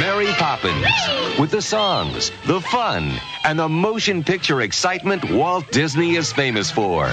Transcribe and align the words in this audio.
Mary 0.00 0.26
Poppins 0.34 0.86
with 1.38 1.50
the 1.50 1.60
songs, 1.62 2.30
the 2.46 2.60
fun, 2.60 3.12
and 3.44 3.58
the 3.58 3.68
motion 3.68 4.22
picture 4.22 4.60
excitement 4.60 5.28
Walt 5.30 5.70
Disney 5.72 6.14
is 6.14 6.32
famous 6.32 6.70
for. 6.70 7.12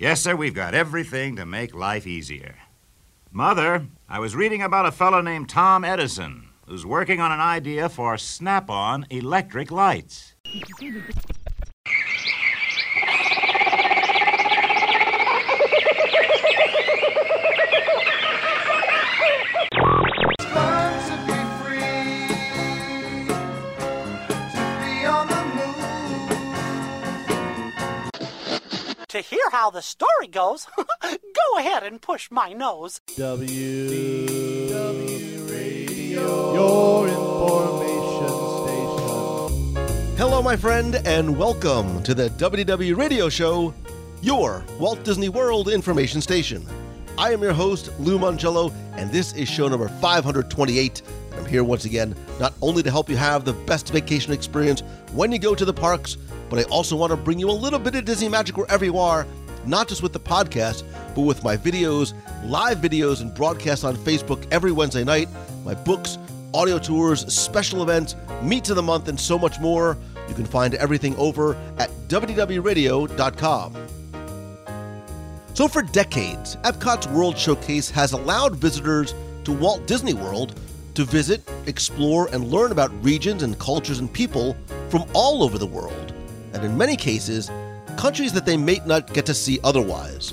Yes, 0.00 0.20
sir, 0.20 0.34
we've 0.34 0.54
got 0.54 0.74
everything 0.74 1.36
to 1.36 1.46
make 1.46 1.74
life 1.74 2.06
easier. 2.06 2.56
Mother, 3.30 3.86
I 4.08 4.18
was 4.18 4.34
reading 4.34 4.62
about 4.62 4.86
a 4.86 4.92
fellow 4.92 5.20
named 5.20 5.48
Tom 5.48 5.84
Edison 5.84 6.48
who's 6.66 6.84
working 6.84 7.20
on 7.20 7.30
an 7.30 7.40
idea 7.40 7.88
for 7.88 8.16
snap 8.18 8.70
on 8.70 9.06
electric 9.10 9.70
lights. 9.70 10.34
Hear 29.30 29.50
how 29.50 29.70
the 29.70 29.80
story 29.80 30.26
goes, 30.30 30.66
go 31.02 31.58
ahead 31.58 31.82
and 31.82 32.00
push 32.00 32.30
my 32.30 32.52
nose. 32.52 33.00
W 33.16 34.68
W 34.68 35.44
Radio, 35.44 36.54
your 36.54 37.08
information 37.08 38.28
station. 38.64 40.16
Hello, 40.18 40.42
my 40.42 40.56
friend, 40.56 40.96
and 41.06 41.38
welcome 41.38 42.02
to 42.02 42.14
the 42.14 42.28
WDW 42.30 42.96
Radio 42.96 43.28
Show, 43.30 43.72
your 44.20 44.62
Walt 44.78 45.02
Disney 45.04 45.30
World 45.30 45.68
information 45.68 46.20
station. 46.20 46.64
I 47.16 47.32
am 47.32 47.40
your 47.42 47.54
host, 47.54 47.90
Lou 47.98 48.18
Mongello, 48.18 48.74
and 48.96 49.10
this 49.10 49.32
is 49.34 49.48
show 49.48 49.68
number 49.68 49.88
528. 49.88 51.00
I'm 51.36 51.46
here 51.46 51.64
once 51.64 51.84
again, 51.84 52.14
not 52.38 52.54
only 52.62 52.82
to 52.82 52.90
help 52.90 53.08
you 53.08 53.16
have 53.16 53.44
the 53.44 53.52
best 53.52 53.92
vacation 53.92 54.32
experience 54.32 54.82
when 55.12 55.32
you 55.32 55.38
go 55.38 55.54
to 55.54 55.64
the 55.64 55.72
parks, 55.72 56.16
but 56.48 56.58
I 56.58 56.62
also 56.64 56.96
want 56.96 57.10
to 57.10 57.16
bring 57.16 57.38
you 57.38 57.50
a 57.50 57.52
little 57.52 57.78
bit 57.78 57.94
of 57.94 58.04
Disney 58.04 58.28
magic 58.28 58.56
wherever 58.56 58.84
you 58.84 58.98
are, 58.98 59.26
not 59.66 59.88
just 59.88 60.02
with 60.02 60.12
the 60.12 60.20
podcast, 60.20 60.84
but 61.14 61.22
with 61.22 61.42
my 61.42 61.56
videos, 61.56 62.14
live 62.44 62.78
videos, 62.78 63.20
and 63.20 63.34
broadcasts 63.34 63.84
on 63.84 63.96
Facebook 63.96 64.46
every 64.50 64.72
Wednesday 64.72 65.04
night, 65.04 65.28
my 65.64 65.74
books, 65.74 66.18
audio 66.52 66.78
tours, 66.78 67.32
special 67.32 67.82
events, 67.82 68.14
meets 68.42 68.70
of 68.70 68.76
the 68.76 68.82
month, 68.82 69.08
and 69.08 69.18
so 69.18 69.38
much 69.38 69.58
more. 69.60 69.98
You 70.28 70.34
can 70.34 70.46
find 70.46 70.74
everything 70.74 71.16
over 71.16 71.56
at 71.78 71.90
WDWRadio.com. 72.08 73.76
So, 75.54 75.68
for 75.68 75.82
decades, 75.82 76.56
Epcot's 76.56 77.06
World 77.08 77.38
Showcase 77.38 77.90
has 77.90 78.12
allowed 78.12 78.56
visitors 78.56 79.14
to 79.44 79.52
Walt 79.52 79.86
Disney 79.86 80.14
World 80.14 80.58
to 80.94 81.04
visit, 81.04 81.48
explore, 81.66 82.28
and 82.32 82.50
learn 82.50 82.72
about 82.72 82.90
regions 83.04 83.42
and 83.42 83.58
cultures 83.58 83.98
and 83.98 84.12
people 84.12 84.56
from 84.88 85.04
all 85.12 85.42
over 85.42 85.58
the 85.58 85.66
world, 85.66 86.14
and 86.52 86.64
in 86.64 86.76
many 86.76 86.96
cases, 86.96 87.50
countries 87.96 88.32
that 88.32 88.46
they 88.46 88.56
may 88.56 88.80
not 88.86 89.12
get 89.12 89.26
to 89.26 89.34
see 89.34 89.58
otherwise. 89.64 90.32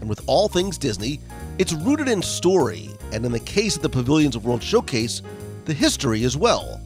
And 0.00 0.08
with 0.08 0.22
all 0.26 0.48
things 0.48 0.78
Disney, 0.78 1.20
it's 1.58 1.72
rooted 1.72 2.08
in 2.08 2.22
story, 2.22 2.90
and 3.12 3.24
in 3.24 3.32
the 3.32 3.40
case 3.40 3.76
of 3.76 3.82
the 3.82 3.88
Pavilions 3.88 4.36
of 4.36 4.44
World 4.44 4.62
Showcase, 4.62 5.22
the 5.64 5.74
history 5.74 6.24
as 6.24 6.36
well. 6.36 6.80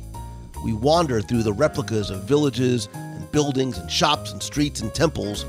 We 0.64 0.72
wander 0.72 1.20
through 1.20 1.42
the 1.42 1.52
replicas 1.52 2.10
of 2.10 2.24
villages 2.24 2.88
and 2.94 3.30
buildings 3.32 3.78
and 3.78 3.90
shops 3.90 4.32
and 4.32 4.42
streets 4.42 4.80
and 4.80 4.94
temples, 4.94 5.44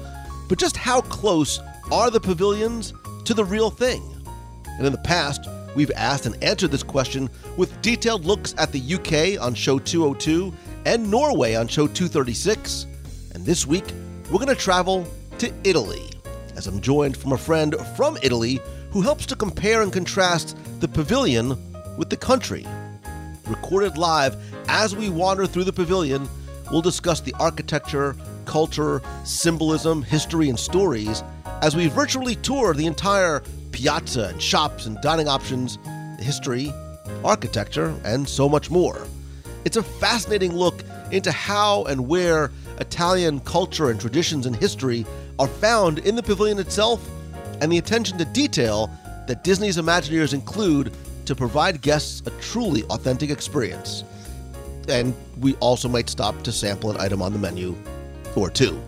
but 0.49 0.57
just 0.57 0.75
how 0.75 1.01
close 1.01 1.59
are 1.91 2.09
the 2.09 2.19
pavilions 2.19 2.93
to 3.25 3.33
the 3.33 3.45
real 3.45 3.69
thing? 3.69 4.03
And 4.65 4.85
in 4.85 4.91
the 4.91 4.97
past, 4.99 5.47
we've 5.75 5.91
asked 5.91 6.25
and 6.25 6.41
answered 6.43 6.71
this 6.71 6.83
question 6.83 7.29
with 7.57 7.81
detailed 7.81 8.25
looks 8.25 8.53
at 8.57 8.71
the 8.71 8.95
UK 8.95 9.41
on 9.41 9.53
show 9.53 9.79
202 9.79 10.53
and 10.85 11.09
Norway 11.09 11.55
on 11.55 11.67
show 11.67 11.87
236. 11.87 12.87
And 13.33 13.45
this 13.45 13.65
week, 13.65 13.85
we're 14.29 14.39
going 14.39 14.47
to 14.47 14.55
travel 14.55 15.05
to 15.37 15.53
Italy, 15.63 16.09
as 16.55 16.67
I'm 16.67 16.81
joined 16.81 17.17
from 17.17 17.33
a 17.33 17.37
friend 17.37 17.75
from 17.95 18.17
Italy 18.21 18.59
who 18.91 19.01
helps 19.01 19.25
to 19.27 19.35
compare 19.35 19.81
and 19.81 19.91
contrast 19.91 20.57
the 20.79 20.87
pavilion 20.87 21.57
with 21.97 22.09
the 22.09 22.17
country. 22.17 22.65
Recorded 23.47 23.97
live 23.97 24.35
as 24.67 24.95
we 24.95 25.09
wander 25.09 25.45
through 25.45 25.63
the 25.65 25.73
pavilion, 25.73 26.27
we'll 26.71 26.81
discuss 26.81 27.21
the 27.21 27.33
architecture, 27.39 28.15
culture, 28.45 29.01
symbolism, 29.23 30.01
history, 30.03 30.49
and 30.49 30.59
stories 30.59 31.23
as 31.61 31.75
we 31.75 31.87
virtually 31.87 32.35
tour 32.35 32.73
the 32.73 32.85
entire 32.85 33.43
piazza 33.71 34.27
and 34.27 34.41
shops 34.41 34.85
and 34.85 34.99
dining 35.01 35.27
options, 35.27 35.77
the 36.17 36.23
history, 36.23 36.73
architecture, 37.23 37.95
and 38.03 38.27
so 38.27 38.47
much 38.47 38.69
more. 38.69 39.07
It's 39.65 39.77
a 39.77 39.83
fascinating 39.83 40.55
look 40.55 40.83
into 41.11 41.31
how 41.31 41.83
and 41.85 42.07
where 42.07 42.51
Italian 42.79 43.39
culture 43.41 43.89
and 43.89 43.99
traditions 43.99 44.45
and 44.45 44.55
history 44.55 45.05
are 45.39 45.47
found 45.47 45.99
in 45.99 46.15
the 46.15 46.23
pavilion 46.23 46.59
itself 46.59 47.07
and 47.61 47.71
the 47.71 47.77
attention 47.77 48.17
to 48.17 48.25
detail 48.25 48.89
that 49.27 49.43
Disney's 49.43 49.77
Imagineers 49.77 50.33
include 50.33 50.91
to 51.25 51.35
provide 51.35 51.81
guests 51.81 52.23
a 52.25 52.31
truly 52.41 52.83
authentic 52.85 53.29
experience. 53.29 54.03
And 54.87 55.13
we 55.39 55.55
also 55.55 55.87
might 55.87 56.09
stop 56.09 56.41
to 56.43 56.51
sample 56.51 56.89
an 56.91 56.97
item 56.99 57.21
on 57.21 57.33
the 57.33 57.39
menu 57.39 57.75
or 58.35 58.49
two. 58.49 58.81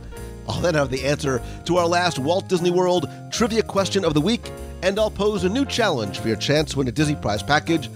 I'll 0.47 0.61
then 0.61 0.75
have 0.75 0.89
the 0.89 1.05
answer 1.05 1.41
to 1.65 1.77
our 1.77 1.87
last 1.87 2.19
Walt 2.19 2.47
Disney 2.47 2.71
World 2.71 3.09
trivia 3.31 3.63
question 3.63 4.03
of 4.03 4.13
the 4.13 4.21
week, 4.21 4.51
and 4.81 4.99
I'll 4.99 5.11
pose 5.11 5.43
a 5.43 5.49
new 5.49 5.65
challenge 5.65 6.19
for 6.19 6.27
your 6.27 6.37
chance 6.37 6.71
to 6.71 6.79
win 6.79 6.87
a 6.87 6.91
Disney 6.91 7.15
Prize 7.15 7.41
package. 7.41 7.89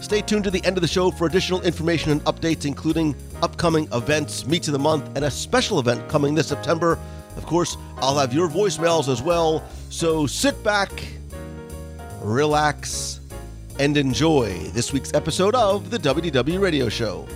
Stay 0.00 0.20
tuned 0.20 0.44
to 0.44 0.50
the 0.50 0.64
end 0.64 0.76
of 0.76 0.82
the 0.82 0.88
show 0.88 1.10
for 1.10 1.26
additional 1.26 1.62
information 1.62 2.12
and 2.12 2.22
updates, 2.24 2.66
including 2.66 3.16
upcoming 3.42 3.88
events, 3.92 4.46
meets 4.46 4.68
of 4.68 4.72
the 4.72 4.78
month, 4.78 5.08
and 5.16 5.24
a 5.24 5.30
special 5.30 5.80
event 5.80 6.06
coming 6.08 6.34
this 6.34 6.48
September. 6.48 6.98
Of 7.36 7.46
course, 7.46 7.76
I'll 7.98 8.18
have 8.18 8.34
your 8.34 8.48
voicemails 8.48 9.08
as 9.08 9.22
well, 9.22 9.64
so 9.88 10.26
sit 10.26 10.62
back, 10.62 10.90
relax, 12.20 13.20
and 13.78 13.96
enjoy 13.96 14.58
this 14.72 14.92
week's 14.92 15.12
episode 15.14 15.54
of 15.54 15.90
the 15.90 15.98
WDW 15.98 16.60
Radio 16.60 16.88
Show. 16.88 17.26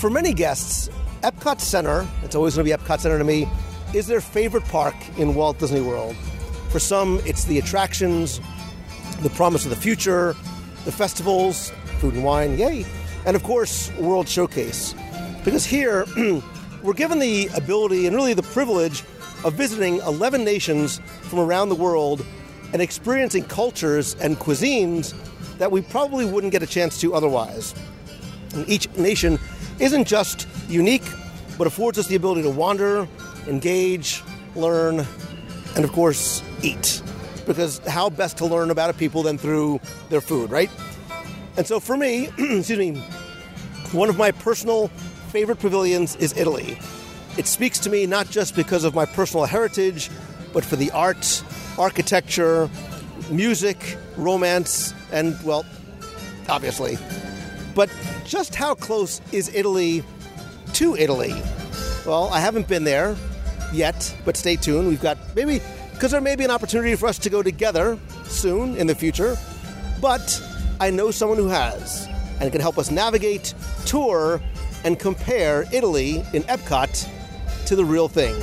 For 0.00 0.08
many 0.08 0.32
guests, 0.32 0.88
Epcot 1.20 1.60
Center, 1.60 2.08
it's 2.22 2.34
always 2.34 2.54
going 2.54 2.66
to 2.66 2.74
be 2.74 2.82
Epcot 2.82 3.00
Center 3.00 3.18
to 3.18 3.24
me, 3.24 3.46
is 3.92 4.06
their 4.06 4.22
favorite 4.22 4.64
park 4.64 4.94
in 5.18 5.34
Walt 5.34 5.58
Disney 5.58 5.82
World. 5.82 6.16
For 6.70 6.78
some, 6.78 7.20
it's 7.26 7.44
the 7.44 7.58
attractions, 7.58 8.40
the 9.20 9.28
promise 9.28 9.64
of 9.64 9.70
the 9.70 9.76
future, 9.76 10.34
the 10.86 10.90
festivals, 10.90 11.70
food 11.98 12.14
and 12.14 12.24
wine, 12.24 12.56
yay, 12.56 12.86
and 13.26 13.36
of 13.36 13.42
course, 13.42 13.92
World 13.98 14.26
Showcase. 14.26 14.94
Because 15.44 15.66
here, 15.66 16.06
we're 16.82 16.94
given 16.94 17.18
the 17.18 17.48
ability 17.48 18.06
and 18.06 18.16
really 18.16 18.32
the 18.32 18.42
privilege 18.42 19.04
of 19.44 19.52
visiting 19.52 19.98
11 19.98 20.42
nations 20.42 20.98
from 21.24 21.40
around 21.40 21.68
the 21.68 21.74
world 21.74 22.24
and 22.72 22.80
experiencing 22.80 23.44
cultures 23.44 24.14
and 24.14 24.38
cuisines 24.38 25.12
that 25.58 25.70
we 25.70 25.82
probably 25.82 26.24
wouldn't 26.24 26.52
get 26.52 26.62
a 26.62 26.66
chance 26.66 26.98
to 27.02 27.12
otherwise. 27.12 27.74
And 28.54 28.66
each 28.66 28.88
nation 28.96 29.38
isn't 29.80 30.06
just 30.06 30.46
unique, 30.68 31.04
but 31.58 31.66
affords 31.66 31.98
us 31.98 32.06
the 32.06 32.14
ability 32.16 32.42
to 32.42 32.50
wander, 32.50 33.08
engage, 33.48 34.22
learn, 34.54 35.06
and 35.74 35.84
of 35.84 35.92
course, 35.92 36.42
eat. 36.62 37.02
Because 37.46 37.78
how 37.88 38.10
best 38.10 38.36
to 38.38 38.46
learn 38.46 38.70
about 38.70 38.90
a 38.90 38.92
people 38.92 39.22
than 39.22 39.38
through 39.38 39.80
their 40.10 40.20
food, 40.20 40.50
right? 40.50 40.70
And 41.56 41.66
so 41.66 41.80
for 41.80 41.96
me, 41.96 42.28
excuse 42.38 42.78
me, 42.78 42.94
one 43.92 44.08
of 44.08 44.16
my 44.16 44.30
personal 44.30 44.88
favorite 45.30 45.58
pavilions 45.58 46.16
is 46.16 46.36
Italy. 46.36 46.78
It 47.36 47.46
speaks 47.46 47.78
to 47.80 47.90
me 47.90 48.06
not 48.06 48.28
just 48.30 48.54
because 48.54 48.84
of 48.84 48.94
my 48.94 49.06
personal 49.06 49.46
heritage, 49.46 50.10
but 50.52 50.64
for 50.64 50.76
the 50.76 50.90
art, 50.90 51.42
architecture, 51.78 52.68
music, 53.30 53.96
romance, 54.16 54.94
and, 55.12 55.36
well, 55.44 55.64
obviously. 56.48 56.98
But 57.80 57.88
just 58.26 58.54
how 58.54 58.74
close 58.74 59.22
is 59.32 59.48
Italy 59.54 60.04
to 60.74 60.96
Italy? 60.96 61.32
Well, 62.04 62.28
I 62.30 62.38
haven't 62.38 62.68
been 62.68 62.84
there 62.84 63.16
yet, 63.72 64.14
but 64.26 64.36
stay 64.36 64.56
tuned. 64.56 64.86
We've 64.86 65.00
got 65.00 65.16
maybe, 65.34 65.62
because 65.94 66.10
there 66.10 66.20
may 66.20 66.36
be 66.36 66.44
an 66.44 66.50
opportunity 66.50 66.94
for 66.94 67.06
us 67.06 67.18
to 67.20 67.30
go 67.30 67.42
together 67.42 67.98
soon 68.24 68.76
in 68.76 68.86
the 68.86 68.94
future, 68.94 69.34
but 69.98 70.42
I 70.78 70.90
know 70.90 71.10
someone 71.10 71.38
who 71.38 71.46
has 71.46 72.06
and 72.38 72.52
can 72.52 72.60
help 72.60 72.76
us 72.76 72.90
navigate, 72.90 73.54
tour, 73.86 74.42
and 74.84 74.98
compare 74.98 75.64
Italy 75.72 76.22
in 76.34 76.42
Epcot 76.42 77.08
to 77.64 77.76
the 77.76 77.84
real 77.86 78.08
thing. 78.08 78.34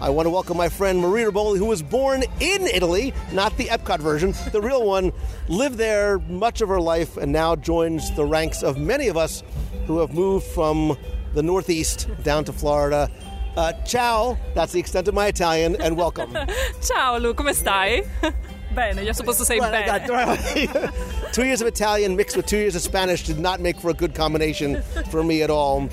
I 0.00 0.08
want 0.08 0.24
to 0.26 0.30
welcome 0.30 0.56
my 0.56 0.70
friend 0.70 0.98
Maria 0.98 1.30
Riboli, 1.30 1.58
who 1.58 1.66
was 1.66 1.82
born 1.82 2.22
in 2.40 2.62
Italy, 2.68 3.12
not 3.32 3.54
the 3.58 3.66
Epcot 3.66 3.98
version, 4.00 4.32
the 4.50 4.60
real 4.60 4.86
one, 4.86 5.12
lived 5.48 5.76
there 5.76 6.18
much 6.20 6.62
of 6.62 6.70
her 6.70 6.80
life, 6.80 7.18
and 7.18 7.30
now 7.32 7.54
joins 7.54 8.10
the 8.16 8.24
ranks 8.24 8.62
of 8.62 8.78
many 8.78 9.08
of 9.08 9.18
us 9.18 9.42
who 9.86 9.98
have 9.98 10.14
moved 10.14 10.46
from 10.46 10.96
the 11.34 11.42
Northeast 11.42 12.08
down 12.22 12.44
to 12.44 12.52
Florida. 12.52 13.10
Uh, 13.56 13.72
ciao, 13.84 14.38
that's 14.54 14.72
the 14.72 14.80
extent 14.80 15.06
of 15.06 15.12
my 15.12 15.26
Italian, 15.26 15.76
and 15.82 15.96
welcome. 15.98 16.34
Ciao 16.82 17.18
Lou, 17.18 17.34
come 17.34 17.48
stai? 17.48 18.06
bene, 18.74 19.02
you're 19.02 19.12
supposed 19.12 19.38
to 19.38 19.44
say 19.44 19.58
Well, 19.60 19.70
bene. 19.70 20.06
got- 20.06 20.94
two 21.34 21.44
years 21.44 21.60
of 21.60 21.66
Italian 21.66 22.16
mixed 22.16 22.36
with 22.38 22.46
two 22.46 22.56
years 22.56 22.74
of 22.74 22.80
Spanish 22.80 23.24
did 23.24 23.38
not 23.38 23.60
make 23.60 23.78
for 23.78 23.90
a 23.90 23.94
good 23.94 24.14
combination 24.14 24.80
for 25.10 25.22
me 25.22 25.42
at 25.42 25.50
all. 25.50 25.90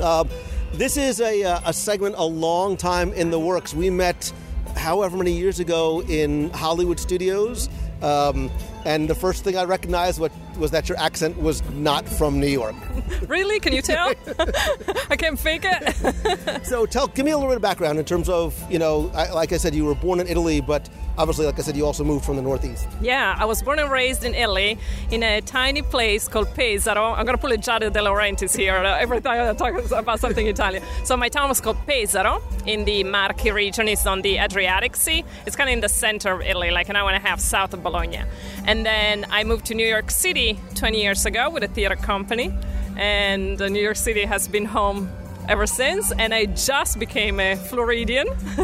Um, 0.00 0.28
this 0.74 0.96
is 0.96 1.20
a, 1.20 1.44
uh, 1.44 1.60
a 1.66 1.72
segment 1.72 2.14
a 2.16 2.24
long 2.24 2.76
time 2.76 3.12
in 3.12 3.30
the 3.30 3.38
works. 3.38 3.74
We 3.74 3.90
met 3.90 4.32
however 4.76 5.16
many 5.16 5.32
years 5.32 5.60
ago 5.60 6.02
in 6.02 6.50
Hollywood 6.50 6.98
studios. 6.98 7.68
Um, 8.00 8.50
and 8.84 9.08
the 9.08 9.14
first 9.14 9.44
thing 9.44 9.56
I 9.56 9.64
recognized 9.64 10.18
was, 10.20 10.30
was 10.58 10.70
that 10.72 10.88
your 10.88 10.98
accent 10.98 11.40
was 11.40 11.62
not 11.70 12.06
from 12.08 12.40
New 12.40 12.46
York. 12.48 12.74
Really? 13.28 13.60
Can 13.60 13.72
you 13.72 13.82
tell? 13.82 14.12
I 15.10 15.16
can't 15.16 15.38
fake 15.38 15.62
it. 15.64 16.64
So 16.64 16.86
tell, 16.86 17.06
give 17.08 17.24
me 17.24 17.30
a 17.32 17.36
little 17.36 17.50
bit 17.50 17.56
of 17.56 17.62
background 17.62 17.98
in 17.98 18.04
terms 18.04 18.28
of, 18.28 18.54
you 18.70 18.78
know, 18.78 19.10
I, 19.14 19.30
like 19.30 19.52
I 19.52 19.56
said, 19.58 19.74
you 19.74 19.84
were 19.84 19.94
born 19.94 20.18
in 20.20 20.26
Italy, 20.26 20.60
but 20.60 20.88
obviously, 21.18 21.46
like 21.46 21.58
I 21.58 21.62
said, 21.62 21.76
you 21.76 21.84
also 21.86 22.04
moved 22.04 22.24
from 22.24 22.36
the 22.36 22.42
Northeast. 22.42 22.88
yeah, 23.00 23.36
I 23.38 23.44
was 23.44 23.62
born 23.62 23.78
and 23.78 23.90
raised 23.90 24.24
in 24.24 24.34
Italy 24.34 24.78
in 25.10 25.22
a 25.22 25.40
tiny 25.40 25.82
place 25.82 26.26
called 26.28 26.48
Pesaro. 26.48 27.16
I'm 27.16 27.24
going 27.26 27.36
to 27.36 27.40
pull 27.40 27.52
a 27.52 27.56
Giada 27.58 27.92
De 27.92 28.00
Laurentiis 28.00 28.56
here 28.56 28.76
uh, 28.76 28.98
every 28.98 29.20
time 29.20 29.48
I 29.48 29.54
talk 29.54 29.74
about 29.92 30.20
something 30.20 30.46
Italian. 30.46 30.82
So 31.04 31.16
my 31.16 31.28
town 31.28 31.48
was 31.48 31.60
called 31.60 31.78
Pesaro 31.86 32.42
in 32.66 32.84
the 32.84 33.04
Marche 33.04 33.50
region. 33.52 33.88
It's 33.88 34.06
on 34.06 34.22
the 34.22 34.38
Adriatic 34.38 34.96
Sea. 34.96 35.24
It's 35.46 35.56
kind 35.56 35.68
of 35.70 35.74
in 35.74 35.80
the 35.80 35.88
center 35.88 36.32
of 36.32 36.40
Italy, 36.42 36.70
like 36.70 36.88
an 36.88 36.96
hour 36.96 37.10
and 37.10 37.22
a 37.22 37.28
half 37.28 37.40
south 37.40 37.72
of 37.74 37.82
Bologna. 37.82 38.22
And 38.66 38.71
then 38.86 39.26
I 39.30 39.44
moved 39.44 39.66
to 39.66 39.74
New 39.74 39.86
York 39.86 40.10
City 40.10 40.58
20 40.76 41.02
years 41.02 41.26
ago 41.26 41.50
with 41.50 41.62
a 41.62 41.68
theater 41.68 41.96
company. 41.96 42.50
And 42.96 43.58
New 43.58 43.82
York 43.82 43.96
City 43.96 44.24
has 44.24 44.48
been 44.48 44.64
home 44.64 45.10
ever 45.48 45.66
since 45.66 46.12
and 46.12 46.34
i 46.34 46.44
just 46.46 46.98
became 46.98 47.38
a 47.40 47.56
floridian 47.56 48.26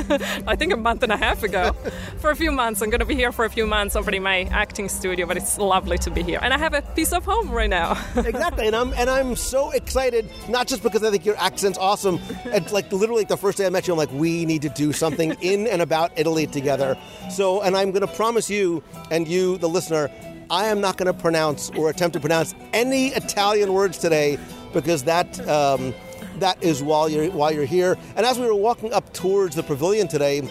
i 0.46 0.56
think 0.56 0.72
a 0.72 0.76
month 0.76 1.02
and 1.02 1.12
a 1.12 1.16
half 1.16 1.42
ago 1.42 1.72
for 2.18 2.30
a 2.30 2.36
few 2.36 2.50
months 2.50 2.82
i'm 2.82 2.90
going 2.90 3.00
to 3.00 3.06
be 3.06 3.14
here 3.14 3.32
for 3.32 3.44
a 3.44 3.50
few 3.50 3.66
months 3.66 3.96
opening 3.96 4.22
my 4.22 4.42
acting 4.50 4.88
studio 4.88 5.26
but 5.26 5.36
it's 5.36 5.58
lovely 5.58 5.98
to 5.98 6.10
be 6.10 6.22
here 6.22 6.38
and 6.42 6.52
i 6.54 6.58
have 6.58 6.74
a 6.74 6.82
piece 6.94 7.12
of 7.12 7.24
home 7.24 7.50
right 7.50 7.70
now 7.70 7.96
exactly, 8.16 8.66
and 8.66 8.76
I'm 8.76 8.92
and 8.94 9.08
I'm 9.10 9.36
so 9.36 9.70
excited. 9.70 10.30
Not 10.48 10.66
just 10.66 10.82
because 10.82 11.02
I 11.02 11.10
think 11.10 11.24
your 11.24 11.36
accent's 11.36 11.78
awesome, 11.78 12.20
and 12.46 12.70
like 12.72 12.90
literally 12.92 13.24
the 13.24 13.36
first 13.36 13.58
day 13.58 13.66
I 13.66 13.70
met 13.70 13.86
you, 13.86 13.94
I'm 13.94 13.98
like, 13.98 14.12
we 14.12 14.44
need 14.44 14.62
to 14.62 14.68
do 14.68 14.92
something 14.92 15.36
in 15.40 15.66
and 15.66 15.82
about 15.82 16.12
Italy 16.16 16.46
together. 16.46 16.96
So, 17.30 17.62
and 17.62 17.76
I'm 17.76 17.90
going 17.90 18.06
to 18.06 18.12
promise 18.14 18.50
you 18.50 18.82
and 19.10 19.28
you, 19.28 19.58
the 19.58 19.68
listener, 19.68 20.10
I 20.50 20.66
am 20.66 20.80
not 20.80 20.96
going 20.96 21.12
to 21.12 21.18
pronounce 21.18 21.70
or 21.70 21.90
attempt 21.90 22.14
to 22.14 22.20
pronounce 22.20 22.54
any 22.72 23.08
Italian 23.08 23.72
words 23.72 23.98
today 23.98 24.38
because 24.72 25.04
that. 25.04 25.46
Um, 25.48 25.94
that 26.40 26.62
is 26.62 26.82
while 26.82 27.08
you're 27.08 27.30
while 27.30 27.52
you're 27.52 27.64
here. 27.64 27.96
And 28.16 28.24
as 28.24 28.38
we 28.38 28.46
were 28.46 28.54
walking 28.54 28.92
up 28.92 29.12
towards 29.12 29.56
the 29.56 29.62
pavilion 29.62 30.08
today, 30.08 30.42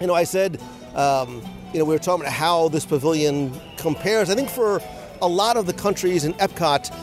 you 0.00 0.06
know, 0.06 0.14
I 0.14 0.24
said, 0.24 0.60
um, 0.94 1.42
you 1.72 1.78
know, 1.78 1.84
we 1.84 1.94
were 1.94 1.98
talking 1.98 2.22
about 2.22 2.32
how 2.32 2.68
this 2.68 2.86
pavilion 2.86 3.52
compares. 3.76 4.30
I 4.30 4.34
think 4.34 4.50
for 4.50 4.80
a 5.22 5.28
lot 5.28 5.56
of 5.56 5.66
the 5.66 5.72
countries 5.72 6.24
in 6.24 6.34
Epcot, 6.34 6.94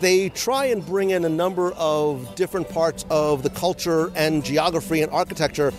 they 0.00 0.28
try 0.30 0.66
and 0.66 0.84
bring 0.84 1.10
in 1.10 1.24
a 1.24 1.28
number 1.28 1.72
of 1.72 2.34
different 2.34 2.68
parts 2.68 3.04
of 3.10 3.42
the 3.42 3.50
culture 3.50 4.12
and 4.14 4.44
geography 4.44 5.02
and 5.02 5.12
architecture. 5.12 5.72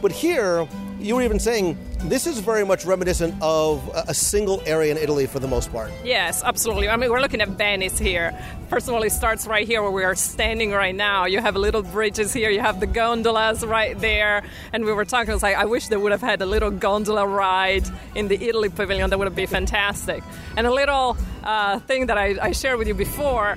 But 0.00 0.12
here, 0.12 0.66
you 1.02 1.16
were 1.16 1.22
even 1.22 1.40
saying 1.40 1.76
this 2.04 2.26
is 2.26 2.38
very 2.38 2.64
much 2.64 2.84
reminiscent 2.84 3.34
of 3.40 3.88
a 4.08 4.14
single 4.14 4.62
area 4.66 4.90
in 4.90 4.98
Italy 4.98 5.26
for 5.26 5.38
the 5.38 5.48
most 5.48 5.70
part. 5.72 5.90
yes 6.04 6.42
absolutely. 6.44 6.88
I 6.88 6.96
mean 6.96 7.10
we're 7.10 7.20
looking 7.20 7.40
at 7.40 7.48
venice 7.50 7.98
here. 7.98 8.32
First 8.68 8.88
of 8.88 8.94
all 8.94 9.02
it 9.02 9.10
starts 9.10 9.46
right 9.46 9.66
here 9.66 9.82
where 9.82 9.90
we 9.90 10.04
are 10.04 10.14
standing 10.14 10.70
right 10.70 10.94
now. 10.94 11.26
You 11.26 11.40
have 11.40 11.56
little 11.56 11.82
bridges 11.82 12.32
here. 12.32 12.50
You 12.50 12.60
have 12.60 12.80
the 12.80 12.86
gondolas 12.86 13.64
right 13.64 13.98
there. 13.98 14.42
And 14.72 14.84
we 14.84 14.92
were 14.92 15.04
talking 15.04 15.30
I 15.30 15.34
was 15.34 15.42
like 15.42 15.56
i 15.56 15.64
wish 15.64 15.88
they 15.88 15.96
would 15.96 16.12
have 16.12 16.20
had 16.20 16.40
a 16.40 16.46
little 16.46 16.70
gondola 16.70 17.26
ride 17.26 17.84
in 18.14 18.28
the 18.28 18.42
italy 18.48 18.68
pavilion. 18.68 19.10
That 19.10 19.18
would 19.18 19.26
have 19.26 19.36
been 19.36 19.46
fantastic. 19.46 20.22
And 20.56 20.66
a 20.66 20.72
little 20.72 21.16
uh, 21.42 21.78
thing 21.80 22.06
that 22.06 22.18
I, 22.18 22.36
I 22.40 22.52
shared 22.52 22.78
with 22.78 22.88
you 22.88 22.94
before 22.94 23.56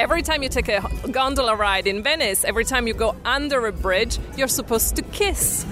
Every 0.00 0.22
time 0.22 0.42
you 0.42 0.48
take 0.48 0.68
a 0.70 0.80
gondola 1.10 1.54
ride 1.54 1.86
in 1.86 2.02
Venice, 2.02 2.42
every 2.42 2.64
time 2.64 2.86
you 2.86 2.94
go 2.94 3.14
under 3.22 3.66
a 3.66 3.72
bridge, 3.72 4.18
you're 4.34 4.48
supposed 4.48 4.96
to 4.96 5.02
kiss. 5.02 5.66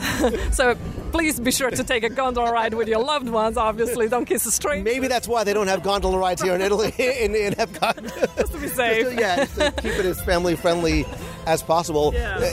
so 0.52 0.76
please 1.12 1.40
be 1.40 1.50
sure 1.50 1.70
to 1.70 1.82
take 1.82 2.02
a 2.02 2.10
gondola 2.10 2.52
ride 2.52 2.74
with 2.74 2.88
your 2.88 3.02
loved 3.02 3.30
ones, 3.30 3.56
obviously. 3.56 4.06
Don't 4.06 4.26
kiss 4.26 4.44
a 4.44 4.50
stranger. 4.50 4.84
Maybe 4.84 5.08
that's 5.08 5.26
why 5.26 5.44
they 5.44 5.54
don't 5.54 5.68
have 5.68 5.82
gondola 5.82 6.18
rides 6.18 6.42
here 6.42 6.54
in 6.54 6.60
Italy, 6.60 6.92
in, 6.98 7.34
in 7.34 7.54
Epcot. 7.54 8.36
just 8.36 8.52
to 8.52 8.58
be 8.58 8.68
safe. 8.68 9.18
yeah, 9.18 9.46
to 9.46 9.72
keep 9.80 9.94
it 9.94 10.04
as 10.04 10.20
family 10.20 10.56
friendly 10.56 11.06
as 11.46 11.62
possible. 11.62 12.12
Yeah. 12.12 12.36
Uh, 12.36 12.50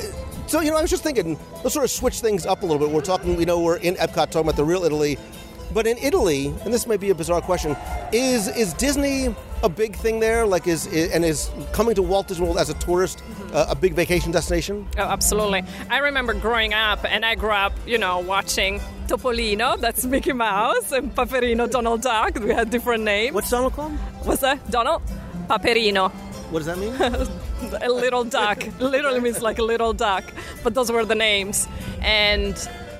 So 0.47 0.61
you 0.61 0.71
know, 0.71 0.77
I 0.77 0.81
was 0.81 0.91
just 0.91 1.03
thinking, 1.03 1.37
let's 1.61 1.73
sort 1.73 1.83
of 1.83 1.91
switch 1.91 2.21
things 2.21 2.45
up 2.45 2.61
a 2.63 2.65
little 2.65 2.79
bit. 2.79 2.89
We're 2.95 3.01
talking, 3.01 3.37
you 3.37 3.45
know, 3.45 3.59
we're 3.59 3.77
in 3.77 3.95
Epcot 3.95 4.29
talking 4.31 4.41
about 4.47 4.55
the 4.55 4.63
real 4.63 4.85
Italy, 4.85 5.17
but 5.73 5.87
in 5.87 5.97
Italy, 5.97 6.53
and 6.63 6.73
this 6.73 6.87
may 6.87 6.95
be 6.95 7.09
a 7.09 7.15
bizarre 7.15 7.41
question, 7.41 7.75
is 8.13 8.47
is 8.55 8.73
Disney 8.75 9.35
a 9.63 9.69
big 9.69 9.95
thing 9.95 10.19
there? 10.19 10.45
Like, 10.45 10.67
is, 10.67 10.87
is 10.87 11.11
and 11.11 11.25
is 11.25 11.49
coming 11.71 11.95
to 11.95 12.01
Walt 12.01 12.27
Disney 12.27 12.45
World 12.45 12.57
as 12.57 12.69
a 12.69 12.73
tourist 12.75 13.23
uh, 13.53 13.65
a 13.69 13.75
big 13.75 13.93
vacation 13.93 14.31
destination? 14.31 14.87
Oh, 14.97 15.01
absolutely. 15.01 15.63
I 15.89 15.99
remember 15.99 16.33
growing 16.33 16.73
up, 16.73 17.05
and 17.05 17.25
I 17.25 17.35
grew 17.35 17.51
up, 17.51 17.73
you 17.85 17.97
know, 17.97 18.19
watching 18.19 18.79
Topolino, 19.07 19.79
that's 19.79 20.05
Mickey 20.05 20.33
Mouse, 20.33 20.91
and 20.91 21.13
Paperino, 21.13 21.69
Donald 21.69 22.01
Duck. 22.01 22.39
We 22.39 22.49
had 22.49 22.69
different 22.69 23.03
names. 23.03 23.33
What's 23.33 23.49
Donald 23.49 23.73
called? 23.73 23.93
What's 24.23 24.41
that? 24.41 24.69
Donald? 24.69 25.01
Paperino. 25.47 26.11
What 26.51 26.63
does 26.63 26.67
that 26.67 26.77
mean? 26.77 26.93
a 27.81 27.89
little 27.89 28.23
duck. 28.23 28.63
Literally 28.79 29.19
means 29.19 29.41
like 29.41 29.59
a 29.59 29.63
little 29.63 29.93
duck. 29.93 30.23
But 30.63 30.73
those 30.75 30.91
were 30.91 31.05
the 31.05 31.15
names. 31.15 31.67
And 32.01 32.55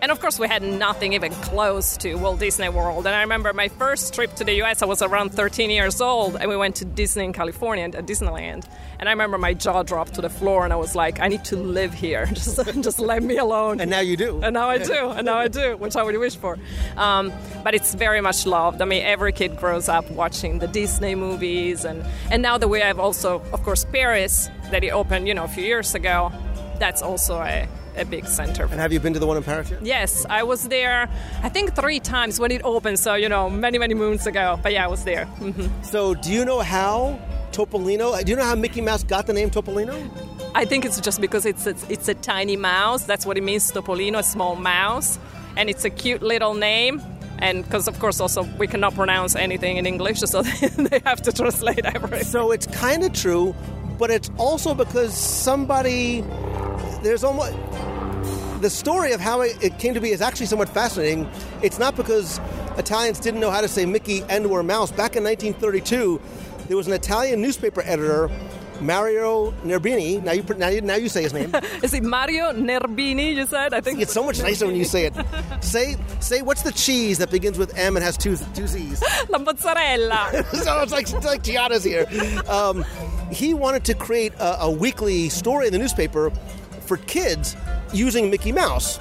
and 0.06 0.12
of 0.12 0.19
course 0.19 0.38
we 0.38 0.48
had 0.48 0.62
nothing 0.62 1.13
even 1.13 1.34
close 1.34 1.98
to 1.98 2.13
Walt 2.13 2.40
Disney 2.40 2.69
World. 2.69 3.07
And 3.07 3.16
I 3.16 3.22
remember 3.22 3.52
my 3.54 3.69
first 3.69 4.13
trip 4.13 4.36
to 4.36 4.44
the 4.44 4.62
US, 4.62 4.84
I 4.84 4.86
was 4.86 5.02
around 5.02 5.31
13 5.31 5.72
years 5.72 6.00
old, 6.00 6.36
and 6.36 6.48
we 6.48 6.56
went 6.56 6.75
to 6.75 6.86
Disney 6.86 7.25
in 7.25 7.34
California 7.34 7.86
at 7.86 8.06
Disneyland. 8.06 8.69
And 9.00 9.10
I 9.10 9.12
remember 9.12 9.40
my 9.40 9.56
jaw 9.56 9.81
dropped 9.81 10.13
to 10.13 10.22
the 10.22 10.30
floor 10.30 10.63
and 10.63 10.72
I 10.72 10.75
was 10.75 10.94
like, 10.94 11.19
I 11.19 11.28
need 11.28 11.44
to 11.46 11.56
live 11.56 11.92
here. 11.92 12.28
Just 12.36 12.63
just 12.84 13.00
let 13.00 13.24
me 13.24 13.38
alone. 13.38 13.80
and 13.80 13.90
now 13.90 14.02
you 14.02 14.16
do. 14.16 14.40
And 14.44 14.54
now 14.54 14.69
I 14.69 14.78
do, 14.78 15.10
and 15.10 15.25
now 15.25 15.40
I 15.40 15.48
do, 15.48 15.75
which 15.75 15.96
I 15.96 16.04
would 16.04 16.16
wish 16.19 16.36
for. 16.36 16.60
Um, 16.98 17.34
but 17.63 17.74
it's 17.74 17.96
very 17.96 18.22
much 18.22 18.46
loved. 18.46 18.84
I 18.84 18.86
mean, 18.86 19.02
every 19.02 19.31
kid 19.31 19.57
grows 19.57 19.90
up 19.90 20.12
watching 20.12 20.60
the 20.60 20.68
Disney 20.68 21.16
movies, 21.16 21.84
and, 21.84 22.06
and 22.30 22.44
now 22.44 22.60
that 22.60 22.68
we 22.68 22.80
have 22.80 23.00
also, 23.00 23.42
of 23.54 23.63
course, 23.63 23.86
Paris 23.86 24.52
that 24.69 24.83
it 24.83 24.92
opened, 24.92 25.28
you 25.28 25.33
know, 25.33 25.45
a 25.45 25.47
few 25.47 25.64
years 25.64 25.95
ago. 25.95 26.31
That's 26.78 27.02
also 27.02 27.40
a, 27.40 27.68
a 27.97 28.06
big 28.06 28.25
center. 28.28 28.64
and 28.64 28.80
have 28.80 28.92
you 28.94 28.99
been 28.99 29.14
to 29.14 29.19
the 29.19 29.28
one 29.28 29.37
in 29.37 29.44
Paris 29.44 29.69
yet? 29.71 29.85
Yes, 29.85 30.25
I 30.30 30.44
was 30.44 30.68
there. 30.68 31.09
I 31.44 31.49
think 31.49 31.75
three 31.75 31.99
times 31.99 32.40
when 32.40 32.52
it 32.52 32.61
opened. 32.64 32.99
So 32.99 33.16
you 33.16 33.30
know, 33.30 33.49
many 33.49 33.78
many 33.78 33.94
moons 33.94 34.25
ago. 34.28 34.59
But 34.61 34.73
yeah, 34.73 34.85
I 34.85 34.87
was 34.87 35.04
there. 35.04 35.25
Mhm. 35.40 35.69
So, 35.85 36.14
do 36.16 36.31
you 36.31 36.45
know 36.45 36.59
how 36.61 37.19
Topolino? 37.52 38.23
Do 38.23 38.30
you 38.31 38.35
know 38.35 38.44
how 38.45 38.56
Mickey 38.56 38.81
Mouse 38.81 39.04
got 39.04 39.28
the 39.28 39.33
name 39.33 39.49
Topolino? 39.49 39.95
I 40.54 40.66
think 40.66 40.85
it's 40.85 40.99
just 41.02 41.19
because 41.21 41.45
it's 41.45 41.66
it's, 41.68 41.85
it's 41.90 42.07
a 42.07 42.14
tiny 42.14 42.56
mouse. 42.57 43.04
That's 43.06 43.25
what 43.25 43.37
it 43.37 43.44
means, 43.44 43.71
Topolino, 43.71 44.19
a 44.19 44.23
small 44.23 44.56
mouse, 44.56 45.19
and 45.57 45.69
it's 45.69 45.85
a 45.85 45.90
cute 45.90 46.21
little 46.21 46.54
name. 46.54 47.02
And 47.40 47.64
because 47.66 47.90
of 47.90 47.99
course 47.99 48.21
also 48.21 48.44
we 48.57 48.66
cannot 48.68 48.94
pronounce 48.95 49.35
anything 49.35 49.75
in 49.78 49.85
English, 49.85 50.19
so 50.33 50.42
they 50.90 51.02
have 51.06 51.21
to 51.23 51.31
translate 51.33 51.83
everything. 51.85 52.23
So 52.23 52.52
it's 52.52 52.66
kind 52.68 53.04
of 53.04 53.11
true, 53.11 53.54
but 53.97 54.11
it's 54.11 54.30
also 54.37 54.73
because 54.73 55.14
somebody 55.14 56.21
there's 57.02 57.23
almost 57.23 57.54
the 58.61 58.69
story 58.69 59.11
of 59.11 59.21
how 59.21 59.42
it, 59.42 59.78
came 59.80 59.94
to 59.94 60.02
be 60.02 60.09
is 60.09 60.21
actually 60.21 60.47
somewhat 60.47 60.69
fascinating. 60.69 61.30
It's 61.61 61.78
not 61.78 61.95
because 61.95 62.40
Italians 62.78 63.19
didn't 63.19 63.40
know 63.40 63.52
how 63.52 63.61
to 63.61 63.68
say 63.68 63.85
Mickey 63.85 64.23
and 64.30 64.45
or 64.45 64.64
mouse. 64.64 64.92
Back 64.92 65.16
in 65.16 65.23
1932, 65.23 66.19
there 66.68 66.78
was 66.78 66.87
an 66.87 66.94
Italian 66.94 67.42
newspaper 67.42 67.83
editor, 67.85 68.30
Mario 68.82 69.52
Nerbini. 69.64 70.22
Now 70.24 70.32
you 70.32 70.44
now 70.58 70.68
you, 70.68 70.82
now 70.82 70.96
you 70.96 71.10
say 71.10 71.24
his 71.24 71.34
name. 71.34 71.54
Is 71.84 71.94
it 71.94 72.04
Mario 72.04 72.52
Nerbini? 72.54 73.36
You 73.36 73.46
said 73.46 73.74
I 73.74 73.82
think 73.82 74.00
It's 74.00 74.14
so 74.14 74.24
much 74.24 74.40
nicer 74.42 74.66
when 74.66 74.76
you 74.76 74.86
say 74.86 75.06
it. 75.06 75.14
Say 75.62 75.96
say 76.20 76.42
what's 76.42 76.62
the 76.62 76.72
cheese 76.72 77.18
that 77.18 77.32
begins 77.32 77.58
with 77.58 77.78
M 77.78 77.96
and 77.96 78.04
has 78.04 78.18
two 78.18 78.38
two 78.54 78.68
C's. 78.68 79.04
la 79.30 79.40
mozzarella. 79.40 80.44
so 80.52 80.82
it's 80.82 80.92
like, 80.92 81.12
it's 81.12 81.26
like 81.26 81.44
Giada's 81.44 81.84
here. 81.84 82.06
Um, 82.48 82.86
he 83.32 83.54
wanted 83.54 83.84
to 83.86 83.94
create 83.96 84.34
a, 84.36 84.62
a 84.64 84.72
weekly 84.72 85.30
story 85.30 85.68
in 85.68 85.74
the 85.74 85.80
newspaper 85.80 86.30
for 86.82 86.98
kids 86.98 87.56
using 87.94 88.30
Mickey 88.30 88.52
Mouse. 88.52 89.00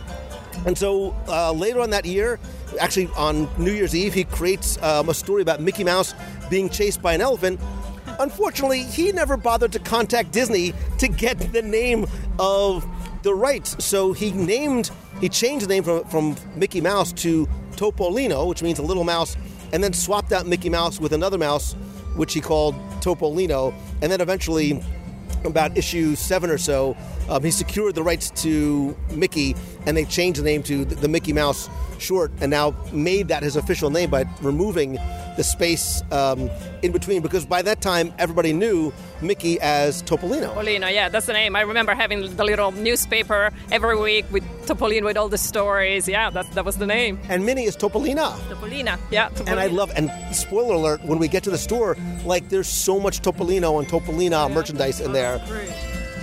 And 0.66 0.78
so 0.78 1.14
uh, 1.28 1.52
later 1.52 1.80
on 1.80 1.90
that 1.90 2.06
year, 2.06 2.38
actually 2.80 3.08
on 3.16 3.48
New 3.58 3.72
Year's 3.72 3.94
Eve, 3.94 4.14
he 4.14 4.24
creates 4.24 4.82
um, 4.82 5.08
a 5.08 5.14
story 5.14 5.42
about 5.42 5.60
Mickey 5.60 5.84
Mouse 5.84 6.14
being 6.48 6.68
chased 6.68 7.02
by 7.02 7.12
an 7.14 7.20
elephant. 7.20 7.60
Unfortunately, 8.20 8.82
he 8.82 9.12
never 9.12 9.36
bothered 9.36 9.72
to 9.72 9.78
contact 9.78 10.32
Disney 10.32 10.72
to 10.98 11.08
get 11.08 11.38
the 11.52 11.62
name 11.62 12.06
of 12.38 12.86
the 13.22 13.34
rights. 13.34 13.82
So 13.84 14.12
he 14.12 14.30
named, 14.32 14.90
he 15.20 15.28
changed 15.28 15.66
the 15.66 15.68
name 15.68 15.82
from, 15.84 16.04
from 16.04 16.36
Mickey 16.54 16.80
Mouse 16.80 17.12
to 17.14 17.48
Topolino, 17.72 18.46
which 18.48 18.62
means 18.62 18.78
a 18.78 18.82
little 18.82 19.04
mouse, 19.04 19.36
and 19.72 19.82
then 19.82 19.92
swapped 19.92 20.32
out 20.32 20.46
Mickey 20.46 20.68
Mouse 20.68 21.00
with 21.00 21.12
another 21.12 21.38
mouse, 21.38 21.72
which 22.16 22.34
he 22.34 22.40
called 22.40 22.74
Topolino. 23.00 23.74
And 24.02 24.12
then 24.12 24.20
eventually, 24.20 24.82
about 25.44 25.76
issue 25.76 26.14
seven 26.14 26.50
or 26.50 26.58
so, 26.58 26.96
um, 27.28 27.42
he 27.42 27.50
secured 27.50 27.94
the 27.94 28.02
rights 28.02 28.30
to 28.42 28.96
Mickey, 29.10 29.56
and 29.86 29.96
they 29.96 30.04
changed 30.04 30.40
the 30.40 30.44
name 30.44 30.62
to 30.64 30.84
the 30.84 31.08
Mickey 31.08 31.32
Mouse 31.32 31.68
short, 31.98 32.30
and 32.40 32.50
now 32.50 32.74
made 32.92 33.28
that 33.28 33.42
his 33.42 33.56
official 33.56 33.90
name 33.90 34.10
by 34.10 34.26
removing 34.42 34.98
the 35.36 35.44
space 35.44 36.02
um, 36.10 36.50
in 36.82 36.92
between. 36.92 37.22
Because 37.22 37.46
by 37.46 37.62
that 37.62 37.80
time, 37.80 38.12
everybody 38.18 38.52
knew 38.52 38.92
Mickey 39.20 39.60
as 39.60 40.02
Topolino. 40.02 40.54
Topolino, 40.54 40.92
yeah, 40.92 41.08
that's 41.08 41.26
the 41.26 41.32
name. 41.32 41.56
I 41.56 41.62
remember 41.62 41.94
having 41.94 42.36
the 42.36 42.44
little 42.44 42.72
newspaper 42.72 43.50
every 43.70 43.98
week 43.98 44.24
with 44.30 44.44
Topolino 44.66 45.04
with 45.04 45.16
all 45.16 45.28
the 45.28 45.38
stories. 45.38 46.08
Yeah, 46.08 46.30
that, 46.30 46.50
that 46.52 46.64
was 46.64 46.76
the 46.76 46.86
name. 46.86 47.18
And 47.28 47.44
Minnie 47.44 47.64
is 47.64 47.76
Topolina. 47.76 48.36
Topolina, 48.48 48.98
yeah. 49.10 49.28
Topolina. 49.30 49.48
And 49.48 49.60
I 49.60 49.66
love, 49.66 49.92
and 49.96 50.10
spoiler 50.34 50.74
alert, 50.74 51.04
when 51.04 51.18
we 51.18 51.28
get 51.28 51.42
to 51.44 51.50
the 51.50 51.58
store, 51.58 51.96
like 52.24 52.48
there's 52.48 52.68
so 52.68 53.00
much 53.00 53.20
Topolino 53.20 53.78
and 53.78 53.88
Topolina 53.88 54.52
merchandise 54.52 55.00
in 55.00 55.12
there. 55.12 55.42
Great. 55.48 55.72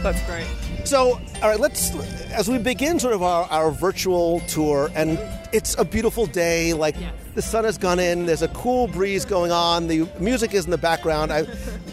That's 0.03 0.21
great. 0.25 0.47
So, 0.85 1.21
all 1.41 1.50
right, 1.50 1.59
let's, 1.59 1.95
as 2.31 2.50
we 2.50 2.57
begin 2.57 3.00
sort 3.00 3.13
of 3.13 3.23
our, 3.23 3.45
our 3.45 3.71
virtual 3.71 4.41
tour, 4.41 4.89
and 4.93 5.17
it's 5.53 5.77
a 5.77 5.85
beautiful 5.85 6.25
day, 6.25 6.73
like 6.73 6.95
Yes. 7.00 7.13
the 7.35 7.41
sun 7.41 7.63
has 7.63 7.77
gone 7.77 8.00
in, 8.00 8.25
there's 8.25 8.41
a 8.41 8.47
cool 8.50 8.88
breeze 8.88 9.23
going 9.23 9.51
on, 9.51 9.88
the 9.88 10.07
music 10.19 10.53
is 10.53 10.65
in 10.65 10.71
the 10.71 10.77
background. 10.77 11.31
I, 11.31 11.45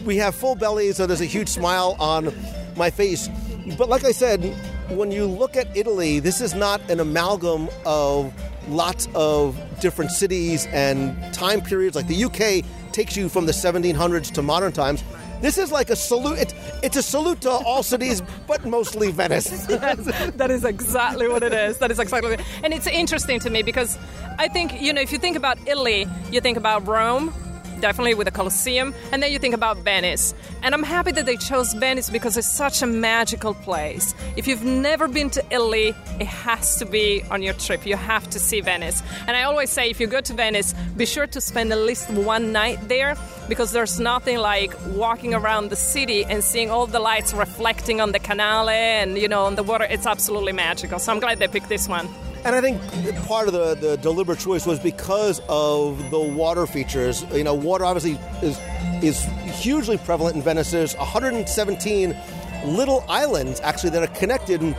we 0.04 0.16
have 0.16 0.34
full 0.34 0.56
bellies, 0.56 0.96
so 0.96 1.06
there's 1.06 1.20
a 1.20 1.26
huge 1.26 1.48
smile 1.48 1.96
on 2.00 2.32
my 2.76 2.90
face. 2.90 3.28
But 3.76 3.88
like 3.88 4.04
I 4.04 4.10
said, 4.10 4.42
when 4.88 5.12
you 5.12 5.26
look 5.26 5.56
at 5.56 5.74
Italy, 5.76 6.18
this 6.18 6.40
is 6.40 6.54
not 6.54 6.80
an 6.90 6.98
amalgam 6.98 7.68
of 7.86 8.32
lots 8.68 9.06
of 9.14 9.56
different 9.80 10.10
cities 10.10 10.66
and 10.72 11.16
time 11.32 11.60
periods. 11.60 11.94
Like 11.94 12.08
the 12.08 12.24
UK 12.24 12.64
takes 12.92 13.16
you 13.16 13.28
from 13.28 13.46
the 13.46 13.52
1700s 13.52 14.32
to 14.32 14.42
modern 14.42 14.72
times. 14.72 15.04
This 15.40 15.58
is 15.58 15.70
like 15.70 15.90
a 15.90 15.96
salute. 15.96 16.38
It, 16.38 16.54
it's 16.82 16.96
a 16.96 17.02
salute 17.02 17.40
to 17.42 17.50
all 17.50 17.82
cities, 17.82 18.22
but 18.46 18.64
mostly 18.64 19.12
Venice. 19.12 19.66
that 19.66 20.50
is 20.50 20.64
exactly 20.64 21.28
what 21.28 21.42
it 21.42 21.52
is. 21.52 21.78
That 21.78 21.90
is 21.90 21.98
exactly 21.98 22.36
And 22.64 22.74
it's 22.74 22.86
interesting 22.86 23.38
to 23.40 23.50
me 23.50 23.62
because 23.62 23.98
I 24.38 24.48
think, 24.48 24.80
you 24.80 24.92
know, 24.92 25.00
if 25.00 25.12
you 25.12 25.18
think 25.18 25.36
about 25.36 25.58
Italy, 25.66 26.06
you 26.32 26.40
think 26.40 26.56
about 26.56 26.86
Rome, 26.86 27.32
definitely 27.80 28.14
with 28.14 28.26
the 28.26 28.30
Colosseum, 28.30 28.94
and 29.12 29.22
then 29.22 29.32
you 29.32 29.38
think 29.38 29.54
about 29.54 29.78
Venice. 29.78 30.34
And 30.62 30.74
I'm 30.74 30.82
happy 30.82 31.12
that 31.12 31.26
they 31.26 31.36
chose 31.36 31.72
Venice 31.74 32.10
because 32.10 32.36
it's 32.36 32.50
such 32.50 32.82
a 32.82 32.86
magical 32.86 33.54
place. 33.54 34.14
If 34.36 34.46
you've 34.46 34.64
never 34.64 35.08
been 35.08 35.30
to 35.30 35.44
Italy, 35.50 35.94
it 36.20 36.26
has 36.26 36.76
to 36.76 36.86
be 36.86 37.22
on 37.30 37.42
your 37.42 37.54
trip. 37.54 37.86
You 37.86 37.96
have 37.96 38.28
to 38.30 38.38
see 38.38 38.60
Venice. 38.60 39.02
And 39.26 39.36
I 39.36 39.42
always 39.42 39.70
say 39.70 39.90
if 39.90 40.00
you 40.00 40.06
go 40.06 40.20
to 40.20 40.32
Venice, 40.34 40.74
be 40.96 41.06
sure 41.06 41.26
to 41.26 41.40
spend 41.40 41.72
at 41.72 41.78
least 41.78 42.10
one 42.10 42.52
night 42.52 42.88
there 42.88 43.16
because 43.48 43.72
there's 43.72 43.98
nothing 43.98 44.38
like 44.38 44.74
walking 44.88 45.34
around 45.34 45.70
the 45.70 45.76
city 45.76 46.24
and 46.24 46.44
seeing 46.44 46.70
all 46.70 46.86
the 46.86 47.00
lights 47.00 47.32
reflecting 47.32 48.00
on 48.00 48.12
the 48.12 48.18
canale 48.18 48.68
and 48.68 49.16
you 49.16 49.28
know 49.28 49.44
on 49.44 49.54
the 49.54 49.62
water. 49.62 49.84
It's 49.84 50.06
absolutely 50.06 50.52
magical. 50.52 50.98
So 50.98 51.12
I'm 51.12 51.20
glad 51.20 51.38
they 51.38 51.48
picked 51.48 51.68
this 51.68 51.88
one. 51.88 52.08
And 52.44 52.54
I 52.54 52.60
think 52.60 52.80
part 53.26 53.48
of 53.48 53.54
the, 53.54 53.74
the 53.74 53.96
deliberate 53.96 54.38
choice 54.38 54.64
was 54.66 54.78
because 54.78 55.40
of 55.48 56.10
the 56.10 56.20
water 56.20 56.66
features. 56.66 57.24
You 57.32 57.44
know, 57.44 57.54
water 57.54 57.84
obviously 57.84 58.18
is 58.42 58.58
is 59.02 59.22
hugely 59.60 59.96
prevalent 59.98 60.36
in 60.36 60.42
Venice. 60.42 60.70
There's 60.70 60.96
117 60.96 62.16
little 62.64 63.04
islands 63.08 63.60
actually 63.60 63.90
that 63.90 64.02
are 64.02 64.14
connected 64.14 64.76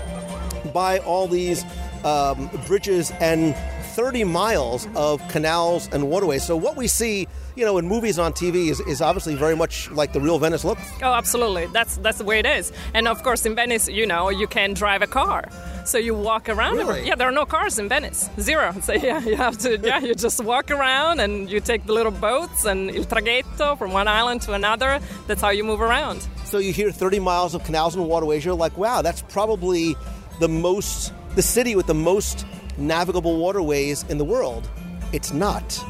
by 0.73 0.99
all 0.99 1.27
these 1.27 1.63
um, 2.03 2.49
bridges 2.67 3.11
and 3.19 3.55
30 3.99 4.23
miles 4.23 4.87
of 4.95 5.19
canals 5.27 5.89
and 5.91 6.09
waterways. 6.09 6.41
So 6.41 6.55
what 6.55 6.77
we 6.77 6.87
see, 6.87 7.27
you 7.57 7.65
know, 7.65 7.77
in 7.77 7.85
movies 7.85 8.17
on 8.17 8.31
TV 8.31 8.69
is, 8.69 8.79
is 8.79 9.01
obviously 9.01 9.35
very 9.35 9.57
much 9.57 9.91
like 9.91 10.13
the 10.13 10.21
real 10.21 10.39
Venice 10.39 10.63
looks. 10.63 10.81
Oh, 11.03 11.13
absolutely. 11.13 11.65
That's 11.73 11.97
that's 11.97 12.17
the 12.17 12.23
way 12.23 12.39
it 12.39 12.45
is. 12.45 12.71
And 12.93 13.09
of 13.09 13.21
course, 13.23 13.45
in 13.45 13.55
Venice, 13.55 13.89
you 13.89 14.05
know, 14.07 14.29
you 14.29 14.47
can 14.47 14.73
drive 14.73 15.01
a 15.01 15.07
car, 15.07 15.49
so 15.83 15.97
you 15.97 16.13
walk 16.15 16.47
around. 16.47 16.77
Really? 16.77 17.05
Yeah, 17.05 17.15
there 17.15 17.27
are 17.27 17.33
no 17.33 17.45
cars 17.45 17.77
in 17.77 17.89
Venice, 17.89 18.29
zero. 18.39 18.73
So 18.89 18.93
yeah, 18.93 19.19
you 19.19 19.35
have 19.35 19.57
to. 19.65 19.77
Yeah, 19.77 19.99
you 19.99 20.15
just 20.15 20.41
walk 20.41 20.71
around 20.71 21.19
and 21.19 21.51
you 21.51 21.59
take 21.59 21.85
the 21.85 21.91
little 21.91 22.13
boats 22.13 22.63
and 22.63 22.89
il 22.89 23.03
traghetto 23.03 23.77
from 23.77 23.91
one 23.91 24.07
island 24.07 24.41
to 24.43 24.53
another. 24.53 25.01
That's 25.27 25.41
how 25.41 25.49
you 25.49 25.65
move 25.65 25.81
around. 25.81 26.25
So 26.45 26.59
you 26.59 26.71
hear 26.71 26.89
30 26.89 27.19
miles 27.19 27.53
of 27.53 27.65
canals 27.65 27.95
and 27.95 28.07
waterways, 28.07 28.45
you're 28.45 28.61
like, 28.65 28.77
wow, 28.77 29.01
that's 29.01 29.23
probably 29.23 29.97
the 30.39 30.47
most, 30.47 31.11
the 31.35 31.41
city 31.41 31.75
with 31.75 31.87
the 31.87 31.99
most 32.11 32.45
navigable 32.79 33.37
waterways 33.37 34.03
in 34.09 34.17
the 34.17 34.25
world. 34.25 34.67
It's 35.11 35.31
not. 35.33 35.83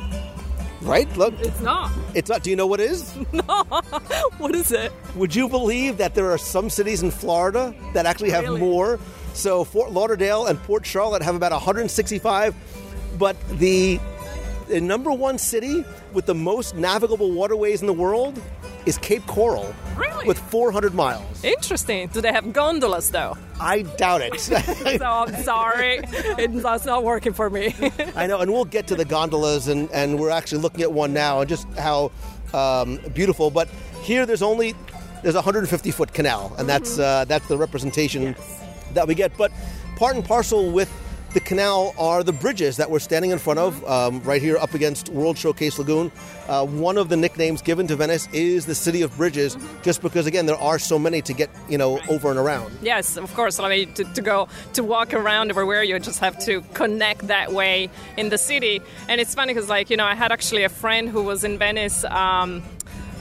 Right? 0.82 1.14
Look, 1.18 1.34
It's 1.40 1.60
not. 1.60 1.92
it's 2.16 2.30
not. 2.30 2.42
Do 2.42 2.50
you 2.50 2.56
know 2.56 2.68
what 2.68 2.80
it 2.80 2.90
is? 2.92 3.14
What 4.38 4.56
is 4.56 4.72
it? 4.72 4.94
Would 5.16 5.36
you 5.36 5.50
believe 5.50 5.98
that 5.98 6.16
there 6.16 6.32
are 6.32 6.38
some 6.38 6.70
cities 6.70 7.04
in 7.04 7.12
Florida 7.12 7.74
that 7.94 8.06
actually 8.06 8.30
have 8.32 8.44
Really? 8.46 8.62
more? 8.62 8.98
So 9.34 9.64
Fort 9.66 9.92
Lauderdale 9.92 10.46
and 10.48 10.58
Port 10.64 10.86
Charlotte 10.86 11.22
have 11.22 11.36
about 11.36 11.52
165, 11.52 12.56
but 13.18 13.36
the, 13.60 14.00
the 14.70 14.80
number 14.80 15.12
one 15.12 15.38
city 15.38 15.84
with 16.14 16.26
the 16.26 16.36
most 16.36 16.76
navigable 16.76 17.32
waterways 17.32 17.82
in 17.82 17.88
the 17.88 17.94
world 17.94 18.42
is 18.86 18.98
Cape 19.00 19.26
Coral 19.28 19.74
Really? 19.98 20.26
with 20.26 20.40
400 20.40 20.94
miles. 20.94 21.44
Interesting. 21.44 22.08
Do 22.08 22.22
they 22.22 22.32
have 22.32 22.54
gondolas 22.54 23.12
though? 23.12 23.38
I 23.60 23.82
doubt 23.82 24.22
it. 24.22 24.40
So 25.00 25.06
I'm 25.06 25.36
sorry, 25.44 26.00
it's 26.04 26.64
that's 26.64 26.86
not 26.86 27.04
working 27.04 27.34
for 27.34 27.50
me. 27.50 27.74
I 28.16 28.26
know, 28.28 28.40
and 28.40 28.52
we'll 28.52 28.66
get 28.66 28.88
to 28.88 28.96
the 28.96 29.06
gondolas, 29.06 29.68
and, 29.68 29.90
and 29.92 30.20
we're 30.20 30.30
actually 30.30 30.62
looking 30.62 30.82
at 30.82 30.92
one 30.92 31.14
now, 31.14 31.42
and 31.42 31.50
just 31.50 31.68
how 31.78 32.12
um, 32.54 33.00
beautiful. 33.14 33.50
But 33.52 33.68
here, 34.02 34.26
there's 34.26 34.42
only 34.42 34.74
there's 35.24 35.36
a 35.36 35.40
150 35.40 35.92
foot 35.92 36.14
canal, 36.14 36.54
and 36.58 36.68
that's 36.68 36.98
uh, 37.00 37.26
that's 37.26 37.48
the 37.48 37.58
representation 37.58 38.36
that 38.94 39.08
we 39.08 39.16
get. 39.16 39.36
But 39.38 39.52
part 39.98 40.16
and 40.16 40.26
parcel 40.26 40.72
with 40.72 40.90
the 41.34 41.40
canal 41.40 41.94
are 41.98 42.24
the 42.24 42.34
bridges 42.34 42.78
that 42.78 42.90
we're 42.90 43.00
standing 43.00 43.32
in 43.32 43.40
front 43.40 43.60
of, 43.60 43.84
um, 43.86 44.22
right 44.24 44.42
here 44.42 44.58
up 44.58 44.74
against 44.74 45.10
World 45.10 45.38
Showcase 45.38 45.78
Lagoon. 45.78 46.12
Uh, 46.48 46.66
one 46.66 46.98
of 46.98 47.10
the 47.10 47.18
nicknames 47.18 47.62
given 47.62 47.88
to 47.88 47.96
Venice 47.96 48.28
is 48.34 48.66
the 48.66 48.76
City 48.76 49.02
of 49.02 49.16
Bridges, 49.18 49.58
just 49.84 50.02
because 50.02 50.26
again 50.26 50.46
there 50.46 50.58
are 50.58 50.80
so 50.80 50.98
many 50.98 51.22
to 51.22 51.34
get 51.34 51.50
you 51.70 51.78
know 51.78 52.00
over 52.10 52.30
and 52.30 52.40
around. 52.40 52.76
Yes, 52.82 53.18
of 53.18 53.34
course. 53.36 53.60
I 53.60 53.70
mean, 53.70 53.94
to, 53.94 54.04
to 54.04 54.22
go 54.22 54.48
to 54.74 54.84
walk 54.84 55.14
around 55.14 55.50
everywhere, 55.50 55.84
you 55.84 56.00
just 56.00 56.20
have 56.20 56.40
to 56.46 56.62
connect 56.74 57.28
that 57.28 57.54
way 57.54 57.90
in 58.18 58.30
the 58.30 58.38
city. 58.38 58.82
And 59.08 59.22
it's 59.22 59.36
funny 59.36 59.54
because, 59.54 59.70
like, 59.70 59.90
you 59.90 59.98
know, 59.98 60.06
I 60.06 60.16
had 60.16 60.32
actually 60.32 60.64
a 60.64 60.70
friend 60.70 61.10
who 61.10 61.24
was 61.24 61.44
in 61.44 61.58
Venice 61.58 62.04
um, 62.06 62.64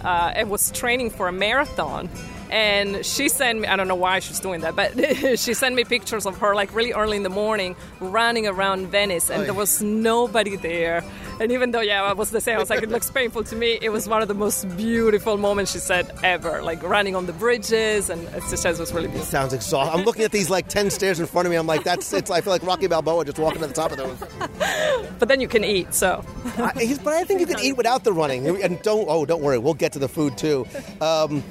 uh, 0.02 0.32
and 0.34 0.50
was 0.50 0.70
training 0.70 1.10
for 1.10 1.28
a 1.28 1.32
marathon. 1.32 2.08
And 2.50 3.04
she 3.04 3.28
sent 3.28 3.60
me, 3.60 3.68
I 3.68 3.76
don't 3.76 3.88
know 3.88 3.94
why 3.94 4.18
she's 4.20 4.40
doing 4.40 4.60
that, 4.62 4.74
but 4.76 4.92
she 5.38 5.54
sent 5.54 5.74
me 5.74 5.84
pictures 5.84 6.26
of 6.26 6.38
her 6.38 6.54
like 6.54 6.74
really 6.74 6.92
early 6.92 7.16
in 7.16 7.22
the 7.22 7.28
morning 7.30 7.76
running 8.00 8.46
around 8.46 8.86
Venice, 8.88 9.30
and 9.30 9.44
there 9.44 9.54
was 9.54 9.82
nobody 9.82 10.56
there. 10.56 11.04
And 11.40 11.52
even 11.52 11.70
though, 11.70 11.80
yeah, 11.80 12.02
I 12.02 12.14
was 12.14 12.30
the 12.30 12.40
same, 12.40 12.56
I 12.56 12.58
was 12.58 12.68
like, 12.70 12.82
it 12.82 12.88
looks 12.88 13.10
painful 13.10 13.44
to 13.44 13.54
me, 13.56 13.78
it 13.80 13.90
was 13.90 14.08
one 14.08 14.22
of 14.22 14.28
the 14.28 14.34
most 14.34 14.64
beautiful 14.76 15.36
moments, 15.36 15.72
she 15.72 15.78
said, 15.78 16.10
ever. 16.24 16.62
Like 16.62 16.82
running 16.82 17.14
on 17.14 17.26
the 17.26 17.32
bridges, 17.32 18.10
and 18.10 18.22
it 18.34 18.42
just 18.50 18.64
it 18.66 18.78
was 18.78 18.92
really 18.92 19.06
beautiful. 19.08 19.26
Sounds 19.30 19.52
exhausting. 19.52 19.98
I'm 20.00 20.04
looking 20.04 20.24
at 20.24 20.32
these 20.32 20.50
like 20.50 20.66
10 20.68 20.90
stairs 20.90 21.20
in 21.20 21.26
front 21.26 21.46
of 21.46 21.50
me. 21.50 21.56
I'm 21.56 21.66
like, 21.66 21.84
that's 21.84 22.12
it's. 22.12 22.30
I 22.30 22.40
feel 22.40 22.52
like 22.52 22.62
Rocky 22.64 22.86
Balboa 22.88 23.24
just 23.24 23.38
walking 23.38 23.60
to 23.60 23.66
the 23.68 23.72
top 23.74 23.92
of 23.92 23.98
those. 23.98 24.18
But 25.18 25.28
then 25.28 25.40
you 25.40 25.48
can 25.48 25.64
eat, 25.64 25.94
so. 25.94 26.24
I, 26.58 26.72
he's- 26.78 26.98
but 26.98 27.12
I 27.14 27.24
think 27.24 27.40
you 27.40 27.46
can 27.46 27.58
eat 27.60 27.76
without 27.76 28.04
the 28.04 28.12
running. 28.12 28.46
And 28.62 28.80
don't 28.82 29.06
oh 29.08 29.24
don't 29.26 29.42
worry, 29.42 29.58
we'll 29.58 29.74
get 29.74 29.92
to 29.94 29.98
the 29.98 30.08
food 30.08 30.38
too. 30.38 30.64
Um, 31.00 31.42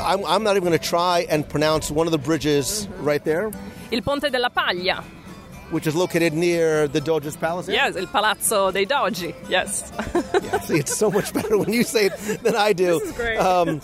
I'm, 0.00 0.24
I'm 0.24 0.42
not 0.42 0.56
even 0.56 0.68
going 0.68 0.78
to 0.78 0.84
try 0.88 1.26
and 1.28 1.48
pronounce 1.48 1.90
one 1.90 2.06
of 2.06 2.12
the 2.12 2.18
bridges 2.18 2.88
right 3.00 3.24
there, 3.24 3.50
Il 3.90 4.02
Ponte 4.02 4.30
della 4.30 4.50
Paglia. 4.50 5.02
which 5.70 5.86
is 5.86 5.94
located 5.94 6.34
near 6.34 6.86
the 6.86 7.00
Doge's 7.00 7.36
Palace. 7.36 7.68
Yes, 7.68 7.96
il 7.96 8.06
Palazzo 8.06 8.70
dei 8.70 8.84
Dogi. 8.84 9.34
Yes. 9.48 9.92
Yeah, 10.14 10.60
see, 10.60 10.76
it's 10.76 10.94
so 10.94 11.10
much 11.10 11.32
better 11.32 11.56
when 11.56 11.72
you 11.72 11.82
say 11.82 12.06
it 12.06 12.42
than 12.42 12.54
I 12.54 12.72
do. 12.74 12.98
This 13.00 13.08
is 13.08 13.16
great. 13.16 13.38
Um, 13.38 13.80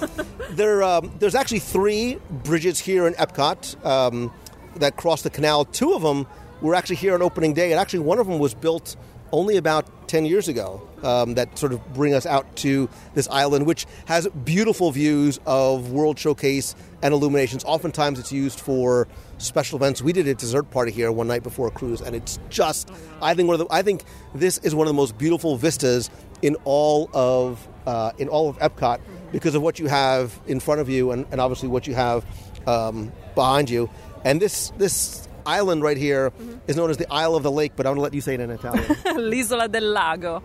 there, 0.51 0.83
um, 0.83 1.11
there's 1.19 1.35
actually 1.35 1.61
three 1.61 2.19
bridges 2.45 2.79
here 2.79 3.07
in 3.07 3.15
Epcot 3.15 3.83
um, 3.85 4.31
that 4.77 4.97
cross 4.97 5.23
the 5.23 5.31
canal. 5.31 5.65
Two 5.65 5.95
of 5.95 6.03
them 6.03 6.27
were 6.61 6.75
actually 6.75 6.97
here 6.97 7.15
on 7.15 7.23
opening 7.23 7.55
day, 7.55 7.73
and 7.73 7.81
actually 7.81 8.01
one 8.01 8.19
of 8.19 8.27
them 8.27 8.39
was 8.39 8.53
built 8.55 8.95
only 9.33 9.57
about 9.57 9.87
10 10.09 10.25
years 10.27 10.49
ago. 10.49 10.87
Um, 11.03 11.35
that 11.35 11.57
sort 11.57 11.73
of 11.73 11.95
bring 11.95 12.13
us 12.13 12.27
out 12.27 12.57
to 12.57 12.87
this 13.15 13.27
island, 13.29 13.65
which 13.65 13.87
has 14.05 14.29
beautiful 14.45 14.91
views 14.91 15.41
of 15.47 15.93
World 15.93 16.19
Showcase 16.19 16.75
and 17.03 17.15
IllumiNations. 17.15 17.65
Oftentimes, 17.65 18.19
it's 18.19 18.31
used 18.31 18.61
for 18.61 19.09
special 19.39 19.79
events. 19.79 20.03
We 20.03 20.13
did 20.13 20.29
a 20.29 20.35
dessert 20.35 20.71
party 20.71 20.93
here 20.93 21.11
one 21.11 21.27
night 21.27 21.43
before 21.43 21.69
a 21.69 21.71
cruise, 21.71 22.03
and 22.03 22.15
it's 22.15 22.39
just 22.51 22.91
I 23.23 23.35
think 23.35 23.49
one 23.49 23.59
of 23.59 23.67
the 23.67 23.75
I 23.75 23.81
think 23.81 24.05
this 24.35 24.59
is 24.59 24.75
one 24.75 24.87
of 24.87 24.91
the 24.91 24.97
most 24.97 25.17
beautiful 25.17 25.57
vistas 25.57 26.11
in 26.43 26.57
all 26.65 27.09
of 27.15 27.67
uh, 27.87 28.13
in 28.19 28.29
all 28.29 28.51
of 28.51 28.59
Epcot 28.59 29.01
because 29.33 29.55
of 29.55 29.63
what 29.63 29.79
you 29.79 29.87
have 29.87 30.39
in 30.47 30.61
front 30.61 30.83
of 30.83 30.89
you 30.89 31.13
and, 31.13 31.27
and 31.31 31.41
obviously 31.41 31.69
what 31.69 31.87
you 31.87 31.95
have 31.95 32.27
um, 32.67 33.11
behind 33.35 33.71
you, 33.71 33.89
and 34.25 34.41
this 34.41 34.71
this 34.77 35.29
island 35.57 35.83
right 35.83 35.97
here 35.97 36.33
is 36.67 36.77
known 36.77 36.91
as 36.91 36.97
the 36.97 37.11
Isle 37.13 37.35
of 37.35 37.43
the 37.43 37.51
Lake. 37.51 37.73
But 37.77 37.87
I'm 37.87 37.95
going 37.95 37.99
to 37.99 38.03
let 38.03 38.15
you 38.15 38.21
say 38.21 38.35
it 38.35 38.41
in 38.41 38.51
Italian. 38.51 38.85
L'isola 39.31 39.71
del 39.71 39.93
lago. 39.93 40.43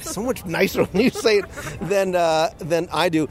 so 0.00 0.22
much 0.22 0.44
nicer 0.46 0.84
when 0.84 1.04
you 1.04 1.10
say 1.10 1.38
it 1.38 1.46
than 1.80 2.14
uh, 2.14 2.50
than 2.58 2.88
I 2.92 3.08
do. 3.08 3.28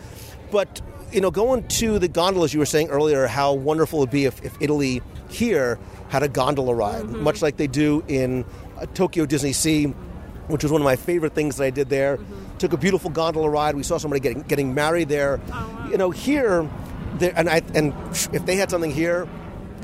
But 0.51 0.81
you 1.11 1.21
know, 1.21 1.31
going 1.31 1.67
to 1.67 1.99
the 1.99 2.07
gondolas, 2.07 2.53
you 2.53 2.59
were 2.59 2.65
saying 2.65 2.89
earlier 2.89 3.27
how 3.27 3.53
wonderful 3.53 3.99
it 3.99 4.01
would 4.03 4.11
be 4.11 4.25
if, 4.25 4.43
if 4.43 4.55
Italy 4.59 5.01
here 5.29 5.79
had 6.09 6.23
a 6.23 6.27
gondola 6.27 6.73
ride, 6.73 7.05
much 7.05 7.41
like 7.41 7.57
they 7.57 7.67
do 7.67 8.03
in 8.07 8.45
uh, 8.77 8.85
Tokyo 8.93 9.25
DisneySea, 9.25 9.93
which 10.47 10.63
was 10.63 10.71
one 10.71 10.81
of 10.81 10.85
my 10.85 10.95
favorite 10.95 11.33
things 11.33 11.57
that 11.57 11.65
I 11.65 11.69
did 11.69 11.89
there. 11.89 12.19
Took 12.59 12.73
a 12.73 12.77
beautiful 12.77 13.09
gondola 13.09 13.49
ride. 13.49 13.75
We 13.75 13.83
saw 13.83 13.97
somebody 13.97 14.19
getting 14.19 14.41
getting 14.43 14.73
married 14.73 15.09
there. 15.09 15.39
You 15.89 15.97
know, 15.97 16.11
here, 16.11 16.69
there, 17.15 17.33
and 17.35 17.49
I 17.49 17.61
and 17.73 17.93
if 18.33 18.45
they 18.45 18.55
had 18.55 18.69
something 18.69 18.91
here, 18.91 19.27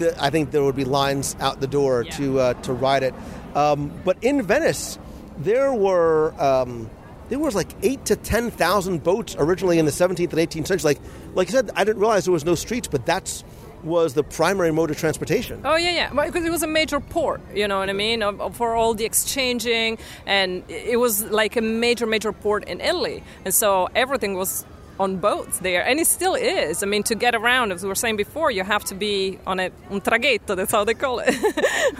the, 0.03 0.23
I 0.23 0.29
think 0.29 0.51
there 0.51 0.63
would 0.63 0.75
be 0.75 0.85
lines 0.85 1.35
out 1.39 1.59
the 1.59 1.67
door 1.67 2.03
Yeah. 2.03 2.11
to 2.17 2.39
uh, 2.39 2.53
to 2.63 2.73
ride 2.73 3.03
it. 3.03 3.13
Um, 3.55 3.91
but 4.05 4.17
in 4.21 4.41
Venice, 4.41 4.97
there 5.37 5.73
were 5.73 6.33
um, 6.41 6.89
there 7.29 7.39
was 7.39 7.55
like 7.55 7.69
eight 7.81 8.05
to 8.05 8.15
ten 8.15 8.51
thousand 8.51 9.03
boats 9.03 9.35
originally 9.39 9.79
in 9.79 9.85
the 9.85 9.91
17th 9.91 10.19
and 10.19 10.49
18th 10.49 10.67
century. 10.67 10.89
Like 10.93 10.99
like 11.33 11.47
I 11.49 11.51
said, 11.51 11.71
I 11.75 11.83
didn't 11.83 11.99
realize 12.01 12.25
there 12.25 12.33
was 12.33 12.45
no 12.45 12.55
streets, 12.55 12.87
but 12.87 13.05
that's 13.05 13.43
was 13.83 14.13
the 14.13 14.23
primary 14.23 14.71
mode 14.71 14.89
of 14.91 14.97
transportation. 14.97 15.59
Oh 15.65 15.75
yeah, 15.75 15.91
yeah. 15.91 16.13
Well, 16.13 16.25
Because 16.25 16.45
it 16.45 16.49
was 16.51 16.63
a 16.63 16.67
major 16.67 17.01
port, 17.01 17.41
you 17.53 17.67
know 17.67 17.79
what 17.79 17.89
I 17.89 17.93
mean, 17.93 18.23
for 18.53 18.75
all 18.75 18.93
the 18.93 19.03
exchanging, 19.03 19.97
and 20.25 20.63
it 20.69 20.97
was 21.01 21.21
like 21.25 21.57
a 21.57 21.61
major, 21.61 22.05
major 22.05 22.31
port 22.31 22.63
in 22.63 22.79
Italy, 22.79 23.23
and 23.43 23.53
so 23.53 23.89
everything 23.93 24.35
was 24.35 24.65
on 24.99 25.17
boats 25.17 25.59
there, 25.59 25.83
and 25.85 25.99
it 25.99 26.07
still 26.07 26.35
is. 26.35 26.83
I 26.83 26.85
mean, 26.85 27.03
to 27.03 27.15
get 27.15 27.33
around, 27.35 27.71
as 27.71 27.81
we 27.83 27.89
were 27.89 27.95
saying 27.95 28.15
before, 28.17 28.51
you 28.51 28.63
have 28.63 28.83
to 28.85 28.95
be 28.95 29.39
on 29.47 29.59
a 29.59 29.71
un 29.89 30.01
traghetto. 30.01 30.55
That's 30.55 30.71
how 30.71 30.83
they 30.83 30.93
call 30.93 31.19
it, 31.19 31.33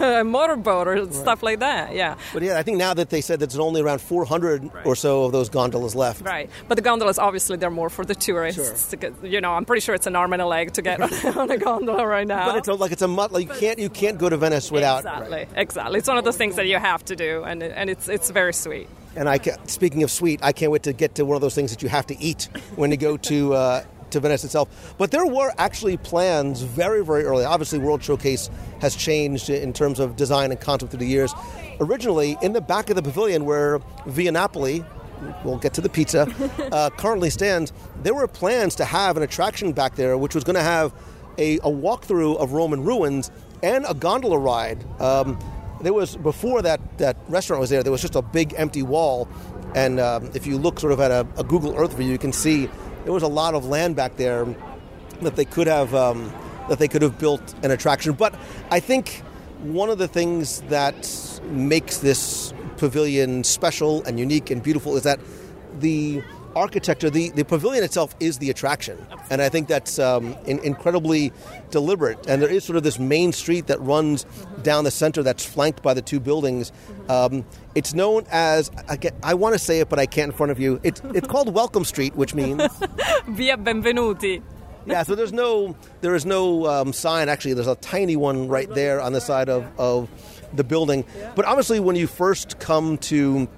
a 0.00 0.22
motorboat 0.24 0.86
or 0.88 1.12
stuff 1.12 1.42
like 1.42 1.58
that. 1.60 1.94
Yeah. 1.94 2.14
But 2.32 2.42
yeah, 2.42 2.58
I 2.58 2.62
think 2.62 2.78
now 2.78 2.94
that 2.94 3.10
they 3.10 3.20
said 3.20 3.40
that 3.40 3.50
there's 3.50 3.58
only 3.58 3.80
around 3.80 4.00
400 4.00 4.70
or 4.84 4.94
so 4.96 5.24
of 5.24 5.32
those 5.32 5.48
gondolas 5.48 5.94
left. 5.94 6.22
Right, 6.22 6.48
but 6.68 6.76
the 6.76 6.82
gondolas 6.82 7.18
obviously 7.18 7.56
they're 7.56 7.70
more 7.70 7.90
for 7.90 8.04
the 8.04 8.14
tourists. 8.14 8.88
to 8.90 8.96
get- 8.96 9.12
You 9.24 9.40
know, 9.40 9.52
I'm 9.52 9.64
pretty 9.64 9.80
sure 9.80 9.94
it's 9.94 10.06
an 10.06 10.16
arm 10.16 10.32
and 10.32 10.40
a 10.42 10.46
leg 10.46 10.72
to 10.74 10.82
get 10.82 11.00
on 11.36 11.50
a 11.50 11.58
gondola 11.58 12.06
right 12.06 12.26
now. 12.26 12.46
But 12.46 12.56
it's 12.58 12.68
a, 12.68 12.74
like 12.74 12.92
it's 12.92 13.02
a 13.02 13.08
mut. 13.08 13.32
Like 13.32 13.48
you 13.48 13.54
can't 13.54 13.78
you 13.78 13.88
can't 13.90 14.18
go 14.18 14.28
to 14.28 14.36
Venice 14.36 14.70
without. 14.70 14.98
exactly, 15.00 15.46
exactly. 15.56 15.98
It's 15.98 16.08
one 16.08 16.18
of 16.18 16.24
those 16.24 16.36
things 16.36 16.56
that 16.56 16.66
you 16.66 16.78
have 16.78 17.04
to 17.06 17.16
do, 17.16 17.42
and 17.44 17.62
and 17.62 17.90
it's 17.90 18.08
it's 18.08 18.30
very 18.30 18.52
sweet. 18.54 18.88
And 19.16 19.28
I 19.28 19.38
ca 19.38 19.56
speaking 19.66 20.02
of 20.02 20.10
sweet, 20.10 20.40
I 20.42 20.52
can't 20.52 20.72
wait 20.72 20.82
to 20.84 20.92
get 20.92 21.14
to 21.16 21.24
one 21.24 21.36
of 21.36 21.40
those 21.40 21.54
things 21.54 21.70
that 21.70 21.82
you 21.82 21.88
have 21.88 22.06
to 22.06 22.18
eat 22.20 22.48
when 22.76 22.90
you 22.90 22.96
go 22.96 23.16
to 23.16 23.54
uh, 23.54 23.84
to 24.10 24.20
Venice 24.20 24.44
itself. 24.44 24.94
But 24.98 25.10
there 25.10 25.26
were 25.26 25.52
actually 25.58 25.96
plans 25.96 26.62
very 26.62 27.04
very 27.04 27.24
early. 27.24 27.44
Obviously, 27.44 27.78
World 27.78 28.02
Showcase 28.02 28.50
has 28.80 28.96
changed 28.96 29.50
in 29.50 29.72
terms 29.72 30.00
of 30.00 30.16
design 30.16 30.50
and 30.50 30.60
concept 30.60 30.90
through 30.90 31.00
the 31.00 31.06
years. 31.06 31.32
Originally, 31.80 32.36
in 32.42 32.52
the 32.52 32.60
back 32.60 32.90
of 32.90 32.96
the 32.96 33.02
pavilion 33.02 33.44
where 33.44 33.80
Via 34.06 34.32
Napoli. 34.32 34.84
We'll 35.42 35.58
get 35.58 35.72
to 35.74 35.80
the 35.80 35.88
pizza. 35.88 36.26
Uh, 36.72 36.90
currently 36.90 37.30
stands. 37.30 37.72
There 38.02 38.14
were 38.14 38.26
plans 38.26 38.74
to 38.76 38.84
have 38.84 39.16
an 39.16 39.22
attraction 39.22 39.72
back 39.72 39.94
there, 39.94 40.18
which 40.18 40.34
was 40.34 40.42
going 40.42 40.56
to 40.56 40.62
have 40.62 40.92
a, 41.38 41.58
a 41.58 41.70
walkthrough 41.70 42.36
of 42.36 42.52
Roman 42.52 42.82
ruins 42.82 43.30
and 43.62 43.84
a 43.88 43.94
gondola 43.94 44.38
ride. 44.38 44.84
Um, 45.00 45.38
there 45.84 45.92
was 45.92 46.16
before 46.16 46.62
that 46.62 46.80
that 46.98 47.16
restaurant 47.28 47.60
was 47.60 47.70
there. 47.70 47.82
There 47.82 47.92
was 47.92 48.00
just 48.00 48.16
a 48.16 48.22
big 48.22 48.54
empty 48.56 48.82
wall, 48.82 49.28
and 49.74 50.00
um, 50.00 50.30
if 50.34 50.46
you 50.46 50.58
look 50.58 50.80
sort 50.80 50.92
of 50.92 51.00
at 51.00 51.10
a, 51.10 51.26
a 51.36 51.44
Google 51.44 51.76
Earth 51.76 51.94
view, 51.94 52.10
you 52.10 52.18
can 52.18 52.32
see 52.32 52.68
there 53.04 53.12
was 53.12 53.22
a 53.22 53.28
lot 53.28 53.54
of 53.54 53.66
land 53.66 53.96
back 53.96 54.16
there 54.16 54.46
that 55.22 55.36
they 55.36 55.44
could 55.44 55.66
have 55.66 55.94
um, 55.94 56.32
that 56.68 56.78
they 56.78 56.88
could 56.88 57.02
have 57.02 57.18
built 57.18 57.54
an 57.62 57.70
attraction. 57.70 58.14
But 58.14 58.34
I 58.70 58.80
think 58.80 59.22
one 59.62 59.90
of 59.90 59.98
the 59.98 60.08
things 60.08 60.60
that 60.62 61.40
makes 61.44 61.98
this 61.98 62.52
pavilion 62.76 63.44
special 63.44 64.02
and 64.04 64.18
unique 64.18 64.50
and 64.50 64.62
beautiful 64.62 64.96
is 64.96 65.04
that 65.04 65.20
the 65.80 66.22
architecture, 66.56 67.10
the, 67.10 67.30
the 67.30 67.44
pavilion 67.44 67.84
itself 67.84 68.14
is 68.20 68.38
the 68.38 68.50
attraction. 68.50 68.98
And 69.30 69.42
I 69.42 69.48
think 69.48 69.68
that's 69.68 69.98
um, 69.98 70.36
in, 70.46 70.58
incredibly 70.60 71.32
deliberate. 71.70 72.18
And 72.28 72.40
there 72.40 72.50
is 72.50 72.64
sort 72.64 72.76
of 72.76 72.82
this 72.82 72.98
main 72.98 73.32
street 73.32 73.66
that 73.66 73.80
runs 73.80 74.24
down 74.62 74.84
the 74.84 74.90
center 74.90 75.22
that's 75.22 75.44
flanked 75.44 75.82
by 75.82 75.94
the 75.94 76.02
two 76.02 76.20
buildings. 76.20 76.72
Um, 77.08 77.44
it's 77.74 77.94
known 77.94 78.26
as, 78.30 78.70
I, 78.88 78.96
get, 78.96 79.14
I 79.22 79.34
want 79.34 79.54
to 79.54 79.58
say 79.58 79.80
it, 79.80 79.88
but 79.88 79.98
I 79.98 80.06
can't 80.06 80.32
in 80.32 80.36
front 80.36 80.52
of 80.52 80.58
you. 80.58 80.80
It's, 80.82 81.00
it's 81.06 81.26
called 81.26 81.52
Welcome 81.52 81.84
Street, 81.84 82.14
which 82.16 82.34
means. 82.34 82.62
Via 83.28 83.56
benvenuti. 83.56 84.42
Yeah, 84.86 85.02
so 85.02 85.14
there's 85.14 85.32
no 85.32 85.74
there 86.02 86.14
is 86.14 86.26
no 86.26 86.66
um, 86.66 86.92
sign. 86.92 87.30
Actually, 87.30 87.54
there's 87.54 87.66
a 87.66 87.76
tiny 87.76 88.16
one 88.16 88.48
right 88.48 88.68
there 88.68 89.00
on 89.00 89.14
the 89.14 89.20
side 89.20 89.48
of, 89.48 89.66
of 89.78 90.10
the 90.52 90.64
building. 90.64 91.04
But 91.34 91.46
obviously, 91.46 91.80
when 91.80 91.96
you 91.96 92.06
first 92.06 92.58
come 92.58 92.98
to 92.98 93.48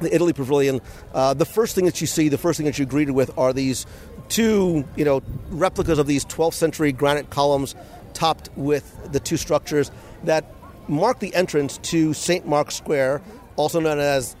the 0.00 0.14
Italy 0.14 0.32
Pavilion, 0.32 0.80
uh, 1.14 1.34
the 1.34 1.44
first 1.44 1.74
thing 1.74 1.84
that 1.84 2.00
you 2.00 2.06
see, 2.06 2.28
the 2.28 2.38
first 2.38 2.56
thing 2.56 2.66
that 2.66 2.78
you're 2.78 2.86
greeted 2.86 3.12
with, 3.12 3.36
are 3.38 3.52
these 3.52 3.86
two, 4.28 4.84
you 4.96 5.04
know, 5.04 5.22
replicas 5.50 5.98
of 5.98 6.06
these 6.06 6.24
12th 6.24 6.54
century 6.54 6.92
granite 6.92 7.30
columns, 7.30 7.74
topped 8.14 8.50
with 8.56 9.12
the 9.12 9.20
two 9.20 9.36
structures 9.36 9.90
that 10.24 10.44
mark 10.88 11.20
the 11.20 11.34
entrance 11.34 11.78
to 11.78 12.12
St. 12.14 12.46
Mark's 12.46 12.76
Square, 12.76 13.22
also 13.56 13.80
known 13.80 13.98
as 13.98 14.36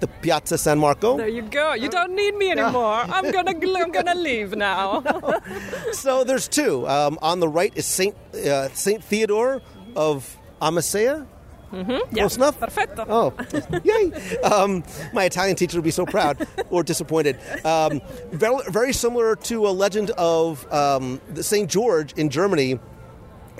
the 0.00 0.08
Piazza 0.08 0.58
San 0.58 0.78
Marco. 0.78 1.16
There 1.16 1.28
you 1.28 1.42
go. 1.42 1.72
You 1.72 1.88
don't 1.88 2.14
need 2.14 2.34
me 2.36 2.50
anymore. 2.50 2.94
I'm 3.08 3.30
gonna 3.30 3.52
I'm 3.52 3.92
gonna 3.92 4.14
leave 4.14 4.54
now. 4.54 5.02
So 5.92 6.24
there's 6.24 6.48
two. 6.48 6.86
Um, 6.88 7.18
on 7.22 7.40
the 7.40 7.48
right 7.48 7.72
is 7.74 7.86
Saint 7.86 8.14
uh, 8.34 8.68
Saint 8.70 9.02
Theodore 9.02 9.62
of 9.96 10.36
Amasea. 10.60 11.26
Yeah, 11.74 12.00
Close 12.12 12.36
enough. 12.36 12.58
Perfetto. 12.58 13.04
Oh, 13.08 13.34
yay! 13.84 14.12
Um, 14.42 14.84
my 15.12 15.24
Italian 15.24 15.56
teacher 15.56 15.76
would 15.76 15.84
be 15.84 15.90
so 15.90 16.06
proud 16.06 16.46
or 16.70 16.82
disappointed. 16.82 17.38
Um, 17.64 18.00
very, 18.30 18.56
very 18.68 18.92
similar 18.92 19.36
to 19.36 19.66
a 19.66 19.70
legend 19.70 20.10
of 20.10 20.70
um, 20.72 21.20
the 21.30 21.42
Saint 21.42 21.70
George 21.70 22.12
in 22.14 22.30
Germany, 22.30 22.78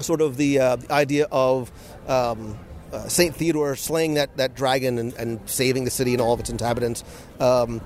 sort 0.01 0.21
of 0.21 0.37
the, 0.37 0.59
uh, 0.59 0.77
the 0.77 0.93
idea 0.93 1.27
of 1.31 1.73
um, 2.09 2.59
uh, 2.93 3.09
Saint 3.09 3.35
Theodore 3.35 3.77
slaying 3.77 4.15
that, 4.15 4.37
that 4.37 4.55
dragon 4.55 4.99
and, 4.99 5.13
and 5.15 5.41
saving 5.49 5.85
the 5.85 5.91
city 5.91 6.13
and 6.13 6.21
all 6.21 6.33
of 6.33 6.41
its 6.41 6.51
inhabitants. 6.51 7.03
Um, 7.41 7.81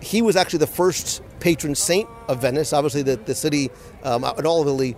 he 0.00 0.22
was 0.22 0.36
actually 0.36 0.60
the 0.60 0.66
first 0.66 1.22
patron 1.40 1.74
saint 1.74 2.08
of 2.28 2.40
Venice. 2.40 2.72
Obviously, 2.72 3.02
the, 3.02 3.16
the 3.16 3.34
city 3.34 3.70
um, 4.02 4.24
and 4.24 4.46
all 4.46 4.60
of 4.60 4.66
Italy, 4.66 4.96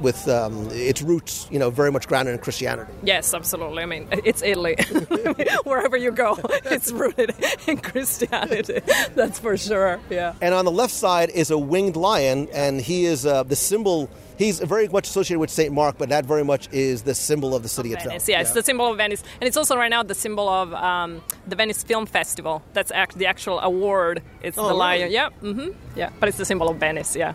with 0.00 0.28
um, 0.28 0.68
its 0.72 1.02
roots, 1.02 1.48
you 1.50 1.58
know, 1.58 1.70
very 1.70 1.90
much 1.92 2.06
grounded 2.08 2.34
in 2.34 2.40
Christianity. 2.40 2.92
Yes, 3.02 3.32
absolutely. 3.34 3.82
I 3.82 3.86
mean, 3.86 4.08
it's 4.24 4.42
Italy. 4.42 4.76
Wherever 5.64 5.96
you 5.96 6.10
go, 6.10 6.38
it's 6.64 6.92
rooted 6.92 7.34
in 7.66 7.78
Christianity. 7.78 8.80
That's 9.14 9.38
for 9.38 9.56
sure. 9.56 10.00
Yeah. 10.10 10.34
And 10.40 10.54
on 10.54 10.64
the 10.64 10.70
left 10.70 10.92
side 10.94 11.30
is 11.30 11.50
a 11.50 11.58
winged 11.58 11.96
lion, 11.96 12.48
and 12.52 12.80
he 12.80 13.04
is 13.06 13.24
uh, 13.26 13.42
the 13.42 13.56
symbol. 13.56 14.08
He's 14.38 14.58
very 14.60 14.86
much 14.88 15.08
associated 15.08 15.38
with 15.40 15.48
Saint 15.50 15.72
Mark, 15.72 15.96
but 15.96 16.10
that 16.10 16.26
very 16.26 16.44
much 16.44 16.68
is 16.70 17.02
the 17.02 17.14
symbol 17.14 17.54
of 17.54 17.62
the 17.62 17.70
city 17.70 17.90
itself. 17.94 18.08
Venice, 18.08 18.28
yeah, 18.28 18.40
it's 18.42 18.52
the 18.52 18.62
symbol 18.62 18.90
of 18.90 18.98
Venice, 18.98 19.24
and 19.40 19.48
it's 19.48 19.56
also 19.56 19.76
right 19.76 19.88
now 19.88 20.02
the 20.02 20.14
symbol 20.14 20.46
of 20.48 20.74
um, 20.74 21.22
the 21.46 21.56
Venice 21.56 21.82
Film 21.82 22.04
Festival. 22.04 22.62
That's 22.74 22.90
act- 22.90 23.16
the 23.16 23.24
actual 23.26 23.58
award. 23.60 24.22
It's 24.42 24.58
Oh, 24.58 24.68
the 24.68 24.74
lion. 24.74 25.02
really? 25.04 25.14
Yeah, 25.14 25.30
hmm 25.30 25.68
yeah, 25.94 26.10
but 26.20 26.28
it's 26.28 26.36
the 26.36 26.44
symbol 26.44 26.68
of 26.68 26.76
Venice. 26.76 27.16
Yeah, 27.16 27.32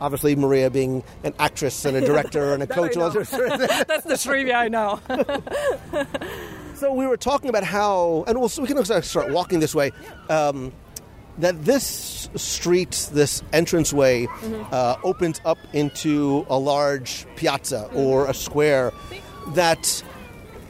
Obviously, 0.00 0.36
Maria 0.36 0.70
being 0.70 1.02
an 1.24 1.34
actress 1.38 1.84
and 1.84 1.96
a 1.96 2.00
director 2.00 2.54
and 2.54 2.62
a 2.62 2.66
coach. 2.68 2.94
that's 2.94 4.04
the 4.04 4.18
trivia 4.20 4.54
I 4.56 4.68
know. 4.68 5.00
so 6.74 6.92
we 6.92 7.06
were 7.06 7.16
talking 7.16 7.50
about 7.50 7.64
how, 7.64 8.24
and 8.26 8.38
we'll, 8.38 8.50
we 8.58 8.66
can 8.66 8.78
also 8.78 9.00
start 9.00 9.30
walking 9.30 9.60
this 9.60 9.74
way. 9.74 9.92
Um, 10.28 10.72
that 11.38 11.64
this 11.64 12.28
street, 12.36 13.08
this 13.12 13.42
entranceway, 13.52 14.26
uh, 14.72 14.96
opens 15.02 15.40
up 15.44 15.58
into 15.72 16.44
a 16.50 16.58
large 16.58 17.26
piazza 17.36 17.88
or 17.94 18.26
a 18.26 18.34
square 18.34 18.92
that 19.54 20.02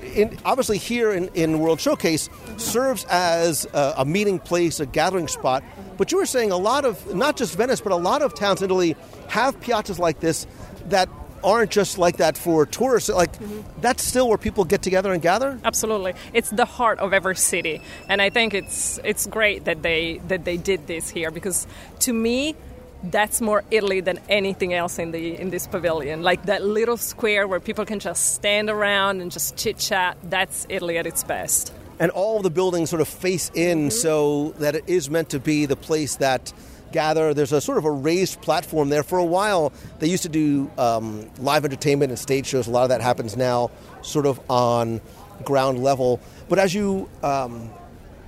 in, 0.02 0.38
obviously 0.44 0.78
here 0.78 1.12
in, 1.12 1.28
in 1.34 1.58
World 1.60 1.80
Showcase 1.80 2.28
serves 2.56 3.04
as 3.04 3.66
a, 3.72 3.94
a 3.98 4.04
meeting 4.04 4.38
place, 4.38 4.80
a 4.80 4.86
gathering 4.86 5.28
spot. 5.28 5.62
But 6.00 6.12
you 6.12 6.16
were 6.16 6.24
saying 6.24 6.50
a 6.50 6.56
lot 6.56 6.86
of, 6.86 7.14
not 7.14 7.36
just 7.36 7.58
Venice, 7.58 7.82
but 7.82 7.92
a 7.92 7.96
lot 7.96 8.22
of 8.22 8.32
towns 8.32 8.62
in 8.62 8.70
Italy 8.70 8.96
have 9.28 9.60
piazzas 9.60 9.98
like 9.98 10.18
this 10.18 10.46
that 10.86 11.10
aren't 11.44 11.70
just 11.70 11.98
like 11.98 12.16
that 12.16 12.38
for 12.38 12.64
tourists. 12.64 13.10
Like, 13.10 13.34
mm-hmm. 13.34 13.60
that's 13.82 14.02
still 14.02 14.26
where 14.26 14.38
people 14.38 14.64
get 14.64 14.80
together 14.80 15.12
and 15.12 15.20
gather? 15.20 15.60
Absolutely, 15.62 16.14
it's 16.32 16.48
the 16.48 16.64
heart 16.64 17.00
of 17.00 17.12
every 17.12 17.36
city, 17.36 17.82
and 18.08 18.22
I 18.22 18.30
think 18.30 18.54
it's 18.54 18.98
it's 19.04 19.26
great 19.26 19.66
that 19.66 19.82
they 19.82 20.22
that 20.28 20.46
they 20.46 20.56
did 20.56 20.86
this 20.86 21.10
here 21.10 21.30
because 21.30 21.66
to 22.00 22.14
me. 22.14 22.56
That's 23.02 23.40
more 23.40 23.64
Italy 23.70 24.02
than 24.02 24.20
anything 24.28 24.74
else 24.74 24.98
in 24.98 25.10
the 25.10 25.34
in 25.40 25.48
this 25.48 25.66
pavilion. 25.66 26.22
Like 26.22 26.44
that 26.44 26.62
little 26.62 26.98
square 26.98 27.48
where 27.48 27.58
people 27.58 27.86
can 27.86 27.98
just 27.98 28.34
stand 28.34 28.68
around 28.68 29.22
and 29.22 29.32
just 29.32 29.56
chit 29.56 29.78
chat. 29.78 30.18
That's 30.22 30.66
Italy 30.68 30.98
at 30.98 31.06
its 31.06 31.24
best. 31.24 31.72
And 32.00 32.10
all 32.10 32.40
the 32.40 32.50
buildings 32.50 32.90
sort 32.90 33.02
of 33.02 33.06
face 33.06 33.50
in 33.54 33.90
so 33.90 34.50
that 34.58 34.74
it 34.74 34.84
is 34.88 35.10
meant 35.10 35.28
to 35.30 35.38
be 35.38 35.66
the 35.66 35.76
place 35.76 36.16
that 36.16 36.52
gather. 36.92 37.34
There's 37.34 37.52
a 37.52 37.60
sort 37.60 37.78
of 37.78 37.84
a 37.84 37.90
raised 37.90 38.40
platform 38.40 38.88
there. 38.88 39.02
For 39.02 39.18
a 39.18 39.24
while, 39.24 39.72
they 39.98 40.08
used 40.08 40.22
to 40.24 40.28
do 40.30 40.70
um, 40.78 41.30
live 41.38 41.64
entertainment 41.64 42.10
and 42.10 42.18
stage 42.18 42.46
shows. 42.46 42.66
A 42.66 42.70
lot 42.70 42.84
of 42.84 42.88
that 42.88 43.02
happens 43.02 43.36
now, 43.36 43.70
sort 44.02 44.24
of 44.26 44.40
on 44.50 45.02
ground 45.44 45.82
level. 45.82 46.20
But 46.48 46.58
as 46.58 46.74
you 46.74 47.08
um, 47.22 47.70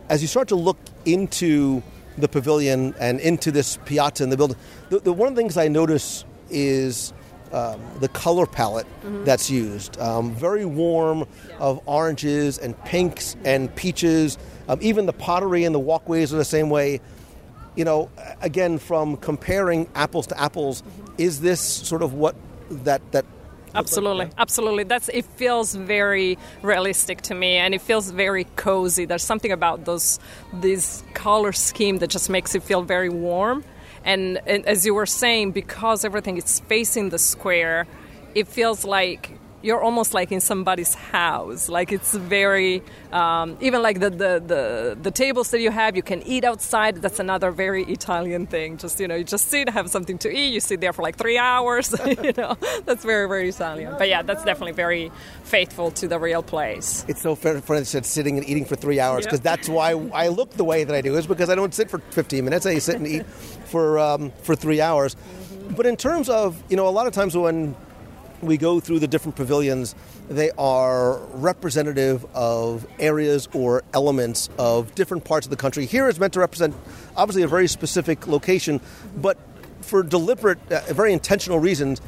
as 0.09 0.21
you 0.21 0.29
start 0.29 0.49
to 0.49 0.57
look 0.57 0.79
into 1.07 1.83
the 2.19 2.29
pavilion 2.29 2.95
and 3.01 3.19
into 3.21 3.51
this 3.51 3.79
piazza 3.87 4.23
in 4.23 4.29
the 4.29 4.37
building, 4.37 4.59
the, 4.91 5.01
the 5.01 5.13
one 5.13 5.29
of 5.29 5.35
the 5.35 5.41
things 5.41 5.57
I 5.57 5.69
notice 5.69 6.27
is 6.51 7.15
um, 7.53 7.81
the 8.01 8.09
color 8.09 8.47
palette 8.47 8.87
that's 9.25 9.51
used. 9.51 9.99
Um, 9.99 10.35
very 10.35 10.65
warm 10.65 11.27
of 11.59 11.81
oranges 11.87 12.59
and 12.59 12.79
pinks 12.85 13.37
and 13.45 13.75
peaches. 13.75 14.38
Um, 14.69 14.79
even 14.83 15.07
the 15.07 15.12
pottery 15.12 15.65
and 15.65 15.75
the 15.75 15.81
walkways 15.81 16.33
are 16.33 16.38
the 16.38 16.45
same 16.45 16.71
way. 16.71 17.01
You 17.77 17.85
know, 17.85 18.11
again, 18.41 18.79
from 18.79 19.17
comparing 19.17 19.88
apples 19.95 20.27
to 20.29 20.41
apples, 20.41 20.83
is 21.17 21.41
this 21.41 21.61
sort 21.61 22.03
of 22.03 22.15
what 22.15 22.37
that 22.71 23.01
that 23.12 23.25
Absolutely, 23.75 24.29
absolutely. 24.37 24.85
That's 24.85 25.09
it. 25.09 25.25
Feels 25.25 25.75
very 25.75 26.38
realistic 26.62 27.23
to 27.23 27.35
me, 27.35 27.57
and 27.57 27.75
it 27.75 27.81
feels 27.81 28.11
very 28.11 28.45
cozy. 28.57 29.07
There's 29.07 29.23
something 29.23 29.51
about 29.51 29.85
those 29.85 30.19
this 30.53 31.03
color 31.15 31.53
scheme 31.53 31.99
that 31.99 32.11
just 32.11 32.29
makes 32.29 32.55
it 32.55 32.62
feel 32.62 32.83
very 32.83 33.09
warm. 33.09 33.65
And, 34.05 34.41
and 34.47 34.67
as 34.67 34.85
you 34.87 34.95
were 34.95 35.07
saying, 35.07 35.53
because 35.53 36.05
everything 36.05 36.37
is 36.37 36.61
facing 36.61 37.11
the 37.11 37.19
square, 37.19 37.87
it 38.35 38.49
feels 38.49 38.85
like 38.85 39.38
you're 39.65 39.81
almost 39.81 40.12
like 40.12 40.33
in 40.33 40.41
somebody's 40.41 40.93
house. 40.95 41.69
Like 41.69 41.93
it's 41.93 42.12
very, 42.15 42.83
um, 43.12 43.57
even 43.61 43.81
like 43.81 44.01
the, 44.01 44.11
the, 44.11 44.43
the, 44.45 44.99
the 45.01 45.11
tables 45.12 45.53
that 45.53 45.61
you 45.61 45.71
have, 45.71 45.95
you 45.95 46.03
can 46.03 46.21
eat 46.25 46.43
outside. 46.43 46.97
That's 46.97 47.21
another 47.21 47.53
very 47.53 47.85
Italian 47.85 48.49
thing. 48.49 48.77
Just, 48.77 48.99
you 48.99 49.07
know, 49.07 49.15
you 49.15 49.23
just 49.23 49.47
sit, 49.49 49.69
have 49.69 49.88
something 49.88 50.19
to 50.19 50.29
eat, 50.37 50.53
you 50.53 50.59
sit 50.59 50.81
there 50.81 50.93
for 50.93 51.03
like 51.03 51.15
three 51.17 51.38
hours, 51.38 51.95
you 52.25 52.33
know, 52.37 52.57
that's 52.85 53.05
very, 53.05 53.29
very 53.29 53.51
Italian. 53.51 53.95
But 53.99 54.09
yeah, 54.09 54.23
that's 54.23 54.43
definitely 54.45 54.73
very 54.73 55.12
faithful 55.45 55.93
to 55.93 56.09
the 56.09 56.19
real 56.19 56.43
place. 56.43 57.05
It's 57.07 57.23
so 57.23 57.37
funny 57.37 57.61
that 57.61 57.87
said 57.87 58.05
sitting 58.05 58.38
and 58.38 58.49
eating 58.49 58.65
for 58.65 58.75
three 58.75 58.99
hours 58.99 59.25
Yeah. 59.25 59.31
because 59.31 59.41
that's 59.43 59.69
why 59.69 59.91
I 60.12 60.27
look 60.27 60.51
the 60.51 60.65
way 60.65 60.83
that 60.83 60.95
I 60.97 61.03
do 61.03 61.17
is 61.17 61.29
because 61.29 61.51
I 61.51 61.55
don't 61.55 61.73
sit 61.73 61.88
for 61.88 61.99
15 61.99 62.45
minutes. 62.45 62.67
I 62.67 62.79
sit 62.79 62.97
and 62.97 63.07
eat 63.07 63.27
for 63.73 63.99
um, 63.99 64.31
for 64.43 64.55
three 64.55 64.81
hours. 64.81 65.17
But 65.71 65.87
in 65.87 65.97
terms 65.97 66.29
of 66.29 66.63
you 66.69 66.77
know, 66.77 66.87
a 66.87 66.91
lot 66.91 67.07
of 67.07 67.13
times 67.13 67.37
when 67.37 67.75
we 68.43 68.57
go 68.57 68.79
through 68.81 68.99
the 68.99 69.09
different 69.09 69.37
pavilions, 69.37 69.95
they 70.29 70.51
are 70.59 71.19
representative 71.33 72.27
of 72.35 72.87
areas 72.99 73.49
or 73.55 73.83
elements 73.95 74.51
of 74.59 74.95
different 74.95 75.25
parts 75.25 75.47
of 75.47 75.51
the 75.51 75.57
country. 75.57 75.87
Here 75.87 76.09
is 76.09 76.21
meant 76.21 76.35
to 76.35 76.41
represent 76.41 76.75
obviously 77.17 77.43
a 77.43 77.49
very 77.49 77.69
specific 77.69 78.27
location, 78.27 78.81
but 79.17 79.39
for 79.81 80.03
deliberate, 80.03 80.59
uh, 80.71 80.81
very 80.93 81.13
intentional 81.13 81.59
reasons, 81.59 82.01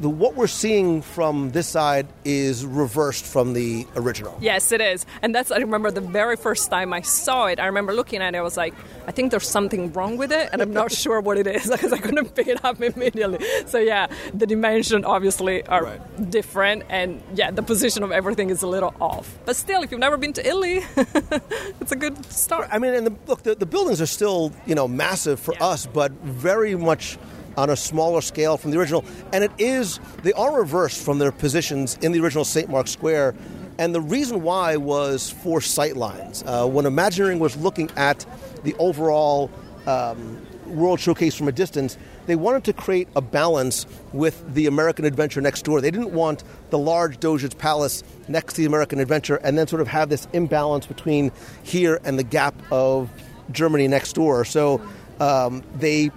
the, 0.00 0.08
what 0.08 0.34
we're 0.34 0.46
seeing 0.46 1.02
from 1.02 1.50
this 1.50 1.66
side 1.66 2.06
is 2.24 2.64
reversed 2.64 3.24
from 3.24 3.52
the 3.52 3.86
original. 3.96 4.36
Yes, 4.40 4.72
it 4.72 4.80
is. 4.80 5.04
And 5.22 5.34
that's, 5.34 5.50
I 5.50 5.58
remember 5.58 5.90
the 5.90 6.00
very 6.00 6.36
first 6.36 6.70
time 6.70 6.92
I 6.92 7.00
saw 7.02 7.46
it, 7.46 7.58
I 7.60 7.66
remember 7.66 7.92
looking 7.94 8.22
at 8.22 8.34
it, 8.34 8.38
I 8.38 8.42
was 8.42 8.56
like, 8.56 8.74
I 9.06 9.10
think 9.12 9.30
there's 9.30 9.48
something 9.48 9.92
wrong 9.92 10.16
with 10.16 10.32
it, 10.32 10.48
and 10.52 10.62
I'm 10.62 10.72
not 10.72 10.92
sure 11.04 11.20
what 11.20 11.38
it 11.38 11.46
is 11.46 11.70
because 11.70 11.92
I 11.92 11.98
couldn't 11.98 12.34
pick 12.34 12.46
it 12.48 12.64
up 12.64 12.80
immediately. 12.80 13.44
So, 13.66 13.78
yeah, 13.78 14.06
the 14.32 14.46
dimension 14.46 15.04
obviously 15.04 15.64
are 15.66 15.84
Right. 15.84 16.30
different, 16.30 16.84
and 16.88 17.20
yeah, 17.34 17.50
the 17.50 17.62
position 17.62 18.02
of 18.02 18.12
everything 18.12 18.50
is 18.50 18.62
a 18.62 18.66
little 18.66 18.94
off. 19.00 19.38
But 19.44 19.56
still, 19.56 19.82
if 19.82 19.90
you've 19.90 20.00
never 20.00 20.16
been 20.16 20.32
to 20.34 20.46
Italy, 20.46 20.82
it's 20.96 21.92
a 21.92 21.96
good 21.96 22.24
start. 22.32 22.68
I 22.70 22.78
mean, 22.78 22.94
and 22.94 23.06
the, 23.06 23.14
look, 23.26 23.42
the, 23.42 23.54
the 23.54 23.66
buildings 23.66 24.00
are 24.00 24.06
still, 24.06 24.52
you 24.66 24.74
know, 24.74 24.88
massive 24.88 25.40
for 25.40 25.54
Yeah. 25.54 25.66
us, 25.66 25.86
but 25.86 26.12
very 26.12 26.74
much 26.76 27.18
on 27.56 27.70
a 27.70 27.76
smaller 27.76 28.20
scale 28.20 28.56
from 28.56 28.70
the 28.70 28.78
original. 28.78 29.04
And 29.32 29.44
it 29.44 29.52
is, 29.58 30.00
they 30.22 30.32
are 30.32 30.58
reversed 30.58 31.04
from 31.04 31.18
their 31.18 31.32
positions 31.32 31.98
in 32.02 32.12
the 32.12 32.20
original 32.20 32.44
St. 32.44 32.68
Mark's 32.68 32.90
Square. 32.90 33.34
And 33.78 33.94
the 33.94 34.00
reason 34.00 34.42
why 34.42 34.76
was 34.76 35.30
for 35.30 35.60
sight 35.60 35.96
lines. 35.96 36.44
Uh, 36.46 36.66
when 36.66 36.86
Imagineering 36.86 37.38
was 37.38 37.56
looking 37.56 37.90
at 37.96 38.24
the 38.62 38.74
overall 38.78 39.50
um, 39.86 40.46
World 40.66 41.00
Showcase 41.00 41.34
from 41.34 41.48
a 41.48 41.52
distance, 41.52 41.98
they 42.26 42.36
wanted 42.36 42.64
to 42.64 42.72
create 42.72 43.08
a 43.16 43.20
balance 43.20 43.86
with 44.12 44.54
the 44.54 44.66
American 44.66 45.04
Adventure 45.04 45.40
next 45.40 45.62
door. 45.62 45.80
They 45.80 45.90
didn't 45.90 46.12
want 46.12 46.42
the 46.70 46.78
large 46.78 47.20
Doge's 47.20 47.54
Palace 47.54 48.02
next 48.28 48.54
to 48.54 48.62
the 48.62 48.66
American 48.66 48.98
Adventure 49.00 49.36
and 49.36 49.58
then 49.58 49.66
sort 49.66 49.82
of 49.82 49.88
have 49.88 50.08
this 50.08 50.26
imbalance 50.32 50.86
between 50.86 51.32
here 51.62 52.00
and 52.04 52.18
the 52.18 52.22
gap 52.22 52.54
of 52.72 53.10
Germany 53.50 53.88
next 53.88 54.14
door. 54.14 54.44
So 54.44 54.80
um, 55.20 55.62
they 55.76 56.10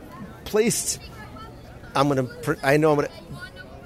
placed. 0.45 1.00
I'm 1.97 2.07
gonna. 2.07 2.23
pr- 2.23 2.53
I 2.63 2.77
know 2.77 2.91
I'm 2.91 2.95
gonna. 2.97 3.10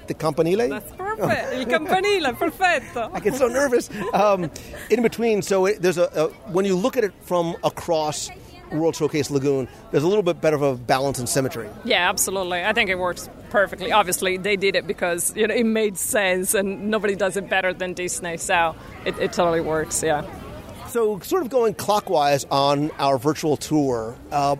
The 0.06 0.14
Campanile. 0.14 0.68
That's 0.68 0.92
perfect. 0.92 1.52
Il 1.54 1.64
campanile, 1.66 2.32
perfetto. 2.38 3.10
I 3.14 3.20
get 3.20 3.34
so 3.36 3.46
nervous. 3.46 3.88
Um, 4.12 4.50
in 4.90 5.00
between, 5.00 5.42
so 5.42 5.66
it, 5.66 5.80
there's 5.80 5.96
a, 5.98 6.04
a 6.14 6.28
when 6.50 6.64
you 6.64 6.74
look 6.76 6.96
at 6.96 7.04
it 7.04 7.12
from 7.22 7.56
across 7.62 8.28
World 8.72 8.96
Showcase 8.96 9.30
Lagoon, 9.30 9.68
there's 9.90 10.02
a 10.02 10.08
little 10.08 10.22
bit 10.22 10.40
better 10.40 10.56
of 10.56 10.62
a 10.62 10.74
balance 10.74 11.18
and 11.18 11.28
symmetry. 11.28 11.68
Yeah, 11.84 12.08
absolutely. 12.08 12.64
I 12.64 12.72
think 12.72 12.90
it 12.90 12.98
works 12.98 13.28
perfectly. 13.50 13.92
Obviously, 13.92 14.38
they 14.38 14.56
did 14.56 14.74
it 14.74 14.86
because 14.86 15.34
you 15.36 15.46
know 15.46 15.54
it 15.54 15.64
made 15.64 15.96
sense, 15.96 16.54
and 16.54 16.90
nobody 16.90 17.14
does 17.14 17.36
it 17.36 17.48
better 17.48 17.72
than 17.72 17.94
Disney. 17.94 18.36
So 18.38 18.74
it, 19.04 19.16
it 19.18 19.32
totally 19.32 19.60
works. 19.60 20.02
Yeah. 20.02 20.26
So, 20.88 21.20
sort 21.20 21.42
of 21.42 21.48
going 21.48 21.72
clockwise 21.72 22.44
on 22.50 22.90
our 22.98 23.16
virtual 23.16 23.56
tour, 23.56 24.14
uh, 24.30 24.56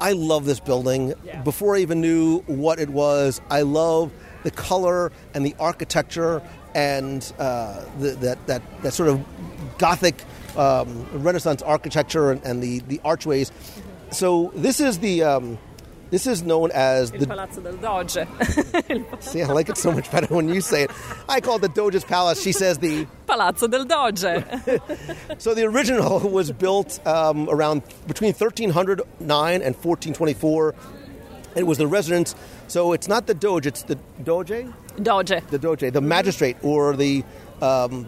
I 0.00 0.12
love 0.12 0.44
this 0.44 0.60
building. 0.60 1.14
Before 1.44 1.76
I 1.76 1.80
even 1.80 2.00
knew 2.00 2.40
what 2.46 2.78
it 2.78 2.88
was, 2.88 3.40
I 3.50 3.62
love 3.62 4.12
the 4.44 4.50
color 4.50 5.12
and 5.34 5.44
the 5.44 5.54
architecture 5.58 6.42
and 6.74 7.32
uh, 7.38 7.84
the, 7.98 8.10
that, 8.10 8.46
that, 8.46 8.82
that 8.82 8.92
sort 8.92 9.08
of 9.08 9.24
Gothic 9.78 10.22
um, 10.56 11.06
Renaissance 11.12 11.62
architecture 11.62 12.30
and, 12.30 12.42
and 12.44 12.62
the, 12.62 12.80
the 12.80 13.00
archways. 13.04 13.52
So, 14.10 14.52
this 14.54 14.80
is 14.80 14.98
the. 15.00 15.22
Um, 15.22 15.58
this 16.10 16.26
is 16.26 16.42
known 16.42 16.70
as 16.72 17.10
Il 17.12 17.20
the 17.20 17.26
Palazzo 17.26 17.60
del 17.60 17.76
Doge. 17.76 18.26
See, 19.20 19.42
I 19.42 19.46
like 19.46 19.68
it 19.68 19.76
so 19.76 19.92
much 19.92 20.10
better 20.10 20.34
when 20.34 20.48
you 20.48 20.60
say 20.60 20.84
it. 20.84 20.90
I 21.28 21.40
call 21.40 21.56
it 21.56 21.62
the 21.62 21.68
Doge's 21.68 22.04
Palace. 22.04 22.42
She 22.42 22.52
says 22.52 22.78
the 22.78 23.06
Palazzo 23.26 23.66
del 23.68 23.84
Doge. 23.84 24.24
So 25.38 25.54
the 25.54 25.64
original 25.64 26.20
was 26.20 26.50
built 26.52 27.04
um, 27.06 27.48
around 27.50 27.82
between 28.06 28.32
1309 28.32 29.54
and 29.54 29.74
1424. 29.74 30.74
It 31.54 31.64
was 31.64 31.78
the 31.78 31.86
residence. 31.86 32.34
So 32.66 32.92
it's 32.92 33.08
not 33.08 33.26
the 33.26 33.34
Doge, 33.34 33.66
it's 33.66 33.82
the 33.82 33.96
Doge, 34.22 34.66
Doge. 35.02 35.42
the 35.50 35.58
Doge, 35.58 35.92
the 35.92 36.00
magistrate 36.00 36.56
or 36.62 36.96
the 36.96 37.24
um, 37.62 38.06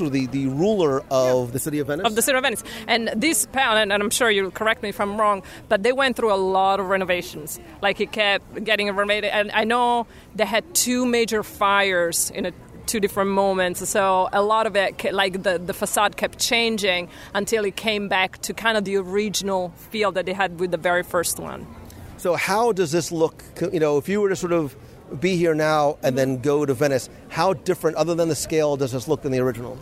of 0.00 0.12
the, 0.12 0.26
the 0.26 0.46
ruler 0.46 1.02
of 1.10 1.52
the 1.52 1.58
city 1.58 1.78
of 1.78 1.86
Venice. 1.88 2.06
Of 2.06 2.14
the 2.14 2.22
city 2.22 2.36
of 2.36 2.44
Venice. 2.44 2.62
And 2.86 3.10
this 3.16 3.46
palace, 3.46 3.82
and 3.82 3.92
I'm 3.92 4.10
sure 4.10 4.30
you'll 4.30 4.50
correct 4.50 4.82
me 4.82 4.90
if 4.90 5.00
I'm 5.00 5.18
wrong, 5.20 5.42
but 5.68 5.82
they 5.82 5.92
went 5.92 6.16
through 6.16 6.32
a 6.32 6.36
lot 6.36 6.80
of 6.80 6.86
renovations. 6.86 7.58
Like 7.82 8.00
it 8.00 8.12
kept 8.12 8.64
getting 8.64 8.90
renovated. 8.90 9.30
And 9.30 9.50
I 9.52 9.64
know 9.64 10.06
they 10.34 10.44
had 10.44 10.74
two 10.74 11.06
major 11.06 11.42
fires 11.42 12.30
in 12.30 12.46
a, 12.46 12.52
two 12.86 13.00
different 13.00 13.30
moments. 13.30 13.86
So 13.88 14.28
a 14.32 14.42
lot 14.42 14.66
of 14.66 14.76
it, 14.76 15.12
like 15.12 15.42
the, 15.42 15.58
the 15.58 15.74
facade 15.74 16.16
kept 16.16 16.38
changing 16.38 17.08
until 17.34 17.64
it 17.64 17.76
came 17.76 18.08
back 18.08 18.38
to 18.42 18.54
kind 18.54 18.76
of 18.76 18.84
the 18.84 18.96
original 18.96 19.70
feel 19.90 20.12
that 20.12 20.26
they 20.26 20.32
had 20.32 20.58
with 20.60 20.70
the 20.70 20.78
very 20.78 21.02
first 21.02 21.38
one. 21.38 21.66
so 22.16 22.34
how 22.34 22.72
does 22.72 22.90
this 22.92 23.12
look? 23.12 23.44
You 23.72 23.80
know, 23.80 23.98
if 23.98 24.08
you 24.08 24.20
were 24.20 24.30
to 24.30 24.36
sort 24.36 24.52
of 24.52 24.74
be 25.20 25.36
here 25.36 25.54
now 25.54 25.98
and 26.02 26.16
then 26.16 26.38
go 26.38 26.64
to 26.64 26.74
Venice, 26.74 27.08
how 27.28 27.52
different, 27.52 27.96
other 27.96 28.14
than 28.14 28.28
the 28.28 28.34
scale, 28.34 28.76
does 28.76 28.92
this 28.92 29.08
look 29.08 29.22
than 29.22 29.32
the 29.32 29.40
original? 29.40 29.78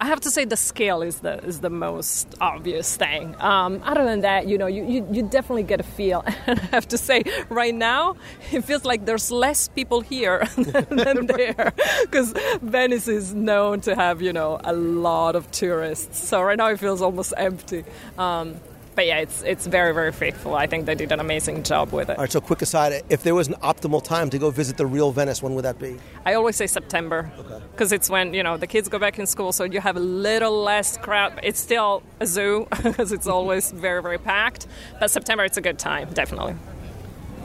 I 0.00 0.06
have 0.06 0.20
to 0.20 0.30
say 0.30 0.44
the 0.44 0.56
scale 0.56 1.02
is 1.02 1.20
the 1.20 1.42
is 1.44 1.60
the 1.60 1.70
most 1.70 2.32
obvious 2.40 2.96
thing. 2.96 3.34
Um, 3.40 3.82
other 3.84 4.04
than 4.04 4.20
that, 4.20 4.46
you 4.46 4.56
know, 4.56 4.66
you, 4.66 4.84
you, 4.84 5.06
you 5.10 5.22
definitely 5.24 5.64
get 5.64 5.80
a 5.80 5.82
feel. 5.82 6.24
And 6.46 6.58
I 6.60 6.66
have 6.66 6.88
to 6.88 6.98
say, 6.98 7.24
right 7.50 7.74
now, 7.74 8.16
it 8.52 8.62
feels 8.62 8.84
like 8.84 9.04
there's 9.04 9.30
less 9.30 9.68
people 9.68 10.00
here 10.00 10.46
than 10.56 11.26
there, 11.26 11.74
because 12.02 12.32
Venice 12.62 13.08
is 13.08 13.34
known 13.34 13.80
to 13.82 13.94
have 13.94 14.22
you 14.22 14.32
know 14.32 14.60
a 14.62 14.72
lot 14.72 15.34
of 15.34 15.50
tourists. 15.50 16.28
So 16.28 16.42
right 16.42 16.56
now 16.56 16.68
it 16.68 16.78
feels 16.78 17.02
almost 17.02 17.34
empty. 17.36 17.84
Um, 18.16 18.54
but 18.98 19.06
yeah, 19.06 19.18
it's 19.18 19.42
it's 19.42 19.64
very 19.64 19.94
very 19.94 20.10
faithful. 20.10 20.56
I 20.56 20.66
think 20.66 20.86
they 20.86 20.96
did 20.96 21.12
an 21.12 21.20
amazing 21.20 21.62
job 21.62 21.92
with 21.92 22.10
it. 22.10 22.18
All 22.18 22.24
right, 22.24 22.32
so 22.32 22.40
quick 22.40 22.62
aside, 22.62 23.04
if 23.08 23.22
there 23.22 23.36
was 23.36 23.46
an 23.46 23.54
optimal 23.62 24.02
time 24.02 24.28
to 24.30 24.38
go 24.38 24.50
visit 24.50 24.76
the 24.76 24.86
real 24.86 25.12
Venice, 25.12 25.40
when 25.40 25.54
would 25.54 25.64
that 25.64 25.78
be? 25.78 26.00
I 26.26 26.34
always 26.34 26.56
say 26.56 26.66
September 26.66 27.30
because 27.70 27.92
it's 27.92 28.10
when 28.10 28.34
you 28.34 28.42
know 28.42 28.56
the 28.56 28.66
kids 28.66 28.88
go 28.88 28.98
back 28.98 29.20
in 29.20 29.26
school, 29.28 29.52
so 29.52 29.62
you 29.62 29.80
have 29.80 29.96
a 29.96 30.00
little 30.00 30.64
less 30.64 30.96
crowd. 30.96 31.38
It's 31.44 31.60
still 31.60 32.02
a 32.18 32.26
zoo 32.26 32.66
because 32.82 33.12
it's 33.12 33.28
always 33.28 33.70
very 33.70 34.02
very 34.02 34.18
packed. 34.18 34.66
But 34.98 35.12
September, 35.12 35.44
it's 35.44 35.56
a 35.56 35.60
good 35.60 35.78
time, 35.78 36.12
definitely. 36.12 36.56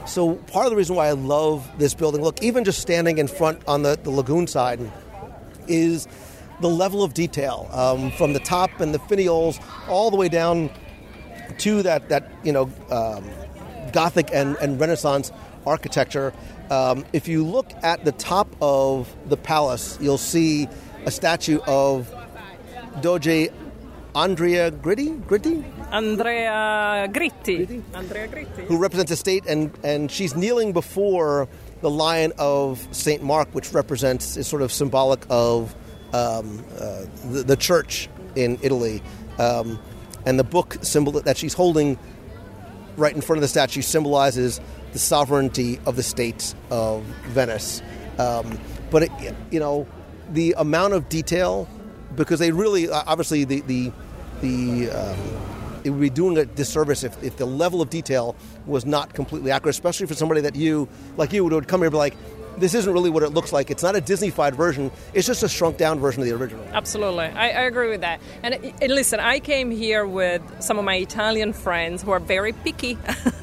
So 0.06 0.34
part 0.34 0.66
of 0.66 0.70
the 0.70 0.76
reason 0.76 0.96
why 0.96 1.06
I 1.06 1.12
love 1.12 1.70
this 1.78 1.94
building, 1.94 2.20
look, 2.20 2.42
even 2.42 2.64
just 2.64 2.80
standing 2.80 3.18
in 3.18 3.28
front 3.28 3.62
on 3.68 3.84
the, 3.84 3.96
the 4.02 4.10
lagoon 4.10 4.48
side, 4.48 4.80
is 5.68 6.08
the 6.60 6.68
level 6.68 7.04
of 7.04 7.14
detail 7.14 7.68
um, 7.72 8.10
from 8.10 8.32
the 8.32 8.40
top 8.40 8.80
and 8.80 8.92
the 8.92 8.98
finials 8.98 9.64
all 9.88 10.10
the 10.10 10.16
way 10.16 10.28
down 10.28 10.68
to 11.58 11.82
that 11.82 12.08
that 12.08 12.30
you 12.42 12.52
know 12.52 12.70
um, 12.90 13.24
Gothic 13.92 14.30
and, 14.32 14.56
and 14.56 14.80
Renaissance 14.80 15.32
architecture. 15.66 16.32
Um, 16.70 17.04
if 17.12 17.28
you 17.28 17.44
look 17.44 17.70
at 17.82 18.04
the 18.04 18.12
top 18.12 18.48
of 18.60 19.14
the 19.28 19.36
palace, 19.36 19.98
you'll 20.00 20.18
see 20.18 20.68
a 21.04 21.10
statue 21.10 21.60
of 21.66 22.12
Doge 23.00 23.50
Andrea 24.14 24.70
Gritti, 24.70 25.20
Gritti, 25.22 25.64
Andrea 25.90 27.08
Gritti. 27.12 27.66
Gritti? 27.66 27.82
Andrea 27.94 28.28
Gritti. 28.28 28.66
who 28.66 28.78
represents 28.78 29.10
the 29.10 29.16
state, 29.16 29.44
and, 29.46 29.76
and 29.82 30.10
she's 30.10 30.36
kneeling 30.36 30.72
before 30.72 31.48
the 31.80 31.90
lion 31.90 32.32
of 32.38 32.86
Saint 32.92 33.24
Mark, 33.24 33.48
which 33.52 33.72
represents 33.72 34.36
is 34.36 34.46
sort 34.46 34.62
of 34.62 34.70
symbolic 34.70 35.24
of 35.30 35.74
um, 36.12 36.64
uh, 36.78 37.04
the, 37.30 37.42
the 37.44 37.56
church 37.56 38.08
in 38.36 38.56
Italy, 38.62 39.02
um, 39.38 39.80
and 40.26 40.38
the 40.38 40.44
book 40.44 40.76
symbol 40.82 41.12
that 41.12 41.36
she's 41.36 41.54
holding 41.54 41.98
right 42.96 43.14
in 43.14 43.20
front 43.20 43.38
of 43.38 43.42
the 43.42 43.48
statue 43.48 43.82
symbolizes 43.82 44.60
the 44.92 44.98
sovereignty 44.98 45.80
of 45.86 45.96
the 45.96 46.02
state 46.02 46.54
of 46.70 47.02
Venice. 47.26 47.82
Um, 48.18 48.58
but 48.90 49.04
it, 49.04 49.12
you 49.50 49.58
know, 49.58 49.86
the 50.30 50.54
amount 50.56 50.94
of 50.94 51.08
detail, 51.08 51.68
because 52.14 52.38
they 52.38 52.52
really 52.52 52.88
uh, 52.88 53.02
obviously 53.06 53.44
the 53.44 53.60
the 53.62 53.92
the 54.40 54.90
um, 54.90 55.18
it 55.84 55.90
would 55.90 56.00
be 56.00 56.10
doing 56.10 56.38
a 56.38 56.46
disservice 56.46 57.04
if, 57.04 57.22
if 57.22 57.36
the 57.36 57.44
level 57.44 57.82
of 57.82 57.90
detail 57.90 58.34
was 58.66 58.86
not 58.86 59.12
completely 59.12 59.50
accurate, 59.50 59.74
especially 59.74 60.06
for 60.06 60.14
somebody 60.14 60.40
that 60.40 60.56
you 60.56 60.88
like 61.16 61.32
you 61.32 61.44
would 61.44 61.68
come 61.68 61.80
here 61.80 61.86
and 61.86 61.92
be 61.92 61.98
like, 61.98 62.16
this 62.58 62.74
isn't 62.74 62.92
really 62.92 63.10
what 63.10 63.22
it 63.22 63.30
looks 63.30 63.52
like. 63.52 63.70
It's 63.70 63.82
not 63.82 63.96
a 63.96 64.00
Disneyfied 64.00 64.54
version. 64.54 64.90
It's 65.12 65.26
just 65.26 65.42
a 65.42 65.48
shrunk 65.48 65.76
down 65.76 65.98
version 65.98 66.22
of 66.22 66.28
the 66.28 66.34
original. 66.34 66.64
Absolutely, 66.72 67.26
I, 67.26 67.48
I 67.48 67.62
agree 67.62 67.90
with 67.90 68.02
that. 68.02 68.20
And, 68.42 68.54
and 68.80 68.92
listen, 68.92 69.20
I 69.20 69.40
came 69.40 69.70
here 69.70 70.06
with 70.06 70.42
some 70.60 70.78
of 70.78 70.84
my 70.84 70.96
Italian 70.96 71.52
friends 71.52 72.02
who 72.02 72.10
are 72.10 72.20
very 72.20 72.52
picky, 72.52 72.98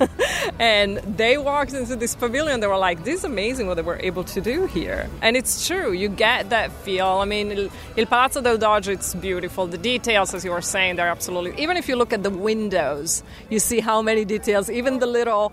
and 0.59 0.97
they 0.97 1.37
walked 1.37 1.73
into 1.73 1.95
this 1.95 2.15
pavilion. 2.15 2.59
They 2.59 2.67
were 2.67 2.77
like, 2.77 3.03
"This 3.03 3.19
is 3.19 3.23
amazing 3.23 3.67
what 3.67 3.75
they 3.75 3.81
were 3.81 3.99
able 3.99 4.23
to 4.25 4.41
do 4.41 4.65
here." 4.65 5.09
And 5.21 5.35
it's 5.35 5.67
true. 5.67 5.91
You 5.91 6.09
get 6.09 6.49
that 6.49 6.71
feel. 6.71 7.07
I 7.07 7.25
mean, 7.25 7.51
Il, 7.51 7.69
Il 7.97 8.05
Palazzo 8.05 8.41
del 8.41 8.57
Doge, 8.57 8.89
it's 8.89 9.13
beautiful. 9.15 9.67
The 9.67 9.77
details, 9.77 10.33
as 10.33 10.45
you 10.45 10.51
were 10.51 10.61
saying, 10.61 10.95
they're 10.95 11.07
absolutely. 11.07 11.61
Even 11.61 11.77
if 11.77 11.87
you 11.89 11.95
look 11.95 12.13
at 12.13 12.23
the 12.23 12.29
windows, 12.29 13.23
you 13.49 13.59
see 13.59 13.79
how 13.79 14.01
many 14.01 14.25
details. 14.25 14.69
Even 14.69 14.99
the 14.99 15.07
little 15.07 15.51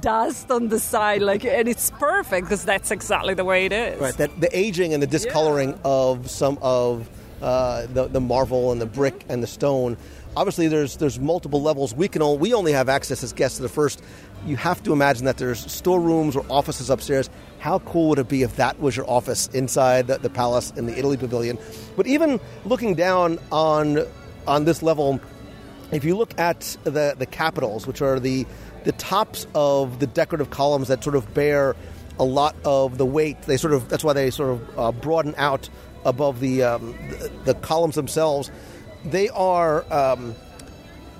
dust 0.00 0.50
on 0.50 0.68
the 0.68 0.78
side, 0.78 1.22
like, 1.22 1.44
and 1.44 1.68
it's 1.68 1.90
perfect 1.92 2.46
because 2.46 2.64
that's 2.64 2.90
exactly 2.94 3.34
the 3.34 3.44
way 3.44 3.66
it 3.66 3.72
is. 3.72 4.00
Right, 4.00 4.16
that 4.16 4.40
the 4.40 4.56
aging 4.56 4.94
and 4.94 5.02
the 5.02 5.06
discoloring 5.06 5.78
of 5.84 6.30
some 6.30 6.58
of 6.62 7.08
uh, 7.42 7.86
the 7.86 8.08
the 8.08 8.20
marble 8.20 8.72
and 8.72 8.80
the 8.80 8.86
brick 8.86 9.24
and 9.28 9.42
the 9.42 9.46
stone. 9.46 9.96
Obviously, 10.36 10.66
there's 10.68 10.96
there's 10.96 11.20
multiple 11.20 11.62
levels. 11.62 11.94
We 11.94 12.08
can 12.08 12.22
all, 12.22 12.38
we 12.38 12.54
only 12.54 12.72
have 12.72 12.88
access 12.88 13.22
as 13.22 13.32
guests 13.32 13.58
to 13.58 13.62
the 13.62 13.68
first. 13.68 14.02
You 14.46 14.56
have 14.56 14.82
to 14.82 14.92
imagine 14.92 15.24
that 15.26 15.36
there's 15.36 15.70
storerooms 15.70 16.36
or 16.36 16.44
offices 16.50 16.90
upstairs. 16.90 17.30
How 17.58 17.78
cool 17.80 18.10
would 18.10 18.18
it 18.18 18.28
be 18.28 18.42
if 18.42 18.56
that 18.56 18.78
was 18.80 18.96
your 18.96 19.08
office 19.08 19.46
inside 19.48 20.06
the, 20.06 20.18
the 20.18 20.28
palace 20.30 20.72
in 20.76 20.86
the 20.86 20.98
Italy 20.98 21.16
Pavilion? 21.16 21.58
But 21.96 22.06
even 22.06 22.40
looking 22.64 22.94
down 22.94 23.38
on 23.52 24.06
on 24.46 24.64
this 24.64 24.82
level, 24.82 25.20
if 25.92 26.04
you 26.04 26.16
look 26.16 26.38
at 26.38 26.76
the 26.84 27.14
the 27.16 27.26
capitals, 27.26 27.86
which 27.86 28.02
are 28.02 28.18
the 28.18 28.46
the 28.84 28.92
tops 28.92 29.46
of 29.54 29.98
the 29.98 30.06
decorative 30.06 30.50
columns 30.50 30.88
that 30.88 31.02
sort 31.02 31.16
of 31.16 31.32
bear 31.34 31.74
a 32.18 32.24
lot 32.24 32.54
of 32.64 32.98
the 32.98 33.06
weight, 33.06 33.42
they 33.42 33.56
sort 33.56 33.72
of 33.72 33.88
that's 33.88 34.04
why 34.04 34.12
they 34.12 34.30
sort 34.30 34.50
of 34.50 34.78
uh, 34.78 34.92
broaden 34.92 35.34
out 35.36 35.68
above 36.04 36.40
the, 36.40 36.62
um, 36.62 36.92
the 37.08 37.30
the 37.44 37.54
columns 37.54 37.94
themselves. 37.94 38.50
They 39.04 39.28
are 39.30 39.84
um, 39.92 40.34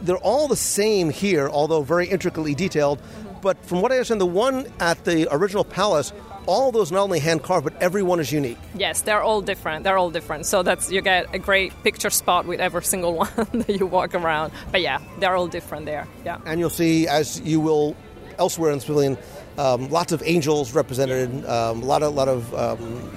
they're 0.02 0.16
all 0.16 0.48
the 0.48 0.56
same 0.56 1.10
here, 1.10 1.48
although 1.48 1.82
very 1.82 2.06
intricately 2.06 2.54
detailed. 2.54 3.00
But 3.42 3.62
from 3.66 3.82
what 3.82 3.92
I 3.92 3.96
understand, 3.96 4.20
the 4.20 4.26
one 4.26 4.66
at 4.80 5.04
the 5.04 5.28
original 5.30 5.64
palace, 5.64 6.12
all 6.46 6.72
those 6.72 6.90
not 6.92 7.00
only 7.00 7.18
hand 7.18 7.42
carved, 7.42 7.64
but 7.64 7.74
every 7.82 8.02
one 8.02 8.20
is 8.20 8.32
unique. 8.32 8.58
Yes, 8.74 9.02
they're 9.02 9.22
all 9.22 9.40
different. 9.40 9.84
They're 9.84 9.98
all 9.98 10.10
different. 10.10 10.46
So 10.46 10.62
that's 10.62 10.90
you 10.90 11.00
get 11.00 11.26
a 11.34 11.38
great 11.38 11.72
picture 11.82 12.10
spot 12.10 12.46
with 12.46 12.60
every 12.60 12.84
single 12.84 13.14
one 13.16 13.28
that 13.52 13.76
you 13.78 13.86
walk 13.86 14.14
around. 14.14 14.52
But 14.70 14.80
yeah, 14.80 15.00
they're 15.18 15.36
all 15.36 15.48
different 15.48 15.86
there. 15.86 16.06
Yeah. 16.24 16.40
And 16.46 16.60
you'll 16.60 16.70
see, 16.70 17.06
as 17.06 17.40
you 17.40 17.60
will 17.60 17.96
elsewhere 18.38 18.72
in 18.72 18.78
the 18.78 18.84
pavilion, 18.84 19.18
um, 19.58 19.88
lots 19.90 20.12
of 20.12 20.22
angels 20.24 20.74
represented, 20.74 21.44
um, 21.46 21.82
a 21.82 21.84
lot 21.84 22.02
of, 22.02 22.14
lot 22.14 22.28
of 22.28 22.54
um, 22.54 23.10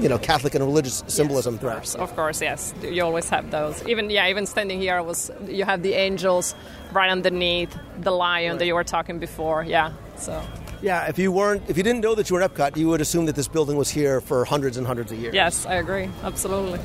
you 0.00 0.08
know, 0.08 0.18
Catholic 0.18 0.54
and 0.54 0.64
religious 0.64 1.04
symbolism 1.06 1.54
Of 1.54 1.60
course, 1.60 1.94
of 1.94 2.14
course, 2.16 2.42
yes. 2.42 2.74
You 2.82 3.04
always 3.04 3.28
have 3.28 3.50
those. 3.50 3.86
Even 3.86 4.10
yeah, 4.10 4.28
even 4.28 4.46
standing 4.46 4.80
here 4.80 5.02
was 5.02 5.30
you 5.46 5.64
have 5.64 5.82
the 5.82 5.94
angels 5.94 6.54
right 6.92 7.10
underneath 7.10 7.76
the 8.00 8.10
lion 8.10 8.58
that 8.58 8.66
you 8.66 8.74
were 8.74 8.84
talking 8.84 9.18
before. 9.18 9.64
Yeah. 9.64 9.92
So 10.16 10.42
Yeah, 10.82 11.06
if 11.08 11.18
you 11.18 11.30
weren't, 11.32 11.62
if 11.68 11.76
you 11.76 11.82
didn't 11.82 12.00
know 12.00 12.14
that 12.16 12.28
you 12.28 12.34
were 12.34 12.42
in 12.42 12.48
Epcot, 12.48 12.76
you 12.76 12.88
would 12.88 13.00
assume 13.00 13.26
that 13.26 13.36
this 13.36 13.48
building 13.48 13.76
was 13.76 13.88
here 13.88 14.20
for 14.20 14.44
hundreds 14.44 14.76
and 14.76 14.86
hundreds 14.86 15.12
of 15.12 15.18
years. 15.18 15.34
yes, 15.34 15.64
I 15.64 15.74
agree. 15.76 16.10
Absolutely. 16.22 16.80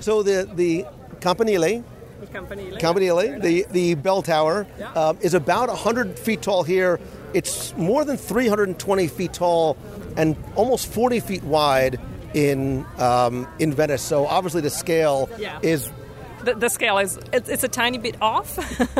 So 0.00 0.22
the 0.22 0.48
the 0.54 0.86
Campanile, 1.20 1.84
Campanile. 2.32 2.78
Campanile, 2.78 3.38
the 3.40 3.66
the 3.70 3.94
bell 3.96 4.22
tower, 4.22 4.66
um, 4.94 5.18
is 5.20 5.34
about 5.34 5.68
100 5.68 6.18
feet 6.18 6.40
tall 6.40 6.62
here. 6.62 6.98
It's 7.34 7.74
more 7.76 8.04
than 8.04 8.16
320 8.16 9.06
feet 9.08 9.32
tall 9.32 9.76
and 10.16 10.36
almost 10.56 10.86
40 10.92 11.20
feet 11.20 11.42
wide 11.44 11.98
in 12.34 12.84
um, 12.98 13.46
in 13.58 13.72
Venice. 13.72 14.02
So 14.02 14.26
obviously 14.26 14.60
the 14.62 14.70
scale 14.70 15.28
Yeah. 15.38 15.58
is 15.62 15.90
the, 16.44 16.54
the 16.54 16.68
scale 16.70 16.96
is 16.98 17.18
it's, 17.32 17.48
it's 17.50 17.64
a 17.64 17.68
tiny 17.68 17.98
bit 17.98 18.16
off 18.22 18.56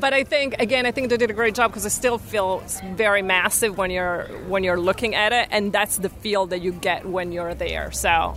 but 0.00 0.12
i 0.12 0.24
think 0.24 0.54
again 0.58 0.84
i 0.84 0.90
think 0.90 1.10
they 1.10 1.16
did 1.16 1.30
a 1.30 1.34
great 1.34 1.54
job 1.54 1.70
because 1.70 1.86
it 1.86 1.90
still 1.90 2.18
feels 2.18 2.80
very 2.94 3.22
massive 3.22 3.78
when 3.78 3.90
you're 3.92 4.24
when 4.48 4.64
you're 4.64 4.80
looking 4.80 5.14
at 5.14 5.32
it 5.32 5.46
and 5.52 5.72
that's 5.72 5.98
the 5.98 6.08
feel 6.08 6.46
that 6.46 6.60
you 6.60 6.72
get 6.72 7.06
when 7.06 7.30
you're 7.30 7.54
there 7.54 7.92
so 7.92 8.36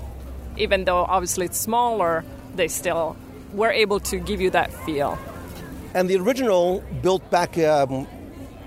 even 0.58 0.86
though 0.86 0.98
obviously 1.06 1.46
it's 1.48 1.58
smaller 1.60 2.24
they 2.56 2.68
still 2.68 3.16
were 3.54 3.72
able 3.72 4.00
to 4.00 4.18
give 4.20 4.40
you 4.42 4.52
that 4.52 4.72
feel 4.86 5.18
And 5.96 6.08
the 6.08 6.18
original, 6.18 6.84
built 7.02 7.30
back, 7.32 7.58
um, 7.58 8.08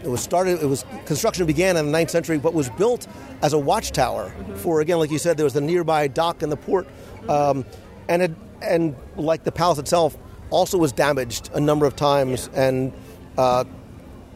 it 0.04 0.08
was 0.08 0.20
started. 0.20 0.62
It 0.62 0.66
was 0.66 0.84
construction 1.06 1.46
began 1.46 1.76
in 1.76 1.90
the 1.90 1.98
9th 1.98 2.10
century, 2.10 2.38
but 2.38 2.54
was 2.54 2.70
built 2.70 3.06
as 3.42 3.52
a 3.52 3.58
watchtower 3.58 4.32
for 4.56 4.80
again, 4.80 4.98
like 4.98 5.10
you 5.10 5.18
said, 5.18 5.36
there 5.36 5.44
was 5.44 5.54
the 5.54 5.60
nearby 5.60 6.08
dock 6.08 6.42
and 6.42 6.52
the 6.52 6.56
port, 6.56 6.86
um, 7.28 7.64
and 8.08 8.22
it, 8.22 8.32
and 8.62 8.94
like 9.16 9.44
the 9.44 9.52
palace 9.52 9.78
itself, 9.78 10.16
also 10.50 10.78
was 10.78 10.92
damaged 10.92 11.50
a 11.54 11.60
number 11.60 11.86
of 11.86 11.96
times 11.96 12.48
and 12.54 12.92
uh, 13.38 13.64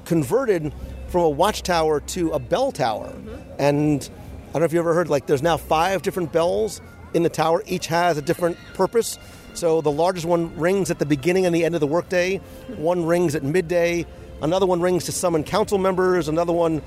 converted 0.05 0.73
from 1.09 1.23
a 1.23 1.29
watchtower 1.29 2.01
to 2.01 2.31
a 2.31 2.39
bell 2.39 2.73
tower. 2.73 3.15
And 3.59 4.09
I 4.49 4.53
don't 4.53 4.63
know 4.63 4.67
if 4.67 4.73
you 4.73 4.79
ever 4.79 4.95
heard, 4.95 5.09
like, 5.09 5.27
there's 5.27 5.43
now 5.43 5.57
five 5.57 6.03
different 6.03 6.33
bells 6.33 6.81
in 7.15 7.23
the 7.23 7.29
tower. 7.29 7.63
Each 7.67 7.87
has 7.87 8.19
a 8.19 8.23
different 8.23 8.57
purpose. 8.75 9.19
So 9.55 9.81
the 9.81 9.91
largest 9.91 10.27
one 10.27 10.57
rings 10.57 10.91
at 10.91 10.99
the 10.99 11.07
beginning 11.07 11.47
and 11.47 11.55
the 11.55 11.65
end 11.65 11.75
of 11.75 11.81
the 11.81 11.87
workday. 11.87 12.37
One 12.77 13.05
rings 13.05 13.35
at 13.35 13.43
midday. 13.43 14.07
Another 14.41 14.67
one 14.67 14.81
rings 14.81 15.05
to 15.05 15.13
summon 15.13 15.45
council 15.45 15.79
members. 15.79 16.29
Another 16.29 16.53
one 16.53 16.83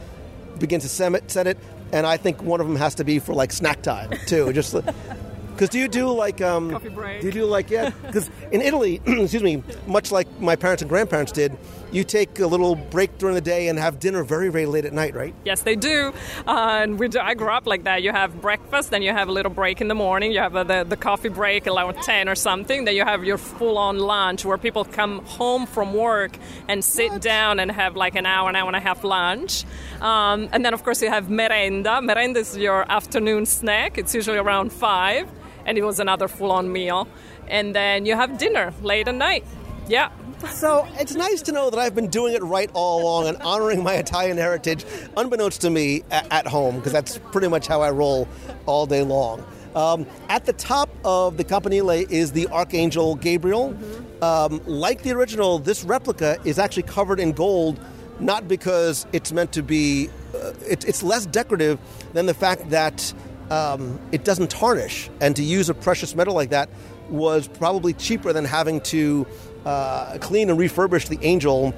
begins 0.59 0.83
to 0.83 0.89
Senate, 0.89 1.29
Senate. 1.29 1.57
And 1.91 2.05
I 2.05 2.17
think 2.17 2.41
one 2.41 2.61
of 2.61 2.67
them 2.67 2.77
has 2.77 2.95
to 2.95 3.03
be 3.03 3.19
for 3.19 3.33
like 3.33 3.51
snack 3.51 3.81
time 3.81 4.11
too. 4.25 4.53
Just 4.53 4.73
because 4.73 5.69
do 5.69 5.79
you 5.79 5.87
do 5.87 6.09
like 6.11 6.41
um, 6.41 6.71
Coffee 6.71 6.89
break. 6.89 7.21
Do 7.21 7.27
you 7.27 7.33
do 7.33 7.45
like 7.45 7.69
yeah? 7.69 7.91
Because 8.05 8.29
in 8.51 8.61
Italy, 8.61 9.01
excuse 9.05 9.43
me, 9.43 9.63
much 9.87 10.11
like 10.11 10.27
my 10.39 10.55
parents 10.55 10.81
and 10.81 10.89
grandparents 10.89 11.31
did, 11.31 11.57
you 11.91 12.03
take 12.03 12.39
a 12.39 12.47
little 12.47 12.75
break 12.75 13.17
during 13.17 13.35
the 13.35 13.41
day 13.41 13.67
and 13.67 13.77
have 13.77 13.99
dinner 13.99 14.23
very 14.23 14.49
very 14.49 14.65
late 14.65 14.85
at 14.85 14.93
night, 14.93 15.13
right? 15.13 15.33
Yes, 15.45 15.61
they 15.61 15.75
do. 15.75 16.13
Uh, 16.47 16.79
and 16.83 16.99
we 16.99 17.07
do, 17.07 17.19
I 17.19 17.33
grew 17.33 17.49
up 17.49 17.67
like 17.67 17.83
that. 17.83 18.01
You 18.03 18.11
have 18.11 18.41
breakfast, 18.41 18.91
then 18.91 19.01
you 19.01 19.11
have 19.11 19.27
a 19.27 19.31
little 19.31 19.51
break 19.51 19.81
in 19.81 19.87
the 19.87 19.95
morning. 19.95 20.31
You 20.31 20.39
have 20.39 20.55
uh, 20.55 20.63
the, 20.63 20.83
the 20.83 20.97
coffee 20.97 21.29
break 21.29 21.67
around 21.67 21.95
10 22.01 22.29
or 22.29 22.35
something. 22.35 22.85
Then 22.85 22.95
you 22.95 23.03
have 23.05 23.23
your 23.23 23.37
full 23.37 23.77
on 23.77 23.99
lunch 23.99 24.45
where 24.45 24.57
people 24.57 24.85
come 24.85 25.23
home 25.25 25.65
from 25.65 25.93
work 25.93 26.37
and 26.67 26.83
sit 26.83 27.21
down 27.21 27.59
and 27.59 27.71
have 27.71 27.95
like 27.95 28.15
an 28.15 28.25
hour, 28.25 28.49
an 28.49 28.55
hour 28.55 28.67
and 28.67 28.75
a 28.75 28.79
half 28.79 29.03
lunch. 29.03 29.65
Um, 29.99 30.49
and 30.51 30.63
then, 30.65 30.73
of 30.73 30.83
course, 30.83 31.01
you 31.01 31.09
have 31.09 31.25
merenda. 31.27 32.01
Merenda 32.01 32.37
is 32.37 32.57
your 32.57 32.89
afternoon 32.91 33.45
snack, 33.45 33.97
it's 33.97 34.13
usually 34.15 34.37
around 34.37 34.71
5, 34.71 35.29
and 35.65 35.77
it 35.77 35.83
was 35.83 35.99
another 35.99 36.27
full 36.27 36.51
on 36.51 36.71
meal. 36.71 37.07
And 37.47 37.75
then 37.75 38.05
you 38.05 38.15
have 38.15 38.37
dinner 38.37 38.73
late 38.81 39.07
at 39.07 39.15
night. 39.15 39.45
Yeah. 39.87 40.09
So 40.49 40.87
it's 40.99 41.15
nice 41.15 41.41
to 41.43 41.51
know 41.51 41.69
that 41.69 41.79
I've 41.79 41.95
been 41.95 42.07
doing 42.07 42.33
it 42.33 42.41
right 42.41 42.69
all 42.73 43.03
along 43.03 43.27
and 43.27 43.37
honoring 43.41 43.83
my 43.83 43.93
Italian 43.93 44.37
heritage, 44.37 44.85
unbeknownst 45.15 45.61
to 45.61 45.69
me 45.69 46.03
at 46.09 46.47
home, 46.47 46.77
because 46.77 46.91
that's 46.91 47.19
pretty 47.31 47.47
much 47.47 47.67
how 47.67 47.81
I 47.81 47.91
roll 47.91 48.27
all 48.65 48.85
day 48.85 49.03
long. 49.03 49.45
Um, 49.75 50.05
at 50.29 50.45
the 50.45 50.53
top 50.53 50.89
of 51.05 51.37
the 51.37 51.43
Campanile 51.43 52.05
is 52.09 52.31
the 52.31 52.47
Archangel 52.47 53.15
Gabriel. 53.15 53.77
Um, 54.21 54.61
like 54.65 55.03
the 55.03 55.11
original, 55.11 55.59
this 55.59 55.83
replica 55.83 56.37
is 56.43 56.59
actually 56.59 56.83
covered 56.83 57.19
in 57.19 57.31
gold, 57.31 57.79
not 58.19 58.47
because 58.47 59.05
it's 59.13 59.31
meant 59.31 59.51
to 59.53 59.63
be, 59.63 60.09
uh, 60.35 60.53
it, 60.67 60.85
it's 60.87 61.03
less 61.03 61.25
decorative 61.25 61.79
than 62.13 62.25
the 62.25 62.33
fact 62.33 62.69
that 62.69 63.13
um, 63.49 63.99
it 64.11 64.23
doesn't 64.23 64.49
tarnish. 64.49 65.09
And 65.21 65.35
to 65.35 65.43
use 65.43 65.69
a 65.69 65.73
precious 65.73 66.15
metal 66.15 66.33
like 66.33 66.49
that 66.49 66.69
was 67.09 67.47
probably 67.47 67.93
cheaper 67.93 68.31
than 68.31 68.45
having 68.45 68.79
to 68.81 69.27
uh, 69.65 70.17
clean 70.19 70.49
and 70.49 70.59
refurbish 70.59 71.07
the 71.07 71.19
angel 71.25 71.73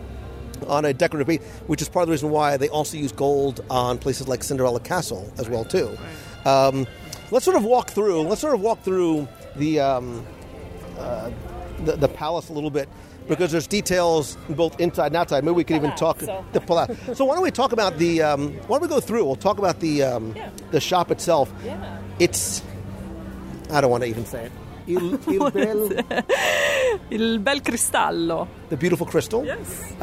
on 0.67 0.85
a 0.85 0.93
decorative 0.93 1.27
base, 1.27 1.41
which 1.67 1.81
is 1.81 1.89
part 1.89 2.03
of 2.03 2.07
the 2.07 2.11
reason 2.13 2.29
why 2.29 2.55
they 2.57 2.69
also 2.69 2.97
use 2.97 3.11
gold 3.11 3.63
on 3.69 3.97
places 3.97 4.27
like 4.27 4.43
Cinderella 4.43 4.79
Castle 4.79 5.31
as 5.37 5.49
well 5.49 5.65
too. 5.65 5.97
Um, 6.45 6.87
let's 7.31 7.43
sort 7.45 7.57
of 7.57 7.65
walk 7.65 7.89
through. 7.89 8.21
Let's 8.21 8.41
sort 8.41 8.53
of 8.53 8.61
walk 8.61 8.81
through 8.83 9.27
the 9.57 9.79
um, 9.81 10.25
uh, 10.97 11.31
the, 11.85 11.97
the 11.97 12.07
palace 12.07 12.49
a 12.49 12.53
little 12.53 12.69
bit 12.69 12.87
because 13.27 13.51
there's 13.51 13.67
details 13.67 14.37
both 14.49 14.79
inside 14.79 15.07
and 15.07 15.15
outside. 15.17 15.43
Maybe 15.43 15.55
we 15.55 15.63
could 15.63 15.75
even 15.77 15.91
talk 15.95 16.19
Palazzo. 16.19 16.45
the 16.53 16.61
palace. 16.61 16.97
So 17.17 17.25
why 17.25 17.33
don't 17.35 17.43
we 17.43 17.51
talk 17.51 17.71
about 17.73 17.97
the? 17.97 18.21
Um, 18.21 18.53
why 18.67 18.77
don't 18.77 18.81
we 18.83 18.87
go 18.87 18.99
through? 19.01 19.25
We'll 19.25 19.35
talk 19.35 19.57
about 19.57 19.79
the 19.81 20.03
um, 20.03 20.33
Yeah. 20.35 20.49
the 20.71 20.79
shop 20.79 21.11
itself. 21.11 21.51
Yeah. 21.65 21.99
It's. 22.19 22.61
I 23.71 23.81
don't 23.81 23.89
want 23.91 24.03
to 24.03 24.09
even 24.09 24.25
say 24.25 24.45
it. 24.45 24.51
Il, 24.87 25.19
il 25.27 25.51
bel, 25.51 26.05
Il 27.09 27.39
bel 27.39 27.61
cristallo. 27.61 28.47
the 28.69 28.77
beautiful 28.77 29.05
crystal. 29.07 29.45
Yes. 29.45 29.93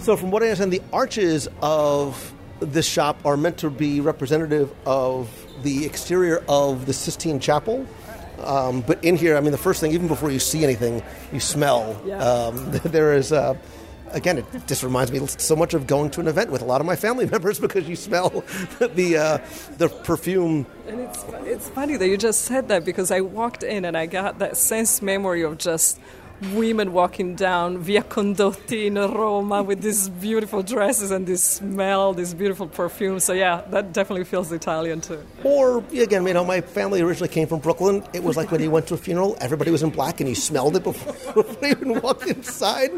So, 0.00 0.16
from 0.16 0.30
what 0.30 0.42
I 0.42 0.46
understand, 0.46 0.72
the 0.72 0.82
arches 0.92 1.48
of 1.62 2.32
this 2.60 2.86
shop 2.86 3.16
are 3.24 3.36
meant 3.36 3.58
to 3.58 3.70
be 3.70 4.00
representative 4.00 4.70
of 4.86 5.28
the 5.62 5.86
exterior 5.86 6.42
of 6.48 6.84
the 6.86 6.92
Sistine 6.92 7.40
Chapel. 7.40 7.86
Um, 8.42 8.82
but 8.82 9.02
in 9.02 9.16
here, 9.16 9.36
I 9.36 9.40
mean, 9.40 9.52
the 9.52 9.58
first 9.58 9.80
thing, 9.80 9.92
even 9.92 10.08
before 10.08 10.30
you 10.30 10.38
see 10.38 10.62
anything, 10.64 11.02
you 11.32 11.40
smell. 11.40 11.98
Yeah. 12.04 12.18
Um, 12.18 12.70
there 12.84 13.14
is, 13.14 13.32
uh, 13.32 13.54
again, 14.14 14.38
it 14.38 14.46
just 14.66 14.82
reminds 14.82 15.12
me 15.12 15.26
so 15.26 15.54
much 15.56 15.74
of 15.74 15.86
going 15.86 16.10
to 16.10 16.20
an 16.20 16.28
event 16.28 16.50
with 16.50 16.62
a 16.62 16.64
lot 16.64 16.80
of 16.80 16.86
my 16.86 16.96
family 16.96 17.26
members 17.30 17.60
because 17.60 17.88
you 17.88 17.96
smell 17.96 18.30
the 18.78 19.16
uh, 19.16 19.38
the 19.78 19.88
perfume. 19.88 20.66
And 20.86 21.00
it's, 21.00 21.24
it's 21.44 21.68
funny 21.68 21.96
that 21.96 22.08
you 22.08 22.16
just 22.16 22.42
said 22.42 22.68
that 22.68 22.84
because 22.84 23.10
I 23.10 23.20
walked 23.20 23.62
in 23.62 23.84
and 23.84 23.96
I 23.96 24.06
got 24.06 24.38
that 24.38 24.56
sense 24.56 25.02
memory 25.02 25.42
of 25.42 25.58
just 25.58 25.98
women 26.52 26.92
walking 26.92 27.34
down 27.34 27.78
Via 27.78 28.02
Condotti 28.02 28.86
in 28.86 28.94
Roma 28.94 29.62
with 29.62 29.82
these 29.82 30.08
beautiful 30.08 30.62
dresses 30.62 31.10
and 31.10 31.26
this 31.26 31.42
smell, 31.42 32.12
this 32.12 32.34
beautiful 32.34 32.66
perfume. 32.66 33.20
So, 33.20 33.32
yeah, 33.32 33.62
that 33.70 33.92
definitely 33.92 34.24
feels 34.24 34.50
Italian 34.52 35.00
too. 35.00 35.24
Or 35.42 35.78
again, 35.92 36.26
you 36.26 36.34
know, 36.34 36.44
my 36.44 36.60
family 36.60 37.00
originally 37.00 37.28
came 37.28 37.46
from 37.46 37.60
Brooklyn. 37.60 38.04
It 38.12 38.22
was 38.22 38.36
like 38.36 38.50
when 38.50 38.60
you 38.60 38.70
went 38.70 38.86
to 38.88 38.94
a 38.94 38.98
funeral, 38.98 39.36
everybody 39.40 39.70
was 39.70 39.82
in 39.82 39.90
black 39.90 40.20
and 40.20 40.28
you 40.28 40.34
smelled 40.34 40.76
it 40.76 40.82
before, 40.82 41.12
before 41.42 41.68
you 41.68 41.70
even 41.70 42.00
walked 42.00 42.26
inside. 42.26 42.90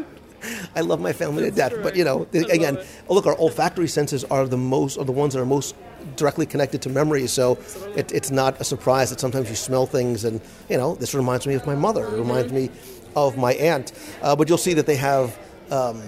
I 0.75 0.81
love 0.81 0.99
my 0.99 1.13
family 1.13 1.43
to 1.43 1.51
death, 1.51 1.73
but 1.81 1.95
you 1.95 2.03
know, 2.03 2.27
again, 2.33 2.77
look, 3.09 3.25
our 3.25 3.37
olfactory 3.37 3.87
senses 3.87 4.23
are 4.25 4.47
the 4.47 4.57
most, 4.57 4.97
are 4.97 5.05
the 5.05 5.11
ones 5.11 5.33
that 5.33 5.41
are 5.41 5.45
most 5.45 5.75
directly 6.15 6.45
connected 6.45 6.81
to 6.83 6.89
memory. 6.89 7.27
So 7.27 7.57
it, 7.95 8.11
it's 8.11 8.31
not 8.31 8.59
a 8.61 8.63
surprise 8.63 9.09
that 9.09 9.19
sometimes 9.19 9.49
you 9.49 9.55
smell 9.55 9.85
things, 9.85 10.23
and 10.23 10.41
you 10.69 10.77
know, 10.77 10.95
this 10.95 11.13
reminds 11.13 11.47
me 11.47 11.55
of 11.55 11.65
my 11.65 11.75
mother. 11.75 12.05
It 12.05 12.17
reminds 12.17 12.51
me 12.51 12.69
of 13.15 13.37
my 13.37 13.53
aunt. 13.53 13.91
Uh, 14.21 14.35
but 14.35 14.47
you'll 14.49 14.57
see 14.57 14.73
that 14.73 14.85
they 14.85 14.97
have. 14.97 15.37
Um, 15.71 16.01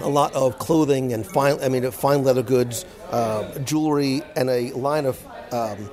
a 0.00 0.08
lot 0.08 0.34
of 0.34 0.58
clothing 0.58 1.12
and 1.12 1.24
fine, 1.24 1.60
I 1.62 1.68
mean, 1.68 1.88
fine 1.92 2.24
leather 2.24 2.42
goods, 2.42 2.84
uh, 3.12 3.58
jewelry, 3.60 4.22
and 4.34 4.50
a 4.50 4.72
line 4.72 5.06
of 5.06 5.24
um, 5.52 5.88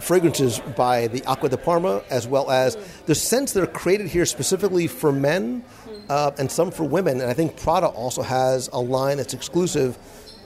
fragrances 0.00 0.58
by 0.76 1.08
the 1.08 1.22
Acqua 1.26 1.48
di 1.48 1.56
Parma, 1.56 2.02
as 2.10 2.26
well 2.26 2.50
as 2.50 2.76
the 3.06 3.14
scents 3.14 3.52
that 3.52 3.62
are 3.62 3.66
created 3.66 4.08
here 4.08 4.26
specifically 4.26 4.86
for 4.86 5.12
men 5.12 5.64
uh, 6.12 6.30
and 6.38 6.50
some 6.50 6.70
for 6.70 6.84
women. 6.84 7.20
And 7.20 7.30
I 7.30 7.32
think 7.32 7.56
Prada 7.56 7.86
also 7.86 8.22
has 8.22 8.68
a 8.72 8.80
line 8.80 9.16
that's 9.16 9.32
exclusive 9.32 9.96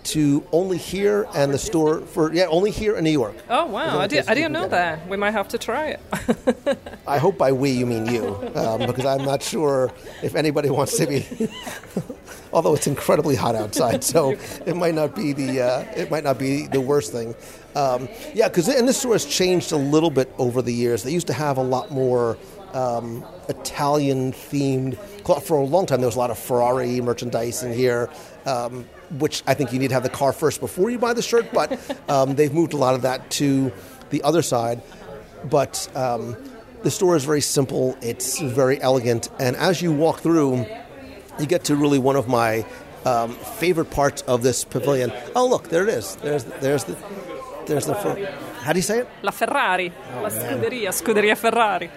to 0.04 0.46
only 0.52 0.78
here 0.78 1.26
and 1.34 1.52
the 1.52 1.58
store 1.58 2.00
for 2.02 2.32
yeah 2.32 2.46
only 2.46 2.70
here 2.70 2.94
in 2.94 3.02
New 3.02 3.10
York. 3.10 3.34
Oh, 3.50 3.66
wow. 3.66 3.98
I, 3.98 4.06
did, 4.06 4.28
I 4.28 4.34
didn't 4.34 4.52
know 4.52 4.68
that. 4.68 5.08
We 5.08 5.16
might 5.16 5.32
have 5.32 5.48
to 5.48 5.58
try 5.58 5.86
it. 5.88 6.78
I 7.08 7.18
hope 7.18 7.36
by 7.36 7.50
we 7.50 7.70
you 7.72 7.86
mean 7.86 8.06
you, 8.06 8.36
um, 8.54 8.86
because 8.86 9.04
I'm 9.04 9.24
not 9.24 9.42
sure 9.42 9.92
if 10.22 10.36
anybody 10.36 10.70
wants 10.70 10.96
to 10.98 11.06
be. 11.06 11.26
Although 12.52 12.74
it's 12.74 12.86
incredibly 12.86 13.34
hot 13.34 13.56
outside, 13.56 14.04
so 14.04 14.30
it 14.64 14.76
might 14.76 14.94
not 14.94 15.16
be 15.16 15.32
the 15.32 15.60
uh, 15.60 15.80
it 15.96 16.10
might 16.12 16.22
not 16.22 16.38
be 16.38 16.68
the 16.68 16.80
worst 16.80 17.10
thing. 17.10 17.34
Um, 17.74 18.08
yeah, 18.32 18.48
because 18.48 18.68
and 18.68 18.86
this 18.86 18.98
store 18.98 19.14
has 19.14 19.26
changed 19.26 19.72
a 19.72 19.76
little 19.76 20.10
bit 20.10 20.32
over 20.38 20.62
the 20.62 20.72
years. 20.72 21.02
They 21.02 21.12
used 21.12 21.26
to 21.26 21.32
have 21.32 21.58
a 21.58 21.62
lot 21.62 21.90
more 21.90 22.38
um, 22.72 23.24
Italian 23.48 24.32
themed. 24.32 24.96
For 25.26 25.56
a 25.56 25.64
long 25.64 25.86
time, 25.86 26.00
there 26.00 26.08
was 26.08 26.16
a 26.16 26.20
lot 26.20 26.30
of 26.30 26.38
Ferrari 26.38 27.00
merchandise 27.00 27.62
in 27.62 27.72
here. 27.72 28.08
Um, 28.44 28.86
which 29.10 29.42
I 29.46 29.54
think 29.54 29.72
you 29.72 29.78
need 29.78 29.88
to 29.88 29.94
have 29.94 30.02
the 30.02 30.08
car 30.08 30.32
first 30.32 30.60
before 30.60 30.90
you 30.90 30.98
buy 30.98 31.12
the 31.12 31.22
shirt, 31.22 31.52
but 31.52 31.78
um, 32.10 32.34
they've 32.34 32.52
moved 32.52 32.72
a 32.72 32.76
lot 32.76 32.94
of 32.94 33.02
that 33.02 33.30
to 33.32 33.72
the 34.10 34.22
other 34.22 34.42
side. 34.42 34.82
But 35.44 35.88
um, 35.94 36.36
the 36.82 36.90
store 36.90 37.16
is 37.16 37.24
very 37.24 37.40
simple, 37.40 37.96
it's 38.02 38.40
very 38.40 38.80
elegant, 38.80 39.28
and 39.38 39.56
as 39.56 39.80
you 39.80 39.92
walk 39.92 40.20
through, 40.20 40.66
you 41.38 41.46
get 41.46 41.64
to 41.64 41.76
really 41.76 41.98
one 41.98 42.16
of 42.16 42.28
my 42.28 42.66
um, 43.04 43.32
favorite 43.32 43.90
parts 43.90 44.22
of 44.22 44.42
this 44.42 44.64
pavilion. 44.64 45.12
Oh, 45.34 45.46
look, 45.46 45.68
there 45.68 45.84
it 45.84 45.90
is. 45.90 46.16
There's, 46.16 46.44
there's 46.44 46.84
the, 46.84 46.96
there's 47.66 47.86
the. 47.86 47.94
How 48.66 48.72
do 48.72 48.78
you 48.80 48.82
say 48.82 48.98
it? 48.98 49.08
La 49.22 49.30
Ferrari. 49.30 49.92
Oh, 50.16 50.22
La 50.22 50.28
scuderia. 50.28 50.90
Scuderia 50.90 51.36
Ferrari. 51.36 51.88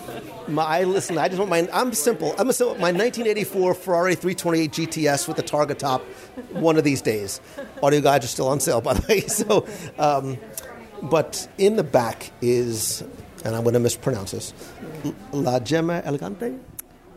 My 0.48 0.84
listen. 0.84 1.16
I 1.16 1.28
just 1.28 1.38
want 1.38 1.50
my. 1.50 1.66
I'm 1.72 1.92
simple. 1.94 2.34
I'm 2.38 2.50
a 2.50 2.52
simple. 2.52 2.74
My 2.74 2.92
1984 2.92 3.74
Ferrari 3.74 4.14
328 4.14 4.70
GTS 4.72 5.26
with 5.26 5.38
the 5.38 5.42
Targa 5.42 5.76
top. 5.76 6.02
One 6.52 6.76
of 6.76 6.84
these 6.84 7.00
days, 7.02 7.40
audio 7.82 8.00
guides 8.02 8.26
are 8.26 8.28
still 8.28 8.48
on 8.48 8.60
sale, 8.60 8.80
by 8.88 8.92
the 8.94 9.04
way. 9.08 9.20
So, 9.22 9.66
um, 9.98 10.36
but 11.02 11.48
in 11.58 11.76
the 11.76 11.82
back 11.84 12.30
is, 12.42 13.02
and 13.44 13.56
I'm 13.56 13.62
going 13.62 13.72
to 13.74 13.80
mispronounce 13.80 14.32
this, 14.32 14.52
La 15.32 15.60
Gemma 15.60 16.02
Elegante. 16.04 16.58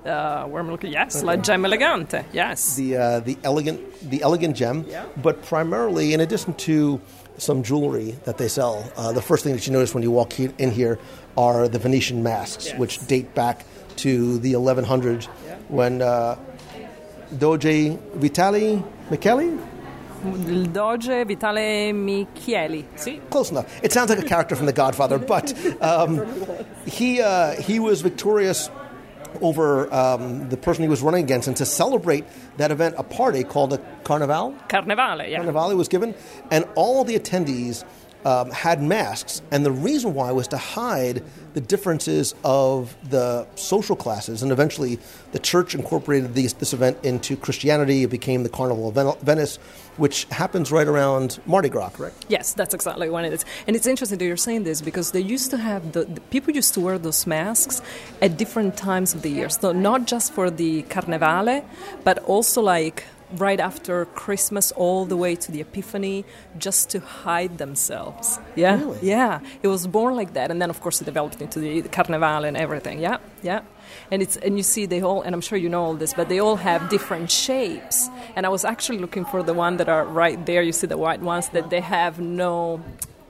Uh, 0.05 0.45
where 0.45 0.61
am 0.61 0.67
I 0.69 0.71
looking? 0.71 0.91
Yes, 0.91 1.21
La 1.21 1.35
Gem 1.35 1.63
Elegante. 1.65 2.25
Yes. 2.33 2.75
the 2.75 2.97
uh, 2.97 3.19
the 3.19 3.37
elegant 3.43 3.79
the 4.09 4.21
elegant 4.23 4.55
gem, 4.55 4.85
Yeah. 4.87 5.05
but 5.21 5.43
primarily 5.43 6.13
in 6.13 6.19
addition 6.21 6.53
to 6.65 6.99
some 7.41 7.63
jewelry 7.63 8.15
that 8.25 8.37
they 8.37 8.47
sell, 8.47 8.83
uh, 8.95 9.11
the 9.11 9.21
first 9.21 9.43
thing 9.43 9.53
that 9.55 9.65
you 9.65 9.73
notice 9.73 9.93
when 9.95 10.03
you 10.03 10.11
walk 10.11 10.33
he- 10.33 10.53
in 10.59 10.69
here 10.71 10.99
are 11.35 11.67
the 11.67 11.79
Venetian 11.79 12.21
masks, 12.21 12.67
Yes. 12.67 12.77
which 12.77 12.99
date 13.07 13.33
back 13.33 13.65
to 13.97 14.37
the 14.39 14.53
1100s 14.53 15.25
when 15.69 16.01
uh, 16.01 16.35
Doge 17.37 17.97
Vitali 18.15 18.83
Michele. 19.09 19.57
Doge 20.71 21.25
Vitale 21.25 21.91
Michieli. 21.93 22.85
Sì. 22.95 23.19
Close 23.31 23.49
enough. 23.51 23.65
It 23.81 23.91
sounds 23.91 24.09
like 24.11 24.19
a 24.19 24.27
character 24.27 24.55
from 24.55 24.67
The 24.67 24.73
Godfather, 24.73 25.17
but 25.17 25.51
um, 25.81 26.21
he 26.85 27.21
uh, 27.21 27.59
he 27.59 27.79
was 27.79 28.01
victorious 28.01 28.69
over 29.41 29.93
um, 29.93 30.49
the 30.49 30.57
person 30.57 30.83
he 30.83 30.89
was 30.89 31.01
running 31.01 31.23
against, 31.23 31.47
and 31.47 31.57
to 31.57 31.65
celebrate 31.65 32.25
that 32.57 32.71
event, 32.71 32.95
a 32.97 33.03
party 33.03 33.43
called 33.43 33.73
a 33.73 33.77
Carnival. 34.03 34.55
Carnevale, 34.67 35.29
yeah. 35.29 35.37
Carnivale 35.37 35.75
was 35.75 35.87
given, 35.87 36.15
and 36.49 36.65
all 36.75 37.03
the 37.03 37.17
attendees 37.17 37.83
um, 38.25 38.51
had 38.51 38.81
masks. 38.81 39.41
And 39.51 39.65
the 39.65 39.71
reason 39.71 40.13
why 40.13 40.31
was 40.31 40.47
to 40.49 40.57
hide 40.57 41.23
the 41.53 41.61
differences 41.61 42.33
of 42.43 42.95
the 43.09 43.45
social 43.55 43.95
classes. 43.95 44.41
And 44.41 44.51
eventually, 44.51 44.99
the 45.31 45.39
church 45.39 45.75
incorporated 45.75 46.33
these, 46.33 46.53
this 46.53 46.73
event 46.73 46.97
into 47.03 47.35
Christianity. 47.35 48.03
It 48.03 48.09
became 48.09 48.43
the 48.43 48.49
Carnival 48.49 48.87
of 48.89 49.21
Venice, 49.21 49.57
which 49.97 50.25
happens 50.25 50.71
right 50.71 50.87
around 50.87 51.39
Mardi 51.45 51.69
Gras, 51.69 51.89
correct? 51.89 52.25
Yes, 52.29 52.53
that's 52.53 52.73
exactly 52.73 53.09
when 53.09 53.25
it 53.25 53.33
is. 53.33 53.45
And 53.67 53.75
it's 53.75 53.87
interesting 53.87 54.17
that 54.19 54.25
you're 54.25 54.37
saying 54.37 54.63
this 54.63 54.81
because 54.81 55.11
they 55.11 55.19
used 55.19 55.51
to 55.51 55.57
have 55.57 55.91
the, 55.91 56.05
the 56.05 56.21
people 56.21 56.53
used 56.53 56.73
to 56.75 56.79
wear 56.79 56.97
those 56.97 57.27
masks 57.27 57.81
at 58.21 58.37
different 58.37 58.77
times 58.77 59.13
of 59.13 59.21
the 59.21 59.29
year. 59.29 59.49
So 59.49 59.71
not 59.71 60.07
just 60.07 60.33
for 60.33 60.49
the 60.49 60.83
Carnevale, 60.83 61.65
but 62.03 62.19
also 62.19 62.61
like 62.61 63.03
right 63.33 63.59
after 63.59 64.05
Christmas 64.05 64.71
all 64.73 65.05
the 65.05 65.17
way 65.17 65.35
to 65.35 65.51
the 65.51 65.61
Epiphany 65.61 66.25
just 66.57 66.89
to 66.91 66.99
hide 66.99 67.57
themselves. 67.57 68.39
Yeah. 68.55 68.79
Really? 68.79 68.99
Yeah. 69.01 69.39
It 69.63 69.67
was 69.67 69.87
born 69.87 70.15
like 70.15 70.33
that 70.33 70.51
and 70.51 70.61
then 70.61 70.69
of 70.69 70.81
course 70.81 71.01
it 71.01 71.05
developed 71.05 71.41
into 71.41 71.59
the 71.59 71.81
Carnival 71.89 72.45
and 72.45 72.57
everything. 72.57 72.99
Yeah. 72.99 73.17
Yeah. 73.41 73.61
And 74.09 74.21
it's 74.21 74.37
and 74.37 74.57
you 74.57 74.63
see 74.63 74.85
they 74.85 75.01
all 75.01 75.21
and 75.21 75.33
I'm 75.35 75.41
sure 75.41 75.57
you 75.57 75.69
know 75.69 75.83
all 75.83 75.95
this, 75.95 76.13
but 76.13 76.29
they 76.29 76.39
all 76.39 76.57
have 76.57 76.89
different 76.89 77.31
shapes. 77.31 78.09
And 78.35 78.45
I 78.45 78.49
was 78.49 78.65
actually 78.65 78.99
looking 78.99 79.25
for 79.25 79.43
the 79.43 79.53
one 79.53 79.77
that 79.77 79.89
are 79.89 80.05
right 80.05 80.45
there. 80.45 80.61
You 80.61 80.73
see 80.73 80.87
the 80.87 80.97
white 80.97 81.21
ones 81.21 81.49
that 81.49 81.69
they 81.69 81.81
have 81.81 82.19
no 82.19 82.81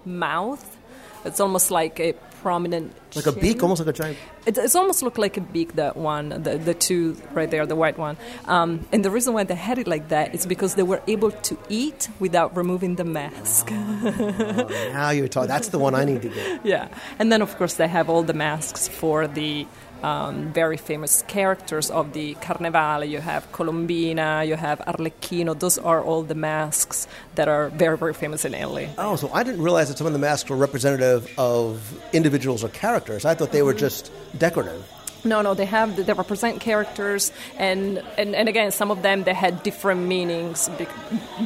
mouth. 0.05 0.77
It's 1.25 1.39
almost 1.39 1.71
like 1.71 1.99
a 1.99 2.13
prominent 2.41 2.93
Like 3.15 3.27
a 3.27 3.31
beak, 3.31 3.61
almost 3.61 3.79
like 3.81 3.89
a 3.89 3.97
giant. 4.01 4.17
It, 4.45 4.57
it's 4.57 4.75
almost 4.75 5.03
looked 5.03 5.17
like 5.17 5.37
a 5.37 5.41
beak, 5.41 5.75
that 5.75 5.95
one, 5.95 6.29
the, 6.29 6.57
the 6.57 6.73
two 6.73 7.15
right 7.33 7.49
there, 7.49 7.65
the 7.65 7.75
white 7.75 7.97
one. 7.97 8.17
Um, 8.45 8.85
and 8.91 9.05
the 9.05 9.11
reason 9.11 9.33
why 9.33 9.43
they 9.43 9.55
had 9.55 9.77
it 9.77 9.87
like 9.87 10.09
that 10.09 10.33
is 10.33 10.45
because 10.45 10.75
they 10.75 10.83
were 10.83 11.01
able 11.07 11.31
to 11.31 11.57
eat 11.69 12.09
without 12.19 12.55
removing 12.55 12.95
the 12.95 13.03
mask. 13.03 13.69
Now 13.71 15.09
you're 15.11 15.27
talking. 15.27 15.47
That's 15.47 15.69
the 15.69 15.79
one 15.79 15.93
I 15.93 16.03
need 16.05 16.21
to 16.23 16.29
get. 16.29 16.65
yeah. 16.73 16.87
And 17.19 17.31
then, 17.31 17.41
of 17.41 17.55
course, 17.57 17.75
they 17.75 17.87
have 17.87 18.09
all 18.09 18.23
the 18.23 18.33
masks 18.33 18.87
for 18.87 19.27
the 19.27 19.67
um, 20.03 20.51
very 20.53 20.77
famous 20.77 21.23
characters 21.27 21.89
of 21.91 22.13
the 22.13 22.35
Carnevale. 22.35 23.07
You 23.09 23.19
have 23.19 23.51
Colombina, 23.51 24.43
you 24.43 24.55
have 24.55 24.79
Arlecchino. 24.79 25.57
Those 25.57 25.77
are 25.77 26.03
all 26.03 26.23
the 26.23 26.35
masks 26.35 27.07
that 27.35 27.47
are 27.47 27.69
very, 27.69 27.97
very 27.97 28.13
famous 28.13 28.45
in 28.45 28.53
Italy. 28.53 28.89
Oh, 28.97 29.15
so 29.15 29.31
I 29.33 29.43
didn't 29.43 29.61
realize 29.61 29.89
that 29.89 29.97
some 29.97 30.07
of 30.07 30.13
the 30.13 30.19
masks 30.19 30.49
were 30.49 30.57
representative 30.57 31.31
of 31.37 31.93
individuals 32.13 32.63
or 32.63 32.69
characters. 32.69 33.25
I 33.25 33.35
thought 33.35 33.51
they 33.51 33.63
were 33.63 33.73
just 33.73 34.11
decorative. 34.37 34.83
No, 35.23 35.43
no, 35.43 35.53
they 35.53 35.65
have 35.65 36.03
they 36.03 36.13
represent 36.13 36.61
characters, 36.61 37.31
and, 37.57 37.99
and, 38.17 38.33
and 38.33 38.49
again, 38.49 38.71
some 38.71 38.89
of 38.89 39.03
them 39.03 39.23
they 39.23 39.35
had 39.35 39.61
different 39.61 40.07
meanings 40.07 40.67
be, 40.69 40.87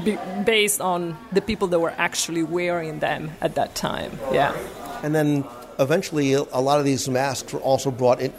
be, 0.05 0.17
based 0.45 0.79
on 0.79 1.17
the 1.33 1.41
people 1.41 1.67
that 1.67 1.79
were 1.79 1.93
actually 1.97 2.43
wearing 2.43 2.99
them 2.99 3.31
at 3.41 3.55
that 3.55 3.75
time. 3.75 4.17
Yeah. 4.31 4.55
And 5.03 5.13
then 5.13 5.43
eventually, 5.77 6.33
a 6.33 6.43
lot 6.43 6.79
of 6.79 6.85
these 6.85 7.09
masks 7.09 7.51
were 7.51 7.59
also 7.59 7.91
brought 7.91 8.21
in, 8.21 8.33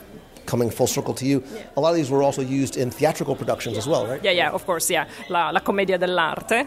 coming 0.47 0.71
full 0.71 0.87
circle 0.87 1.15
to 1.15 1.27
you. 1.27 1.43
A 1.77 1.81
lot 1.81 1.91
of 1.91 1.97
these 1.97 2.11
were 2.11 2.23
also 2.23 2.43
used 2.43 2.77
in 2.77 2.91
theatrical 2.91 3.37
productions 3.37 3.77
as 3.77 3.87
well, 3.87 4.07
right? 4.07 4.23
Yeah, 4.23 4.33
yeah, 4.33 4.51
of 4.51 4.65
course, 4.67 4.91
yeah. 4.91 5.07
La, 5.29 5.51
la 5.51 5.61
commedia 5.61 5.99
dell'arte. 5.99 6.67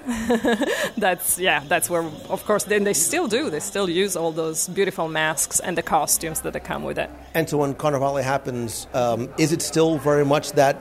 that's 0.97 1.39
yeah, 1.39 1.63
that's 1.67 1.89
where, 1.89 2.03
of 2.29 2.45
course, 2.45 2.65
then 2.65 2.83
they 2.83 2.93
still 2.93 3.27
do. 3.27 3.49
They 3.49 3.59
still 3.59 3.89
use 3.89 4.15
all 4.15 4.31
those 4.31 4.67
beautiful 4.67 5.07
masks 5.07 5.59
and 5.59 5.77
the 5.77 5.83
costumes 5.83 6.41
that 6.41 6.53
they 6.53 6.59
come 6.59 6.83
with 6.83 6.97
it. 6.97 7.09
And 7.33 7.49
so 7.49 7.57
when 7.57 7.73
Carnivale 7.73 8.23
happens, 8.23 8.87
um, 8.93 9.29
is 9.37 9.51
it 9.51 9.61
still 9.61 9.97
very 9.97 10.25
much 10.25 10.51
that 10.53 10.77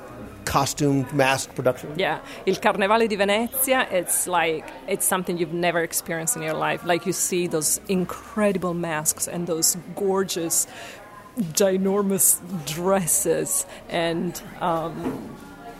costumed 0.49 1.12
mask 1.12 1.55
production? 1.55 1.92
Yeah, 1.96 2.20
Il 2.46 2.57
Carnevale 2.57 3.07
di 3.07 3.16
Venezia, 3.16 3.86
it's 3.90 4.26
like 4.26 4.64
it's 4.88 5.07
something 5.07 5.36
you've 5.38 5.53
never 5.53 5.82
experienced 5.82 6.36
in 6.36 6.42
your 6.42 6.55
life. 6.55 6.84
Like 6.84 7.05
you 7.07 7.12
see 7.12 7.46
those 7.49 7.80
incredible 7.88 8.74
masks 8.74 9.28
and 9.28 9.46
those 9.46 9.76
gorgeous 9.94 10.66
ginormous 11.39 12.41
dresses 12.66 13.66
and 13.89 14.41
um, 14.61 15.36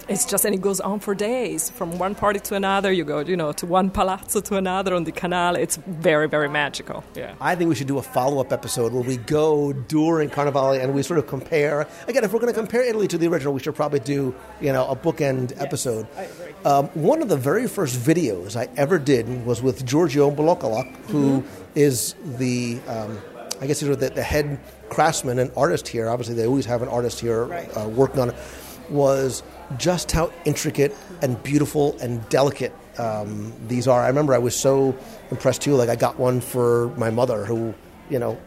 it's 0.09 0.25
just 0.25 0.45
and 0.45 0.55
it 0.55 0.63
goes 0.63 0.81
on 0.81 1.01
for 1.01 1.15
days 1.15 1.69
from 1.71 1.99
one 1.99 2.15
party 2.15 2.41
to 2.41 2.55
another 2.55 2.91
you 2.91 3.05
go 3.05 3.21
you 3.21 3.37
know 3.37 3.53
to 3.53 3.67
one 3.67 3.91
palazzo 3.91 4.41
to 4.41 4.57
another 4.57 4.95
on 4.95 5.05
the 5.05 5.13
canal 5.13 5.55
it's 5.55 5.77
very 5.77 6.27
very 6.27 6.49
magical 6.49 7.05
yeah 7.15 7.35
I 7.41 7.55
think 7.55 7.69
we 7.69 7.75
should 7.75 7.89
do 7.89 7.99
a 7.99 8.03
follow-up 8.03 8.53
episode 8.53 8.93
where 8.93 9.03
we 9.03 9.17
go 9.19 9.73
during 9.73 10.31
Carnivale 10.31 10.81
and 10.83 10.95
we 10.95 11.03
sort 11.03 11.19
of 11.19 11.27
compare. 11.27 11.87
Again, 12.07 12.25
if 12.25 12.33
we're 12.33 12.41
going 12.41 12.53
to 12.53 12.59
compare 12.59 12.83
Italy 12.83 13.07
to 13.09 13.19
the 13.19 13.27
original, 13.29 13.53
we 13.53 13.61
should 13.61 13.75
probably 13.75 14.01
do 14.01 14.35
you 14.61 14.73
know 14.73 14.87
a 14.89 14.97
bookend 14.97 15.61
episode. 15.61 16.07
I 16.17 16.23
agree. 16.23 16.53
Um, 16.65 16.87
one 16.95 17.23
of 17.23 17.29
the 17.29 17.37
very 17.37 17.69
first 17.69 17.99
videos 17.99 18.57
I 18.57 18.69
ever 18.77 18.99
did 18.99 19.47
was 19.47 19.63
with 19.63 19.85
Giorgio 19.87 20.31
Bolocalok, 20.31 20.95
who 21.07 21.45
is 21.75 22.15
the 22.25 22.81
um, 22.89 23.19
I 23.61 23.67
guess 23.67 23.81
sort 23.81 23.93
of 23.93 24.01
the, 24.01 24.11
the 24.11 24.23
head 24.23 24.59
craftsman 24.89 25.39
and 25.39 25.51
artist 25.57 25.89
here. 25.89 26.09
Obviously, 26.09 26.35
they 26.35 26.47
always 26.47 26.67
have 26.67 26.83
an 26.83 26.89
artist 26.89 27.21
here 27.21 27.45
Right. 27.45 27.71
uh, 27.77 27.89
working 27.89 28.21
on 28.21 28.31
it. 28.31 28.37
Was 28.91 29.43
just 29.77 30.13
how 30.13 30.33
intricate 30.47 30.97
and 31.21 31.43
beautiful 31.43 31.95
and 32.01 32.27
delicate 32.31 32.73
um, 32.97 33.53
these 33.69 33.87
are. 33.87 34.01
I 34.03 34.09
remember 34.09 34.33
I 34.33 34.39
was 34.39 34.57
so 34.57 34.97
impressed 35.31 35.61
too. 35.61 35.75
Like 35.75 35.91
I 35.91 35.95
got 35.97 36.19
one 36.19 36.41
for 36.41 36.89
my 36.97 37.11
mother, 37.11 37.45
who 37.45 37.75
you 38.09 38.19
know, 38.19 38.39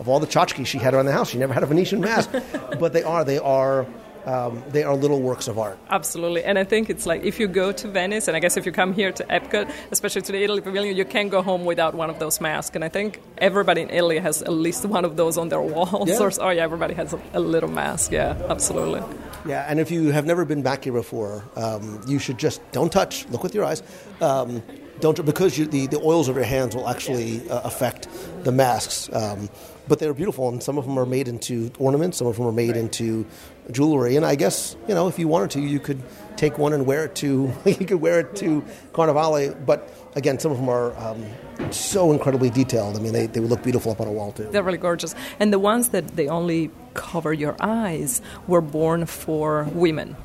of 0.00 0.08
all 0.08 0.18
the 0.18 0.26
tchotchkes 0.26 0.66
she 0.66 0.78
had 0.78 0.94
around 0.94 1.06
the 1.06 1.12
house, 1.12 1.30
she 1.30 1.38
never 1.38 1.54
had 1.54 1.62
a 1.62 1.66
Venetian 1.66 2.00
mask. 2.00 2.30
but 2.80 2.92
they 2.92 3.04
are 3.04 3.24
they 3.24 3.38
are 3.38 3.86
um, 4.26 4.62
they 4.70 4.82
are 4.82 4.94
little 4.94 5.22
works 5.22 5.48
of 5.48 5.58
art. 5.58 5.78
Absolutely, 5.88 6.44
and 6.44 6.58
I 6.58 6.64
think 6.64 6.90
it's 6.90 7.06
like 7.06 7.22
if 7.24 7.38
you 7.40 7.46
go 7.46 7.72
to 7.72 7.88
Venice, 7.88 8.28
and 8.28 8.36
I 8.36 8.40
guess 8.40 8.56
if 8.56 8.66
you 8.66 8.72
come 8.72 8.92
here 8.92 9.12
to 9.12 9.24
Epcot, 9.24 9.70
especially 9.90 10.22
to 10.22 10.32
the 10.32 10.42
Italy 10.42 10.60
Pavilion, 10.60 10.96
you 10.96 11.04
can't 11.04 11.30
go 11.30 11.42
home 11.42 11.64
without 11.64 11.94
one 11.94 12.10
of 12.10 12.18
those 12.18 12.40
masks. 12.40 12.74
And 12.74 12.84
I 12.84 12.88
think 12.88 13.20
everybody 13.38 13.82
in 13.82 13.90
Italy 13.90 14.18
has 14.18 14.42
at 14.42 14.52
least 14.52 14.84
one 14.84 15.04
of 15.04 15.16
those 15.16 15.38
on 15.38 15.48
their 15.48 15.62
walls. 15.62 16.08
Yeah. 16.08 16.16
Or, 16.26 16.32
oh 16.40 16.48
yeah, 16.48 16.64
everybody 16.64 16.94
has 16.94 17.12
a, 17.12 17.20
a 17.34 17.40
little 17.40 17.70
mask. 17.70 18.10
Yeah, 18.10 18.36
absolutely. 18.48 19.02
Yeah, 19.46 19.64
and 19.68 19.78
if 19.78 19.92
you 19.92 20.10
have 20.10 20.26
never 20.26 20.44
been 20.44 20.62
back 20.62 20.84
here 20.84 20.92
before, 20.92 21.44
um, 21.54 22.00
you 22.08 22.18
should 22.18 22.38
just 22.38 22.60
don't 22.72 22.90
touch. 22.90 23.28
Look 23.28 23.44
with 23.44 23.54
your 23.54 23.64
eyes. 23.64 23.82
Um, 24.20 24.62
don't 25.00 25.24
because 25.24 25.56
you, 25.58 25.66
the 25.66 25.86
the 25.86 26.00
oils 26.00 26.28
of 26.28 26.36
your 26.36 26.44
hands 26.44 26.74
will 26.74 26.88
actually 26.88 27.48
uh, 27.48 27.60
affect 27.62 28.08
the 28.44 28.50
masks. 28.50 29.08
Um, 29.12 29.48
but 29.88 30.00
they're 30.00 30.14
beautiful, 30.14 30.48
and 30.48 30.62
some 30.62 30.78
of 30.78 30.84
them 30.84 30.98
are 30.98 31.06
made 31.06 31.28
into 31.28 31.70
ornaments. 31.78 32.18
Some 32.18 32.26
of 32.26 32.36
them 32.36 32.46
are 32.46 32.52
made 32.52 32.76
into 32.76 33.24
jewelry. 33.70 34.16
And 34.16 34.24
I 34.24 34.34
guess 34.34 34.76
you 34.88 34.94
know 34.94 35.08
if 35.08 35.18
you 35.18 35.28
wanted 35.28 35.50
to, 35.52 35.60
you 35.60 35.80
could 35.80 36.02
take 36.36 36.58
one 36.58 36.72
and 36.72 36.86
wear 36.86 37.04
it 37.04 37.14
to 37.16 37.52
you 37.64 37.86
could 37.86 38.00
wear 38.00 38.20
it 38.20 38.36
to 38.36 38.64
Carnivale. 38.92 39.54
But 39.64 39.92
again, 40.14 40.38
some 40.38 40.52
of 40.52 40.58
them 40.58 40.68
are 40.68 40.96
um, 40.96 41.24
so 41.70 42.12
incredibly 42.12 42.50
detailed. 42.50 42.96
I 42.96 43.00
mean, 43.00 43.12
they, 43.12 43.26
they 43.26 43.40
would 43.40 43.50
look 43.50 43.62
beautiful 43.62 43.92
up 43.92 44.00
on 44.00 44.06
a 44.08 44.12
wall 44.12 44.32
too. 44.32 44.48
They're 44.50 44.62
really 44.62 44.78
gorgeous. 44.78 45.14
And 45.40 45.52
the 45.52 45.58
ones 45.58 45.88
that 45.90 46.16
they 46.16 46.28
only 46.28 46.70
cover 46.94 47.32
your 47.32 47.56
eyes 47.60 48.22
were 48.46 48.60
born 48.60 49.06
for 49.06 49.64
women. 49.72 50.16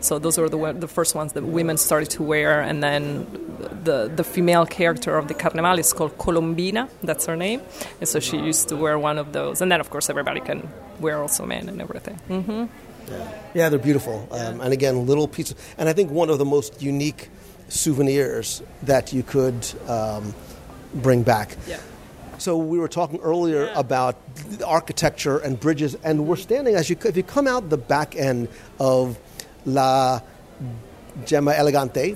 So 0.00 0.18
those 0.18 0.38
were 0.38 0.48
the, 0.48 0.72
the 0.72 0.88
first 0.88 1.14
ones 1.14 1.34
that 1.34 1.42
women 1.42 1.76
started 1.76 2.08
to 2.10 2.22
wear, 2.22 2.62
and 2.62 2.82
then 2.82 3.49
the 3.84 4.10
the 4.16 4.24
female 4.24 4.66
character 4.66 5.16
of 5.18 5.26
the 5.28 5.34
Carnival 5.34 5.78
is 5.78 5.92
called 5.92 6.16
Colombina. 6.18 6.88
That's 7.02 7.26
her 7.26 7.36
name, 7.36 7.60
and 8.00 8.08
so 8.08 8.20
she 8.20 8.36
used 8.36 8.68
to 8.68 8.76
wear 8.76 8.98
one 8.98 9.18
of 9.18 9.32
those. 9.32 9.60
And 9.62 9.70
then, 9.70 9.80
of 9.80 9.90
course, 9.90 10.10
everybody 10.10 10.40
can 10.40 10.68
wear 11.00 11.18
also 11.22 11.44
men 11.46 11.68
and 11.68 11.80
everything. 11.80 12.16
hmm 12.28 12.64
Yeah, 13.54 13.68
they're 13.70 13.78
beautiful. 13.78 14.26
Um, 14.30 14.60
and 14.60 14.72
again, 14.72 15.06
little 15.06 15.26
pieces. 15.28 15.56
And 15.78 15.88
I 15.88 15.92
think 15.92 16.10
one 16.10 16.30
of 16.30 16.38
the 16.38 16.44
most 16.44 16.80
unique 16.82 17.28
souvenirs 17.68 18.62
that 18.82 19.12
you 19.12 19.22
could 19.22 19.66
um, 19.88 20.34
bring 20.94 21.22
back. 21.22 21.56
Yeah. 21.66 21.78
So 22.38 22.56
we 22.56 22.78
were 22.78 22.88
talking 22.88 23.20
earlier 23.20 23.66
Yeah. 23.66 23.78
about 23.78 24.14
architecture 24.66 25.38
and 25.38 25.58
bridges, 25.58 25.96
and 26.04 26.26
we're 26.26 26.36
standing 26.40 26.74
as 26.76 26.88
you 26.90 26.96
if 27.04 27.16
you 27.16 27.22
come 27.22 27.46
out 27.46 27.68
the 27.70 27.76
back 27.76 28.16
end 28.16 28.48
of 28.78 29.18
La 29.66 30.20
Gemma 31.26 31.52
Elegante. 31.52 32.14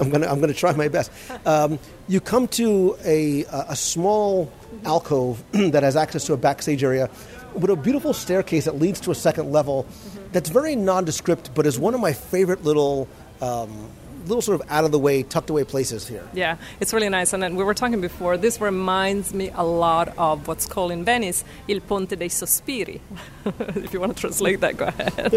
I'm 0.00 0.10
gonna 0.10 0.26
I'm 0.26 0.40
gonna 0.40 0.54
try 0.54 0.72
my 0.72 0.88
best. 0.88 1.10
Um, 1.46 1.78
you 2.08 2.20
come 2.20 2.48
to 2.48 2.96
a 3.04 3.44
a 3.44 3.76
small 3.76 4.52
alcove 4.84 5.42
that 5.52 5.82
has 5.82 5.96
access 5.96 6.24
to 6.26 6.32
a 6.32 6.36
backstage 6.36 6.82
area 6.82 7.10
with 7.54 7.70
a 7.70 7.76
beautiful 7.76 8.14
staircase 8.14 8.64
that 8.64 8.78
leads 8.78 9.00
to 9.00 9.10
a 9.10 9.14
second 9.14 9.52
level. 9.52 9.86
That's 10.32 10.48
very 10.48 10.76
nondescript, 10.76 11.54
but 11.54 11.66
is 11.66 11.78
one 11.78 11.94
of 11.94 12.00
my 12.00 12.12
favorite 12.12 12.64
little 12.64 13.08
um, 13.40 13.90
little 14.22 14.42
sort 14.42 14.60
of 14.60 14.70
out 14.70 14.84
of 14.84 14.92
the 14.92 14.98
way, 14.98 15.22
tucked 15.22 15.50
away 15.50 15.64
places 15.64 16.06
here. 16.06 16.26
Yeah, 16.32 16.56
it's 16.80 16.92
really 16.92 17.08
nice. 17.08 17.32
And 17.32 17.42
then 17.42 17.56
we 17.56 17.64
were 17.64 17.74
talking 17.74 18.00
before, 18.00 18.36
this 18.36 18.60
reminds 18.60 19.34
me 19.34 19.50
a 19.54 19.64
lot 19.64 20.16
of 20.18 20.48
what's 20.48 20.66
called 20.66 20.92
in 20.92 21.04
Venice 21.04 21.44
Il 21.68 21.80
Ponte 21.80 22.16
dei 22.16 22.28
Sospiri. 22.28 23.00
if 23.76 23.92
you 23.92 24.00
want 24.00 24.14
to 24.16 24.20
translate 24.20 24.60
that, 24.60 24.76
go 24.76 24.86
ahead. 24.86 25.32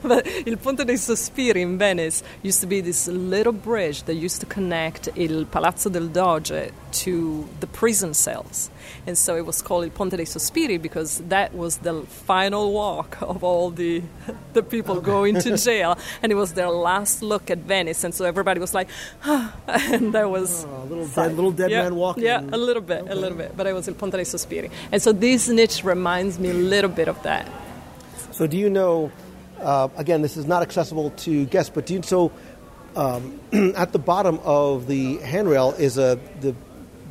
but 0.02 0.26
Il 0.46 0.56
Ponte 0.56 0.84
dei 0.84 0.94
Sospiri 0.94 1.62
in 1.62 1.78
Venice 1.78 2.22
used 2.42 2.60
to 2.60 2.66
be 2.66 2.80
this 2.80 3.08
little 3.08 3.52
bridge 3.52 4.02
that 4.04 4.14
used 4.14 4.40
to 4.40 4.46
connect 4.46 5.08
Il 5.16 5.44
Palazzo 5.46 5.90
del 5.90 6.08
Doge 6.08 6.72
to 6.92 7.48
the 7.60 7.66
prison 7.66 8.14
cells. 8.14 8.70
And 9.06 9.16
so 9.16 9.36
it 9.36 9.46
was 9.46 9.62
called 9.62 9.84
Il 9.84 9.90
Ponte 9.90 10.16
dei 10.16 10.24
Sospiri 10.24 10.80
because 10.80 11.18
that 11.28 11.54
was 11.54 11.78
the 11.78 12.02
final 12.02 12.72
walk 12.72 13.18
of 13.22 13.42
all 13.42 13.70
the, 13.70 14.02
the 14.52 14.62
people 14.62 15.00
going 15.00 15.40
to 15.40 15.56
jail. 15.56 15.98
And 16.22 16.30
it 16.30 16.36
was 16.36 16.52
their 16.54 16.70
last 16.70 17.22
look 17.22 17.50
at 17.50 17.61
Venice. 17.62 18.04
And 18.04 18.14
so 18.14 18.24
everybody 18.24 18.60
was 18.60 18.74
like, 18.74 18.88
and 19.66 20.12
that 20.12 20.28
was. 20.30 20.64
A 20.64 20.84
little 20.84 21.06
dead, 21.06 21.34
little 21.34 21.52
dead 21.52 21.70
yeah, 21.70 21.82
man 21.82 21.96
walking. 21.96 22.24
Yeah, 22.24 22.40
a 22.40 22.56
little 22.56 22.82
bit, 22.82 23.08
a 23.08 23.14
little 23.14 23.38
bit. 23.38 23.56
But 23.56 23.66
it 23.66 23.72
was 23.72 23.88
Il 23.88 23.94
Ponte 23.94 24.12
dei 24.12 24.22
Sospiri. 24.24 24.70
And 24.90 25.00
so 25.02 25.12
this 25.12 25.48
niche 25.48 25.84
reminds 25.84 26.38
me 26.38 26.50
a 26.50 26.54
little 26.54 26.90
bit 26.90 27.08
of 27.08 27.22
that. 27.22 27.48
So, 28.32 28.46
do 28.46 28.56
you 28.56 28.70
know? 28.70 29.12
Uh, 29.60 29.88
again, 29.96 30.22
this 30.22 30.36
is 30.36 30.46
not 30.46 30.62
accessible 30.62 31.10
to 31.10 31.44
guests, 31.46 31.70
but 31.72 31.86
do 31.86 31.94
you 31.94 32.02
so? 32.02 32.32
Um, 32.96 33.40
at 33.76 33.92
the 33.92 33.98
bottom 33.98 34.38
of 34.44 34.86
the 34.86 35.16
handrail 35.18 35.72
is 35.72 35.96
a 35.96 36.18
the, 36.40 36.54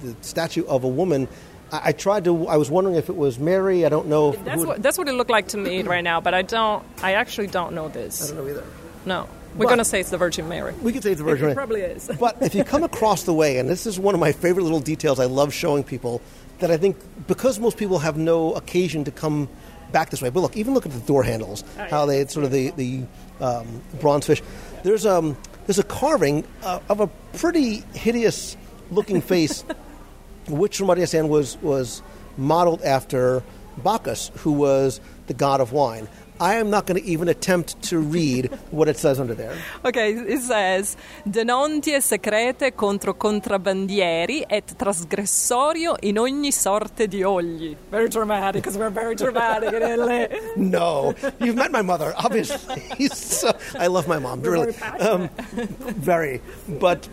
the 0.02 0.16
statue 0.22 0.66
of 0.66 0.84
a 0.84 0.88
woman. 0.88 1.28
I, 1.72 1.82
I 1.86 1.92
tried 1.92 2.26
to. 2.26 2.48
I 2.48 2.58
was 2.58 2.70
wondering 2.70 2.98
if 2.98 3.10
it 3.10 3.16
was 3.16 3.40
Mary. 3.40 3.86
I 3.86 3.90
don't 3.90 4.08
know. 4.08 4.34
If, 4.34 4.44
That's 4.44 4.66
what, 4.66 4.84
that's 4.84 4.98
what 4.98 5.08
it 5.08 5.14
looked 5.14 5.32
like 5.32 5.48
to 5.50 5.58
me 5.58 5.84
right 5.84 6.04
now, 6.04 6.22
but 6.22 6.34
I 6.34 6.42
don't, 6.42 6.84
I 7.02 7.14
actually 7.14 7.48
don't 7.48 7.74
know 7.74 7.88
this. 7.88 8.24
I 8.24 8.36
don't 8.36 8.44
know 8.44 8.52
either. 8.52 8.66
No. 9.06 9.28
We're 9.56 9.66
going 9.66 9.78
to 9.80 9.86
say 9.86 10.00
it's 10.00 10.10
the 10.10 10.18
Virgin 10.18 10.48
Mary. 10.48 10.74
We 10.82 10.94
could 10.94 11.04
say 11.04 11.12
it's 11.12 11.20
the 11.20 11.26
Virgin 11.26 11.46
It 11.46 11.48
Mary. 11.48 11.56
probably 11.56 11.82
is. 11.82 12.10
but 12.20 12.42
if 12.42 12.56
you 12.56 12.64
come 12.64 12.84
across 12.84 13.24
the 13.24 13.34
way, 13.34 13.58
and 13.58 13.68
this 13.70 13.86
is 13.86 14.00
one 14.00 14.14
of 14.14 14.22
my 14.22 14.32
favorite 14.32 14.64
little 14.64 14.80
details 14.80 15.20
I 15.20 15.26
love 15.26 15.54
showing 15.54 15.84
people, 15.84 16.22
that 16.60 16.72
I 16.72 16.78
think 16.78 16.98
because 17.28 17.60
most 17.60 17.78
people 17.78 18.00
have 18.00 18.18
no 18.18 18.54
occasion 18.54 19.04
to 19.06 19.12
come 19.12 19.50
back 19.92 20.10
this 20.10 20.22
way. 20.22 20.30
But 20.30 20.40
look, 20.42 20.56
even 20.56 20.74
look 20.74 20.86
at 20.86 20.92
the 20.92 21.00
door 21.00 21.24
handles, 21.24 21.64
how 21.90 22.06
they 22.06 22.26
sort 22.28 22.46
of 22.46 22.52
the 22.52 22.72
the 22.72 23.04
um, 23.40 23.82
bronze 24.00 24.28
fish. 24.28 24.42
There's 24.84 25.06
um 25.06 25.36
there's 25.66 25.80
a 25.80 25.84
carving 25.84 26.46
uh, 26.64 26.80
of 26.90 27.00
a 27.00 27.08
pretty 27.34 27.84
hideous 27.94 28.56
looking 28.92 29.22
face, 29.22 29.64
which 30.48 30.78
from 30.78 30.88
what 30.88 30.98
I 30.98 31.02
understand 31.02 31.30
was 31.30 31.58
was 31.62 32.02
modeled 32.38 32.82
after 32.84 33.44
Bacchus, 33.78 34.32
who 34.38 34.52
was 34.52 35.02
the 35.28 35.34
god 35.34 35.62
of 35.62 35.72
wine. 35.72 36.08
I 36.42 36.56
am 36.56 36.72
not 36.72 36.88
going 36.88 37.00
to 37.00 37.08
even 37.08 37.30
attempt 37.30 37.80
to 37.84 38.00
read 38.00 38.50
what 38.72 38.88
it 38.88 38.98
says 38.98 39.20
under 39.20 39.36
there. 39.36 39.56
Okay, 39.86 40.14
it 40.14 40.42
says 40.42 40.98
denontie 41.24 42.02
secrete 42.02 42.76
contro 42.76 43.14
contrabbandieri 43.14 44.46
et 44.50 44.76
trasgressorio 44.76 45.98
in 46.02 46.18
ogni 46.18 46.52
sorte 46.52 47.08
di 47.08 47.22
ogli. 47.22 47.78
Very 47.92 48.10
dramatic, 48.10 48.64
because 48.64 48.76
we're 48.76 48.90
very 48.90 49.14
dramatic 49.14 49.72
in 49.72 49.84
Italy. 49.84 50.28
No, 50.56 51.14
you've 51.40 51.56
met 51.56 51.72
my 51.72 51.84
mother, 51.84 52.14
obviously. 52.18 53.08
so, 53.14 53.52
I 53.78 53.86
love 53.86 54.08
my 54.08 54.18
mom, 54.18 54.42
really, 54.42 54.76
um, 55.00 55.30
very. 55.52 56.42
But 56.68 57.08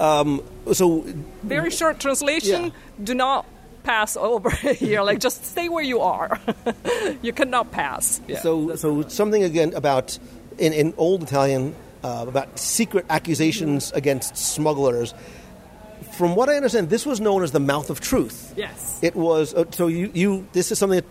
um, 0.00 0.42
so 0.72 1.04
Very 1.44 1.70
short 1.70 2.00
translation. 2.00 2.64
Yeah. 2.64 3.04
Do 3.04 3.14
not 3.14 3.46
pass 3.82 4.16
over 4.16 4.50
here. 4.78 5.02
Like, 5.02 5.20
just 5.20 5.44
stay 5.44 5.68
where 5.68 5.84
you 5.84 6.00
are. 6.00 6.38
you 7.22 7.32
cannot 7.32 7.70
pass. 7.70 8.20
Yeah. 8.28 8.40
So, 8.40 8.76
so 8.76 9.02
something 9.08 9.42
again 9.42 9.74
about 9.74 10.18
in, 10.58 10.72
in 10.72 10.94
old 10.96 11.22
Italian 11.22 11.74
uh, 12.02 12.24
about 12.28 12.58
secret 12.58 13.06
accusations 13.10 13.92
against 13.92 14.36
smugglers. 14.36 15.14
From 16.12 16.34
what 16.34 16.48
I 16.48 16.56
understand, 16.56 16.90
this 16.90 17.06
was 17.06 17.20
known 17.20 17.42
as 17.42 17.52
the 17.52 17.60
mouth 17.60 17.90
of 17.90 18.00
truth. 18.00 18.52
yes. 18.56 18.98
It 19.02 19.14
was 19.16 19.54
uh, 19.54 19.64
so 19.70 19.86
you 19.86 20.10
you 20.14 20.46
this 20.52 20.70
is 20.72 20.78
something 20.78 20.96
that 21.00 21.06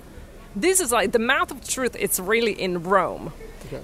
this 0.56 0.80
is 0.80 0.92
like 0.92 1.12
the 1.12 1.20
mouth 1.20 1.52
of 1.52 1.68
truth. 1.68 1.96
It's 1.98 2.20
really 2.20 2.52
in 2.54 2.84
Rome, 2.84 3.32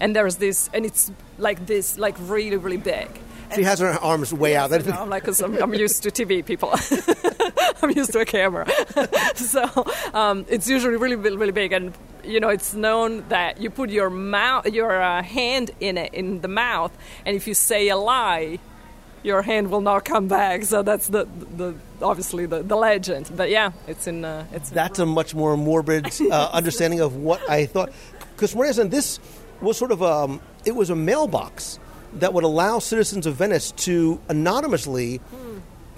and 0.01 0.15
there's 0.15 0.37
this, 0.37 0.69
and 0.73 0.85
it's 0.85 1.11
like 1.37 1.65
this, 1.67 1.97
like 1.97 2.15
really, 2.19 2.57
really 2.57 2.77
big. 2.77 3.07
She 3.53 3.63
has 3.63 3.79
her 3.79 3.91
arms 4.01 4.33
way 4.33 4.55
out. 4.55 4.71
Know, 4.71 4.77
I'm 4.91 5.09
like, 5.09 5.23
because 5.23 5.41
I'm, 5.41 5.61
I'm 5.61 5.73
used 5.73 6.03
to 6.03 6.11
TV 6.11 6.45
people. 6.45 6.73
I'm 7.81 7.91
used 7.91 8.11
to 8.13 8.19
a 8.19 8.25
camera. 8.25 8.67
so 9.35 9.85
um, 10.13 10.45
it's 10.49 10.67
usually 10.67 10.95
really, 10.95 11.15
really, 11.15 11.37
really 11.37 11.51
big. 11.51 11.71
And, 11.73 11.93
you 12.23 12.39
know, 12.39 12.49
it's 12.49 12.73
known 12.73 13.27
that 13.29 13.61
you 13.61 13.69
put 13.69 13.89
your 13.89 14.09
mouth, 14.09 14.65
your 14.67 15.01
uh, 15.01 15.21
hand 15.21 15.71
in 15.79 15.97
it, 15.97 16.13
in 16.13 16.41
the 16.41 16.47
mouth, 16.47 16.95
and 17.25 17.35
if 17.35 17.47
you 17.47 17.53
say 17.53 17.89
a 17.89 17.97
lie, 17.97 18.59
your 19.23 19.41
hand 19.41 19.71
will 19.71 19.81
not 19.81 20.05
come 20.05 20.27
back. 20.27 20.63
So 20.63 20.83
that's 20.83 21.07
the, 21.07 21.25
the 21.57 21.75
obviously 22.01 22.45
the, 22.45 22.61
the 22.63 22.75
legend. 22.75 23.31
But 23.35 23.49
yeah, 23.49 23.71
it's 23.87 24.07
in. 24.07 24.23
Uh, 24.23 24.45
it's 24.53 24.69
in 24.69 24.75
That's 24.75 24.99
a 24.99 25.05
much 25.05 25.33
more 25.33 25.57
morbid 25.57 26.13
uh, 26.31 26.49
understanding 26.53 27.01
of 27.01 27.15
what 27.15 27.47
I 27.49 27.65
thought. 27.65 27.91
Because 28.35 28.53
for 28.53 28.65
instance, 28.65 28.91
this 28.91 29.19
was 29.61 29.77
sort 29.77 29.91
of 29.91 30.03
um, 30.03 30.41
it 30.63 30.75
was 30.75 30.89
a 30.89 30.95
mailbox 30.95 31.79
that 32.19 32.33
would 32.33 32.43
allow 32.43 32.79
citizens 32.79 33.25
of 33.25 33.35
Venice 33.35 33.71
to 33.71 34.19
anonymously 34.29 35.21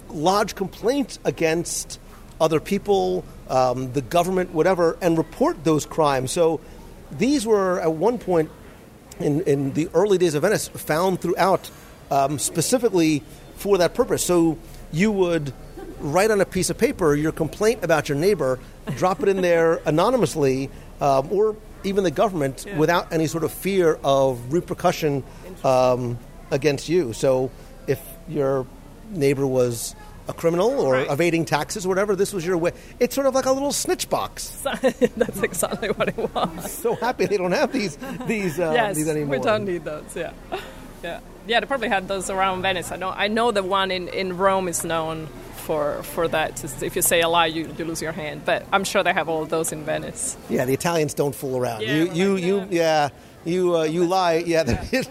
lodge 0.08 0.54
complaints 0.54 1.18
against 1.24 2.00
other 2.40 2.60
people, 2.60 3.24
um, 3.48 3.92
the 3.92 4.02
government, 4.02 4.52
whatever, 4.52 4.96
and 5.00 5.18
report 5.18 5.64
those 5.64 5.86
crimes. 5.86 6.30
So 6.30 6.60
these 7.10 7.46
were 7.46 7.80
at 7.80 7.92
one 7.92 8.18
point 8.18 8.50
in, 9.18 9.42
in 9.42 9.72
the 9.72 9.88
early 9.94 10.18
days 10.18 10.34
of 10.34 10.42
Venice 10.42 10.68
found 10.68 11.20
throughout 11.20 11.70
um, 12.10 12.38
specifically 12.38 13.22
for 13.56 13.78
that 13.78 13.94
purpose. 13.94 14.24
So 14.24 14.58
you 14.92 15.10
would 15.12 15.52
write 16.00 16.30
on 16.30 16.40
a 16.40 16.44
piece 16.44 16.70
of 16.70 16.78
paper 16.78 17.14
your 17.14 17.32
complaint 17.32 17.82
about 17.82 18.08
your 18.08 18.16
neighbor, 18.16 18.58
drop 18.96 19.22
it 19.22 19.28
in 19.28 19.40
there 19.40 19.80
anonymously, 19.84 20.70
um, 21.00 21.28
or 21.32 21.56
even 21.84 22.04
the 22.04 22.10
government 22.10 22.66
without 22.76 23.12
any 23.12 23.26
sort 23.26 23.44
of 23.44 23.52
fear 23.52 23.98
of 24.04 24.52
repercussion 24.52 25.22
um, 25.64 26.18
against 26.50 26.88
you. 26.88 27.12
So 27.12 27.50
if 27.86 28.00
your 28.28 28.66
neighbor 29.10 29.46
was 29.46 29.94
a 30.28 30.32
criminal 30.34 30.78
or 30.80 30.92
Right. 30.92 31.10
evading 31.10 31.46
taxes 31.46 31.86
or 31.86 31.88
whatever, 31.88 32.14
this 32.14 32.32
was 32.34 32.44
your 32.44 32.58
way. 32.58 32.72
It's 33.00 33.14
sort 33.14 33.26
of 33.26 33.34
like 33.34 33.46
a 33.46 33.52
little 33.52 33.72
snitch 33.72 34.10
box. 34.10 34.48
that's 35.16 35.42
exactly 35.42 35.88
what 35.88 36.08
it 36.08 36.18
was. 36.34 36.70
So 36.70 36.94
happy 36.96 37.24
they 37.26 37.38
don't 37.38 37.52
have 37.52 37.72
these 37.72 37.96
these 38.26 38.58
uh, 38.60 38.72
yes, 38.74 38.96
these 38.96 39.08
anymore. 39.08 39.38
we 39.38 39.42
don't 39.42 39.64
need 39.64 39.84
those. 39.84 40.04
Yeah, 40.14 40.32
yeah, 41.02 41.20
yeah. 41.46 41.60
They 41.60 41.66
probably 41.66 41.88
had 41.88 42.08
those 42.08 42.28
around 42.28 42.60
Venice. 42.60 42.92
I 42.92 42.96
know. 42.96 43.08
I 43.08 43.28
know 43.28 43.52
the 43.52 43.62
one 43.62 43.90
in, 43.90 44.08
in 44.08 44.36
Rome 44.36 44.68
is 44.68 44.84
known 44.84 45.28
for 45.68 46.02
for 46.02 46.26
that. 46.28 46.64
If 46.82 46.96
you 46.96 47.02
say 47.02 47.20
a 47.20 47.28
lie, 47.28 47.46
you, 47.46 47.68
you 47.76 47.84
lose 47.84 48.00
your 48.00 48.12
hand. 48.12 48.46
But 48.46 48.64
I'm 48.72 48.84
sure 48.84 49.02
they 49.02 49.12
have 49.12 49.28
all 49.28 49.42
of 49.42 49.50
those 49.50 49.70
in 49.70 49.84
Venice. 49.84 50.36
Yeah, 50.48 50.64
the 50.64 50.72
Italians 50.72 51.12
don't 51.12 51.34
fool 51.34 51.58
around. 51.58 51.82
Yeah, 51.82 51.92
you, 51.92 52.06
we're 52.06 52.14
you, 52.14 52.34
like, 52.34 52.44
you, 52.44 52.56
yeah. 52.58 52.64
yeah, 52.70 53.08
you, 53.44 53.76
uh, 53.76 53.82
you 53.82 54.06
lie. 54.06 54.44
Yeah. 54.46 54.64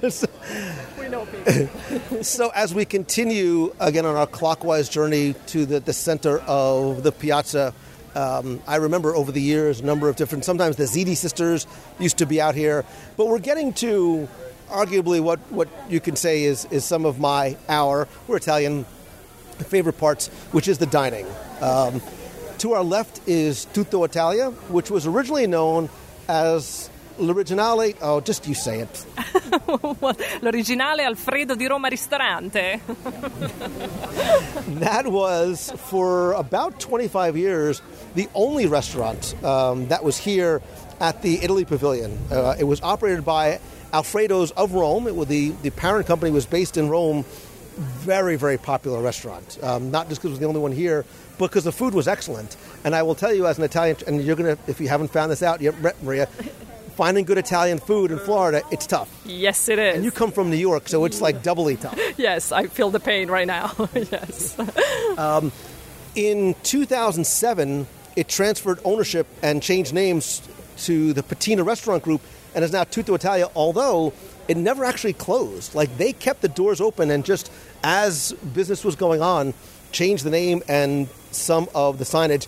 We 0.99 1.10
know 1.10 1.26
people. 1.26 2.24
so 2.36 2.49
as 2.55 2.74
we 2.74 2.84
continue 2.86 3.74
again 3.80 4.05
on 4.05 4.16
our 4.16 4.26
clockwise 4.26 4.89
journey 4.89 5.36
to 5.47 5.66
the, 5.66 5.80
the 5.80 5.93
center 5.93 6.39
of 6.39 7.03
the 7.03 7.12
piazza, 7.12 7.74
um, 8.16 8.60
I 8.66 8.78
remember 8.78 9.16
over 9.16 9.32
the 9.32 9.41
years 9.41 9.80
a 9.80 9.86
number 9.86 10.10
of 10.10 10.16
different. 10.16 10.43
Sometimes 10.43 10.76
the 10.76 10.86
Ziti 10.86 11.16
sisters 11.16 11.68
used 11.99 12.18
to 12.18 12.26
be 12.26 12.41
out 12.41 12.55
here, 12.55 12.84
but 13.16 13.28
we're 13.28 13.39
getting 13.39 13.74
to 13.86 14.28
arguably 14.70 15.22
what, 15.22 15.39
what 15.51 15.70
you 15.88 15.99
can 15.99 16.16
say 16.16 16.43
is 16.43 16.66
is 16.72 16.84
some 16.84 17.05
of 17.05 17.20
my 17.20 17.55
our 17.70 18.08
we're 18.28 18.38
Italian 18.38 18.86
favorite 19.64 19.97
parts, 19.97 20.28
which 20.51 20.68
is 20.68 20.78
the 20.78 20.86
dining. 20.86 21.26
Um, 21.62 22.01
to 22.60 22.74
our 22.74 22.84
left 22.84 23.22
is 23.28 23.66
Tutto 23.66 24.03
Italia, 24.03 24.49
which 24.70 24.89
was 24.89 25.05
originally 25.05 25.47
known 25.47 25.89
as 26.28 26.89
l'originale. 27.20 27.95
Oh, 28.01 28.22
just 28.22 28.47
you 28.47 28.53
say 28.53 28.80
it. 28.80 29.05
L'originale 30.41 31.01
Alfredo 31.01 31.55
di 31.55 31.68
Roma 31.68 31.89
Ristorante. 31.89 32.82
That 34.68 35.08
was 35.08 35.72
for 35.89 36.34
about 36.34 36.80
25 36.80 37.38
years 37.38 37.82
the 38.16 38.28
only 38.34 38.66
restaurant 38.68 39.36
um, 39.43 39.88
that 39.88 40.03
was 40.03 40.18
here 40.18 40.62
at 40.99 41.22
the 41.22 41.43
Italy 41.43 41.66
Pavilion. 41.66 42.18
Uh, 42.32 42.55
it 42.60 42.64
was 42.64 42.82
operated 42.82 43.24
by 43.24 43.60
Alfredo's 43.93 44.51
of 44.51 44.74
Rome. 44.74 45.08
It 45.08 45.16
was 45.16 45.28
the, 45.28 45.51
the 45.62 45.70
parent 45.70 46.08
company 46.08 46.32
was 46.32 46.45
based 46.45 46.78
in 46.78 46.89
Rome. 46.89 47.26
Very, 47.78 48.36
very 48.36 48.57
popular 48.57 49.01
restaurant. 49.01 49.57
Um, 49.61 49.91
not 49.91 50.09
just 50.09 50.21
because 50.21 50.32
it 50.32 50.34
was 50.34 50.39
the 50.39 50.47
only 50.47 50.59
one 50.59 50.71
here, 50.71 51.05
but 51.38 51.47
because 51.47 51.63
the 51.63 51.71
food 51.71 51.93
was 51.93 52.07
excellent. 52.07 52.57
And 52.84 52.95
I 52.95 53.03
will 53.03 53.15
tell 53.15 53.34
you, 53.34 53.47
as 53.47 53.57
an 53.57 53.63
Italian, 53.63 53.97
and 54.07 54.23
you're 54.23 54.36
gonna, 54.36 54.57
if 54.67 54.82
you 54.82 54.88
haven't 54.88 55.09
found 55.09 55.32
this 55.32 55.43
out 55.43 55.61
yet, 55.61 55.75
Maria, 56.03 56.25
finding 56.95 57.25
good 57.25 57.38
Italian 57.38 57.78
food 57.78 58.11
in 58.11 58.17
Florida, 58.17 58.63
it's 58.71 58.88
tough. 58.88 59.09
Yes, 59.25 59.69
it 59.69 59.78
is. 59.78 59.95
And 59.95 60.03
you 60.03 60.11
come 60.11 60.32
from 60.32 60.49
New 60.49 60.57
York, 60.57 60.88
so 60.88 61.05
it's 61.05 61.21
like 61.21 61.43
doubly 61.43 61.78
tough. 61.78 61.99
yes, 62.17 62.51
I 62.51 62.67
feel 62.67 62.89
the 62.89 62.99
pain 62.99 63.30
right 63.30 63.47
now. 63.47 63.71
yes. 63.93 64.57
In 66.15 66.55
2007, 66.63 67.86
it 68.15 68.28
transferred 68.28 68.80
ownership 68.84 69.28
and 69.43 69.61
changed 69.61 69.93
names 69.93 70.41
to 70.78 71.13
the 71.13 71.21
Patina 71.21 71.63
Restaurant 71.63 72.01
Group 72.01 72.21
and 72.55 72.63
is 72.63 72.71
now 72.71 72.84
Tutto 72.84 73.13
Italia, 73.13 73.47
although 73.55 74.13
it 74.47 74.57
never 74.57 74.84
actually 74.84 75.13
closed. 75.13 75.75
Like 75.75 75.95
they 75.97 76.13
kept 76.13 76.41
the 76.41 76.47
doors 76.47 76.82
open 76.82 77.11
and 77.11 77.23
just 77.23 77.51
as 77.84 78.34
business 78.53 78.84
was 78.84 78.95
going 78.95 79.21
on, 79.21 79.53
changed 79.91 80.23
the 80.23 80.30
name 80.30 80.61
and 80.67 81.07
some 81.32 81.67
of 81.75 81.97
the 81.97 82.05
signage. 82.05 82.47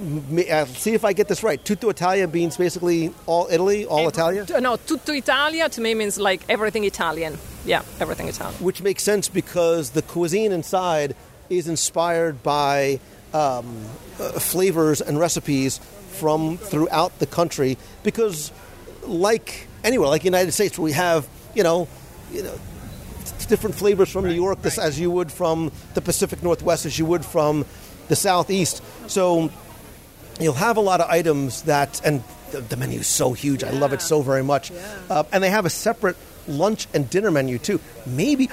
M- 0.00 0.44
uh, 0.50 0.64
see 0.66 0.94
if 0.94 1.04
I 1.04 1.12
get 1.12 1.28
this 1.28 1.42
right. 1.42 1.62
Tutto 1.62 1.88
Italia 1.90 2.26
means 2.26 2.56
basically 2.56 3.12
all 3.26 3.48
Italy, 3.50 3.84
all 3.84 4.08
Italia, 4.08 4.46
No, 4.60 4.76
tutto 4.76 5.12
Italia 5.12 5.68
to 5.68 5.80
me 5.80 5.94
means 5.94 6.18
like 6.18 6.40
everything 6.48 6.84
Italian. 6.84 7.36
Yeah, 7.66 7.82
everything 8.00 8.26
Italian. 8.28 8.54
which 8.64 8.80
makes 8.82 9.02
sense 9.02 9.28
because 9.28 9.90
the 9.90 10.00
cuisine 10.02 10.52
inside 10.52 11.14
is 11.50 11.68
inspired 11.68 12.42
by 12.42 12.98
um, 13.34 13.84
uh, 14.18 14.30
flavors 14.38 15.02
and 15.02 15.18
recipes 15.20 15.78
from 16.12 16.56
throughout 16.56 17.18
the 17.18 17.26
country. 17.26 17.76
Because, 18.02 18.50
like 19.02 19.66
anywhere, 19.84 20.08
like 20.08 20.24
United 20.24 20.52
States, 20.52 20.78
where 20.78 20.84
we 20.86 20.92
have 20.92 21.28
you 21.54 21.62
know, 21.62 21.88
you 22.32 22.42
know, 22.42 22.58
different 23.50 23.76
flavors 23.76 24.08
from 24.08 24.26
New 24.26 24.34
York, 24.34 24.62
this, 24.62 24.78
as 24.78 24.98
you 24.98 25.10
would 25.10 25.30
from 25.30 25.70
the 25.92 26.00
Pacific 26.00 26.42
Northwest, 26.42 26.86
as 26.86 26.98
you 26.98 27.04
would 27.04 27.24
from 27.24 27.66
the 28.08 28.16
Southeast. 28.16 28.82
So 29.08 29.50
you'll 30.40 30.54
have 30.54 30.78
a 30.78 30.80
lot 30.80 31.00
of 31.02 31.10
items 31.10 31.62
that, 31.62 32.00
and 32.04 32.22
the, 32.52 32.62
the 32.62 32.76
menu 32.76 33.00
is 33.00 33.06
so 33.06 33.32
huge. 33.34 33.62
I 33.62 33.70
love 33.70 33.92
it 33.92 34.00
so 34.00 34.22
very 34.22 34.42
much. 34.42 34.72
Uh, 35.10 35.24
and 35.32 35.42
they 35.42 35.50
have 35.50 35.66
a 35.66 35.70
separate 35.70 36.16
lunch 36.48 36.86
and 36.94 37.10
dinner 37.10 37.30
menu 37.30 37.58
too. 37.58 37.80
Maybe, 38.06 38.48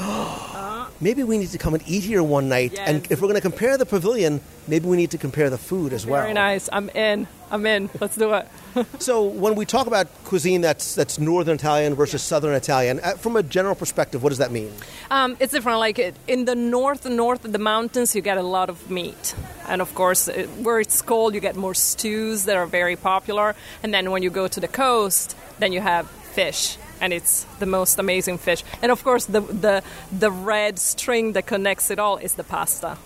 maybe 1.00 1.24
we 1.24 1.38
need 1.38 1.50
to 1.50 1.58
come 1.58 1.74
and 1.76 1.84
eat 1.88 2.04
here 2.04 2.24
one 2.24 2.50
night. 2.50 2.78
And 2.78 3.10
if 3.12 3.22
we're 3.22 3.30
going 3.30 3.36
to 3.36 3.42
compare 3.42 3.78
the 3.78 3.86
pavilion, 3.86 4.42
maybe 4.68 4.88
we 4.88 4.98
need 4.98 5.12
to 5.12 5.18
compare 5.18 5.50
the 5.50 5.58
food 5.58 5.94
as 5.94 6.06
well. 6.06 6.22
Very 6.24 6.34
nice. 6.34 6.68
I'm 6.74 6.90
in. 6.90 7.28
I'm 7.50 7.66
in. 7.66 7.90
Let's 8.00 8.16
do 8.16 8.34
it. 8.34 8.48
So 9.00 9.24
when 9.24 9.56
we 9.56 9.66
talk 9.66 9.88
about 9.88 10.08
cuisine 10.24 10.62
that's 10.62 10.94
that's 10.94 11.18
northern 11.18 11.56
Italian 11.56 11.96
versus 11.96 12.22
southern 12.22 12.54
Italian, 12.54 13.00
uh, 13.00 13.14
from 13.14 13.36
a 13.36 13.42
general 13.42 13.74
perspective, 13.74 14.22
what 14.22 14.30
does 14.30 14.38
that 14.38 14.52
mean? 14.52 14.72
Um, 15.10 15.36
it's 15.40 15.52
different. 15.52 15.80
Like 15.80 15.98
in 16.28 16.46
the 16.46 16.54
north, 16.54 17.04
north 17.06 17.44
of 17.44 17.54
the 17.54 17.60
mountains, 17.60 18.16
you 18.16 18.22
get 18.22 18.38
a 18.38 18.44
lot 18.44 18.70
of 18.70 18.92
meat, 18.92 19.34
and 19.68 19.82
of 19.82 19.96
course, 19.96 20.28
it, 20.28 20.48
where 20.62 20.80
it's 20.80 21.02
cold, 21.02 21.34
you 21.34 21.40
get 21.40 21.56
more 21.56 21.74
stews 21.74 22.46
that 22.46 22.56
are 22.56 22.68
very 22.68 22.96
popular. 22.96 23.56
And 23.82 23.92
then 23.92 24.12
when 24.12 24.22
you 24.22 24.30
go 24.30 24.48
to 24.48 24.60
the 24.60 24.68
coast, 24.68 25.36
then 25.58 25.74
you 25.74 25.82
have 25.82 26.08
fish, 26.36 26.78
and 27.02 27.14
it's 27.14 27.46
the 27.58 27.66
most 27.66 27.98
amazing 27.98 28.38
fish. 28.38 28.64
And 28.84 28.92
of 28.92 29.04
course, 29.04 29.26
the 29.26 29.42
the 29.42 29.82
the 30.12 30.30
red 30.30 30.78
string 30.78 31.34
that 31.34 31.48
connects 31.48 31.90
it 31.90 31.98
all 31.98 32.18
is 32.18 32.36
the 32.36 32.44
pasta, 32.44 32.98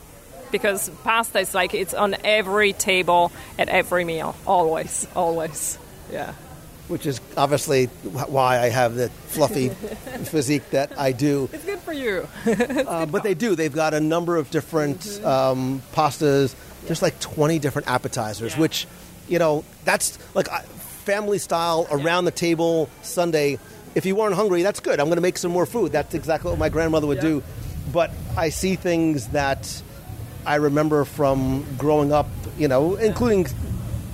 because 0.52 0.89
pasta 1.04 1.39
is 1.39 1.54
like 1.54 1.74
it's 1.74 1.93
on 1.93 2.16
every 2.24 2.74
table 2.74 3.32
at 3.58 3.70
every 3.70 4.04
meal, 4.06 4.36
always, 4.45 5.08
always. 5.16 5.78
Yeah. 6.12 6.34
Which 6.88 7.06
is 7.06 7.22
obviously 7.38 7.86
why 7.86 8.60
I 8.60 8.68
have 8.70 8.95
the 8.95 9.10
fluffy 9.28 9.70
physique 10.26 10.70
that 10.72 10.99
I 10.99 11.14
do. 11.14 11.49
It's 11.54 11.64
good 11.64 11.80
for 11.80 11.93
you. 11.93 12.28
Uh, 12.91 13.06
but 13.06 13.24
they 13.24 13.34
do. 13.34 13.56
They've 13.56 13.72
got 13.74 13.93
a 13.93 13.99
number 14.02 14.36
of 14.36 14.49
different 14.52 15.24
um, 15.24 15.82
pastas. 15.93 16.54
There's 16.86 17.02
like 17.02 17.18
20 17.22 17.60
different 17.60 17.88
appetizers, 17.88 18.54
Yeah. 18.54 18.60
which, 18.60 18.88
you 19.30 19.39
know, 19.39 19.64
that's 19.86 20.18
like 20.36 20.47
family 21.06 21.38
style 21.38 21.88
around 21.89 22.26
the 22.26 22.32
table 22.32 22.89
Sunday. 23.04 23.58
If 23.95 24.06
you 24.06 24.16
weren't 24.16 24.36
hungry, 24.36 24.62
that's 24.64 24.82
good. 24.82 24.99
I'm 24.99 25.06
going 25.08 25.16
to 25.18 25.22
make 25.22 25.38
some 25.38 25.52
more 25.52 25.66
food. 25.66 25.91
That's 25.93 26.14
exactly 26.14 26.49
what 26.49 26.60
my 26.60 26.70
grandmother 26.70 27.08
would 27.08 27.18
Yeah. 27.18 27.39
do. 27.39 27.43
But 27.93 28.12
I 28.36 28.49
see 28.49 28.76
things 28.76 29.28
that 29.30 29.82
I 30.45 30.55
remember 30.55 31.05
from 31.05 31.65
growing 31.77 32.11
up, 32.11 32.27
you 32.57 32.67
know, 32.67 32.95
including 32.95 33.47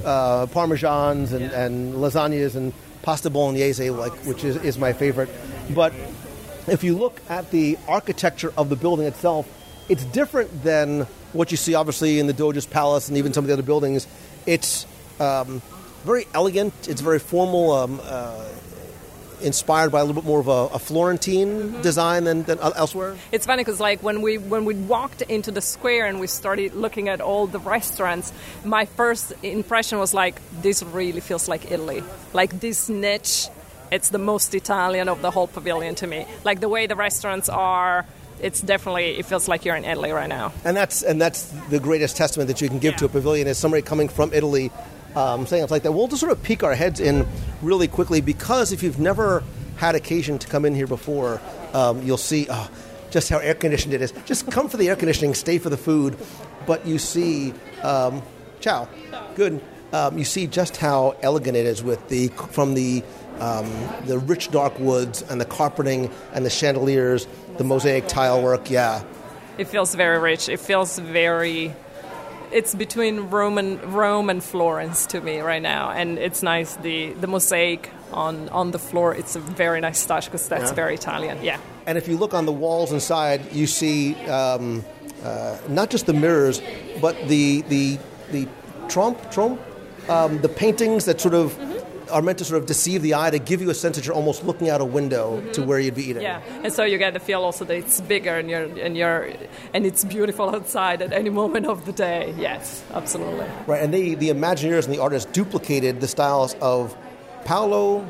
uh, 0.03 0.45
parmesans 0.47 1.31
and, 1.33 1.51
and 1.51 1.95
lasagnas 1.95 2.55
and 2.55 2.73
pasta 3.01 3.29
bolognese, 3.29 3.89
like 3.89 4.13
which 4.25 4.43
is, 4.43 4.55
is 4.57 4.77
my 4.77 4.93
favorite. 4.93 5.29
But 5.73 5.93
if 6.67 6.83
you 6.83 6.97
look 6.97 7.21
at 7.29 7.51
the 7.51 7.77
architecture 7.87 8.53
of 8.57 8.69
the 8.69 8.75
building 8.75 9.05
itself, 9.05 9.47
it's 9.89 10.03
different 10.05 10.63
than 10.63 11.07
what 11.33 11.51
you 11.51 11.57
see, 11.57 11.75
obviously, 11.75 12.19
in 12.19 12.27
the 12.27 12.33
Doge's 12.33 12.65
Palace 12.65 13.07
and 13.07 13.17
even 13.17 13.33
some 13.33 13.43
of 13.43 13.47
the 13.47 13.53
other 13.53 13.63
buildings. 13.63 14.07
It's 14.45 14.85
um, 15.19 15.61
very 16.03 16.25
elegant. 16.33 16.73
It's 16.87 17.01
very 17.01 17.19
formal. 17.19 17.71
Um, 17.71 18.01
uh, 18.03 18.45
inspired 19.41 19.91
by 19.91 19.99
a 19.99 20.03
little 20.03 20.21
bit 20.21 20.27
more 20.27 20.39
of 20.39 20.47
a, 20.47 20.75
a 20.75 20.79
Florentine 20.79 21.47
mm-hmm. 21.47 21.81
design 21.81 22.23
than, 22.23 22.43
than 22.43 22.59
elsewhere? 22.59 23.15
It's 23.31 23.45
funny 23.45 23.63
because 23.63 23.79
like 23.79 24.01
when 24.03 24.21
we 24.21 24.37
when 24.37 24.65
we 24.65 24.75
walked 24.75 25.21
into 25.23 25.51
the 25.51 25.61
square 25.61 26.05
and 26.05 26.19
we 26.19 26.27
started 26.27 26.73
looking 26.73 27.09
at 27.09 27.21
all 27.21 27.47
the 27.47 27.59
restaurants, 27.59 28.31
my 28.65 28.85
first 28.85 29.33
impression 29.43 29.99
was 29.99 30.13
like 30.13 30.41
this 30.61 30.83
really 30.83 31.19
feels 31.19 31.47
like 31.47 31.71
Italy. 31.71 32.03
Like 32.33 32.59
this 32.59 32.89
niche, 32.89 33.47
it's 33.91 34.09
the 34.09 34.17
most 34.17 34.53
Italian 34.55 35.09
of 35.09 35.21
the 35.21 35.31
whole 35.31 35.47
pavilion 35.47 35.95
to 35.95 36.07
me. 36.07 36.25
Like 36.43 36.59
the 36.59 36.69
way 36.69 36.87
the 36.87 36.95
restaurants 36.95 37.49
are. 37.49 38.05
It's 38.39 38.61
definitely 38.61 39.17
it 39.17 39.25
feels 39.25 39.47
like 39.47 39.65
you're 39.65 39.75
in 39.75 39.83
Italy 39.83 40.11
right 40.11 40.29
now. 40.29 40.53
And 40.63 40.77
that's 40.77 41.01
and 41.01 41.19
that's 41.19 41.51
the 41.69 41.79
greatest 41.79 42.17
testament 42.17 42.47
that 42.49 42.61
you 42.61 42.69
can 42.69 42.77
give 42.77 42.93
Yeah. 42.93 42.97
to 42.99 43.05
a 43.05 43.09
pavilion 43.09 43.47
is 43.47 43.57
somebody 43.57 43.81
coming 43.81 44.09
from 44.09 44.31
Italy 44.31 44.71
um, 45.17 45.47
saying 45.47 45.63
it's 45.63 45.71
like 45.71 45.81
that. 45.83 45.91
We'll 45.91 46.07
just 46.07 46.19
sort 46.19 46.31
of 46.31 46.43
peek 46.43 46.63
our 46.63 46.75
heads 46.75 46.99
in 46.99 47.25
really 47.63 47.87
quickly 47.87 48.21
because 48.21 48.71
if 48.71 48.83
you've 48.83 48.99
never 48.99 49.43
had 49.77 49.95
occasion 49.95 50.37
to 50.37 50.47
come 50.47 50.63
in 50.63 50.75
here 50.75 50.85
before, 50.85 51.41
um, 51.73 52.03
you'll 52.03 52.17
see 52.17 52.45
oh, 52.49 52.69
just 53.09 53.27
how 53.29 53.39
air 53.39 53.55
conditioned 53.55 53.95
it 53.95 54.01
is. 54.01 54.13
Just 54.25 54.49
come 54.51 54.69
for 54.69 54.77
the 54.77 54.89
air 54.89 54.95
conditioning, 54.95 55.33
stay 55.33 55.57
for 55.57 55.69
the 55.69 55.77
food, 55.77 56.15
but 56.67 56.85
you 56.85 56.99
see, 56.99 57.51
um, 57.81 58.21
ciao, 58.59 58.87
good. 59.35 59.59
Um, 59.91 60.19
you 60.19 60.25
see 60.25 60.45
just 60.45 60.77
how 60.77 61.15
elegant 61.23 61.57
it 61.57 61.65
is 61.65 61.81
with 61.81 62.07
the 62.09 62.27
from 62.51 62.75
the 62.75 63.03
um, 63.39 63.71
the 64.05 64.19
rich 64.19 64.51
dark 64.51 64.77
woods 64.79 65.23
and 65.23 65.41
the 65.41 65.45
carpeting 65.45 66.11
and 66.33 66.45
the 66.45 66.49
chandeliers, 66.49 67.27
the 67.57 67.63
mosaic 67.63 68.07
tile 68.07 68.43
work. 68.43 68.69
Yeah, 68.69 69.03
It 69.57 69.67
feels 69.67 69.95
very 69.95 70.19
rich. 70.19 70.47
It 70.47 70.59
feels 70.59 70.99
very. 70.99 71.73
It's 72.51 72.73
between 72.75 73.29
Rome 73.29 73.57
and 73.57 73.83
Rome 73.93 74.29
and 74.29 74.41
Florence 74.43 75.05
to 75.07 75.21
me 75.21 75.39
right 75.41 75.61
now, 75.61 75.91
and 75.91 76.17
it's 76.17 76.41
nice. 76.41 76.75
the 76.77 77.13
The 77.13 77.27
mosaic 77.27 77.89
on 78.13 78.49
on 78.49 78.71
the 78.71 78.79
floor. 78.79 79.13
It's 79.13 79.35
a 79.35 79.39
very 79.39 79.81
nice 79.81 80.05
touch 80.05 80.25
because 80.25 80.47
that's 80.47 80.69
Yeah. 80.71 80.75
very 80.75 80.93
Italian. 80.95 81.37
Yeah. 81.43 81.57
And 81.85 81.97
if 81.97 82.07
you 82.07 82.17
look 82.17 82.33
on 82.33 82.45
the 82.45 82.53
walls 82.53 82.91
inside, 82.91 83.41
you 83.53 83.67
see 83.67 84.15
um, 84.29 84.83
uh, 85.23 85.57
not 85.67 85.89
just 85.89 86.05
the 86.05 86.13
mirrors, 86.13 86.61
but 87.01 87.15
the 87.27 87.63
the 87.69 87.97
the 88.31 88.47
trompe 88.87 89.19
trompe, 89.31 89.59
um, 90.09 90.39
the 90.41 90.49
paintings 90.49 91.03
that 91.05 91.19
sort 91.19 91.33
of 91.33 91.57
are 92.09 92.21
meant 92.21 92.37
to 92.39 92.45
sort 92.45 92.61
of 92.61 92.67
deceive 92.67 93.01
the 93.01 93.15
eye 93.15 93.29
to 93.29 93.39
give 93.39 93.61
you 93.61 93.69
a 93.69 93.73
sense 93.73 93.95
that 93.95 94.05
you're 94.05 94.15
almost 94.15 94.43
looking 94.43 94.69
out 94.69 94.81
a 94.81 94.85
window 94.85 95.41
to 95.53 95.63
where 95.63 95.79
you'd 95.79 95.95
be 95.95 96.09
eating. 96.09 96.23
Yeah, 96.23 96.41
and 96.63 96.71
so 96.71 96.83
you 96.83 96.97
get 96.97 97.13
the 97.13 97.19
feel 97.19 97.41
also 97.41 97.65
that 97.65 97.75
it's 97.75 98.01
bigger 98.01 98.37
and 98.37 98.49
you're 98.49 98.63
and 98.79 98.97
you're 98.97 99.33
and 99.73 99.85
it's 99.85 100.03
beautiful 100.03 100.49
outside 100.49 101.01
at 101.01 101.13
any 101.13 101.29
moment 101.29 101.65
of 101.65 101.85
the 101.85 101.93
day. 101.93 102.33
Yes, 102.37 102.83
absolutely. 102.93 103.47
Right, 103.65 103.81
and 103.81 103.93
they, 103.93 104.15
the 104.15 104.29
Imagineers 104.29 104.85
and 104.85 104.93
the 104.93 104.99
artists 104.99 105.31
duplicated 105.31 106.01
the 106.01 106.07
styles 106.07 106.55
of 106.55 106.95
Paolo 107.45 108.05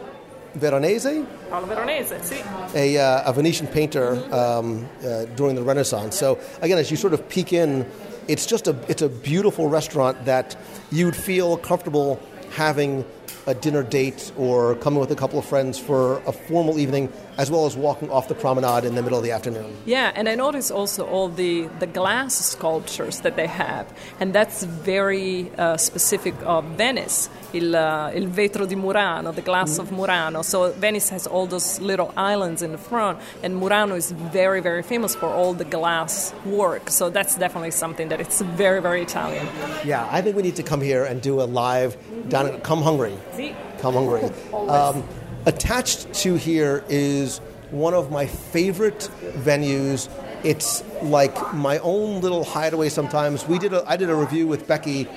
Veronese, 0.56 1.26
Paolo 1.50 1.68
Veronese, 1.68 2.16
sì. 2.22 2.76
a, 2.76 2.98
uh, 2.98 3.30
a 3.30 3.34
Venetian 3.34 3.68
painter 3.68 4.16
um, 4.34 4.88
uh, 5.06 5.26
during 5.36 5.56
the 5.56 5.62
Renaissance. 5.62 6.18
So 6.18 6.39
again, 6.62 6.78
as 6.78 6.89
you 6.89 6.98
sort 6.98 7.14
of 7.14 7.28
peek 7.30 7.54
in, 7.54 7.86
it's 8.28 8.45
just 8.45 8.68
a 8.68 8.76
it's 8.88 9.02
a 9.02 9.10
beautiful 9.10 9.70
restaurant 9.70 10.26
that 10.26 10.56
you'd 10.91 11.16
feel 11.16 11.58
comfortable 11.58 12.20
having 12.52 13.06
a 13.48 13.56
dinner 13.56 13.82
date 13.82 14.32
or 14.38 14.76
coming 14.76 15.00
with 15.00 15.10
a 15.12 15.16
couple 15.16 15.39
of 15.39 15.45
friends 15.45 15.80
for 15.80 16.18
a 16.28 16.32
formal 16.32 16.78
evening, 16.78 17.12
as 17.38 17.52
well 17.52 17.66
as 17.66 17.78
walking 17.78 18.10
off 18.10 18.28
the 18.28 18.36
promenade 18.36 18.84
in 18.84 18.96
the 18.96 19.04
middle 19.04 19.18
of 19.18 19.24
the 19.24 19.32
afternoon. 19.32 19.76
Yeah, 19.86 20.12
and 20.16 20.28
I 20.28 20.36
notice 20.36 20.72
also 20.72 21.06
all 21.06 21.30
the, 21.30 21.68
the 21.80 21.86
glass 21.88 22.34
sculptures 22.36 23.22
that 23.22 23.36
they 23.36 23.48
have, 23.48 23.86
and 24.20 24.34
that's 24.34 24.64
very 24.64 25.52
uh, 25.58 25.78
specific 25.78 26.34
of 26.44 26.66
Venice. 26.78 27.30
Il, 27.54 27.74
uh, 27.74 28.12
il 28.14 28.28
vetro 28.28 28.66
di 28.66 28.76
Murano, 28.76 29.32
the 29.32 29.42
glass 29.42 29.80
of 29.80 29.92
Murano. 29.92 30.42
So 30.42 30.72
Venice 30.74 31.10
has 31.10 31.28
all 31.28 31.46
those 31.48 31.80
little 31.80 32.12
islands 32.18 32.62
in 32.62 32.72
the 32.72 32.78
front, 32.78 33.20
and 33.42 33.56
Murano 33.56 33.96
is 33.96 34.12
very, 34.12 34.60
very 34.60 34.84
famous 34.84 35.16
for 35.16 35.28
all 35.28 35.54
the 35.54 35.64
glass 35.64 36.34
work. 36.46 36.90
So 36.90 37.10
that's 37.10 37.36
definitely 37.36 37.72
something 37.72 38.10
that 38.10 38.20
it's 38.20 38.42
very, 38.42 38.82
very 38.82 39.02
Italian. 39.02 39.48
Yeah, 39.86 40.08
I 40.12 40.22
think 40.22 40.36
we 40.36 40.42
need 40.42 40.56
to 40.58 40.64
come 40.64 40.82
here 40.82 41.06
and 41.06 41.22
do 41.22 41.40
a 41.42 41.48
live 41.48 41.96
down 42.30 42.60
Come 42.62 42.82
Hungry. 42.82 43.18
See? 43.34 43.56
Come 43.80 43.94
Hungry. 43.94 44.30
Attached 45.48 46.14
to 46.14 46.36
here 46.36 46.84
is 46.89 47.38
one 47.72 47.93
of 47.93 48.12
my 48.12 48.26
favorite 48.26 49.10
venues. 49.22 50.10
It's 50.43 50.84
like 51.02 51.54
my 51.54 51.80
own 51.80 52.20
little 52.20 52.43
hideaway 52.43 52.89
sometimes. 52.89 53.48
We 53.48 53.58
did 53.58 53.72
a, 53.72 53.89
I 53.89 53.95
did 53.95 54.10
a 54.10 54.16
review 54.16 54.45
with 54.45 54.68
Becky 54.68 55.08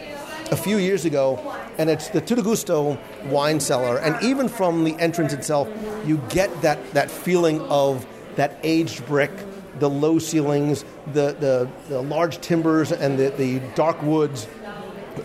a 0.53 0.57
few 0.57 0.79
years 0.79 1.05
ago, 1.05 1.57
and 1.79 1.91
it's 1.91 2.11
the 2.11 2.21
Tutto 2.21 2.43
Gusto 2.43 2.97
wine 3.25 3.59
cellar. 3.59 3.99
And 3.99 4.23
even 4.23 4.49
from 4.49 4.85
the 4.85 4.95
entrance 5.01 5.33
itself, 5.33 5.69
you 6.07 6.19
get 6.29 6.63
that, 6.63 6.79
that 6.93 7.11
feeling 7.11 7.61
of 7.63 8.07
that 8.37 8.57
aged 8.63 9.05
brick, 9.07 9.33
the 9.81 9.91
low 9.91 10.21
ceilings, 10.21 10.85
the, 11.13 11.35
the, 11.41 11.69
the 11.89 12.01
large 12.03 12.41
timbers, 12.41 12.93
and 12.93 13.19
the, 13.19 13.31
the 13.31 13.59
dark 13.75 14.01
woods 14.01 14.47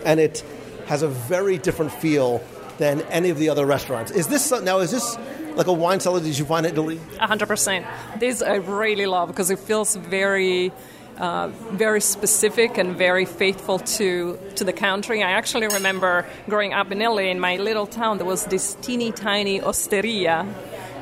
and 0.04 0.20
it 0.20 0.44
has 0.86 1.02
a 1.02 1.08
very 1.08 1.58
different 1.58 1.92
feel 1.92 2.38
than 2.78 3.02
any 3.02 3.30
of 3.30 3.38
the 3.38 3.48
other 3.48 3.66
restaurants. 3.66 4.10
Is 4.10 4.28
this 4.28 4.50
now? 4.50 4.78
Is 4.78 4.90
this 4.90 5.18
like 5.54 5.66
a 5.66 5.72
wine 5.72 6.00
cellar 6.00 6.20
Did 6.20 6.38
you 6.38 6.44
find 6.44 6.66
in 6.66 6.72
Italy? 6.72 7.00
Hundred 7.18 7.46
percent. 7.46 7.86
This 8.18 8.42
I 8.42 8.56
really 8.56 9.06
love 9.06 9.28
because 9.28 9.50
it 9.50 9.58
feels 9.58 9.96
very, 9.96 10.72
uh, 11.18 11.48
very 11.72 12.00
specific 12.00 12.78
and 12.78 12.96
very 12.96 13.24
faithful 13.24 13.78
to 13.98 14.38
to 14.56 14.64
the 14.64 14.72
country. 14.72 15.22
I 15.22 15.32
actually 15.32 15.68
remember 15.68 16.26
growing 16.48 16.72
up 16.74 16.92
in 16.92 17.00
Italy 17.00 17.30
in 17.30 17.40
my 17.40 17.56
little 17.56 17.86
town. 17.86 18.18
There 18.18 18.26
was 18.26 18.44
this 18.46 18.76
teeny 18.82 19.12
tiny 19.12 19.60
osteria 19.60 20.46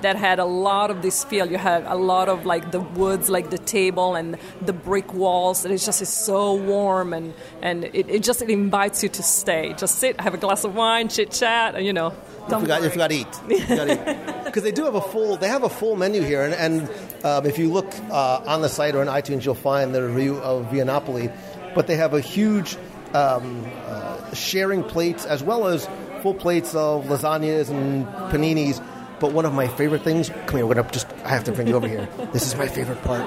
that 0.05 0.17
had 0.17 0.39
a 0.39 0.45
lot 0.45 0.91
of 0.91 1.03
this 1.03 1.25
feel. 1.25 1.51
You 1.51 1.59
have 1.59 1.85
a 1.87 1.95
lot 1.95 2.29
of 2.29 2.45
like 2.45 2.71
the 2.71 2.81
woods, 2.81 3.31
like 3.31 3.51
the 3.51 3.59
table 3.59 4.15
and 4.15 4.37
the 4.61 4.73
brick 4.73 5.13
walls. 5.15 5.65
And 5.65 5.73
it's 5.73 5.85
just 5.85 6.03
it's 6.03 6.13
so 6.13 6.55
warm 6.55 7.13
and 7.13 7.35
and 7.63 7.85
it, 7.85 8.09
it 8.09 8.23
just 8.23 8.43
it 8.43 8.51
invites 8.51 9.03
you 9.03 9.09
to 9.09 9.23
stay. 9.23 9.75
Just 9.79 9.99
sit, 9.99 10.21
have 10.21 10.35
a 10.35 10.37
glass 10.37 10.65
of 10.65 10.75
wine, 10.75 11.09
chit 11.09 11.31
chat, 11.31 11.75
and 11.75 11.85
you 11.85 11.93
know. 11.93 12.15
Don't 12.49 12.61
forgot, 12.61 12.83
you 12.83 12.91
forgot 12.91 13.11
to 13.11 13.17
eat. 13.17 14.25
Because 14.45 14.63
they 14.63 14.73
do 14.73 14.85
have 14.85 14.95
a 14.95 15.01
full, 15.01 15.37
they 15.37 15.49
have 15.49 15.65
a 15.65 15.69
full 15.69 15.97
menu 15.97 16.23
here, 16.23 16.45
and, 16.45 16.55
and 16.55 17.25
um, 17.25 17.45
if 17.45 17.59
you 17.59 17.73
look 17.73 17.93
uh, 18.11 18.41
on 18.47 18.63
the 18.63 18.69
site 18.69 18.95
or 18.95 19.03
in 19.03 19.09
iTunes, 19.09 19.45
you'll 19.45 19.57
find 19.57 19.93
the 19.93 20.07
review 20.07 20.37
of 20.37 20.71
Via 20.71 20.85
Napoli. 20.85 21.29
But 21.75 21.89
they 21.89 21.97
have 21.97 22.15
a 22.15 22.21
huge 22.21 22.77
um, 23.15 23.67
uh, 23.87 24.33
sharing 24.33 24.85
plates 24.85 25.25
as 25.25 25.43
well 25.43 25.67
as 25.67 25.89
full 26.23 26.35
plates 26.35 26.75
of 26.75 27.05
lasagnas 27.07 27.69
and 27.69 28.07
paninis. 28.31 28.81
But 29.21 29.33
one 29.33 29.45
of 29.45 29.55
my 29.55 29.69
favorite 29.69 30.03
things, 30.03 30.29
come 30.47 30.57
here, 30.57 30.67
we're 30.67 30.75
gonna 30.75 30.91
just, 30.91 31.11
I 31.25 31.29
have 31.29 31.45
to 31.45 31.53
bring 31.53 31.69
you 31.69 31.77
over 31.77 31.89
here. 31.89 32.09
This 32.33 32.47
is 32.47 32.57
my 32.57 32.67
favorite 32.69 33.01
part. 33.03 33.25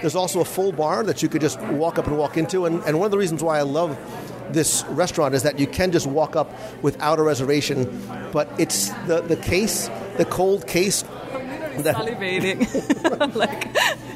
There's 0.00 0.14
also 0.14 0.40
a 0.40 0.44
full 0.44 0.72
bar 0.72 1.02
that 1.02 1.22
you 1.22 1.28
could 1.28 1.40
just 1.40 1.60
walk 1.60 1.98
up 1.98 2.06
and 2.06 2.16
walk 2.16 2.36
into, 2.36 2.66
and, 2.66 2.82
and 2.84 2.98
one 2.98 3.06
of 3.06 3.10
the 3.10 3.18
reasons 3.18 3.42
why 3.42 3.58
I 3.58 3.62
love 3.62 3.98
this 4.52 4.84
restaurant 4.88 5.34
is 5.34 5.42
that 5.42 5.58
you 5.58 5.66
can 5.66 5.92
just 5.92 6.06
walk 6.06 6.36
up 6.36 6.52
without 6.82 7.18
a 7.18 7.22
reservation, 7.22 8.06
but 8.32 8.48
it's 8.58 8.90
the, 9.06 9.20
the 9.20 9.36
case, 9.36 9.88
the 10.16 10.24
cold 10.24 10.66
case. 10.66 11.04
I'm 11.32 11.82
That 11.82 11.96
Salivating. 11.96 13.34
like 13.36 13.68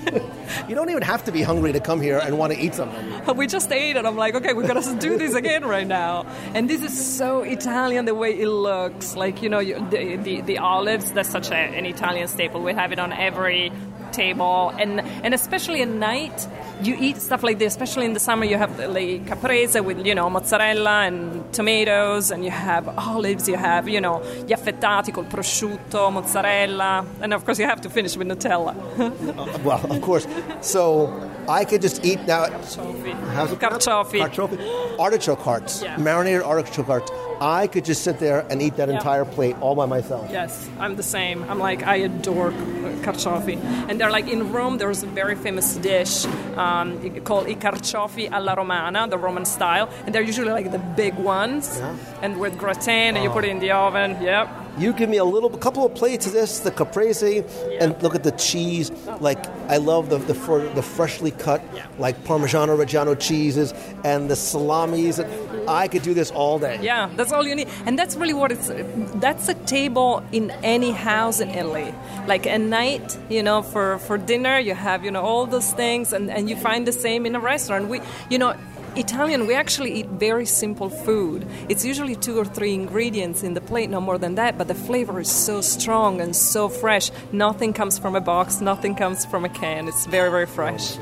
you 0.69 0.75
don't 0.75 0.91
even 0.91 1.03
have 1.03 1.25
to 1.25 1.33
be 1.33 1.43
hungry 1.43 1.73
to 1.73 1.81
come 1.81 2.01
here 2.01 2.19
and 2.23 2.39
want 2.39 2.53
to 2.53 2.59
eat 2.59 2.75
something. 2.75 3.37
we 3.37 3.47
just 3.47 3.71
ate 3.73 3.97
and 3.97 4.07
I'm 4.07 4.17
like, 4.17 4.35
okay, 4.35 4.53
we're 4.53 4.67
gonna 4.67 4.99
do 5.01 5.17
this 5.19 5.35
again 5.35 5.65
right 5.65 5.87
now. 5.87 6.27
And 6.55 6.69
this 6.69 6.83
is 6.83 7.17
so 7.17 7.43
Italian 7.43 8.05
the 8.05 8.15
way 8.15 8.39
it 8.39 8.49
looks. 8.49 9.17
Like 9.17 9.43
you 9.43 9.49
know, 9.49 9.63
the, 9.63 10.17
the 10.17 10.41
the 10.43 10.59
olives. 10.59 11.13
That's 11.13 11.29
such 11.29 11.51
a, 11.51 11.55
an 11.55 11.87
Italian 11.87 12.29
staple. 12.29 12.63
We 12.63 12.73
have 12.73 12.93
it 12.93 12.99
on 12.99 13.13
every 13.13 13.73
table, 14.15 14.73
and 14.79 15.01
and 15.25 15.35
especially 15.35 15.83
at 15.83 15.89
night, 15.89 16.49
you 16.83 16.97
eat 16.99 17.21
stuff 17.21 17.43
like 17.43 17.59
this. 17.59 17.73
Especially 17.75 18.07
in 18.07 18.15
the 18.15 18.21
summer, 18.21 18.45
you 18.45 18.59
have 18.59 18.77
the 18.77 18.89
like, 18.89 19.27
caprese 19.27 19.81
with 19.81 20.07
you 20.07 20.15
know 20.15 20.31
mozzarella 20.31 21.07
and 21.09 21.53
tomatoes, 21.53 22.31
and 22.31 22.45
you 22.45 22.51
have 22.51 22.89
olives. 22.99 23.49
You 23.49 23.57
have 23.57 23.89
you 23.89 24.01
know 24.01 24.23
gli 24.47 24.53
affettati 24.53 25.13
col 25.13 25.25
prosciutto, 25.25 26.11
mozzarella, 26.11 27.05
and 27.21 27.33
of 27.35 27.45
course 27.45 27.59
you 27.59 27.69
have 27.69 27.81
to 27.81 27.91
finish 27.91 28.17
with 28.17 28.29
Nutella. 28.29 28.75
Well, 29.65 29.81
of 29.91 30.01
course. 30.01 30.27
So 30.61 31.09
I 31.49 31.65
could 31.65 31.83
just 31.83 32.05
eat 32.05 32.21
now. 32.27 32.51
How's 32.51 33.53
it 33.53 33.59
pronounced? 33.59 33.87
Carciofi. 33.89 34.21
Carciofi. 34.21 34.99
Artichoke 34.99 35.41
hearts. 35.41 35.83
Yeah. 35.83 35.97
Marinated 35.99 36.43
artichoke 36.43 36.87
hearts. 36.87 37.11
I 37.41 37.67
could 37.67 37.85
just 37.85 38.03
sit 38.03 38.19
there 38.21 38.47
and 38.51 38.63
eat 38.63 38.77
that 38.77 38.89
Yeah. 38.89 38.95
entire 38.97 39.25
plate 39.25 39.57
all 39.61 39.75
by 39.75 39.87
myself. 39.87 40.29
Yes, 40.31 40.69
I'm 40.79 40.97
the 40.97 41.03
same. 41.03 41.45
I'm 41.51 41.59
like 41.59 41.83
I 41.87 41.97
adore 41.97 42.53
carciofi, 43.03 43.57
and 43.89 44.01
they're 44.01 44.11
like 44.11 44.29
in 44.29 44.53
Rome. 44.53 44.79
There's 44.79 45.03
a 45.03 45.07
very 45.07 45.35
famous 45.35 45.75
dish 45.77 46.25
um, 46.57 46.99
called 47.25 47.47
i 47.49 47.55
carciofi 47.55 48.31
alla 48.33 48.55
romana, 48.57 49.07
the 49.09 49.19
Roman 49.19 49.45
style, 49.45 49.89
and 50.07 50.15
they're 50.15 50.23
usually 50.23 50.51
like 50.53 50.71
the 50.71 50.79
big 50.79 51.15
ones, 51.17 51.81
and 52.23 52.39
with 52.41 52.57
gratin, 52.57 53.17
and 53.17 53.25
you 53.25 53.31
put 53.31 53.45
it 53.45 53.51
in 53.51 53.59
the 53.59 53.73
oven. 53.73 54.17
Yep. 54.23 54.49
You 54.79 54.93
give 54.93 55.09
me 55.09 55.19
a 55.19 55.25
little, 55.25 55.55
a 55.55 55.59
couple 55.59 55.87
of 55.87 55.95
plates 55.95 56.27
of 56.27 56.33
this, 56.33 56.61
the 56.61 56.71
caprese, 56.71 57.45
and 57.81 58.01
look 58.03 58.15
at 58.15 58.25
the 58.25 58.33
cheese. 58.33 58.91
Like 59.21 59.45
I 59.69 59.77
love 59.77 60.11
the 60.11 60.19
the, 60.19 60.35
the 60.75 60.83
freshly 60.83 61.31
cut, 61.31 61.63
like 61.99 62.17
Parmigiano 62.25 62.77
Reggiano 62.77 63.19
cheeses 63.19 63.73
and 64.05 64.29
the 64.29 64.37
salamis. 64.37 65.21
I 65.69 65.89
could 65.89 66.03
do 66.03 66.13
this 66.13 66.31
all 66.31 66.59
day. 66.59 66.79
Yeah, 66.83 67.11
that's 67.17 67.33
all 67.33 67.47
you 67.47 67.55
need, 67.55 67.69
and 67.87 67.99
that's 67.99 68.17
really 68.17 68.35
what 68.35 68.53
it's. 68.53 68.71
That's 69.17 69.49
a 69.49 69.55
table 69.55 70.23
in 70.33 70.51
any 70.63 70.91
house 70.91 71.41
in 71.41 71.51
Italy. 71.51 71.95
Like 72.27 72.47
a 72.47 72.59
night, 72.59 73.17
you 73.31 73.43
know, 73.43 73.63
for 73.63 73.99
for 73.99 74.19
dinner, 74.19 74.59
you 74.59 74.75
have 74.75 75.05
you 75.05 75.11
know 75.11 75.23
all 75.23 75.47
those 75.47 75.73
things, 75.73 76.13
and 76.13 76.31
and 76.31 76.51
you 76.51 76.57
find 76.57 76.87
the 76.87 76.93
same 76.93 77.27
in 77.27 77.35
a 77.35 77.41
restaurant. 77.41 77.89
We, 77.89 78.01
you 78.31 78.39
know. 78.39 78.55
Italian, 78.97 79.49
we 79.49 79.55
actually 79.55 79.93
eat 79.93 80.07
very 80.07 80.47
simple 80.47 80.89
food. 80.89 81.47
It's 81.69 81.85
usually 81.85 82.15
two 82.15 82.39
or 82.39 82.45
three 82.45 82.75
ingredients 82.75 83.43
in 83.43 83.55
the 83.55 83.61
plate, 83.61 83.91
no 83.91 84.01
more 84.01 84.19
than 84.19 84.37
that, 84.37 84.57
but 84.57 84.69
the 84.69 84.75
flavor 84.75 85.19
is 85.19 85.31
so 85.31 85.61
strong 85.61 86.21
and 86.21 86.35
so 86.37 86.69
fresh. 86.69 87.11
Nothing 87.33 87.73
comes 87.73 87.99
from 87.99 88.15
a 88.15 88.21
box, 88.21 88.61
nothing 88.61 88.95
comes 88.95 89.27
from 89.27 89.45
a 89.45 89.49
can. 89.49 89.89
It's 89.89 90.07
very, 90.07 90.31
very 90.31 90.47
fresh. 90.47 90.97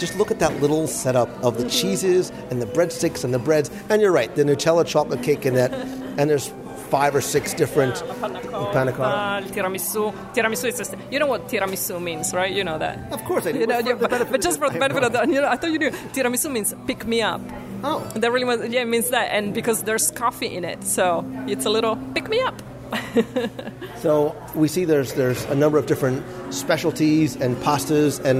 Just 0.00 0.16
look 0.16 0.30
at 0.30 0.38
that 0.38 0.60
little 0.62 0.86
setup 0.86 1.28
of 1.44 1.58
the 1.58 1.68
cheeses 1.68 2.30
and 2.50 2.62
the 2.62 2.66
breadsticks 2.66 3.24
and 3.24 3.34
the 3.34 3.38
breads. 3.38 3.70
And 3.90 4.00
you're 4.00 4.10
right, 4.10 4.34
the 4.34 4.44
Nutella 4.44 4.86
chocolate 4.86 5.22
cake 5.22 5.44
in 5.44 5.54
that, 5.54 5.72
and 6.18 6.30
there's 6.30 6.50
five 6.94 7.12
or 7.18 7.20
six 7.20 7.44
different 7.62 7.94
Panna 8.20 8.40
cotta, 8.40 8.72
panna 8.72 8.92
cotta. 8.92 9.44
il 9.44 9.50
tiramisu. 9.54 10.02
Tiramisu 10.34 10.66
is 10.68 10.76
just, 10.78 10.94
you 11.10 11.18
know 11.18 11.26
what 11.26 11.42
tiramisu 11.48 12.00
means, 12.08 12.32
right? 12.32 12.52
You 12.58 12.64
know 12.68 12.78
that. 12.78 12.94
Of 13.16 13.24
course 13.24 13.44
I 13.48 13.52
do. 13.52 13.58
You 13.62 13.66
know, 13.66 13.80
yeah, 13.80 13.94
but, 13.94 14.30
but 14.30 14.40
just 14.40 14.58
for 14.60 14.68
the 14.70 14.78
benefit 14.78 15.02
of 15.02 15.12
the, 15.12 15.20
you 15.34 15.40
know, 15.42 15.48
I 15.54 15.56
thought 15.56 15.72
you 15.72 15.80
knew. 15.80 15.90
Tiramisu 16.14 16.48
means 16.56 16.72
pick 16.86 17.04
me 17.12 17.20
up. 17.32 17.40
Oh. 17.82 17.98
That 18.14 18.30
really 18.30 18.44
was, 18.44 18.58
yeah, 18.74 18.82
it 18.82 18.90
means 18.94 19.08
that, 19.10 19.26
and 19.36 19.52
because 19.52 19.82
there's 19.82 20.10
coffee 20.12 20.46
in 20.58 20.64
it, 20.64 20.84
so 20.84 21.24
it's 21.48 21.66
a 21.66 21.70
little 21.70 21.96
pick 22.14 22.28
me 22.28 22.40
up. 22.40 22.62
So 24.04 24.36
we 24.54 24.68
see 24.68 24.84
there's 24.84 25.14
there's 25.14 25.42
a 25.46 25.54
number 25.54 25.78
of 25.78 25.86
different 25.86 26.22
specialties 26.52 27.36
and 27.36 27.56
pastas 27.56 28.22
and 28.22 28.38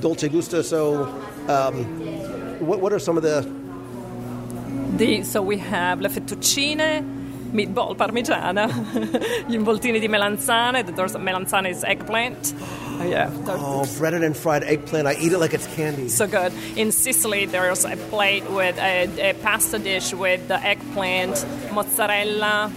dolce 0.00 0.28
gusto. 0.28 0.62
So 0.62 1.04
um, 1.48 1.84
what 2.66 2.80
what 2.80 2.92
are 2.94 2.98
some 2.98 3.18
of 3.18 3.22
the 3.22 3.44
The, 4.96 5.22
so 5.22 5.42
we 5.42 5.58
have 5.58 6.00
la 6.00 6.08
fettuccine, 6.08 7.04
meatball 7.52 7.94
parmigiana, 7.96 8.66
gli 9.46 9.54
involtini 9.54 10.00
di 10.00 10.08
melanzane. 10.08 10.84
There's 10.84 11.14
melanzane 11.16 11.68
is 11.70 11.84
eggplant. 11.84 12.54
Oh, 13.00 13.04
yeah, 13.04 13.30
oh 13.48 13.86
breaded 13.98 14.22
and 14.22 14.36
fried 14.36 14.62
eggplant? 14.64 15.06
I 15.06 15.14
eat 15.14 15.32
it 15.32 15.38
like 15.38 15.54
it's 15.54 15.66
candy. 15.74 16.08
so 16.08 16.26
good. 16.26 16.52
In 16.76 16.92
Sicily, 16.92 17.46
there's 17.46 17.84
a 17.84 17.96
plate 18.10 18.48
with 18.50 18.78
a, 18.78 19.30
a 19.30 19.34
pasta 19.42 19.78
dish 19.78 20.12
with 20.12 20.46
the 20.48 20.58
eggplant, 20.64 21.44
mozzarella, 21.72 22.70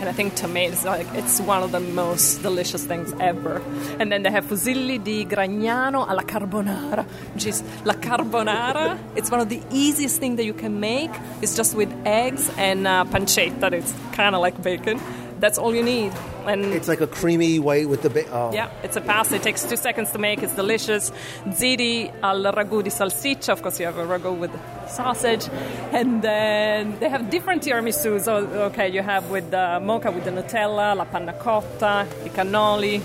and 0.00 0.08
I 0.08 0.12
think 0.12 0.34
tomatoes. 0.34 0.84
Like 0.84 1.06
it's 1.14 1.40
one 1.40 1.62
of 1.62 1.72
the 1.72 1.80
most 1.80 2.42
delicious 2.42 2.84
things 2.84 3.12
ever. 3.20 3.62
And 3.98 4.10
then 4.10 4.22
they 4.22 4.30
have 4.30 4.44
fusilli 4.46 5.02
di 5.02 5.24
Gragnano 5.24 6.08
alla 6.08 6.22
carbonara, 6.22 7.04
which 7.34 7.46
is 7.46 7.62
la 7.84 7.94
carbonara. 7.94 8.98
It's 9.14 9.30
one 9.30 9.40
of 9.40 9.48
the 9.48 9.60
easiest 9.70 10.20
things 10.20 10.36
that 10.36 10.44
you 10.44 10.54
can 10.54 10.80
make. 10.80 11.10
It's 11.42 11.56
just 11.56 11.74
with 11.74 11.92
eggs 12.04 12.50
and 12.56 12.86
uh, 12.86 13.04
pancetta. 13.04 13.72
It's 13.72 13.94
kind 14.12 14.34
of 14.34 14.40
like 14.40 14.62
bacon. 14.62 15.00
That's 15.38 15.58
all 15.58 15.74
you 15.74 15.82
need. 15.82 16.12
And 16.46 16.64
It's 16.72 16.88
like 16.88 17.00
a 17.00 17.06
creamy 17.06 17.58
white 17.58 17.88
with 17.88 18.02
the 18.02 18.10
ba- 18.10 18.28
oh. 18.32 18.52
yeah, 18.52 18.70
it's 18.82 18.96
a 18.96 19.00
pasta. 19.00 19.36
It 19.36 19.42
takes 19.42 19.64
two 19.64 19.76
seconds 19.76 20.10
to 20.12 20.18
make. 20.18 20.42
It's 20.42 20.54
delicious. 20.54 21.12
Ziti 21.48 22.10
al 22.22 22.42
ragu 22.52 22.82
di 22.82 22.90
salsiccia. 22.90 23.50
Of 23.50 23.62
course, 23.62 23.78
you 23.80 23.86
have 23.86 23.98
a 23.98 24.06
ragu 24.06 24.36
with 24.38 24.50
sausage. 24.88 25.48
And 25.92 26.22
then 26.22 26.98
they 27.00 27.08
have 27.08 27.28
different 27.30 27.62
tiramisus. 27.64 28.22
So, 28.24 28.36
okay, 28.70 28.88
you 28.88 29.02
have 29.02 29.30
with 29.30 29.50
the 29.50 29.80
mocha, 29.82 30.10
with 30.10 30.24
the 30.24 30.30
Nutella, 30.30 30.96
la 30.96 31.04
panna 31.04 31.32
cotta, 31.34 32.06
i 32.24 32.28
cannoli. 32.30 33.02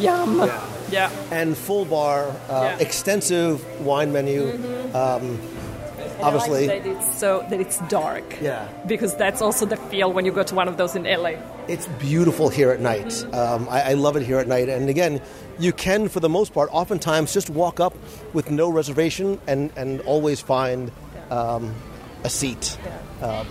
Yum. 0.00 0.50
Yeah. 0.90 1.10
and 1.32 1.56
full 1.56 1.84
bar, 1.84 2.28
uh, 2.28 2.32
Yeah. 2.48 2.78
extensive 2.78 3.60
wine 3.84 4.12
menu. 4.12 4.52
Um, 4.94 5.38
And 6.16 6.24
obviously, 6.24 6.66
like 6.66 6.82
that 6.84 6.90
it's 6.90 7.18
so 7.18 7.46
that 7.50 7.60
it's 7.60 7.78
dark. 7.88 8.24
Yeah. 8.40 8.68
Because 8.86 9.14
that's 9.16 9.42
also 9.42 9.66
the 9.66 9.76
feel 9.76 10.12
when 10.12 10.24
you 10.24 10.32
go 10.32 10.42
to 10.42 10.54
one 10.54 10.68
of 10.68 10.76
those 10.76 10.96
in 10.96 11.04
LA. 11.04 11.34
it's 11.68 11.86
beautiful 11.98 12.48
here 12.48 12.70
at 12.70 12.80
night. 12.80 13.24
Um, 13.34 13.68
I, 13.68 13.90
I 13.90 13.92
love 13.94 14.16
it 14.16 14.22
here 14.22 14.38
at 14.38 14.48
night. 14.48 14.68
And 14.68 14.88
again, 14.88 15.20
you 15.58 15.72
can, 15.72 16.08
for 16.08 16.20
the 16.20 16.28
most 16.28 16.52
part, 16.54 16.70
oftentimes 16.72 17.32
just 17.32 17.50
walk 17.50 17.80
up 17.80 17.94
with 18.32 18.50
no 18.50 18.68
reservation 18.70 19.40
and, 19.46 19.72
and 19.76 20.00
always 20.02 20.40
find 20.40 20.90
um, 21.30 21.74
a 22.24 22.30
seat. 22.30 22.78
Um, 23.22 23.46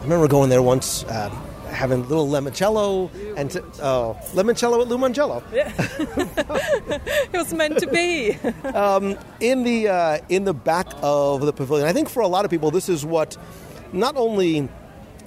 I 0.00 0.02
remember 0.02 0.28
going 0.28 0.50
there 0.50 0.62
once, 0.62 1.04
uh, 1.04 1.30
having 1.70 2.08
little 2.08 2.28
limoncello 2.28 3.10
and 3.36 3.50
t- 3.50 3.60
oh, 3.82 4.16
limoncello 4.32 4.82
at 4.82 4.88
Yeah, 5.52 5.72
It 7.32 7.36
was 7.36 7.52
meant 7.54 7.78
to 7.78 7.86
be. 7.86 8.36
in 9.40 9.64
the 9.64 9.88
uh, 9.88 10.18
in 10.28 10.44
the 10.44 10.54
back 10.54 10.86
of 11.02 11.42
the 11.42 11.52
pavilion. 11.52 11.86
I 11.86 11.92
think 11.92 12.08
for 12.08 12.20
a 12.20 12.28
lot 12.28 12.44
of 12.44 12.50
people, 12.50 12.70
this 12.70 12.88
is 12.88 13.04
what 13.04 13.36
not 13.92 14.16
only 14.16 14.68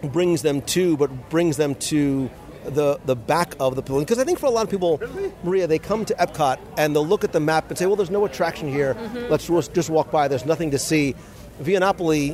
brings 0.01 0.41
them 0.41 0.61
to, 0.61 0.97
but 0.97 1.29
brings 1.29 1.57
them 1.57 1.75
to 1.75 2.29
the 2.65 2.99
the 3.05 3.15
back 3.15 3.55
of 3.59 3.75
the 3.75 3.81
pavilion. 3.81 4.05
Because 4.05 4.19
I 4.19 4.23
think 4.23 4.39
for 4.39 4.45
a 4.45 4.51
lot 4.51 4.63
of 4.63 4.69
people, 4.69 5.01
Maria, 5.43 5.67
they 5.67 5.79
come 5.79 6.05
to 6.05 6.13
Epcot 6.15 6.59
and 6.77 6.95
they'll 6.95 7.07
look 7.07 7.23
at 7.23 7.33
the 7.33 7.39
map 7.39 7.69
and 7.69 7.77
say, 7.77 7.85
"Well, 7.85 7.95
there's 7.95 8.09
no 8.09 8.25
attraction 8.25 8.69
here. 8.69 8.95
Let's 9.29 9.47
just 9.47 9.73
just 9.73 9.89
walk 9.89 10.11
by. 10.11 10.27
There's 10.27 10.45
nothing 10.45 10.71
to 10.71 10.79
see." 10.79 11.15
Via 11.59 11.79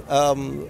um, 0.07 0.69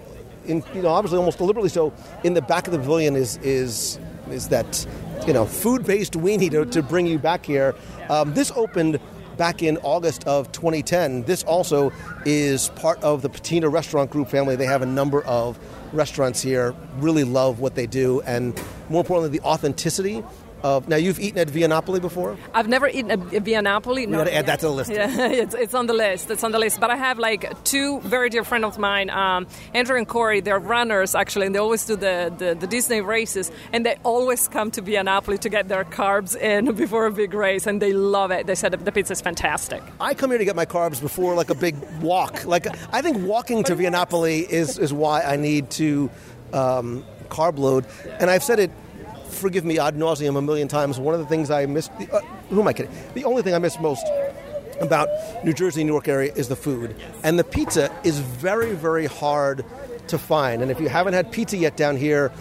in 0.50 0.64
you 0.74 0.82
know, 0.82 0.89
obviously 0.89 1.18
almost 1.18 1.38
deliberately 1.38 1.70
so, 1.70 1.93
in 2.24 2.34
the 2.34 2.41
back 2.41 2.68
of 2.68 2.74
the 2.74 2.80
pavilion 2.80 3.16
is 3.16 3.38
is 3.38 4.00
is 4.30 4.50
that 4.50 4.86
you 5.26 5.34
know 5.34 5.45
food 5.45 5.86
based 5.86 6.14
weenie 6.14 6.52
to, 6.52 6.66
to 6.66 6.84
bring 6.84 7.06
you 7.06 7.20
back 7.20 7.45
here. 7.45 7.76
Um, 8.10 8.34
this 8.34 8.52
opened 8.52 9.00
back 9.38 9.64
in 9.64 9.78
August 9.78 10.28
of 10.28 10.52
2010. 10.52 11.24
This 11.24 11.43
also 11.43 11.93
is 12.26 12.70
part 12.70 13.02
of 13.02 13.22
the 13.22 13.30
Patina 13.30 13.70
Restaurant 13.70 14.12
Group 14.12 14.30
family. 14.30 14.58
They 14.58 14.66
have 14.66 14.82
a 14.82 14.88
number 14.88 15.24
of 15.24 15.58
restaurants 15.93 16.41
here. 16.41 16.76
Really 16.97 17.24
love 17.24 17.60
what 17.60 17.76
they 17.76 17.88
do, 17.88 18.22
and 18.22 18.62
more 18.89 19.02
importantly, 19.02 19.38
the 19.38 19.45
authenticity 19.45 20.24
of. 20.64 20.88
Now, 20.88 20.95
you've 20.95 21.20
eaten 21.20 21.39
at 21.39 21.49
Via 21.49 21.68
Napoli 21.68 21.99
before. 21.99 22.38
I've 22.53 22.68
never 22.68 22.88
eaten 22.88 23.12
at 23.12 23.34
a 23.34 23.39
Via 23.39 23.62
Napoli. 23.62 24.05
We 24.05 24.14
gotta 24.14 24.36
add 24.36 24.45
that 24.47 24.60
to 24.60 24.68
the 24.68 24.72
list. 24.72 24.91
Yeah, 24.99 25.28
it's, 25.28 25.55
it's 25.55 25.74
on 25.74 25.88
the 25.88 25.93
list. 25.93 26.30
It's 26.30 26.43
on 26.43 26.51
the 26.51 26.60
list. 26.60 26.80
But 26.80 26.89
I 26.89 26.97
have 26.97 27.20
like 27.20 27.64
two 27.64 28.01
very 28.01 28.30
dear 28.30 28.43
friends 28.43 28.66
of 28.66 28.78
mine, 28.78 29.10
um, 29.10 29.47
Andrew 29.74 29.97
and 29.97 30.07
Corey. 30.07 30.41
They're 30.41 30.60
runners 30.60 31.16
actually, 31.16 31.45
and 31.45 31.55
they 31.55 31.60
always 31.60 31.86
do 31.86 31.95
the, 31.95 32.34
the, 32.38 32.55
the 32.60 32.68
Disney 32.68 33.01
races, 33.01 33.51
and 33.72 33.86
they 33.86 33.95
always 34.03 34.47
come 34.47 34.72
to 34.72 34.82
Via 34.82 35.03
Napoli 35.03 35.38
to 35.38 35.49
get 35.49 35.68
their 35.68 35.86
carbs 35.86 36.36
in 36.36 36.74
before 36.84 37.05
a 37.05 37.12
big 37.12 37.34
race, 37.34 37.68
and 37.68 37.82
they 37.82 37.93
love 37.93 38.32
it. 38.32 38.47
They 38.47 38.55
said 38.55 38.72
the 38.74 38.91
pizza 38.91 39.14
is 39.14 39.22
fantastic. 39.22 39.82
I 39.99 40.14
come 40.14 40.32
here 40.32 40.39
to 40.39 40.45
get 40.45 40.55
my 40.55 40.66
carbs 40.66 40.99
before 41.01 41.36
like 41.36 41.49
a 41.49 41.55
big 41.55 41.76
walk. 42.01 42.45
Like 42.45 42.68
I 42.93 43.01
think 43.01 43.26
walking 43.26 43.64
to 43.66 43.76
Via 43.76 43.91
Napoli 43.91 44.39
is 44.41 44.78
is 44.78 44.91
why 44.91 45.22
I 45.22 45.36
need 45.36 45.70
to 45.72 46.10
um, 46.53 47.05
carb 47.30 47.57
load. 47.57 47.86
And 48.20 48.30
I've 48.30 48.43
said 48.43 48.60
it. 48.60 48.72
Forgive 49.40 49.64
me 49.64 49.80
ad 49.80 49.96
nauseum 49.96 50.38
a 50.38 50.42
million 50.42 50.68
times. 50.68 51.00
One 51.00 51.14
of 51.14 51.22
the 51.22 51.26
things 51.26 51.50
I 51.50 51.66
miss. 51.66 51.90
Uh, 51.90 52.20
who 52.50 52.60
am 52.60 52.68
I 52.68 52.74
kidding? 52.74 52.92
The 53.14 53.24
only 53.24 53.42
thing 53.42 53.54
I 53.54 53.60
miss 53.60 53.80
most 53.80 54.06
about 54.82 55.10
New 55.46 55.54
Jersey, 55.54 55.84
New 55.84 55.94
York 55.94 56.08
area 56.08 56.34
is 56.36 56.48
the 56.50 56.56
food, 56.56 56.96
and 57.24 57.38
the 57.40 57.44
pizza 57.44 57.94
is 58.04 58.20
very, 58.20 58.74
very 58.74 59.06
hard 59.06 59.66
to 60.08 60.18
find. 60.18 60.62
And 60.62 60.72
if 60.72 60.80
you 60.80 60.90
haven't 60.90 61.14
had 61.14 61.32
pizza 61.32 61.58
yet 61.58 61.78
down 61.78 61.96
here, 61.96 62.32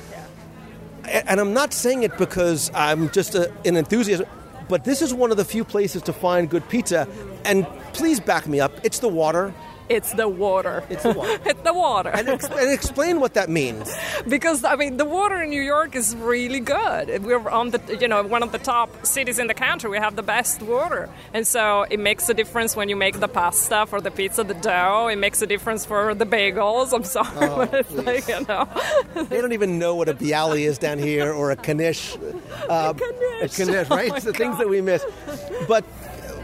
and 1.04 1.40
I'm 1.40 1.52
not 1.52 1.72
saying 1.72 2.02
it 2.02 2.16
because 2.18 2.70
I'm 2.74 3.10
just 3.10 3.34
a, 3.34 3.52
an 3.64 3.76
enthusiast, 3.76 4.22
but 4.68 4.84
this 4.84 5.00
is 5.00 5.14
one 5.14 5.30
of 5.30 5.36
the 5.36 5.44
few 5.44 5.64
places 5.64 6.02
to 6.02 6.12
find 6.12 6.50
good 6.50 6.68
pizza. 6.68 7.08
And 7.44 7.66
please 7.92 8.20
back 8.20 8.46
me 8.46 8.60
up. 8.60 8.72
It's 8.84 8.98
the 8.98 9.08
water. 9.08 9.54
It's 9.88 10.12
the 10.12 10.28
water. 10.28 10.84
It's 10.90 11.02
the 11.02 11.12
water. 11.12 11.40
it's 11.46 11.62
the 11.62 11.72
water. 11.72 12.10
And, 12.10 12.28
ex- 12.28 12.44
and 12.46 12.70
explain 12.70 13.20
what 13.20 13.34
that 13.34 13.48
means. 13.48 13.94
because 14.28 14.64
I 14.64 14.76
mean 14.76 14.96
the 14.96 15.04
water 15.04 15.42
in 15.42 15.50
New 15.50 15.62
York 15.62 15.94
is 15.96 16.14
really 16.16 16.60
good. 16.60 17.24
We're 17.24 17.48
on 17.48 17.70
the 17.70 17.80
you 18.00 18.08
know 18.08 18.22
one 18.22 18.42
of 18.42 18.52
the 18.52 18.58
top 18.58 19.06
cities 19.06 19.38
in 19.38 19.46
the 19.46 19.54
country. 19.54 19.90
We 19.90 19.98
have 19.98 20.16
the 20.16 20.22
best 20.22 20.62
water, 20.62 21.08
and 21.32 21.46
so 21.46 21.82
it 21.82 21.98
makes 22.00 22.28
a 22.28 22.34
difference 22.34 22.76
when 22.76 22.88
you 22.88 22.96
make 22.96 23.18
the 23.20 23.28
pasta 23.28 23.86
for 23.86 24.00
the 24.00 24.10
pizza, 24.10 24.44
the 24.44 24.54
dough. 24.54 25.08
It 25.08 25.16
makes 25.16 25.40
a 25.42 25.46
difference 25.46 25.84
for 25.84 26.14
the 26.14 26.26
bagels. 26.26 26.92
I'm 26.92 27.04
sorry, 27.04 27.48
but 27.48 27.74
it's 27.80 27.92
like 27.92 28.28
you 28.28 28.44
know. 28.46 28.68
They 29.28 29.40
don't 29.40 29.52
even 29.52 29.78
know 29.78 29.94
what 29.94 30.08
a 30.08 30.14
bialy 30.14 30.62
is 30.66 30.78
down 30.78 30.98
here 30.98 31.32
or 31.32 31.50
a 31.50 31.56
knish. 31.56 32.16
Uh, 32.68 32.92
Knish. 32.92 33.58
A 33.58 33.64
knish, 33.66 33.88
right? 33.90 34.12
Oh 34.14 34.18
the 34.20 34.32
things 34.32 34.58
that 34.58 34.68
we 34.68 34.80
miss. 34.80 35.04
But 35.66 35.84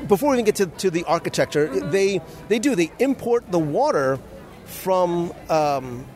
before 0.07 0.31
we 0.31 0.37
even 0.37 0.45
get 0.45 0.57
to, 0.57 0.67
to 0.67 0.91
the 0.91 1.05
architecture, 1.05 1.69
they 1.69 2.21
they 2.49 2.59
do 2.59 2.75
they 2.75 2.91
import 2.99 3.51
the 3.51 3.59
water 3.59 4.19
from 4.65 5.33
um, 5.49 6.07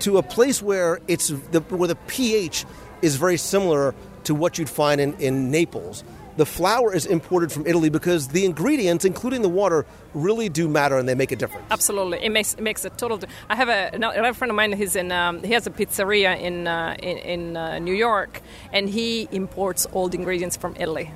to 0.00 0.18
a 0.18 0.22
place 0.22 0.62
where 0.62 1.00
it's 1.08 1.28
the, 1.28 1.60
where 1.70 1.88
the 1.88 1.96
pH 2.06 2.64
is 3.02 3.16
very 3.16 3.36
similar 3.36 3.94
to 4.24 4.34
what 4.34 4.58
you'd 4.58 4.68
find 4.68 5.00
in, 5.00 5.14
in 5.14 5.50
Naples. 5.50 6.04
The 6.36 6.44
flour 6.44 6.94
is 6.94 7.06
imported 7.06 7.50
from 7.50 7.66
Italy 7.66 7.88
because 7.88 8.28
the 8.28 8.44
ingredients, 8.44 9.06
including 9.06 9.40
the 9.40 9.48
water, 9.48 9.86
really 10.12 10.50
do 10.50 10.68
matter 10.68 10.98
and 10.98 11.08
they 11.08 11.14
make 11.14 11.32
a 11.32 11.36
difference. 11.36 11.66
Absolutely, 11.70 12.18
it 12.22 12.28
makes 12.28 12.52
it 12.52 12.60
makes 12.60 12.84
a 12.84 12.90
total. 12.90 13.16
di- 13.16 13.28
I 13.48 13.56
have 13.56 13.70
a 13.70 13.90
another 13.94 14.34
friend 14.34 14.50
of 14.50 14.56
mine. 14.56 14.72
He's 14.74 14.96
in 14.96 15.12
um, 15.12 15.42
he 15.42 15.54
has 15.54 15.66
a 15.66 15.70
pizzeria 15.70 16.38
in 16.38 16.66
uh, 16.66 16.94
in, 16.98 17.16
in 17.18 17.56
uh, 17.56 17.78
New 17.78 17.94
York, 17.94 18.42
and 18.70 18.88
he 18.88 19.28
imports 19.32 19.86
all 19.86 20.08
the 20.08 20.18
ingredients 20.18 20.58
from 20.58 20.74
Italy. 20.78 21.10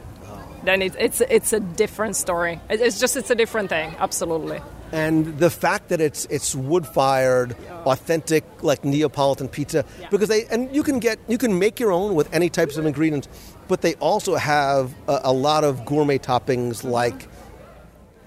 Then 0.65 0.83
it, 0.83 0.95
it's 0.99 1.21
it's 1.23 1.53
a 1.53 1.61
different 1.61 2.17
story. 2.17 2.61
It- 2.69 2.81
It's 2.81 2.99
just 3.01 3.17
it's 3.17 3.31
a 3.31 3.35
different 3.35 3.69
thing. 3.71 3.95
Absolutely. 3.99 4.61
and 4.93 5.39
the 5.39 5.51
fact 5.51 5.89
that 5.91 6.01
it's 6.01 6.27
it's 6.31 6.55
wood 6.55 6.85
fired, 6.87 7.55
authentic 7.87 8.45
like 8.63 8.85
Neapolitan 8.85 9.49
pizza, 9.49 9.85
Yeah. 10.01 10.09
because 10.11 10.29
they 10.29 10.45
and 10.51 10.75
you 10.75 10.83
can 10.83 10.99
get 10.99 11.19
you 11.29 11.39
can 11.39 11.59
make 11.59 11.79
your 11.81 11.93
own 11.93 12.15
with 12.15 12.29
any 12.35 12.49
types 12.51 12.77
of 12.77 12.85
ingredients, 12.87 13.29
but 13.69 13.81
they 13.83 13.95
also 14.01 14.35
have 14.37 14.93
a, 15.09 15.21
a 15.25 15.33
lot 15.33 15.63
of 15.65 15.85
gourmet 15.85 16.19
toppings 16.19 16.81
uh-huh. 16.85 16.91
like 16.93 17.29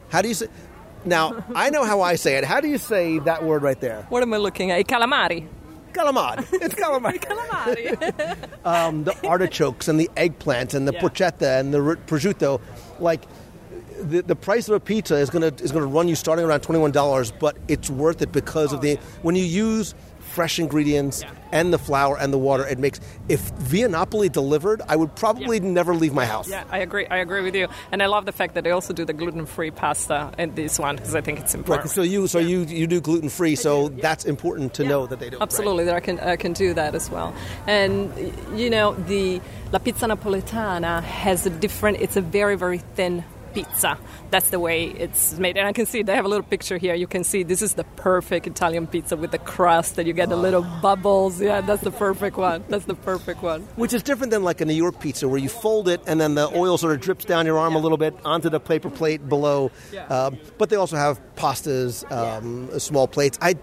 how 0.09 0.21
do 0.21 0.27
you 0.29 0.33
say? 0.35 0.47
Now 1.05 1.43
I 1.53 1.69
know 1.69 1.83
how 1.83 1.99
I 2.01 2.15
say 2.15 2.37
it. 2.37 2.45
How 2.45 2.61
do 2.61 2.67
you 2.69 2.77
say 2.77 3.19
that 3.19 3.43
word 3.43 3.61
right 3.61 3.79
there? 3.81 4.05
What 4.09 4.23
am 4.23 4.33
I 4.33 4.37
looking 4.37 4.71
at? 4.71 4.87
Calamari. 4.87 5.47
Calamari. 5.93 6.45
It's 6.61 6.75
calamari. 6.75 7.15
It's 7.15 7.25
calamari. 7.25 8.65
um, 8.65 9.03
the 9.03 9.15
artichokes 9.27 9.87
and 9.87 9.99
the 9.99 10.09
eggplant 10.17 10.73
and 10.73 10.87
the 10.87 10.93
Yeah. 10.93 11.01
porchetta 11.01 11.59
and 11.59 11.73
the 11.73 11.79
prosciutto, 12.07 12.59
like 12.99 13.23
the, 14.01 14.21
the 14.21 14.35
price 14.35 14.67
of 14.67 14.75
a 14.75 14.79
pizza 14.79 15.15
is 15.15 15.29
gonna 15.29 15.53
is 15.61 15.71
gonna 15.71 15.85
run 15.85 16.07
you 16.07 16.15
starting 16.15 16.45
around 16.45 16.61
twenty 16.61 16.81
one 16.81 16.91
dollars, 16.91 17.31
but 17.31 17.55
it's 17.67 17.89
worth 17.89 18.21
it 18.21 18.31
because 18.31 18.73
of 18.73 18.81
the 18.81 18.95
when 19.21 19.35
you 19.35 19.43
use 19.45 19.95
fresh 20.33 20.57
ingredients 20.59 21.21
Yeah. 21.21 21.29
and 21.59 21.71
the 21.75 21.77
flour 21.77 22.17
and 22.21 22.33
the 22.33 22.37
water, 22.49 22.65
it 22.73 22.79
makes. 22.79 22.99
If 23.29 23.41
Via 23.71 23.87
Napoli 23.87 24.29
delivered, 24.29 24.81
I 24.89 24.95
would 24.95 25.13
probably 25.15 25.59
never 25.59 25.93
leave 25.93 26.13
my 26.13 26.25
house. 26.25 26.49
yeah, 26.49 26.63
I 26.71 26.79
agree. 26.79 27.05
I 27.07 27.17
agree 27.25 27.41
with 27.47 27.55
you, 27.55 27.67
and 27.91 28.01
I 28.01 28.07
love 28.07 28.25
the 28.25 28.31
fact 28.31 28.55
that 28.55 28.63
they 28.63 28.71
also 28.71 28.93
do 28.93 29.05
the 29.05 29.13
gluten-free 29.13 29.71
pasta 29.71 30.31
in 30.39 30.55
this 30.55 30.79
one 30.79 30.95
because 30.97 31.15
I 31.15 31.21
think 31.21 31.39
it's 31.39 31.53
Right, 31.53 31.59
important. 31.59 31.91
so 31.91 32.01
you 32.01 32.27
so 32.27 32.39
you 32.39 32.59
you 32.81 32.87
do 32.87 32.99
gluten 32.99 33.29
free, 33.29 33.55
so 33.55 33.89
that's 34.05 34.25
important 34.25 34.73
to 34.77 34.83
Yeah. 34.83 34.89
know 34.91 35.01
that 35.07 35.19
they 35.19 35.29
do. 35.29 35.37
right. 35.37 35.43
Absolutely, 35.49 35.83
that 35.85 35.95
I 35.95 35.99
can 36.07 36.19
I 36.19 36.35
can 36.35 36.53
do 36.53 36.73
that 36.73 36.95
as 36.95 37.05
well. 37.11 37.29
And 37.67 38.11
you 38.55 38.69
know, 38.69 38.95
the 39.07 39.39
la 39.71 39.79
pizza 39.79 40.05
napoletana 40.07 41.01
has 41.03 41.45
a 41.45 41.49
different. 41.65 41.95
It's 42.01 42.17
a 42.17 42.21
very 42.21 42.55
very 42.55 42.79
thin 42.95 43.23
pizza. 43.53 43.97
That's 44.31 44.49
the 44.49 44.59
way 44.59 44.85
it's 44.85 45.37
made, 45.37 45.57
and 45.57 45.67
I 45.67 45.73
can 45.73 45.85
see 45.85 46.03
they 46.03 46.15
have 46.15 46.25
a 46.25 46.27
little 46.27 46.45
picture 46.45 46.77
here. 46.77 46.95
You 46.95 47.07
can 47.07 47.23
see 47.23 47.43
this 47.43 47.61
is 47.61 47.73
the 47.75 47.83
perfect 47.83 48.47
Italian 48.47 48.87
pizza 48.87 49.15
with 49.15 49.31
the 49.31 49.37
crust, 49.37 49.97
and 49.97 50.07
you 50.07 50.13
get 50.13 50.29
the 50.29 50.35
little 50.35 50.63
bubbles. 50.81 51.39
Yeah, 51.41 51.61
that's 51.61 51.83
the 51.83 51.91
perfect 51.91 52.37
one. 52.37 52.63
That's 52.69 52.85
the 52.85 52.95
perfect 52.95 53.41
one. 53.41 53.61
Which 53.75 53.93
is 53.93 54.03
different 54.03 54.31
than 54.31 54.43
like 54.43 54.61
a 54.61 54.65
New 54.65 54.73
York 54.73 54.99
pizza 54.99 55.27
where 55.27 55.39
you 55.39 55.49
fold 55.49 55.87
it 55.87 56.01
and 56.07 56.19
then 56.19 56.35
the 56.35 56.49
oil 56.55 56.77
sort 56.77 56.93
of 56.93 57.01
drips 57.01 57.25
down 57.25 57.45
your 57.45 57.57
arm 57.57 57.75
a 57.75 57.79
little 57.79 57.97
bit 57.97 58.15
onto 58.25 58.49
the 58.49 58.59
paper 58.59 58.89
plate 58.89 59.27
below. 59.27 59.71
Yeah. 59.91 60.05
Um, 60.07 60.37
but 60.57 60.69
they 60.69 60.75
also 60.75 60.95
have 60.95 61.21
pastas, 61.35 62.09
um, 62.11 62.79
small 62.79 63.07
plates. 63.07 63.37
I, 63.41 63.55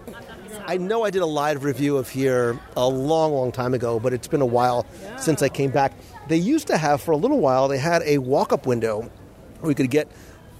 I 0.65 0.77
know 0.77 1.03
I 1.03 1.09
did 1.09 1.21
a 1.21 1.25
live 1.25 1.63
review 1.63 1.97
of 1.97 2.09
here 2.09 2.59
a 2.75 2.87
long, 2.87 3.33
long 3.33 3.51
time 3.51 3.73
ago, 3.73 3.99
but 3.99 4.13
it's 4.13 4.27
been 4.27 4.41
a 4.41 4.45
while 4.45 4.85
since 5.17 5.41
I 5.41 5.49
came 5.49 5.71
back. 5.71 5.93
They 6.27 6.37
used 6.37 6.67
to 6.67 6.77
have, 6.77 7.01
for 7.01 7.11
a 7.11 7.17
little 7.17 7.39
while, 7.39 7.67
they 7.67 7.77
had 7.77 8.03
a 8.03 8.19
walk 8.19 8.53
up 8.53 8.65
window 8.65 9.11
you 9.69 9.75
could 9.75 9.89
get 9.91 10.07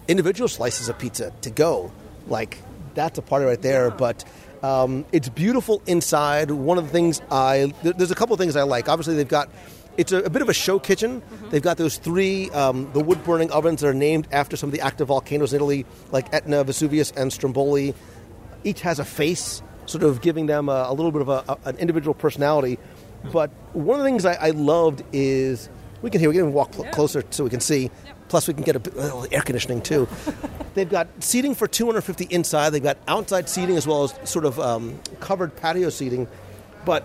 individual 0.07 0.47
slices 0.47 0.89
of 0.89 0.97
pizza 0.99 1.31
to 1.41 1.49
go. 1.49 1.91
Like, 2.27 2.57
that's 2.93 3.17
a 3.17 3.21
party 3.21 3.45
right 3.45 3.61
there. 3.61 3.89
But 3.91 4.23
um, 4.63 5.05
it's 5.11 5.29
beautiful 5.29 5.81
inside. 5.87 6.51
One 6.51 6.77
of 6.77 6.85
the 6.85 6.91
things 6.91 7.21
I, 7.31 7.73
there's 7.83 8.11
a 8.11 8.15
couple 8.15 8.33
of 8.33 8.39
things 8.39 8.55
I 8.55 8.63
like. 8.63 8.89
Obviously, 8.89 9.15
they've 9.15 9.27
got, 9.27 9.49
it's 9.97 10.11
a, 10.11 10.19
a 10.23 10.29
bit 10.29 10.41
of 10.41 10.49
a 10.49 10.53
show 10.53 10.79
kitchen. 10.79 11.21
They've 11.49 11.61
got 11.61 11.77
those 11.77 11.97
three, 11.97 12.49
um, 12.51 12.91
the 12.93 12.99
wood 12.99 13.23
burning 13.23 13.51
ovens 13.51 13.81
that 13.81 13.87
are 13.87 13.93
named 13.93 14.27
after 14.31 14.55
some 14.55 14.69
of 14.69 14.73
the 14.73 14.81
active 14.81 15.07
volcanoes 15.07 15.53
in 15.53 15.57
Italy, 15.57 15.85
like 16.11 16.33
Etna, 16.33 16.63
Vesuvius, 16.63 17.11
and 17.11 17.31
Stromboli. 17.33 17.93
Each 18.63 18.81
has 18.81 18.99
a 18.99 19.05
face, 19.05 19.61
sort 19.87 20.03
of 20.03 20.21
giving 20.21 20.45
them 20.45 20.69
a, 20.69 20.85
a 20.87 20.93
little 20.93 21.11
bit 21.11 21.21
of 21.23 21.29
a, 21.29 21.43
a- 21.49 21.57
an 21.69 21.77
individual 21.77 22.13
personality. 22.13 22.77
But 23.31 23.49
one 23.73 23.99
of 23.99 24.03
the 24.03 24.07
things 24.09 24.25
I, 24.25 24.33
I 24.33 24.49
loved 24.51 25.03
is 25.13 25.69
we 26.01 26.09
can 26.09 26.19
hear, 26.19 26.29
we 26.29 26.35
can 26.35 26.41
even 26.43 26.53
walk 26.53 26.73
cl- 26.73 26.91
closer 26.91 27.23
so 27.31 27.43
we 27.43 27.49
can 27.49 27.59
see. 27.59 27.89
Plus, 28.31 28.47
we 28.47 28.53
can 28.53 28.63
get 28.63 28.77
a 28.77 28.79
little 28.97 29.27
air 29.29 29.41
conditioning 29.41 29.81
too. 29.81 30.07
They've 30.73 30.89
got 30.89 31.09
seating 31.19 31.53
for 31.53 31.67
250 31.67 32.33
inside. 32.33 32.69
They've 32.69 32.81
got 32.81 32.97
outside 33.05 33.49
seating 33.49 33.75
as 33.75 33.85
well 33.85 34.05
as 34.05 34.13
sort 34.23 34.45
of 34.45 34.57
um, 34.57 35.01
covered 35.19 35.53
patio 35.57 35.89
seating. 35.89 36.29
But 36.85 37.03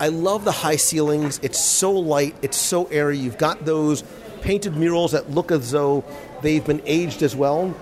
I 0.00 0.08
love 0.08 0.44
the 0.44 0.50
high 0.50 0.74
ceilings. 0.74 1.38
It's 1.44 1.64
so 1.64 1.92
light. 1.92 2.34
It's 2.42 2.56
so 2.56 2.86
airy. 2.86 3.16
You've 3.16 3.38
got 3.38 3.64
those 3.64 4.02
painted 4.40 4.74
murals 4.74 5.12
that 5.12 5.30
look 5.30 5.52
as 5.52 5.70
though 5.70 6.02
they've 6.42 6.66
been 6.66 6.82
aged 6.86 7.22
as 7.22 7.36
well. 7.36 7.72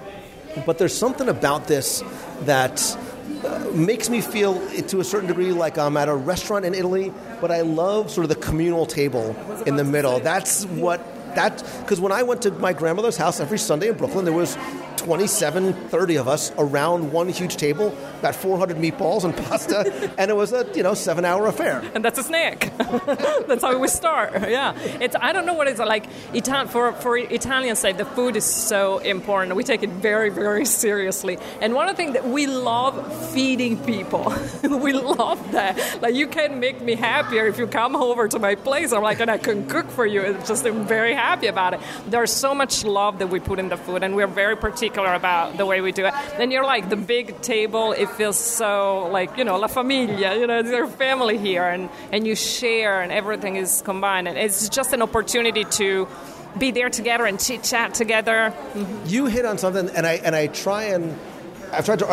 But 0.67 0.77
there's 0.77 0.95
something 0.95 1.31
about 1.31 1.69
this 1.69 2.05
that 2.41 2.95
uh, 3.43 3.71
makes 3.73 4.11
me 4.11 4.21
feel, 4.21 4.61
to 4.89 5.01
a 5.01 5.05
certain 5.05 5.29
degree, 5.29 5.53
like 5.53 5.79
I'm 5.79 5.97
at 5.97 6.11
a 6.11 6.15
restaurant 6.15 6.67
in 6.67 6.75
Italy. 6.75 7.11
But 7.41 7.53
I 7.53 7.63
love 7.63 8.11
sort 8.11 8.27
of 8.27 8.29
the 8.29 8.47
communal 8.47 8.85
table 8.85 9.35
in 9.65 9.77
the 9.77 9.85
middle. 9.85 10.21
That's 10.21 10.67
what 10.67 11.01
that 11.37 11.63
because 11.81 12.01
when 12.01 12.13
I 12.13 12.23
went 12.23 12.43
to 12.43 12.51
my 12.51 12.73
grandmother's 12.73 13.17
house 13.17 13.41
every 13.41 13.59
Sunday 13.59 13.89
in 13.89 13.97
Brooklyn, 13.97 14.25
there 14.25 14.35
was 14.35 14.57
27, 14.97 15.73
30 15.73 16.17
of 16.17 16.29
us 16.29 16.53
around 16.59 17.11
one 17.13 17.29
huge 17.29 17.57
table, 17.57 17.89
about 18.21 18.37
400 18.37 18.77
meatballs 18.77 19.25
and 19.25 19.37
pasta, 19.37 20.13
and 20.19 20.31
it 20.31 20.35
was 20.35 20.53
a 20.53 20.67
you 20.75 20.83
know 20.83 20.95
seven 20.95 21.25
hour 21.25 21.47
affair. 21.47 21.83
and 21.95 22.05
that's 22.05 22.19
a 22.19 22.23
snack. 22.23 22.73
that's 23.47 23.63
how 23.63 23.77
we 23.79 23.89
start. 23.89 24.33
Yeah, 24.49 24.79
it's 25.01 25.17
I 25.21 25.33
don't 25.33 25.47
know 25.47 25.55
what 25.55 25.67
it's 25.67 25.81
like. 25.81 26.07
Ital- 26.35 26.69
for 26.69 26.93
for 26.93 27.17
Italian 27.17 27.77
say 27.77 27.93
the 27.93 28.05
food 28.05 28.37
is 28.37 28.45
so 28.45 28.99
important. 28.99 29.57
We 29.57 29.65
take 29.65 29.83
it 29.83 29.91
very 29.91 30.31
very 30.31 30.65
seriously. 30.65 31.39
And 31.61 31.75
one 31.75 31.89
of 31.89 31.97
the 31.97 32.03
things 32.03 32.15
that 32.15 32.29
we 32.29 32.47
love 32.47 32.95
feeding 33.33 33.79
people. 33.85 34.33
we 34.63 34.93
love 34.93 35.53
that. 35.53 36.01
Like 36.01 36.15
you 36.15 36.27
can 36.27 36.61
make 36.61 36.81
me 36.81 36.95
happier 36.95 37.47
if 37.47 37.59
you 37.59 37.67
come 37.67 37.97
over 37.97 38.29
to 38.29 38.39
my 38.39 38.55
place. 38.55 38.93
I'm 38.93 39.03
like, 39.03 39.21
and 39.21 39.31
I 39.31 39.39
can 39.39 39.67
cook 39.69 39.91
for 39.91 40.07
you. 40.07 40.21
It's 40.21 40.49
just 40.49 40.65
I'm 40.65 40.87
very 40.87 41.15
happy 41.15 41.22
about 41.23 41.75
it. 41.75 41.81
There's 42.07 42.33
so 42.33 42.55
much 42.55 42.85
love 42.85 43.19
that 43.19 43.29
we 43.29 43.41
put 43.41 43.59
in 43.59 43.69
the 43.69 43.77
food, 43.77 44.03
and 44.03 44.15
we're 44.17 44.27
very 44.27 44.57
particular 44.57 45.15
about 45.15 45.57
the 45.57 45.67
way 45.67 45.81
we 45.81 45.93
do 45.93 46.07
it. 46.07 46.15
Then 46.37 46.51
you're 46.51 46.65
like 46.65 46.89
the 46.89 46.97
big 46.97 47.41
table. 47.41 47.93
It 47.93 48.09
feels 48.11 48.39
so 48.39 49.09
like 49.13 49.37
you 49.37 49.45
know 49.45 49.59
la 49.59 49.67
familia. 49.67 50.35
You 50.35 50.47
know, 50.47 50.59
it's 50.59 50.71
your 50.71 50.87
family 50.87 51.39
here, 51.39 51.65
and 51.65 51.89
and 52.13 52.27
you 52.27 52.35
share, 52.35 53.01
and 53.03 53.13
everything 53.13 53.57
is 53.57 53.83
combined. 53.83 54.29
And 54.29 54.37
it's 54.39 54.69
just 54.69 54.93
an 54.93 55.03
opportunity 55.03 55.65
to 55.65 56.09
be 56.59 56.71
there 56.71 56.91
together 56.91 57.27
and 57.27 57.41
chit 57.41 57.63
chat 57.63 57.95
together. 57.95 58.53
You 59.07 59.27
hit 59.27 59.45
on 59.45 59.59
something, 59.59 59.89
and 59.91 60.07
I 60.07 60.15
and 60.15 60.35
I 60.35 60.49
try 60.49 60.85
and 60.85 61.19
I've 61.73 61.85
tried 61.85 62.01
to. 62.01 62.07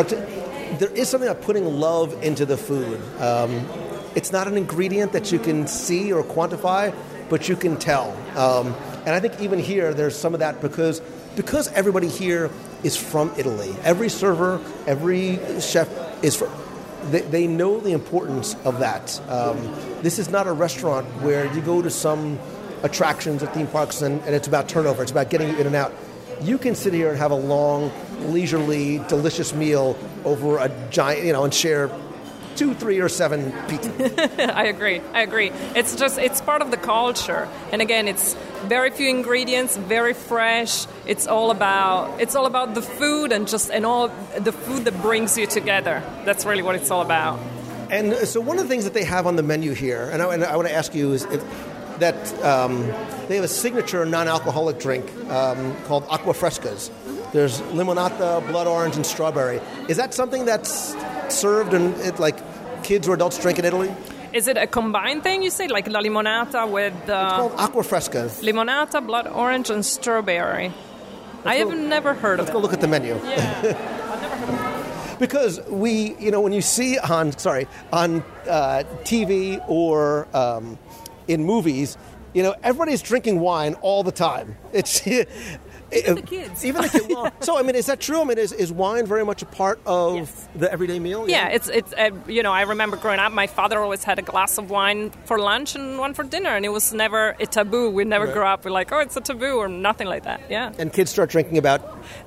There 0.80 0.92
is 0.92 1.10
something 1.10 1.28
about 1.28 1.44
putting 1.44 1.66
love 1.66 2.24
into 2.24 2.46
the 2.46 2.56
food. 2.56 3.02
Um, 3.20 3.68
it's 4.16 4.32
not 4.32 4.48
an 4.48 4.58
ingredient 4.58 5.14
that 5.14 5.32
you 5.32 5.40
can 5.40 5.68
see 5.68 6.12
or 6.12 6.24
quantify, 6.24 6.96
but 7.30 7.50
you 7.50 7.56
can 7.56 7.78
tell. 7.78 8.12
Um, 8.38 8.76
and 9.06 9.10
I 9.10 9.20
think 9.20 9.40
even 9.42 9.60
here, 9.60 9.94
there's 9.94 10.16
some 10.16 10.34
of 10.34 10.40
that 10.42 10.62
because 10.62 11.02
because 11.36 11.68
everybody 11.70 12.08
here 12.08 12.50
is 12.84 12.98
from 12.98 13.32
Italy. 13.38 13.74
Every 13.84 14.10
server, 14.10 14.62
every 14.88 15.40
chef 15.62 15.90
is 16.24 16.36
from. 16.36 16.52
They, 17.12 17.22
they 17.22 17.48
know 17.48 17.80
the 17.80 17.94
importance 17.94 18.56
of 18.66 18.80
that. 18.80 19.22
Um, 19.30 19.58
this 20.02 20.20
is 20.20 20.30
not 20.30 20.48
a 20.48 20.52
restaurant 20.52 21.08
where 21.22 21.46
you 21.54 21.62
go 21.62 21.82
to 21.82 21.90
some 21.90 22.38
attractions 22.84 23.42
or 23.42 23.48
theme 23.48 23.68
parks 23.68 24.02
and, 24.02 24.22
and 24.22 24.36
it's 24.36 24.48
about 24.48 24.68
turnover. 24.68 25.02
It's 25.02 25.12
about 25.12 25.30
getting 25.30 25.50
you 25.50 25.58
in 25.58 25.68
and 25.68 25.76
out. 25.76 25.94
You 26.42 26.58
can 26.58 26.76
sit 26.76 26.94
here 26.94 27.10
and 27.10 27.18
have 27.18 27.32
a 27.32 27.36
long, 27.36 27.92
leisurely, 28.28 29.00
delicious 29.08 29.54
meal 29.54 29.98
over 30.26 30.58
a 30.58 30.70
giant, 30.90 31.26
you 31.26 31.34
know, 31.34 31.44
and 31.44 31.54
share 31.54 31.90
two, 32.60 32.74
three, 32.74 33.00
or 33.00 33.08
seven 33.08 33.54
pizza. 33.70 34.54
I 34.56 34.66
agree. 34.66 35.02
I 35.14 35.22
agree. 35.22 35.52
It's 35.76 35.96
just 35.96 36.20
it's 36.20 36.42
part 36.42 36.62
of 36.62 36.72
the 36.72 36.78
culture, 36.78 37.48
and 37.72 37.82
again, 37.82 38.10
it's 38.10 38.36
very 38.68 38.92
few 38.92 39.10
ingredients, 39.10 39.78
very 39.78 40.14
fresh. 40.14 40.86
It's 41.06 41.26
all 41.26 41.52
about 41.52 42.20
it's 42.20 42.36
all 42.36 42.46
about 42.46 42.76
the 42.76 42.82
food 42.82 43.32
and 43.32 43.48
just 43.48 43.72
and 43.72 43.86
all 43.86 44.10
the 44.38 44.52
food 44.52 44.84
that 44.86 45.02
brings 45.02 45.38
you 45.38 45.48
together. 45.48 46.04
That's 46.26 46.46
really 46.46 46.62
what 46.62 46.76
it's 46.76 46.92
all 46.92 47.02
about. 47.02 47.40
And 47.90 48.14
so, 48.28 48.42
one 48.42 48.58
of 48.60 48.64
the 48.64 48.70
things 48.70 48.84
that 48.84 48.94
they 48.94 49.06
have 49.06 49.26
on 49.26 49.38
the 49.38 49.44
menu 49.44 49.74
here, 49.74 50.10
and 50.12 50.22
I, 50.22 50.34
and 50.34 50.44
I 50.44 50.56
want 50.58 50.68
to 50.68 50.76
ask 50.76 50.94
you, 50.94 51.14
is 51.14 51.24
if, 51.26 51.42
that 52.00 52.44
um, 52.44 52.86
they 53.28 53.36
have 53.36 53.46
a 53.46 53.48
signature 53.48 54.06
non-alcoholic 54.06 54.80
drink 54.80 55.06
um, 55.30 55.76
called 55.86 56.06
Aqua 56.10 56.34
Frescas. 56.34 56.92
There's 57.32 57.62
limonata, 57.74 58.46
blood 58.48 58.68
orange, 58.68 58.96
and 58.96 59.06
strawberry. 59.06 59.62
Is 59.88 59.98
that 59.98 60.14
something 60.14 60.46
that's 60.46 60.96
served 61.30 61.74
and 61.74 61.96
it, 62.02 62.20
like 62.20 62.38
kids 62.84 63.08
or 63.08 63.14
adults 63.16 63.38
drink 63.40 63.60
in 63.60 63.66
Italy? 63.66 63.92
Is 64.34 64.48
it 64.48 64.58
a 64.58 64.68
combined 64.68 65.24
thing? 65.24 65.42
You 65.42 65.50
say 65.50 65.68
like 65.68 65.88
la 65.88 66.02
limonata 66.02 66.70
with 66.70 66.94
uh, 67.10 67.38
Called 67.38 67.54
Aqua 67.58 67.84
Frescas. 67.84 68.42
limonata, 68.44 69.06
blood 69.06 69.28
orange, 69.28 69.70
and 69.70 69.84
strawberry. 69.86 70.72
I 71.46 71.56
have 71.56 71.76
never 71.76 72.14
heard 72.14 72.40
of 72.40 72.48
it. 72.48 72.50
Let's 72.50 72.54
go 72.54 72.60
look 72.60 72.74
at 72.74 72.82
the 72.82 72.88
menu. 72.88 73.16
Yeah, 73.24 73.62
I've 73.64 74.22
never 74.22 74.36
heard 74.36 74.50
of 74.50 75.14
it. 75.14 75.20
because 75.20 75.60
we, 75.70 76.16
you 76.18 76.32
know, 76.32 76.42
when 76.42 76.54
you 76.54 76.62
see 76.62 76.98
on 77.00 77.32
sorry 77.38 77.68
on 77.92 78.24
uh, 78.48 78.84
TV 79.04 79.64
or 79.68 80.28
um, 80.36 80.78
in 81.28 81.44
movies, 81.46 81.98
you 82.34 82.44
know, 82.44 82.54
everybody's 82.62 83.02
drinking 83.02 83.40
wine 83.40 83.74
all 83.82 84.04
the 84.04 84.12
time. 84.12 84.58
It's 84.74 85.02
even 85.94 86.16
the 86.16 86.22
kids. 86.22 86.64
Even 86.66 86.82
the 86.84 86.90
kids. 86.90 87.08
Well, 87.10 87.32
so 87.42 87.58
I 87.58 87.62
mean, 87.64 87.76
is 87.76 87.86
that 87.88 88.00
true? 88.00 88.22
I 88.22 88.24
mean, 88.24 88.38
is, 88.38 88.52
is 88.52 88.72
wine 88.72 89.06
very 89.06 89.24
much 89.26 89.42
a 89.42 89.46
part 89.46 89.80
of 89.86 90.16
Yes. 90.16 90.48
the 90.56 90.72
everyday 90.72 91.00
meal? 91.00 91.30
Yeah, 91.30 91.48
it's 91.50 91.68
it's 91.70 91.94
uh, 91.94 92.12
you 92.28 92.44
know 92.44 92.52
I 92.52 92.62
remember 92.64 92.98
growing 92.98 93.20
up, 93.20 93.32
my 93.32 93.48
father 93.48 93.80
always 93.82 94.04
had 94.04 94.20
a 94.20 94.22
glass 94.22 94.58
of 94.58 94.70
wine 94.70 95.12
for 95.26 95.40
lunch 95.40 95.76
and 95.76 95.98
one 96.00 96.14
for 96.14 96.24
dinner, 96.24 96.50
and 96.56 96.66
it 96.66 96.70
was 96.70 96.94
never 96.94 97.36
a 97.40 97.46
taboo. 97.46 97.90
We 97.90 98.04
never 98.06 98.26
Right. 98.26 98.34
grew 98.34 98.44
up 98.46 98.64
with 98.66 98.74
like 98.74 98.92
oh 98.92 99.00
it's 99.00 99.16
a 99.18 99.22
taboo 99.22 99.58
or 99.58 99.68
nothing 99.68 100.08
like 100.08 100.24
that. 100.24 100.42
Yeah. 100.50 100.72
And 100.78 100.92
kids 100.94 101.12
start 101.12 101.30
drinking 101.30 101.58
about 101.58 101.82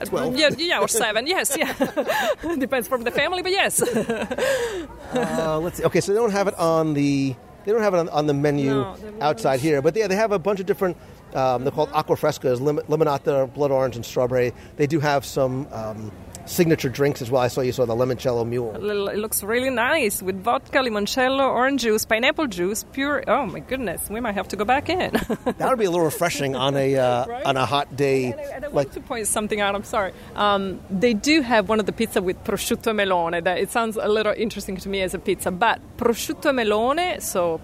twelve. 0.04 0.36
Yeah, 0.36 0.50
yeah, 0.58 0.80
or 0.80 0.88
seven. 0.88 1.26
Yes, 1.26 1.56
yeah. 1.56 1.72
Depends 2.58 2.88
from 2.88 3.04
the 3.04 3.10
family, 3.10 3.42
but 3.42 3.52
yes. 3.52 3.82
Uh, 5.12 5.58
let's 5.60 5.76
see. 5.76 5.84
Okay, 5.84 6.00
so 6.00 6.12
they 6.12 6.18
don't 6.18 6.30
have 6.30 6.48
it 6.48 6.54
on 6.58 6.94
the 6.94 7.34
they 7.64 7.70
don't 7.72 7.82
have 7.82 7.94
it 7.94 7.98
on, 7.98 8.08
on 8.08 8.26
the 8.26 8.34
menu 8.34 8.70
No, 8.70 8.96
outside 9.20 9.60
here, 9.60 9.80
but 9.82 9.94
yeah, 9.94 10.06
they 10.08 10.16
have 10.16 10.32
a 10.32 10.38
bunch 10.38 10.58
of 10.60 10.66
different. 10.66 10.96
Um, 11.34 11.64
they're 11.64 11.72
called 11.72 11.90
aqua 11.92 12.16
frescas, 12.16 12.60
lim- 12.60 12.78
limonata, 12.88 13.52
blood 13.54 13.70
orange, 13.70 13.96
and 13.96 14.04
strawberry. 14.04 14.52
They 14.76 14.86
do 14.86 15.00
have 15.00 15.24
some 15.24 15.66
um, 15.72 16.12
signature 16.44 16.88
drinks 16.88 17.22
as 17.22 17.30
well. 17.30 17.40
I 17.40 17.48
saw 17.48 17.60
you 17.60 17.72
saw 17.72 17.84
the 17.86 17.94
limoncello 17.94 18.46
mule. 18.46 18.74
It 18.74 19.16
looks 19.16 19.42
really 19.44 19.70
nice 19.70 20.20
with 20.22 20.42
vodka, 20.42 20.78
limoncello, 20.78 21.40
orange 21.54 21.82
juice, 21.82 22.04
pineapple 22.04 22.48
juice, 22.48 22.84
pure. 22.92 23.22
Oh 23.28 23.46
my 23.46 23.60
goodness, 23.60 24.10
we 24.10 24.18
might 24.20 24.34
have 24.34 24.48
to 24.48 24.56
go 24.56 24.64
back 24.64 24.88
in. 24.88 25.12
That 25.62 25.68
would 25.70 25.78
be 25.78 25.84
a 25.84 25.90
little 25.90 26.04
refreshing 26.04 26.56
on 26.56 26.76
a 26.76 26.96
uh, 26.96 27.26
Right? 27.32 27.44
on 27.46 27.56
a 27.56 27.64
hot 27.64 27.94
day. 27.96 28.32
And 28.32 28.40
I, 28.40 28.44
and 28.44 28.64
I 28.64 28.68
Like 28.68 28.74
want 28.88 28.92
to 28.94 29.00
point 29.00 29.26
something 29.28 29.60
out. 29.60 29.74
I'm 29.76 29.84
sorry. 29.84 30.12
Um, 30.34 30.80
they 30.90 31.14
do 31.14 31.40
have 31.42 31.68
one 31.68 31.78
of 31.78 31.86
the 31.86 31.92
pizza 31.92 32.20
with 32.20 32.42
prosciutto 32.44 32.92
melone. 32.92 33.44
That 33.44 33.58
it 33.58 33.70
sounds 33.70 33.96
a 33.96 34.08
little 34.08 34.34
interesting 34.36 34.76
to 34.78 34.88
me 34.88 35.02
as 35.02 35.14
a 35.14 35.18
pizza, 35.20 35.50
but 35.52 35.80
prosciutto 35.96 36.50
melone. 36.52 37.22
So, 37.22 37.60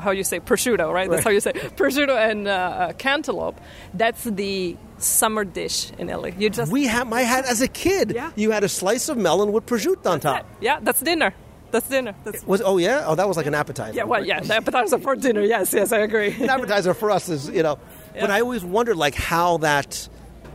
how 0.00 0.10
you 0.10 0.24
say 0.24 0.40
prosciutto, 0.40 0.92
right? 0.92 1.10
That's 1.10 1.24
how 1.24 1.30
you 1.30 1.40
say 1.40 1.52
prosciutto 1.52 2.16
and 2.16 2.46
uh, 2.48 2.50
uh, 2.50 2.92
cantaloupe. 2.94 3.60
That's 3.94 4.24
the 4.24 4.76
summer 4.98 5.44
dish 5.44 5.90
in 5.98 6.08
Italy. 6.10 6.34
You 6.38 6.50
just 6.50 6.72
we 6.72 6.86
had, 6.86 7.12
I 7.12 7.22
had 7.22 7.44
as 7.44 7.60
a 7.60 7.68
kid. 7.68 8.12
Yeah. 8.14 8.30
You 8.36 8.50
had 8.50 8.64
a 8.64 8.68
slice 8.68 9.08
of 9.08 9.16
melon 9.16 9.52
with 9.52 9.66
prosciutto 9.66 10.06
on 10.06 10.20
top. 10.20 10.46
yeah, 10.60 10.80
that's 10.82 11.00
dinner. 11.00 11.34
That's 11.70 11.88
dinner. 11.88 12.14
That's, 12.24 12.46
Was 12.46 12.62
oh 12.64 12.78
yeah? 12.78 13.04
Oh, 13.06 13.14
that 13.14 13.28
was 13.28 13.36
like 13.36 13.46
an 13.46 13.54
appetizer. 13.54 13.94
yeah, 13.94 14.04
well, 14.04 14.24
yeah, 14.24 14.40
the 14.40 14.56
appetizer 14.56 14.98
for 14.98 15.14
dinner. 15.16 15.42
Yes, 15.42 15.72
yes, 15.74 15.92
I 15.92 15.98
agree. 15.98 16.32
an 16.32 16.48
appetizer 16.48 16.94
for 16.94 17.10
us 17.10 17.28
is 17.28 17.48
you 17.50 17.62
know. 17.62 17.78
But 18.18 18.32
I 18.32 18.40
always 18.40 18.64
wondered 18.64 18.96
like 18.96 19.14
how 19.14 19.58
that 19.58 20.08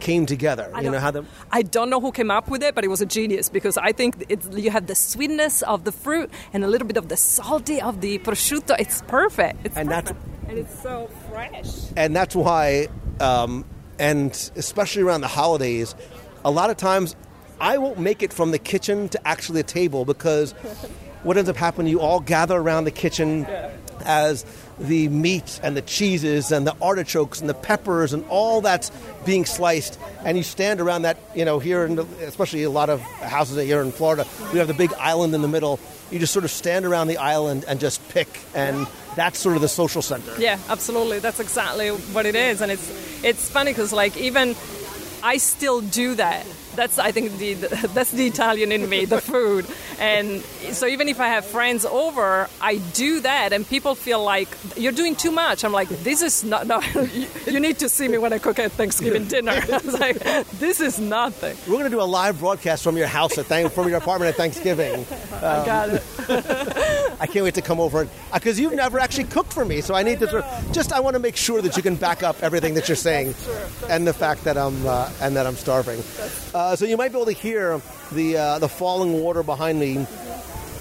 came 0.03 0.25
together. 0.35 0.65
I 0.73 0.79
you 0.81 0.85
know 0.87 0.91
don't- 0.93 1.01
how 1.01 1.11
the 1.17 1.23
I 1.59 1.61
don't 1.75 1.89
know 1.89 2.01
who 2.05 2.11
came 2.19 2.29
up 2.37 2.45
with 2.53 2.61
it, 2.67 2.71
but 2.75 2.83
it 2.87 2.89
was 2.95 3.01
a 3.01 3.05
genius 3.17 3.45
because 3.57 3.75
I 3.89 3.91
think 3.99 4.11
it's, 4.33 4.45
you 4.65 4.69
have 4.77 4.85
the 4.93 4.95
sweetness 4.95 5.55
of 5.73 5.77
the 5.87 5.91
fruit 6.03 6.29
and 6.53 6.59
a 6.63 6.67
little 6.73 6.87
bit 6.91 6.97
of 6.97 7.07
the 7.13 7.17
salty 7.17 7.81
of 7.81 8.01
the 8.05 8.13
prosciutto. 8.19 8.73
It's 8.83 9.01
perfect. 9.19 9.57
It's 9.65 9.77
And 9.77 9.89
that's- 9.89 10.13
and 10.49 10.57
it's 10.61 10.75
so 10.87 11.09
fresh. 11.31 11.69
and 12.01 12.09
that's 12.15 12.35
why, 12.35 12.87
um, 13.29 13.65
and 13.97 14.31
especially 14.55 15.03
around 15.07 15.21
the 15.21 15.33
holidays, 15.41 15.95
a 16.43 16.51
lot 16.59 16.69
of 16.69 16.77
times 16.77 17.15
I 17.61 17.77
won't 17.77 17.99
make 18.09 18.21
it 18.21 18.33
from 18.33 18.51
the 18.51 18.59
kitchen 18.59 19.07
to 19.09 19.27
actually 19.27 19.61
a 19.61 19.69
table 19.79 20.03
because 20.13 20.51
what 21.23 21.37
ends 21.37 21.49
up 21.49 21.55
happening, 21.55 21.87
you 21.95 22.01
all 22.01 22.19
gather 22.19 22.57
around 22.57 22.83
the 22.83 22.91
kitchen 22.91 23.45
as 24.05 24.43
the 24.79 25.07
meat 25.09 25.59
and 25.63 25.77
the 25.77 25.81
cheeses 25.81 26.51
and 26.51 26.65
the 26.65 26.75
artichokes 26.81 27.39
and 27.41 27.49
the 27.49 27.53
peppers 27.53 28.13
and 28.13 28.25
all 28.29 28.61
that's 28.61 28.91
being 29.25 29.45
sliced, 29.45 29.99
and 30.25 30.37
you 30.37 30.43
stand 30.43 30.81
around 30.81 31.03
that. 31.03 31.17
You 31.35 31.45
know, 31.45 31.59
here, 31.59 31.85
in 31.85 31.95
the, 31.95 32.05
especially 32.21 32.63
a 32.63 32.69
lot 32.69 32.89
of 32.89 33.01
houses 33.01 33.63
here 33.63 33.81
in 33.81 33.91
Florida, 33.91 34.25
we 34.51 34.59
have 34.59 34.67
the 34.67 34.73
big 34.73 34.93
island 34.93 35.33
in 35.33 35.41
the 35.41 35.47
middle. 35.47 35.79
You 36.11 36.19
just 36.19 36.33
sort 36.33 36.45
of 36.45 36.51
stand 36.51 36.85
around 36.85 37.07
the 37.07 37.17
island 37.17 37.65
and 37.67 37.79
just 37.79 38.07
pick, 38.09 38.27
and 38.53 38.87
that's 39.15 39.39
sort 39.39 39.55
of 39.55 39.61
the 39.61 39.67
social 39.67 40.01
center. 40.01 40.33
Yeah, 40.37 40.59
absolutely. 40.69 41.19
That's 41.19 41.39
exactly 41.39 41.89
what 41.89 42.25
it 42.25 42.35
is, 42.35 42.61
and 42.61 42.71
it's 42.71 43.23
it's 43.23 43.49
funny 43.49 43.71
because 43.71 43.93
like 43.93 44.17
even 44.17 44.55
I 45.23 45.37
still 45.37 45.81
do 45.81 46.15
that. 46.15 46.45
That's 46.75 46.99
I 46.99 47.11
think 47.11 47.37
the, 47.37 47.53
that's 47.93 48.11
the 48.11 48.27
Italian 48.27 48.71
in 48.71 48.89
me, 48.89 49.05
the 49.05 49.21
food, 49.21 49.65
and 49.99 50.41
so 50.71 50.87
even 50.87 51.07
if 51.07 51.19
I 51.19 51.27
have 51.27 51.45
friends 51.45 51.85
over, 51.85 52.49
I 52.61 52.77
do 52.93 53.19
that, 53.21 53.53
and 53.53 53.67
people 53.67 53.95
feel 53.95 54.23
like 54.23 54.49
you're 54.75 54.91
doing 54.91 55.15
too 55.15 55.31
much. 55.31 55.63
I'm 55.63 55.71
like, 55.71 55.89
this 55.89 56.21
is 56.21 56.43
not. 56.43 56.67
No, 56.67 56.81
you, 57.47 57.59
need 57.59 57.79
to 57.79 57.89
see 57.89 58.07
me 58.07 58.17
when 58.17 58.33
I 58.33 58.39
cook 58.39 58.59
at 58.59 58.71
Thanksgiving 58.73 59.25
dinner. 59.25 59.51
I 59.71 59.77
was 59.77 59.99
like, 59.99 60.19
this 60.59 60.79
is 60.79 60.99
nothing. 60.99 61.55
We're 61.67 61.79
going 61.79 61.85
to 61.85 61.89
do 61.89 62.01
a 62.01 62.03
live 62.03 62.39
broadcast 62.39 62.83
from 62.83 62.97
your 62.97 63.07
house 63.07 63.37
at 63.37 63.45
thank, 63.45 63.71
from 63.71 63.87
your 63.87 63.97
apartment 63.97 64.29
at 64.29 64.35
Thanksgiving. 64.35 65.05
I 65.35 65.65
got 65.65 65.89
it. 65.89 66.03
I 67.19 67.27
can't 67.27 67.45
wait 67.45 67.55
to 67.55 67.61
come 67.61 67.79
over 67.79 68.07
because 68.33 68.59
you've 68.59 68.73
never 68.73 68.99
actually 68.99 69.25
cooked 69.25 69.53
for 69.53 69.65
me, 69.65 69.81
so 69.81 69.93
I 69.95 70.03
need 70.03 70.19
to 70.19 70.27
sort 70.29 70.43
of- 70.43 70.71
just 70.73 70.91
I 70.91 70.99
want 70.99 71.15
to 71.15 71.19
make 71.19 71.35
sure 71.35 71.61
that 71.61 71.77
you 71.77 71.83
can 71.83 71.95
back 71.95 72.23
up 72.23 72.41
everything 72.41 72.73
that 72.75 72.87
you're 72.87 72.95
saying, 72.95 73.35
and 73.89 74.07
the 74.07 74.13
fact 74.13 74.43
that 74.45 74.57
I'm 74.57 74.85
uh, 74.85 75.09
and 75.21 75.35
that 75.35 75.45
I'm 75.45 75.55
starving. 75.55 76.01
Uh, 76.53 76.62
so 76.75 76.85
you 76.85 76.97
might 76.97 77.11
be 77.11 77.17
able 77.17 77.25
to 77.25 77.31
hear 77.31 77.81
the 78.11 78.37
uh, 78.37 78.59
the 78.59 78.69
falling 78.69 79.13
water 79.13 79.43
behind 79.43 79.79
me. 79.79 80.05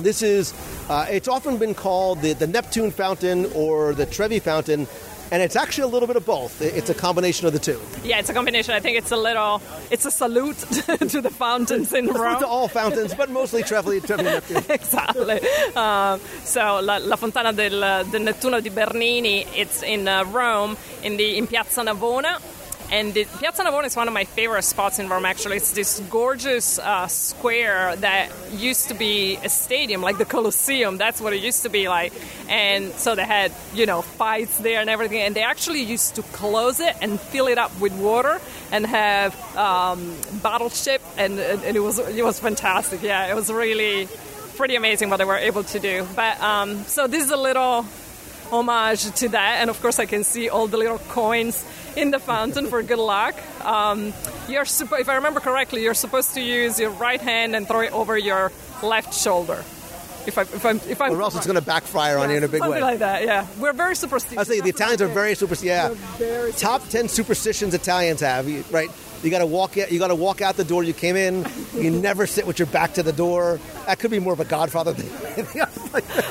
This 0.00 0.22
is 0.22 0.54
uh, 0.88 1.06
it's 1.10 1.28
often 1.28 1.58
been 1.58 1.74
called 1.74 2.20
the, 2.20 2.32
the 2.34 2.46
Neptune 2.46 2.90
fountain 2.90 3.46
or 3.54 3.94
the 3.94 4.06
Trevi 4.06 4.38
fountain. 4.38 4.86
And 5.30 5.40
it's 5.40 5.56
actually 5.56 5.84
a 5.84 5.86
little 5.86 6.06
bit 6.06 6.16
of 6.16 6.26
both. 6.26 6.60
It's 6.60 6.90
a 6.90 6.94
combination 6.94 7.46
of 7.46 7.54
the 7.54 7.58
two. 7.58 7.80
Yeah, 8.04 8.18
it's 8.18 8.28
a 8.28 8.34
combination. 8.34 8.74
I 8.74 8.80
think 8.80 8.98
it's 8.98 9.12
a 9.12 9.16
little. 9.16 9.62
It's 9.90 10.04
a 10.04 10.10
salute 10.10 10.58
to 11.08 11.22
the 11.22 11.30
fountains 11.30 11.94
in 11.94 12.06
Rome. 12.08 12.40
To 12.40 12.46
all 12.46 12.68
fountains, 12.68 13.14
but 13.14 13.30
mostly 13.30 13.62
Trevi, 13.62 14.00
Trevi 14.00 14.24
Neptune. 14.24 14.62
exactly. 14.68 15.40
Um, 15.74 16.20
so 16.44 16.80
la, 16.82 16.98
la 16.98 17.16
fontana 17.16 17.50
del, 17.54 17.80
del 18.10 18.20
Nettuno 18.20 18.60
di 18.60 18.68
Bernini, 18.68 19.46
it's 19.56 19.82
in 19.82 20.06
uh, 20.06 20.22
Rome, 20.24 20.76
in 21.02 21.16
the 21.16 21.38
in 21.38 21.46
Piazza 21.46 21.80
Navona. 21.80 22.38
And 22.92 23.14
the, 23.14 23.24
Piazza 23.24 23.64
Navona 23.64 23.86
is 23.86 23.96
one 23.96 24.06
of 24.06 24.12
my 24.12 24.24
favorite 24.24 24.64
spots 24.64 24.98
in 24.98 25.08
Rome. 25.08 25.24
Actually, 25.24 25.56
it's 25.56 25.72
this 25.72 25.98
gorgeous 26.10 26.78
uh, 26.78 27.06
square 27.06 27.96
that 27.96 28.30
used 28.52 28.88
to 28.88 28.94
be 28.94 29.36
a 29.42 29.48
stadium, 29.48 30.02
like 30.02 30.18
the 30.18 30.26
Colosseum. 30.26 30.98
That's 30.98 31.18
what 31.18 31.32
it 31.32 31.42
used 31.42 31.62
to 31.62 31.70
be 31.70 31.88
like. 31.88 32.12
And 32.50 32.92
so 32.92 33.14
they 33.14 33.24
had, 33.24 33.50
you 33.72 33.86
know, 33.86 34.02
fights 34.02 34.58
there 34.58 34.82
and 34.82 34.90
everything. 34.90 35.20
And 35.20 35.34
they 35.34 35.42
actually 35.42 35.80
used 35.80 36.16
to 36.16 36.22
close 36.22 36.80
it 36.80 36.94
and 37.00 37.18
fill 37.18 37.46
it 37.46 37.56
up 37.56 37.72
with 37.80 37.94
water 37.94 38.38
and 38.70 38.84
have 38.84 39.56
um, 39.56 40.14
bottle 40.42 40.68
ship, 40.68 41.00
and, 41.16 41.38
and 41.38 41.76
it 41.76 41.80
was 41.80 41.98
it 41.98 42.24
was 42.24 42.40
fantastic. 42.40 43.02
Yeah, 43.02 43.30
it 43.30 43.34
was 43.34 43.50
really 43.50 44.06
pretty 44.56 44.76
amazing 44.76 45.08
what 45.08 45.16
they 45.16 45.24
were 45.24 45.36
able 45.36 45.64
to 45.64 45.78
do. 45.78 46.06
But 46.14 46.40
um, 46.42 46.84
so 46.84 47.06
this 47.06 47.24
is 47.24 47.30
a 47.30 47.36
little 47.36 47.86
homage 48.52 49.10
to 49.16 49.28
that, 49.30 49.56
and 49.60 49.70
of 49.70 49.80
course 49.80 49.98
I 49.98 50.06
can 50.06 50.24
see 50.24 50.48
all 50.48 50.66
the 50.68 50.76
little 50.76 50.98
coins 50.98 51.64
in 51.96 52.10
the 52.10 52.18
fountain 52.18 52.66
for 52.66 52.82
good 52.82 52.98
luck. 52.98 53.34
Um, 53.64 54.12
you're 54.48 54.64
suppo- 54.64 55.00
if 55.00 55.08
I 55.08 55.14
remember 55.16 55.40
correctly, 55.40 55.82
you're 55.82 55.94
supposed 55.94 56.34
to 56.34 56.40
use 56.40 56.78
your 56.78 56.90
right 56.90 57.20
hand 57.20 57.56
and 57.56 57.66
throw 57.66 57.80
it 57.80 57.92
over 57.92 58.16
your 58.16 58.52
left 58.82 59.14
shoulder. 59.14 59.64
If 60.24 60.38
I 60.38 60.42
if 60.42 60.64
I'm 60.64 60.76
if 60.88 61.00
I'm 61.00 61.12
Or 61.12 61.22
else 61.22 61.34
it's 61.34 61.46
going 61.46 61.58
to 61.58 61.66
backfire 61.66 62.16
on 62.18 62.30
you 62.30 62.36
in 62.36 62.44
a 62.44 62.48
big 62.48 62.60
something 62.60 62.80
way. 62.80 62.90
like 62.92 63.00
that. 63.00 63.24
Yeah, 63.24 63.46
we're 63.58 63.72
very 63.72 63.96
superstitious. 63.96 64.38
I 64.38 64.44
say 64.44 64.60
the 64.60 64.68
Italians 64.68 65.02
are 65.02 65.08
very 65.08 65.34
super. 65.34 65.56
Yeah, 65.64 65.88
very 66.16 66.52
top 66.52 66.86
ten 66.88 67.08
superstitions 67.08 67.74
Italians 67.74 68.20
have. 68.20 68.46
Right, 68.72 68.88
you 69.22 69.30
got 69.30 69.38
to 69.38 69.46
walk. 69.46 69.76
out- 69.78 69.90
You 69.92 69.98
got 69.98 70.08
to 70.08 70.14
walk 70.14 70.40
out 70.40 70.56
the 70.56 70.64
door 70.64 70.82
you 70.84 70.92
came 70.92 71.16
in. 71.16 71.46
You 71.74 71.90
never 71.90 72.26
sit 72.26 72.46
with 72.46 72.58
your 72.58 72.66
back 72.66 72.94
to 72.94 73.02
the 73.02 73.12
door. 73.12 73.60
That 73.86 73.98
could 73.98 74.10
be 74.10 74.18
more 74.18 74.32
of 74.32 74.40
a 74.40 74.44
Godfather 74.44 74.94
thing. 74.94 75.62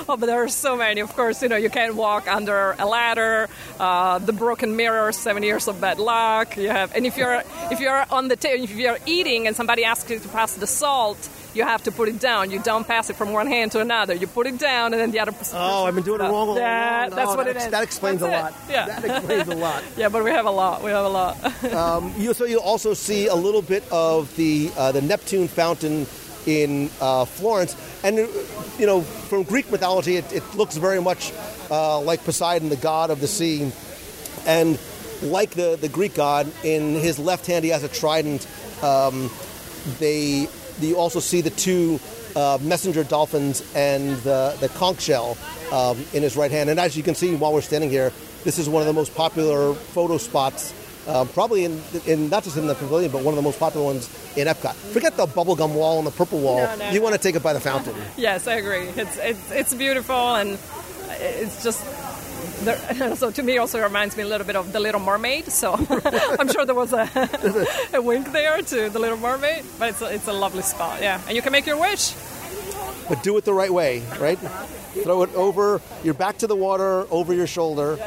Oh, 0.10 0.18
but 0.18 0.26
there 0.26 0.44
are 0.44 0.48
so 0.50 0.76
many. 0.76 1.02
Of 1.02 1.14
course, 1.16 1.42
you 1.42 1.50
know 1.50 1.56
you 1.56 1.70
can't 1.70 1.96
walk 1.96 2.28
under 2.28 2.76
a 2.80 2.86
ladder. 2.86 3.48
Uh, 3.80 4.20
the 4.20 4.34
broken 4.34 4.76
mirror, 4.76 5.12
seven 5.12 5.44
years 5.44 5.68
of 5.68 5.80
bad 5.82 6.00
luck. 6.00 6.58
You 6.58 6.70
have, 6.70 6.96
and 6.96 7.06
if 7.06 7.18
you're 7.18 7.44
if 7.72 7.80
you're 7.80 8.06
on 8.12 8.28
the 8.28 8.36
table, 8.36 8.64
if 8.64 8.72
you're 8.72 8.98
eating 9.06 9.48
and 9.48 9.56
somebody 9.56 9.84
asks 9.86 10.10
you 10.10 10.20
to 10.20 10.28
pass 10.30 10.54
the 10.56 10.68
salt, 10.68 11.18
you 11.54 11.64
have 11.64 11.84
to 11.84 11.92
put 11.92 12.08
it 12.10 12.20
down. 12.20 12.52
You 12.52 12.60
don't 12.60 12.88
pass 12.88 13.10
it 13.10 13.16
from 13.16 13.34
one 13.34 13.48
hand 13.48 13.72
to 13.74 13.80
another. 13.80 14.14
You 14.14 14.28
put 14.28 14.48
it 14.48 14.58
down, 14.58 14.94
and 14.94 15.02
then 15.02 15.12
the 15.12 15.20
other. 15.20 15.32
person- 15.32 15.58
oh, 15.60 15.86
I've 15.86 15.96
been 15.96 16.04
doing 16.04 16.22
it 16.22 16.26
wrong 16.26 16.50
all 16.50 16.58
Yeah, 16.58 17.02
along. 17.08 17.16
that's 17.16 17.32
Oh, 17.32 17.36
what 17.36 17.46
that, 17.46 17.56
it 17.56 17.62
is. 17.64 17.68
That 17.70 17.84
explains 17.84 18.22
That's 18.22 18.34
a 18.34 18.38
it. 18.38 18.42
lot. 18.44 18.54
Yeah. 18.70 18.86
that 19.00 19.04
explains 19.18 19.48
a 19.50 19.56
lot. 19.56 19.84
Yeah, 19.98 20.10
but 20.10 20.24
we 20.24 20.32
have 20.32 20.46
a 20.46 20.52
lot. 20.52 20.84
We 20.84 20.92
have 20.92 21.06
a 21.06 21.10
lot. 21.10 21.38
You, 22.18 22.34
so 22.34 22.46
you 22.46 22.60
also 22.60 22.94
see 22.94 23.28
a 23.28 23.36
little 23.36 23.62
bit 23.62 23.84
of 23.92 24.34
the 24.36 24.72
uh, 24.78 24.92
the 24.92 25.02
Neptune 25.02 25.48
fountain 25.48 26.06
in 26.48 26.90
uh, 27.00 27.26
Florence, 27.26 27.76
and 28.04 28.18
uh, 28.20 28.28
you 28.80 28.86
know 28.88 29.02
from 29.02 29.44
Greek 29.44 29.70
mythology, 29.72 30.16
it, 30.18 30.32
it 30.34 30.44
looks 30.56 30.78
very 30.78 31.00
much 31.02 31.32
uh, 31.70 32.00
like 32.02 32.24
Poseidon, 32.24 32.70
the 32.70 32.76
god 32.78 33.10
of 33.12 33.20
the 33.22 33.28
sea, 33.28 33.72
and 34.48 34.80
like 35.22 35.52
the 35.52 35.78
the 35.80 35.90
Greek 35.90 36.16
god, 36.16 36.52
in 36.64 36.96
his 36.96 37.20
left 37.20 37.46
hand 37.46 37.64
he 37.64 37.70
has 37.72 37.84
a 37.84 37.90
trident. 37.90 38.48
Um, 38.84 39.30
they 40.00 40.48
you 40.88 40.98
also 40.98 41.20
see 41.20 41.42
the 41.42 41.50
two 41.50 42.00
uh, 42.36 42.58
messenger 42.62 43.04
dolphins 43.04 43.64
and 43.76 44.18
the 44.24 44.56
the 44.60 44.70
conch 44.70 45.02
shell 45.02 45.38
um, 45.72 45.98
in 46.14 46.24
his 46.24 46.36
right 46.36 46.52
hand. 46.52 46.70
And 46.70 46.80
as 46.80 46.96
you 46.96 47.04
can 47.04 47.16
see 47.16 47.36
while 47.36 47.54
we're 47.54 47.62
standing 47.62 47.90
here, 47.90 48.12
this 48.44 48.58
is 48.58 48.68
one 48.68 48.82
of 48.82 48.88
the 48.88 48.94
most 48.94 49.16
popular 49.16 49.74
photo 49.74 50.18
spots 50.18 50.74
Uh, 51.02 51.26
probably 51.34 51.66
in, 51.66 51.82
in 52.06 52.30
not 52.30 52.44
just 52.44 52.58
in 52.58 52.68
the 52.68 52.76
pavilion, 52.76 53.10
but 53.12 53.26
one 53.26 53.34
of 53.34 53.36
the 53.36 53.42
most 53.42 53.58
popular 53.58 53.84
ones 53.84 54.06
in 54.38 54.46
Epcot. 54.46 54.76
Forget 54.94 55.18
the 55.18 55.26
bubblegum 55.26 55.74
wall 55.74 55.98
and 55.98 56.06
the 56.06 56.14
purple 56.14 56.38
wall. 56.38 56.62
No, 56.62 56.76
no, 56.76 56.92
you 56.94 57.00
no. 57.00 57.06
want 57.10 57.16
to 57.16 57.22
take 57.22 57.36
it 57.36 57.42
by 57.42 57.54
the 57.54 57.60
fountain. 57.60 57.96
Yes, 58.18 58.46
I 58.46 58.62
agree. 58.62 58.86
It's 58.96 59.18
it's 59.18 59.52
it's 59.52 59.74
beautiful 59.74 60.36
and 60.38 60.60
it's 61.20 61.64
just. 61.66 61.82
There, 62.64 63.16
so 63.16 63.32
to 63.32 63.44
me, 63.44 63.58
also 63.58 63.82
reminds 63.82 64.16
me 64.16 64.24
a 64.24 64.28
little 64.28 64.46
bit 64.46 64.56
of 64.56 64.72
the 64.72 64.80
Little 64.80 65.02
Mermaid. 65.02 65.52
So 65.52 65.74
I'm 66.40 66.48
sure 66.48 66.66
there 66.66 66.76
was 66.76 66.94
a, 66.94 67.10
a 67.94 68.02
wink 68.02 68.32
there 68.32 68.62
to 68.62 68.90
the 68.90 69.00
Little 69.00 69.18
Mermaid, 69.18 69.66
but 69.80 69.90
it's 69.90 70.02
a, 70.02 70.14
it's 70.14 70.28
a 70.28 70.34
lovely 70.34 70.62
spot. 70.64 71.02
Yeah, 71.02 71.22
and 71.28 71.36
you 71.36 71.42
can 71.42 71.52
make 71.52 71.66
your 71.66 71.78
wish. 71.78 72.14
but 73.10 73.24
do 73.24 73.38
it 73.38 73.46
the 73.46 73.54
right 73.54 73.72
way, 73.74 74.04
right? 74.20 74.38
Throw 75.04 75.24
it 75.24 75.34
over 75.36 75.82
your 76.04 76.14
back 76.14 76.38
to 76.40 76.48
the 76.48 76.56
water, 76.56 77.08
over 77.12 77.34
your 77.34 77.48
shoulder. 77.48 77.98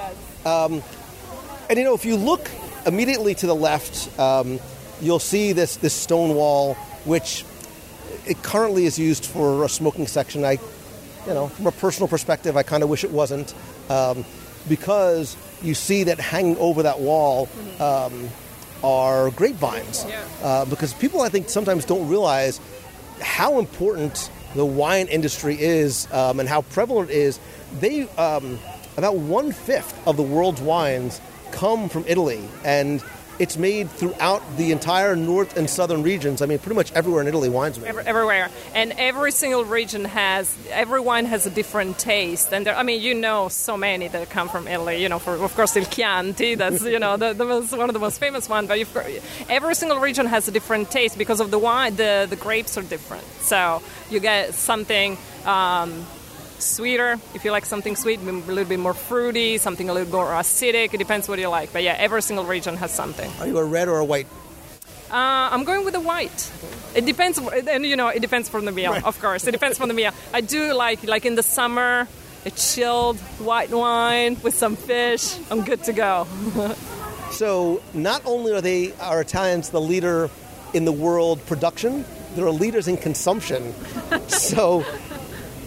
Um, 0.45 0.83
and 1.69 1.79
you 1.79 1.85
know, 1.85 1.95
if 1.95 2.05
you 2.05 2.17
look 2.17 2.51
immediately 2.87 3.35
to 3.37 3.47
the 3.47 3.55
left, 3.55 4.19
um, 4.19 4.61
you'll 5.01 5.19
see 5.19 5.53
this 5.53 5.77
this 5.77 5.95
stone 5.95 6.35
wall, 6.35 6.75
which 7.05 7.45
it 8.27 8.43
currently 8.43 8.85
is 8.85 8.99
used 8.99 9.27
for 9.27 9.65
a 9.65 9.69
smoking 9.69 10.07
section. 10.07 10.45
I, 10.45 10.59
you 11.27 11.35
know, 11.35 11.49
from 11.49 11.67
a 11.67 11.73
personal 11.73 12.09
perspective, 12.09 12.57
I 12.57 12.63
kind 12.63 12.83
of 12.83 12.89
wish 12.89 13.03
it 13.05 13.11
wasn't, 13.11 13.55
um, 13.89 14.25
because 14.69 15.37
you 15.63 15.75
see 15.75 16.05
that 16.05 16.19
hanging 16.21 16.57
over 16.59 16.83
that 16.85 17.01
wall. 17.01 17.49
Um, 17.81 18.29
are 18.83 19.31
grapevines 19.31 20.05
Yeah. 20.07 20.23
uh, 20.43 20.65
because 20.67 20.93
people 20.93 21.23
I 21.23 21.31
think 21.31 21.49
sometimes 21.49 21.87
don't 21.87 22.07
realize 22.07 22.61
how 23.23 23.59
important 23.59 24.31
the 24.55 24.67
wine 24.67 25.07
industry 25.07 25.57
is 25.59 26.07
um, 26.13 26.39
and 26.39 26.47
how 26.47 26.61
prevalent 26.61 27.09
it 27.09 27.17
is. 27.17 27.41
They 27.81 28.03
um, 28.19 28.59
about 28.99 29.17
one 29.17 29.53
fifth 29.53 29.99
of 30.07 30.19
the 30.19 30.23
world's 30.23 30.61
wines 30.61 31.19
come 31.51 31.89
from 31.89 32.05
Italy, 32.07 32.47
and 32.63 33.03
it's 33.39 33.57
made 33.57 33.91
throughout 33.91 34.43
the 34.57 34.73
entire 34.73 35.17
north 35.17 35.57
and 35.57 35.69
southern 35.69 36.03
regions. 36.03 36.43
I 36.43 36.47
mean, 36.47 36.59
pretty 36.59 36.77
much 36.77 36.93
everywhere 36.93 37.23
in 37.23 37.29
Italy, 37.29 37.49
wine's 37.49 37.79
made. 37.79 37.89
Every, 37.89 38.05
everywhere, 38.05 38.51
and 38.75 38.93
every 38.93 39.33
single 39.33 39.65
region 39.65 40.05
has 40.05 40.55
every 40.71 41.01
wine 41.01 41.27
has 41.27 41.47
a 41.47 41.51
different 41.51 41.99
taste. 41.99 42.53
And 42.53 42.67
there, 42.67 42.77
I 42.77 42.83
mean, 42.83 43.01
you 43.01 43.15
know, 43.15 43.49
so 43.49 43.77
many 43.77 44.09
that 44.09 44.31
come 44.31 44.49
from 44.49 44.69
Italy. 44.69 45.03
You 45.03 45.09
know, 45.09 45.19
for 45.19 45.35
of 45.35 45.55
course, 45.55 45.77
Il 45.77 45.85
Chianti. 45.85 46.55
That's 46.55 46.83
you 46.83 46.99
know 46.99 47.17
the, 47.17 47.33
the 47.33 47.45
most, 47.45 47.77
one 47.77 47.89
of 47.89 47.95
the 47.95 48.01
most 48.01 48.19
famous 48.19 48.49
one. 48.49 48.67
But 48.67 48.79
every 49.49 49.75
single 49.75 49.99
region 49.99 50.27
has 50.27 50.49
a 50.49 50.51
different 50.51 50.91
taste 50.91 51.19
because 51.19 51.41
of 51.41 51.51
the 51.51 51.59
wine. 51.59 51.97
The 51.97 52.27
the 52.29 52.37
grapes 52.37 52.79
are 52.79 52.83
different. 52.83 53.25
So 53.41 53.83
you 54.11 54.21
get 54.21 54.55
something. 54.55 55.19
Um, 55.45 56.07
Sweeter, 56.59 57.19
if 57.35 57.45
you 57.45 57.51
like 57.53 57.65
something 57.65 57.97
sweet, 57.97 58.21
a 58.21 58.23
little 58.23 58.65
bit 58.65 58.79
more 58.79 58.95
fruity, 58.95 59.59
something 59.59 59.89
a 59.89 59.95
little 59.95 60.11
more 60.13 60.27
acidic. 60.27 60.95
It 60.95 60.99
depends 60.99 61.29
what 61.29 61.39
you 61.39 61.49
like, 61.49 61.73
but 61.73 61.83
yeah, 61.83 61.97
every 61.99 62.23
single 62.23 62.45
region 62.45 62.77
has 62.77 62.93
something. 62.93 63.31
Are 63.41 63.47
you 63.47 63.59
a 63.59 63.65
red 63.65 63.89
or 63.89 63.99
a 63.99 64.05
white? 64.05 64.27
Uh, 65.11 65.49
I'm 65.53 65.65
going 65.65 65.85
with 65.85 65.95
the 65.95 66.01
white. 66.01 66.51
It 66.95 67.05
depends, 67.05 67.39
and 67.39 67.85
you 67.85 67.97
know, 67.97 68.09
it 68.09 68.21
depends 68.21 68.49
from 68.49 68.65
the 68.65 68.73
meal. 68.73 68.95
Of 69.05 69.21
course, 69.21 69.47
it 69.47 69.53
depends 69.53 69.79
from 69.79 69.89
the 69.89 69.95
meal. 69.95 70.13
I 70.33 70.41
do 70.41 70.73
like, 70.73 71.05
like 71.05 71.25
in 71.27 71.35
the 71.35 71.43
summer, 71.43 72.09
a 72.45 72.51
chilled 72.51 73.19
white 73.39 73.71
wine 73.71 74.37
with 74.43 74.55
some 74.55 74.77
fish. 74.77 75.37
I'm 75.51 75.63
good 75.63 75.85
to 75.85 75.93
go. 75.93 76.27
So 77.35 77.83
not 77.95 78.23
only 78.27 78.53
are 78.53 78.61
they 78.61 78.93
are 79.01 79.21
Italians 79.21 79.71
the 79.71 79.81
leader 79.81 80.31
in 80.73 80.85
the 80.85 80.93
world 80.93 81.45
production, 81.47 82.05
they're 82.37 82.49
leaders 82.49 82.87
in 82.87 82.97
consumption. 82.97 83.75
so 84.29 84.85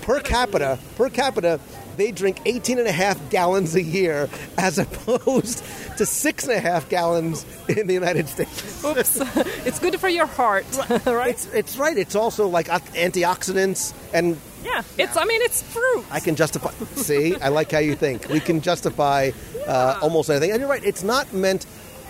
per 0.08 0.22
capita, 0.22 0.80
per 0.96 1.10
capita, 1.10 1.60
they 1.98 2.12
drink 2.12 2.40
18 2.46 2.80
and 2.80 2.88
a 2.88 2.92
half 2.94 3.18
gallons 3.30 3.76
a 3.76 3.82
year 3.82 4.30
as 4.58 4.78
opposed 4.86 5.62
to 5.98 6.06
six 6.06 6.46
and 6.46 6.54
a 6.54 6.60
half 6.62 6.88
gallons 6.88 7.46
in 7.68 7.88
the 7.88 7.94
United 7.94 8.30
States. 8.30 8.86
Oops, 8.86 9.20
it's 9.68 9.80
good 9.80 10.00
for 10.00 10.08
your 10.08 10.26
heart, 10.26 10.66
right? 11.06 11.32
It's, 11.32 11.48
it's 11.54 11.78
right. 11.78 11.98
It's 11.98 12.16
also 12.16 12.48
like 12.48 12.68
antioxidants 12.68 13.94
and 14.14 14.38
Yeah, 14.64 14.82
it's. 14.98 15.18
I 15.18 15.26
mean, 15.26 15.42
it's 15.42 15.62
fruit. 15.62 16.06
I 16.10 16.22
can 16.22 16.36
justify. 16.38 16.72
See, 16.96 17.36
I 17.36 17.50
like 17.50 17.72
how 17.72 17.80
you 17.80 17.96
think. 17.96 18.30
We 18.30 18.40
can 18.40 18.62
justify 18.62 19.32
uh, 19.68 20.00
almost 20.02 20.30
anything, 20.30 20.52
and 20.52 20.60
you're 20.62 20.70
right. 20.70 20.84
It's 20.86 21.04
not 21.04 21.34
meant. 21.34 21.66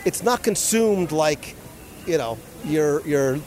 It's 0.06 0.22
not 0.22 0.44
consumed 0.44 1.12
like, 1.12 1.56
you 2.06 2.18
know, 2.18 2.38
you're 2.64 3.02
you're 3.08 3.40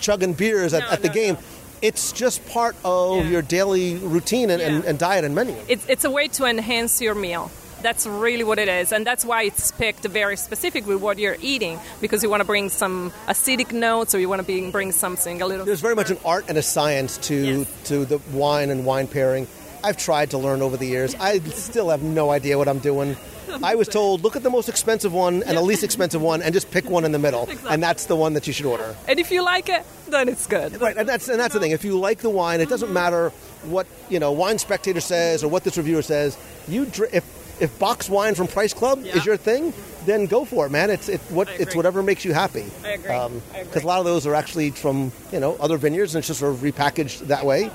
chugging 0.00 0.34
beers 0.34 0.74
at, 0.74 0.82
No, 0.82 0.90
at 0.90 1.00
the 1.02 1.08
no, 1.08 1.14
game. 1.14 1.34
no. 1.34 1.40
It's 1.82 2.12
just 2.12 2.44
part 2.46 2.74
of 2.84 3.24
Yeah. 3.24 3.30
your 3.30 3.42
daily 3.42 3.96
routine 3.96 4.50
and, 4.50 4.62
and, 4.62 4.84
and 4.84 4.98
diet 4.98 5.24
and 5.24 5.34
menu. 5.34 5.54
It's 5.68 5.84
it's 5.88 6.04
a 6.04 6.10
way 6.10 6.28
to 6.28 6.44
enhance 6.46 7.00
your 7.00 7.14
meal. 7.14 7.50
That's 7.82 8.06
really 8.06 8.42
what 8.42 8.58
it 8.58 8.68
is, 8.68 8.90
and 8.90 9.06
that's 9.06 9.24
why 9.24 9.42
it's 9.42 9.70
picked 9.70 10.04
very 10.06 10.36
specific 10.36 10.86
with 10.86 11.00
what 11.00 11.18
you're 11.18 11.36
eating 11.42 11.78
because 12.00 12.22
you 12.22 12.30
want 12.30 12.40
to 12.40 12.46
bring 12.46 12.70
some 12.70 13.12
acidic 13.28 13.70
notes, 13.70 14.14
or 14.14 14.18
you 14.18 14.28
want 14.30 14.40
to 14.40 14.44
bring, 14.46 14.70
bring 14.70 14.92
something 14.92 15.42
a 15.42 15.46
little. 15.46 15.66
There's 15.66 15.82
very 15.82 15.94
much 15.94 16.10
an 16.10 16.18
art 16.24 16.46
and 16.48 16.56
a 16.58 16.62
science 16.62 17.18
to 17.28 17.34
Yes. 17.36 17.66
to 17.84 18.04
the 18.06 18.18
wine 18.32 18.70
and 18.70 18.86
wine 18.86 19.06
pairing. 19.06 19.46
I've 19.84 19.98
tried 19.98 20.30
to 20.30 20.38
learn 20.38 20.62
over 20.62 20.76
the 20.78 20.86
years. 20.86 21.14
I 21.20 21.38
still 21.40 21.90
have 21.90 22.02
no 22.02 22.30
idea 22.30 22.56
what 22.58 22.66
I'm 22.66 22.80
doing. 22.80 23.14
I 23.62 23.74
was 23.74 23.88
told, 23.88 24.22
look 24.22 24.36
at 24.36 24.42
the 24.42 24.50
most 24.50 24.68
expensive 24.68 25.12
one 25.12 25.42
and 25.42 25.56
the 25.56 25.62
least 25.62 25.82
expensive 25.84 26.20
one, 26.22 26.42
and 26.42 26.52
just 26.52 26.70
pick 26.70 26.88
one 26.90 27.04
in 27.04 27.12
the 27.12 27.18
middle, 27.18 27.48
and 27.68 27.82
that's 27.82 28.06
the 28.06 28.16
one 28.16 28.34
that 28.34 28.46
you 28.46 28.52
should 28.52 28.66
order. 28.66 28.94
And 29.08 29.18
if 29.18 29.30
you 29.30 29.42
like 29.42 29.68
it, 29.68 29.84
then 30.08 30.28
it's 30.28 30.46
good. 30.46 30.80
Right, 30.80 30.96
and 30.96 31.08
that's 31.08 31.28
and 31.28 31.38
that's 31.40 31.54
the 31.54 31.60
thing. 31.60 31.70
If 31.72 31.84
you 31.84 31.98
like 31.98 32.18
the 32.18 32.30
wine, 32.30 32.60
it 32.60 32.68
doesn't 32.68 32.92
matter 32.92 33.30
what 33.64 33.86
you 34.08 34.18
know 34.18 34.32
Wine 34.32 34.58
Spectator 34.58 35.00
says 35.00 35.42
or 35.44 35.48
what 35.48 35.64
this 35.64 35.76
reviewer 35.76 36.02
says. 36.02 36.36
You 36.68 36.86
dr- 36.86 37.12
if 37.14 37.24
if 37.60 37.78
box 37.78 38.08
wine 38.10 38.34
from 38.34 38.46
Price 38.48 38.74
Club 38.74 39.00
Yeah. 39.02 39.16
is 39.16 39.24
your 39.24 39.36
thing, 39.38 39.72
then 40.04 40.26
go 40.26 40.44
for 40.44 40.66
it, 40.66 40.70
man. 40.70 40.90
It's 40.90 41.08
it 41.08 41.20
what 41.30 41.48
it's 41.58 41.74
whatever 41.74 42.02
makes 42.02 42.24
you 42.24 42.32
happy. 42.34 42.66
I 42.84 42.90
agree. 42.92 43.40
Because 43.64 43.82
a 43.82 43.86
lot 43.86 43.98
of 43.98 44.04
those 44.04 44.26
are 44.26 44.34
actually 44.34 44.70
from 44.72 45.10
you 45.32 45.40
know 45.40 45.56
other 45.60 45.76
vineyards, 45.78 46.14
and 46.14 46.20
it's 46.20 46.28
just 46.28 46.40
sort 46.40 46.52
of 46.54 46.60
repackaged 46.60 47.26
that 47.28 47.44
way, 47.46 47.70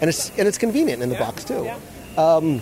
and 0.00 0.08
it's 0.08 0.30
and 0.38 0.48
it's 0.48 0.58
convenient 0.58 1.02
in 1.02 1.08
the 1.10 1.16
box 1.16 1.44
too. 1.44 1.68
Um, 2.16 2.54
Yeah. 2.54 2.60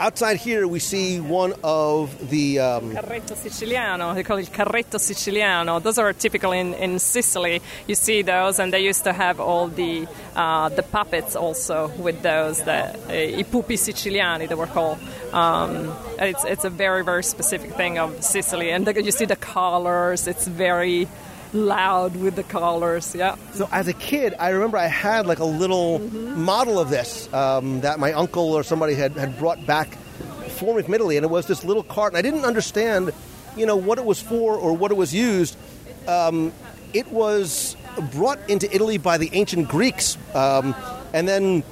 Outside 0.00 0.38
here, 0.38 0.66
we 0.66 0.78
see 0.78 1.20
one 1.20 1.52
of 1.62 2.30
the 2.30 2.58
um, 2.58 2.92
Carretto 2.92 3.36
siciliano, 3.36 4.14
they 4.14 4.22
call 4.22 4.38
it 4.38 4.50
carretto 4.50 4.98
siciliano. 4.98 5.78
Those 5.78 5.98
are 5.98 6.10
typical 6.14 6.52
in, 6.52 6.72
in 6.72 6.98
Sicily. 6.98 7.60
You 7.86 7.94
see 7.94 8.22
those, 8.22 8.58
and 8.58 8.72
they 8.72 8.80
used 8.80 9.04
to 9.04 9.12
have 9.12 9.40
all 9.40 9.68
the 9.68 10.08
uh, 10.34 10.70
the 10.70 10.82
puppets 10.82 11.36
also 11.36 11.88
with 11.98 12.22
those, 12.22 12.62
the 12.62 12.86
uh, 12.86 13.38
i 13.40 13.42
pupi 13.42 13.76
siciliani 13.76 14.48
they 14.48 14.54
were 14.54 14.66
called. 14.66 14.98
Um, 15.34 15.94
it's 16.18 16.44
it's 16.44 16.64
a 16.64 16.70
very 16.70 17.04
very 17.04 17.22
specific 17.22 17.74
thing 17.74 17.98
of 17.98 18.24
Sicily, 18.24 18.70
and 18.70 18.86
the, 18.86 19.04
you 19.04 19.12
see 19.12 19.26
the 19.26 19.36
colors. 19.36 20.26
It's 20.26 20.48
very 20.48 21.08
loud 21.52 22.16
with 22.16 22.36
the 22.36 22.42
colors. 22.42 23.14
Yeah. 23.14 23.36
So 23.52 23.68
as 23.72 23.88
a 23.88 23.92
kid, 23.92 24.34
I 24.38 24.50
remember 24.50 24.78
I 24.78 24.86
had 24.86 25.26
like 25.26 25.38
a 25.38 25.44
little 25.44 25.98
model 25.98 26.78
of 26.78 26.90
this 26.90 27.32
um, 27.32 27.80
that 27.80 27.98
my 27.98 28.12
uncle 28.12 28.52
or 28.52 28.62
somebody 28.62 28.94
had, 28.94 29.12
had 29.12 29.38
brought 29.38 29.64
back 29.66 29.96
for 30.50 30.76
me 30.76 30.82
from 30.82 30.94
Italy, 30.94 31.16
and 31.16 31.24
it 31.24 31.30
was 31.30 31.46
this 31.46 31.64
little 31.64 31.82
cart, 31.82 32.12
and 32.12 32.18
I 32.18 32.22
didn't 32.22 32.44
understand, 32.44 33.12
you 33.56 33.66
know, 33.66 33.76
what 33.76 33.98
it 33.98 34.04
was 34.04 34.20
for 34.20 34.56
or 34.56 34.76
what 34.76 34.90
it 34.90 34.96
was 34.96 35.14
used. 35.14 35.56
Um, 36.06 36.52
it 36.92 37.10
was 37.10 37.76
brought 38.12 38.38
into 38.48 38.72
Italy 38.74 38.98
by 38.98 39.18
the 39.18 39.30
ancient 39.32 39.68
Greeks, 39.68 40.18
um, 40.34 40.74
and 41.12 41.26
then 41.26 41.62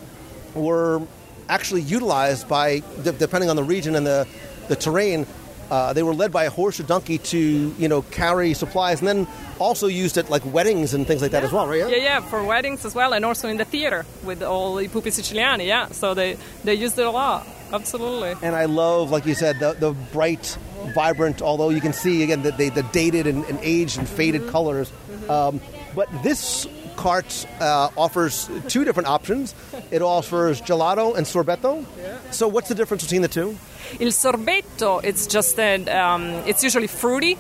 were 0.55 1.03
actually 1.49 1.83
utilized 1.83 2.49
by, 2.49 2.83
de- 3.03 3.13
depending 3.13 3.51
on 3.51 3.57
the 3.57 3.65
region 3.65 3.95
and 3.95 4.07
the, 4.07 4.27
the 4.69 4.77
terrain, 4.77 5.27
uh, 5.71 5.93
they 5.93 6.03
were 6.03 6.15
led 6.15 6.33
by 6.33 6.45
a 6.45 6.51
horse 6.51 6.81
or 6.81 6.83
donkey 6.85 7.19
to, 7.19 7.39
you 7.79 7.89
know, 7.89 8.03
carry 8.03 8.55
supplies, 8.55 9.01
and 9.01 9.09
then 9.09 9.27
also 9.59 9.87
used 9.87 10.19
at 10.19 10.31
like 10.31 10.45
weddings 10.53 10.95
and 10.95 11.07
things 11.07 11.23
like 11.23 11.33
that 11.33 11.45
as 11.45 11.53
well, 11.53 11.67
right? 11.67 11.79
Yeah, 11.81 11.89
yeah, 11.89 11.97
yeah, 11.97 12.21
for 12.21 12.43
weddings 12.45 12.85
as 12.85 12.95
well, 12.95 13.13
and 13.13 13.25
also 13.25 13.49
in 13.49 13.57
the 13.57 13.65
theater 13.65 14.07
with 14.25 14.43
all 14.43 14.77
the 14.77 14.89
pupi 14.89 15.09
siciliani. 15.09 15.67
Yeah, 15.67 15.89
so 15.89 16.15
they 16.15 16.37
they 16.65 16.75
used 16.75 16.99
it 16.99 17.07
a 17.07 17.11
lot. 17.11 17.47
Absolutely. 17.71 18.35
And 18.43 18.57
I 18.57 18.65
love, 18.65 19.11
like 19.11 19.27
you 19.27 19.35
said, 19.35 19.59
the, 19.61 19.75
the 19.75 19.93
bright, 19.93 20.57
vibrant, 20.95 21.43
although 21.43 21.69
you 21.69 21.83
can 21.83 21.93
see, 21.93 22.23
again, 22.23 22.43
the, 22.43 22.53
the, 22.53 22.71
the 22.71 22.83
dated 22.83 23.27
and, 23.27 23.45
and 23.45 23.59
aged 23.61 23.99
and 23.99 24.09
faded 24.09 24.49
colors. 24.49 24.91
Um, 25.29 25.61
but 25.95 26.09
this 26.23 26.67
cart 26.99 27.47
uh, 27.61 27.89
offers 27.97 28.51
two 28.69 28.85
different 28.85 29.09
options. 29.09 29.55
It 29.91 30.03
offers 30.03 30.61
gelato 30.61 31.17
and 31.17 31.25
sorbetto. 31.25 31.87
So 32.33 32.49
what's 32.49 32.69
the 32.69 32.75
difference 32.75 33.05
between 33.05 33.23
the 33.23 33.29
two? 33.29 33.57
Il 34.01 34.09
sorbetto, 34.09 35.01
it's 35.03 35.27
just 35.27 35.59
an, 35.59 35.89
um, 35.89 36.25
it's 36.47 36.63
usually 36.63 36.89
fruity, 36.89 37.39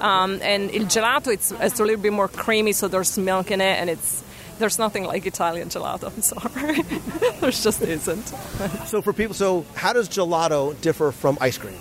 um, 0.00 0.38
and 0.42 0.70
il 0.70 0.84
gelato, 0.84 1.32
it's, 1.32 1.50
it's 1.52 1.80
a 1.80 1.84
little 1.84 2.00
bit 2.00 2.12
more 2.12 2.28
creamy, 2.28 2.72
so 2.72 2.86
there's 2.86 3.18
milk 3.18 3.50
in 3.50 3.60
it, 3.60 3.80
and 3.80 3.90
it's 3.90 4.22
there's 4.58 4.78
nothing 4.78 5.04
like 5.04 5.24
Italian 5.26 5.68
gelato. 5.68 6.06
I'm 6.12 6.22
sorry, 6.22 6.82
there 7.40 7.50
just 7.50 7.80
isn't. 7.82 8.26
So 8.86 9.02
for 9.02 9.12
people, 9.12 9.34
so 9.34 9.64
how 9.74 9.92
does 9.92 10.08
gelato 10.08 10.78
differ 10.80 11.12
from 11.12 11.38
ice 11.40 11.58
cream? 11.58 11.78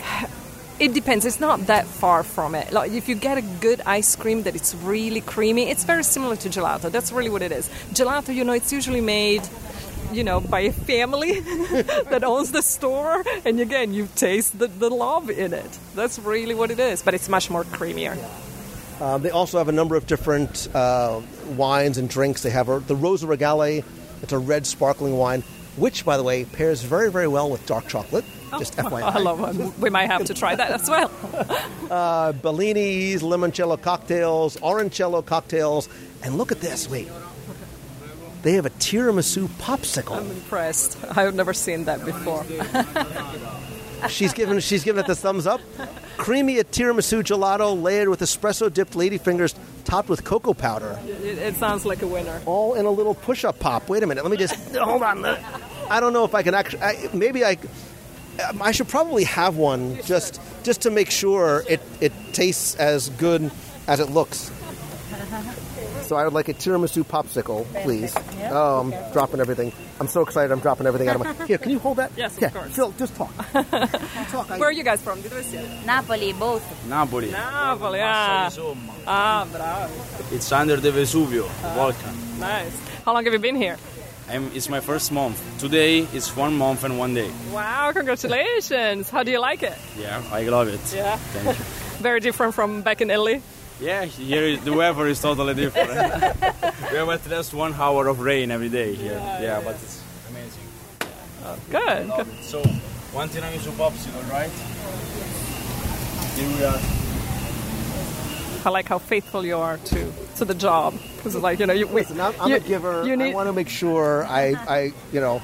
It 0.80 0.92
depends. 0.92 1.24
It's 1.24 1.38
not 1.38 1.66
that 1.66 1.86
far 1.86 2.24
from 2.24 2.54
it. 2.54 2.72
Like 2.72 2.90
if 2.92 3.08
you 3.08 3.14
get 3.14 3.38
a 3.38 3.42
good 3.42 3.80
ice 3.86 4.16
cream 4.16 4.42
that 4.42 4.56
it's 4.56 4.74
really 4.74 5.20
creamy, 5.20 5.70
it's 5.70 5.84
very 5.84 6.02
similar 6.02 6.36
to 6.36 6.48
gelato. 6.48 6.90
That's 6.90 7.12
really 7.12 7.30
what 7.30 7.42
it 7.42 7.52
is. 7.52 7.68
Gelato, 7.92 8.34
you 8.34 8.44
know, 8.44 8.52
it's 8.52 8.72
usually 8.72 9.00
made 9.00 9.48
you 10.12 10.24
know, 10.24 10.40
by 10.40 10.60
a 10.60 10.72
family 10.72 11.40
that 11.40 12.22
owns 12.24 12.52
the 12.52 12.62
store. 12.62 13.24
And 13.44 13.60
again, 13.60 13.92
you 13.92 14.08
taste 14.14 14.58
the, 14.58 14.68
the 14.68 14.90
love 14.90 15.30
in 15.30 15.52
it. 15.52 15.78
That's 15.94 16.18
really 16.18 16.54
what 16.54 16.70
it 16.70 16.78
is. 16.78 17.02
But 17.02 17.14
it's 17.14 17.28
much 17.28 17.50
more 17.50 17.64
creamier. 17.64 18.16
Um, 19.00 19.22
they 19.22 19.30
also 19.30 19.58
have 19.58 19.68
a 19.68 19.72
number 19.72 19.96
of 19.96 20.06
different 20.06 20.68
uh, 20.74 21.20
wines 21.56 21.98
and 21.98 22.08
drinks. 22.08 22.42
They 22.42 22.50
have 22.50 22.86
the 22.86 22.94
Rosa 22.94 23.26
Regale. 23.26 23.82
It's 24.22 24.32
a 24.32 24.38
red 24.38 24.66
sparkling 24.66 25.18
wine, 25.18 25.42
which, 25.76 26.04
by 26.04 26.16
the 26.16 26.22
way, 26.22 26.44
pairs 26.44 26.82
very, 26.82 27.10
very 27.10 27.28
well 27.28 27.50
with 27.50 27.64
dark 27.66 27.88
chocolate. 27.88 28.24
Just 28.58 28.76
FYI. 28.78 29.02
I 29.02 29.18
love 29.18 29.60
it. 29.60 29.78
We 29.78 29.90
might 29.90 30.06
have 30.10 30.24
to 30.26 30.34
try 30.34 30.54
that 30.54 30.70
as 30.70 30.88
well. 30.88 31.10
Uh, 31.84 32.32
Bellinis, 32.32 33.20
limoncello 33.20 33.80
cocktails, 33.80 34.56
orangello 34.56 35.24
cocktails, 35.24 35.86
and 36.22 36.38
look 36.38 36.50
at 36.50 36.60
this. 36.60 36.88
Wait, 36.88 37.08
they 38.42 38.54
have 38.54 38.64
a 38.64 38.70
tiramisu 38.70 39.46
popsicle. 39.58 40.16
I'm 40.16 40.30
impressed. 40.30 40.96
I've 41.16 41.34
never 41.34 41.52
seen 41.52 41.84
that 41.84 42.02
before. 42.04 42.44
She's 44.08 44.32
given 44.32 44.60
she's 44.60 44.82
given 44.82 45.04
it 45.04 45.06
the 45.06 45.14
thumbs 45.14 45.46
up. 45.46 45.60
Creamy 46.16 46.56
tiramisu 46.56 47.22
gelato 47.22 47.80
layered 47.80 48.08
with 48.08 48.20
espresso 48.20 48.72
dipped 48.72 48.94
ladyfingers, 48.94 49.54
topped 49.84 50.08
with 50.08 50.24
cocoa 50.24 50.54
powder, 50.54 50.98
It, 51.06 51.38
it 51.38 51.54
sounds 51.56 51.84
like 51.84 52.02
a 52.02 52.06
winner. 52.06 52.40
all 52.46 52.74
in 52.74 52.86
a 52.86 52.90
little 52.90 53.14
push-up 53.14 53.58
pop. 53.60 53.88
Wait 53.88 54.02
a 54.02 54.06
minute, 54.06 54.24
let 54.24 54.30
me 54.30 54.36
just 54.36 54.54
hold 54.76 55.02
on. 55.02 55.24
I 55.90 56.00
don't 56.00 56.12
know 56.12 56.24
if 56.24 56.34
I 56.34 56.42
can 56.42 56.54
actually. 56.54 56.82
I, 56.82 57.08
maybe 57.12 57.44
I. 57.44 57.56
I 58.60 58.72
should 58.72 58.88
probably 58.88 59.22
have 59.24 59.56
one 59.56 60.00
just 60.02 60.40
just 60.64 60.82
to 60.82 60.90
make 60.90 61.08
sure 61.10 61.62
it, 61.68 61.80
it 62.00 62.12
tastes 62.32 62.74
as 62.76 63.10
good 63.10 63.50
as 63.86 64.00
it 64.00 64.10
looks. 64.10 64.50
So 66.04 66.16
I 66.16 66.24
would 66.24 66.34
like 66.34 66.48
a 66.50 66.54
tiramisu 66.54 67.02
popsicle, 67.04 67.64
please. 67.82 68.14
Oh, 68.50 68.80
I'm 68.80 69.12
dropping 69.12 69.40
everything. 69.40 69.72
I'm 69.98 70.06
so 70.06 70.20
excited. 70.20 70.52
I'm 70.52 70.60
dropping 70.60 70.86
everything 70.86 71.08
out 71.08 71.16
of 71.16 71.38
my. 71.38 71.46
Here, 71.46 71.56
can 71.56 71.70
you 71.70 71.78
hold 71.78 71.96
that? 71.96 72.12
Yes, 72.14 72.40
of 72.40 72.52
course. 72.52 72.76
Phil, 72.76 72.92
just 72.98 73.16
talk. 73.16 73.34
talk. 73.52 74.48
Where 74.50 74.68
are 74.68 74.72
you 74.72 74.84
guys 74.84 75.00
from? 75.00 75.22
Did 75.22 75.32
we 75.32 75.42
see? 75.42 75.58
Napoli, 75.86 76.34
both. 76.34 76.62
Napoli. 76.88 77.30
Napoli. 77.30 78.00
Ah, 78.02 78.50
ah 79.06 79.48
bravo. 79.50 79.94
It's 80.30 80.52
under 80.52 80.76
the 80.76 80.90
Vesuvio 80.90 81.48
volcano. 81.74 82.18
Nice. 82.38 82.78
How 83.06 83.14
long 83.14 83.24
have 83.24 83.32
you 83.32 83.38
been 83.38 83.56
here? 83.56 83.78
I'm, 84.28 84.50
it's 84.54 84.68
my 84.68 84.80
first 84.80 85.10
month. 85.12 85.42
Today 85.58 86.00
is 86.00 86.34
one 86.36 86.56
month 86.56 86.84
and 86.84 86.98
one 86.98 87.14
day. 87.14 87.30
Wow, 87.52 87.92
congratulations. 87.92 89.08
How 89.08 89.22
do 89.22 89.30
you 89.30 89.38
like 89.38 89.62
it? 89.62 89.76
Yeah, 89.98 90.22
I 90.32 90.42
love 90.44 90.68
it. 90.68 90.80
Yeah. 90.94 91.16
Thank 91.16 91.58
you. 91.58 91.64
Very 92.02 92.20
different 92.20 92.54
from 92.54 92.82
back 92.82 93.00
in 93.00 93.10
Italy. 93.10 93.42
Yeah, 93.80 94.04
here 94.04 94.42
is- 94.44 94.60
the 94.64 94.72
weather 94.72 95.06
is 95.06 95.20
totally 95.20 95.54
different. 95.54 95.90
we 96.92 96.96
have 96.96 97.08
at 97.08 97.26
least 97.26 97.54
one 97.54 97.74
hour 97.74 98.06
of 98.08 98.20
rain 98.20 98.50
every 98.50 98.68
day 98.68 98.94
here. 98.94 99.18
Yeah, 99.40 99.60
but 99.64 99.74
it's 99.74 100.02
amazing. 100.30 100.62
Uh, 101.44 101.56
good. 101.70 102.08
Love 102.08 102.28
it. 102.28 102.44
So, 102.44 102.62
one 103.12 103.28
tiramisu 103.28 103.72
popsicle, 103.72 104.30
right? 104.30 104.50
Here 106.36 106.48
we 106.56 106.64
are. 106.64 106.80
I 108.66 108.70
like 108.70 108.88
how 108.88 108.98
faithful 108.98 109.44
you 109.44 109.58
are 109.58 109.76
to 109.76 110.12
to 110.36 110.44
the 110.44 110.54
job. 110.54 110.94
Because 111.16 111.34
it's 111.34 111.44
like 111.44 111.58
you 111.60 111.66
know, 111.66 111.74
you, 111.74 111.86
we, 111.86 112.00
Listen, 112.00 112.20
I'm, 112.20 112.34
I'm 112.40 112.50
you, 112.50 112.56
a 112.56 112.60
giver. 112.60 113.06
You 113.06 113.16
need, 113.16 113.32
I 113.32 113.34
want 113.34 113.48
to 113.48 113.52
make 113.52 113.68
sure 113.68 114.24
I, 114.24 114.54
I 114.66 114.92
you 115.12 115.20
know, 115.20 115.42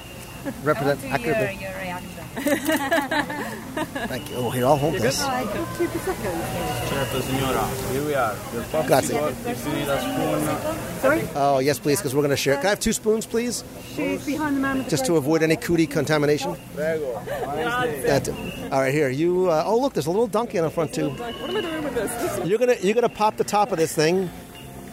represent 0.63 1.03
Your, 1.03 1.13
accurately. 1.13 1.59
your 1.61 1.73
reaction. 1.73 2.11
Thank 4.09 4.31
you. 4.31 4.37
Oh, 4.37 4.51
here, 4.51 4.65
I'll 4.65 4.77
hold 4.77 4.95
this. 4.95 5.19
Certo, 5.19 5.65
signora. 7.21 7.67
Here 7.91 8.05
we 8.05 8.15
are. 8.15 8.35
Your 8.55 8.63
popsicle. 8.65 8.87
Grazie. 8.87 9.17
If 9.17 9.67
you 9.67 9.73
need 9.73 9.89
a 9.89 10.01
spoon. 11.01 11.29
Oh, 11.35 11.59
yes, 11.59 11.79
please, 11.79 11.99
because 11.99 12.15
we're 12.15 12.23
going 12.23 12.31
to 12.31 12.37
share. 12.37 12.57
Can 12.57 12.67
I 12.67 12.71
have 12.71 12.81
two 12.81 12.93
spoons, 12.93 13.27
please? 13.27 13.65
Just 14.89 15.07
to 15.07 15.17
avoid 15.17 15.43
any 15.43 15.57
cootie 15.57 15.87
contamination. 15.87 16.57
Prego. 16.75 17.21
That's 17.27 18.29
it. 18.29 18.73
All 18.73 18.81
right, 18.81 18.95
here. 18.95 19.11
You. 19.11 19.51
Uh, 19.51 19.65
oh, 19.67 19.79
look, 19.81 19.95
there's 19.95 20.07
a 20.07 20.11
little 20.11 20.27
donkey 20.29 20.59
on 20.59 20.65
the 20.65 20.71
front 20.71 20.95
too. 20.95 21.11
what 21.11 21.51
am 21.51 21.57
I 21.57 21.61
doing 21.61 21.85
with 21.85 21.95
this? 21.95 22.13
this? 22.37 22.47
You're 22.49 22.59
gonna 22.59 22.77
you're 22.81 22.95
gonna 22.95 23.09
pop 23.09 23.37
the 23.37 23.45
top 23.45 23.73
of 23.73 23.79
this 23.79 23.95
thing, 23.95 24.31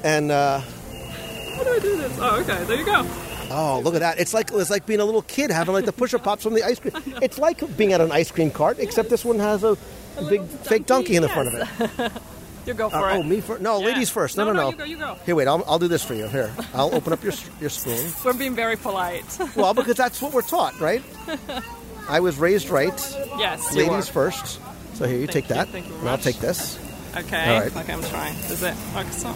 and 0.03 0.31
uh, 0.31 0.59
How 0.59 1.63
do 1.63 1.69
I 1.69 1.79
do 1.79 1.97
this? 1.97 2.17
Oh, 2.19 2.39
okay. 2.41 2.63
There 2.65 2.77
you 2.77 2.85
go. 2.85 3.03
Oh, 3.51 3.81
look 3.83 3.95
at 3.95 3.99
that! 4.01 4.19
It's 4.19 4.33
like 4.33 4.51
it's 4.51 4.69
like 4.69 4.85
being 4.85 4.99
a 4.99 5.05
little 5.05 5.21
kid 5.23 5.51
having 5.51 5.73
like 5.73 5.85
the 5.85 5.93
pusher 5.93 6.19
pops 6.19 6.43
from 6.43 6.53
the 6.53 6.63
ice 6.63 6.79
cream. 6.79 6.93
It's 7.21 7.37
like 7.37 7.75
being 7.77 7.93
at 7.93 8.01
an 8.01 8.11
ice 8.11 8.31
cream 8.31 8.51
cart, 8.51 8.77
except 8.79 9.09
this 9.09 9.23
one 9.25 9.39
has 9.39 9.63
a, 9.63 9.77
big 10.29 10.43
fake 10.43 10.85
donkey 10.85 11.15
in 11.15 11.21
the 11.21 11.29
front 11.29 11.53
of 11.53 11.53
it. 12.05 12.11
You 12.67 12.73
go 12.73 12.89
for 12.89 12.97
Uh, 12.97 13.13
it. 13.13 13.17
oh, 13.19 13.23
me 13.23 13.39
first? 13.39 13.61
No, 13.61 13.79
Yeah. 13.79 13.85
ladies 13.85 14.09
first. 14.09 14.35
No, 14.35 14.43
no, 14.43 14.51
no. 14.51 14.69
You 14.71 14.75
go. 14.75 14.83
You 14.83 14.97
go. 14.97 15.15
Here, 15.25 15.35
wait. 15.35 15.47
I'll, 15.47 15.63
I'll 15.65 15.79
do 15.79 15.87
this 15.87 16.03
for 16.03 16.13
you. 16.15 16.27
Here, 16.27 16.51
I'll 16.73 16.93
open 16.93 17.13
up 17.13 17.23
your 17.23 17.31
your 17.61 17.69
spoon. 17.69 18.11
We're 18.25 18.33
being 18.33 18.55
very 18.55 18.75
polite. 18.75 19.23
Well, 19.55 19.73
because 19.73 19.95
that's 19.95 20.21
what 20.21 20.33
we're 20.33 20.41
taught, 20.41 20.77
right? 20.81 21.01
I 22.09 22.19
was 22.19 22.37
raised 22.37 22.67
right. 22.69 22.91
yes. 23.39 23.73
Ladies 23.73 24.09
first. 24.09 24.59
So 24.95 25.07
here, 25.07 25.17
you 25.17 25.27
take 25.27 25.47
you, 25.47 25.55
that, 25.55 25.69
thank 25.69 25.85
you 25.85 25.91
very 25.93 26.01
and 26.01 26.09
I'll 26.09 26.17
take 26.17 26.39
this. 26.39 26.77
Okay. 27.15 27.55
All 27.55 27.61
right. 27.61 27.73
Okay, 27.77 27.93
I'm 27.93 28.03
trying. 28.03 28.35
Is 28.51 28.61
it? 28.61 28.75
Okay, 28.97 29.09
so 29.11 29.29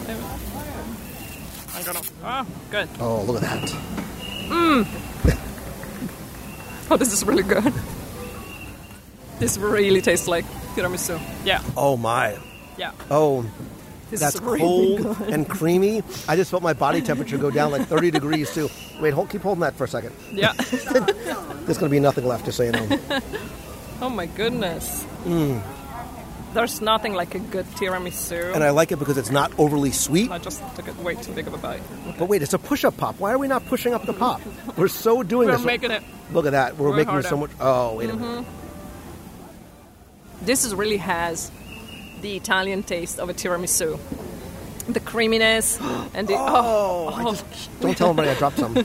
I'm 1.88 1.94
gonna. 1.94 2.06
Oh, 2.24 2.46
good. 2.70 2.88
Oh, 3.00 3.22
look 3.22 3.42
at 3.42 3.60
that! 3.60 3.68
Mmm. 4.48 4.86
oh, 6.90 6.96
this 6.96 7.12
is 7.12 7.24
really 7.24 7.42
good. 7.42 7.72
This 9.38 9.58
really 9.58 10.00
tastes 10.00 10.28
like 10.28 10.44
tiramisu. 10.76 11.20
Yeah. 11.44 11.62
Oh 11.76 11.96
my! 11.96 12.38
Yeah. 12.78 12.92
Oh, 13.10 13.44
This 14.10 14.20
that's 14.20 14.36
is 14.36 14.40
really 14.40 14.60
cold 14.60 15.02
good. 15.18 15.28
and 15.30 15.48
creamy. 15.48 16.02
I 16.28 16.36
just 16.36 16.50
felt 16.50 16.62
my 16.62 16.72
body 16.72 17.00
temperature 17.02 17.36
go 17.38 17.50
down 17.50 17.72
like 17.72 17.86
30 17.88 18.10
degrees 18.12 18.54
too. 18.54 18.68
Wait, 19.00 19.12
hold, 19.12 19.30
keep 19.30 19.42
holding 19.42 19.60
that 19.62 19.74
for 19.74 19.84
a 19.84 19.88
second. 19.88 20.12
Yeah. 20.30 20.52
There's 20.62 21.78
going 21.78 21.88
to 21.90 21.96
be 21.96 22.00
nothing 22.00 22.24
left, 22.26 22.44
just 22.44 22.56
so 22.58 22.62
you 22.64 22.72
know. 22.72 22.88
Oh 24.00 24.08
my 24.08 24.26
goodness. 24.26 25.02
Hmm. 25.24 25.58
There's 26.54 26.80
nothing 26.82 27.14
like 27.14 27.34
a 27.34 27.38
good 27.38 27.64
tiramisu. 27.66 28.54
And 28.54 28.62
I 28.62 28.70
like 28.70 28.92
it 28.92 28.98
because 28.98 29.16
it's 29.16 29.30
not 29.30 29.52
overly 29.58 29.90
sweet. 29.90 30.30
I 30.30 30.38
just 30.38 30.60
took 30.76 30.86
it 30.86 30.96
way 30.98 31.14
too 31.14 31.32
big 31.32 31.46
of 31.46 31.54
a 31.54 31.58
bite. 31.58 31.80
But 32.18 32.28
wait, 32.28 32.42
it's 32.42 32.52
a 32.52 32.58
push-up 32.58 32.96
pop. 32.96 33.18
Why 33.18 33.32
are 33.32 33.38
we 33.38 33.48
not 33.48 33.64
pushing 33.66 33.94
up 33.94 34.04
the 34.04 34.12
pop? 34.12 34.40
We're 34.76 34.88
so 34.88 35.22
doing 35.22 35.48
We're 35.48 35.56
this. 35.56 35.64
making 35.64 35.90
it. 35.92 36.02
Look 36.30 36.44
at 36.46 36.52
that. 36.52 36.76
We're, 36.76 36.90
We're 36.90 36.96
making 36.96 37.22
so 37.22 37.36
much. 37.38 37.50
Oh, 37.58 37.96
wait 37.96 38.10
a 38.10 38.16
minute. 38.16 38.44
Mm-hmm. 38.44 40.44
This 40.44 40.64
is 40.64 40.74
really 40.74 40.98
has 40.98 41.50
the 42.20 42.36
Italian 42.36 42.82
taste 42.82 43.18
of 43.18 43.30
a 43.30 43.34
tiramisu. 43.34 43.98
The 44.88 45.00
creaminess 45.00 45.78
and 46.14 46.28
the 46.28 46.34
Oh, 46.34 46.38
oh, 46.38 47.08
I 47.14 47.22
oh. 47.22 47.30
just, 47.32 47.80
don't 47.80 47.96
tell 47.96 48.08
anybody 48.08 48.30
I 48.30 48.34
dropped 48.34 48.58
some. 48.58 48.74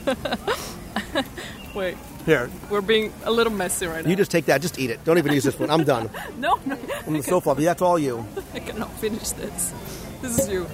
wait, 1.76 1.98
Here, 2.28 2.52
we're 2.70 2.82
being 2.82 3.14
a 3.24 3.32
little 3.32 3.54
messy 3.54 3.86
right 3.88 4.04
now. 4.04 4.10
you 4.10 4.18
just 4.18 4.32
take 4.32 4.48
that. 4.48 4.62
Just 4.62 4.78
eat 4.78 4.90
it. 4.90 5.02
Don't 5.06 5.18
even 5.18 5.32
use 5.32 5.46
this 5.46 5.58
one. 5.58 5.70
I'm 5.70 5.86
done. 5.86 6.10
no, 6.38 6.60
no, 6.66 6.78
I'm 7.08 7.22
so 7.22 7.40
fluffy. 7.40 7.64
That's 7.64 7.82
all 7.82 7.98
you. 7.98 8.26
I 8.54 8.60
cannot 8.60 8.92
finish 9.00 9.30
this. 9.30 9.74
This 10.22 10.38
is 10.40 10.50
you. 10.50 10.68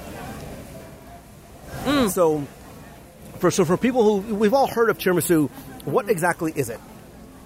So, 2.10 2.48
for 3.38 3.52
so 3.52 3.66
for 3.66 3.78
people 3.78 4.20
who 4.20 4.34
we've 4.34 4.56
all 4.56 4.66
heard 4.66 4.90
of 4.90 4.98
tiramisu, 4.98 5.48
what 5.86 6.10
exactly 6.10 6.52
is 6.56 6.70
it? 6.70 6.80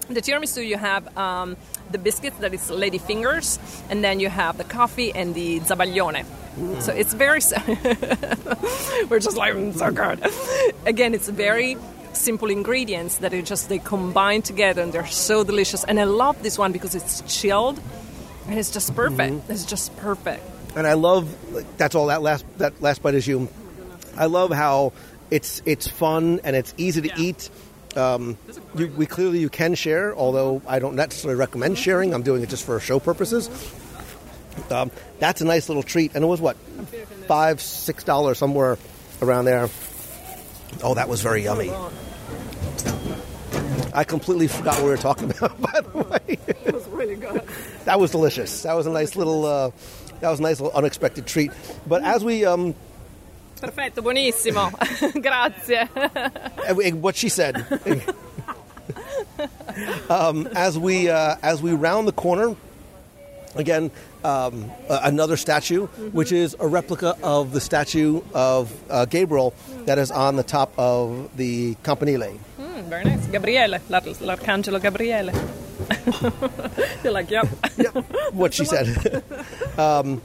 The 0.08 0.22
tiramisu, 0.22 0.66
you 0.66 0.78
have 0.78 1.14
um, 1.18 1.58
the 1.90 1.98
biscuits 1.98 2.38
that 2.38 2.54
is 2.54 2.70
lady 2.70 2.96
fingers, 2.96 3.58
and 3.90 4.02
then 4.02 4.20
you 4.20 4.30
have 4.30 4.56
the 4.56 4.64
coffee 4.64 5.12
and 5.12 5.34
the 5.34 5.60
zabaglione. 5.60 6.24
So 6.80 6.94
it's 6.94 7.12
very. 7.12 7.40
We're 9.10 9.20
just 9.20 9.36
like 9.36 9.52
"Mm, 9.52 9.76
so 9.76 9.92
good. 9.92 10.18
Again, 10.86 11.12
it's 11.12 11.28
very 11.28 11.76
simple 12.18 12.50
ingredients 12.50 13.18
that 13.18 13.32
are 13.32 13.42
just 13.42 13.68
they 13.68 13.78
combine 13.78 14.42
together 14.42 14.82
and 14.82 14.92
they're 14.92 15.06
so 15.06 15.44
delicious. 15.44 15.84
And 15.84 15.98
I 16.00 16.04
love 16.04 16.42
this 16.42 16.58
one 16.58 16.72
because 16.72 16.94
it's 16.94 17.22
chilled, 17.40 17.80
and 18.46 18.58
it's 18.58 18.70
just 18.70 18.94
perfect. 18.94 19.48
It's 19.50 19.64
just 19.64 19.96
perfect. 19.96 20.42
and 20.76 20.86
I 20.86 20.92
love 20.94 21.26
that's 21.78 21.94
all 21.94 22.06
that 22.08 22.22
last 22.22 22.44
that 22.58 22.80
last 22.82 23.02
bite 23.02 23.14
is 23.14 23.26
you. 23.26 23.48
I 24.16 24.26
love 24.26 24.50
how 24.52 24.92
it's 25.30 25.62
it's 25.64 25.86
fun 25.88 26.40
and 26.44 26.54
it's 26.56 26.74
easy 26.76 27.00
to 27.02 27.08
Yeah. 27.08 27.18
eat. 27.18 27.50
Um, 27.96 28.36
you, 28.76 28.88
we 28.96 29.06
clearly 29.06 29.40
you 29.40 29.48
can 29.48 29.74
share, 29.74 30.14
although 30.14 30.60
I 30.68 30.78
don't 30.78 30.94
necessarily 30.94 31.38
recommend 31.38 31.78
sharing. 31.78 32.12
I'm 32.14 32.22
doing 32.22 32.42
it 32.42 32.48
just 32.50 32.64
for 32.64 32.78
show 32.80 33.00
purposes. 33.00 33.48
Um, 34.70 34.90
that's 35.18 35.40
a 35.40 35.44
nice 35.44 35.68
little 35.68 35.82
treat, 35.82 36.14
and 36.14 36.22
it 36.22 36.26
was 36.26 36.40
what 36.40 36.56
five 37.26 37.60
six 37.60 38.04
dollars 38.04 38.38
somewhere 38.38 38.76
around 39.22 39.46
there. 39.46 39.68
Oh, 40.82 40.94
that 40.94 41.08
was 41.08 41.22
very 41.22 41.42
yummy. 41.44 41.70
I 43.94 44.04
completely 44.04 44.46
forgot 44.48 44.74
what 44.76 44.84
we 44.84 44.90
were 44.90 44.96
talking 44.96 45.30
about. 45.38 45.60
By 45.60 45.80
the 45.80 45.98
way, 45.98 46.38
It 46.46 46.72
was 46.74 46.86
really 46.88 47.16
good. 47.16 47.42
that 47.84 47.98
was 47.98 48.10
delicious. 48.10 48.62
That 48.62 48.74
was 48.74 48.86
a 48.86 48.90
nice 48.90 49.16
little. 49.16 49.44
Uh, 49.44 49.70
that 50.20 50.30
was 50.30 50.40
a 50.40 50.42
nice 50.42 50.60
little 50.60 50.76
unexpected 50.76 51.26
treat. 51.26 51.50
But 51.86 52.02
as 52.04 52.24
we 52.24 52.44
um, 52.44 52.74
Perfetto, 53.60 54.02
buonissimo. 54.02 54.70
Grazie. 55.22 55.88
Uh, 55.96 56.96
what 56.96 57.16
she 57.16 57.28
said. 57.28 57.56
um, 60.10 60.46
as 60.54 60.78
we 60.78 61.08
uh, 61.08 61.36
as 61.42 61.62
we 61.62 61.72
round 61.72 62.06
the 62.08 62.12
corner, 62.12 62.54
again, 63.56 63.90
um, 64.24 64.70
a- 64.88 65.00
another 65.04 65.36
statue, 65.36 65.86
which 66.12 66.30
is 66.32 66.54
a 66.60 66.66
replica 66.66 67.16
of 67.22 67.52
the 67.52 67.60
statue 67.60 68.22
of 68.34 68.72
uh, 68.90 69.04
Gabriel 69.06 69.54
that 69.86 69.98
is 69.98 70.10
on 70.10 70.36
the 70.36 70.42
top 70.44 70.72
of 70.78 71.30
the 71.36 71.74
Campanile. 71.84 72.38
Very 72.88 73.04
nice. 73.04 73.26
Gabriele, 73.26 73.80
l'ar- 73.88 74.00
l'arcangelo 74.20 74.80
Gabriele. 74.80 75.32
You're 77.04 77.12
like, 77.12 77.30
yep. 77.30 77.46
what 78.32 78.54
she 78.54 78.64
said. 78.64 79.22
um, 79.78 80.22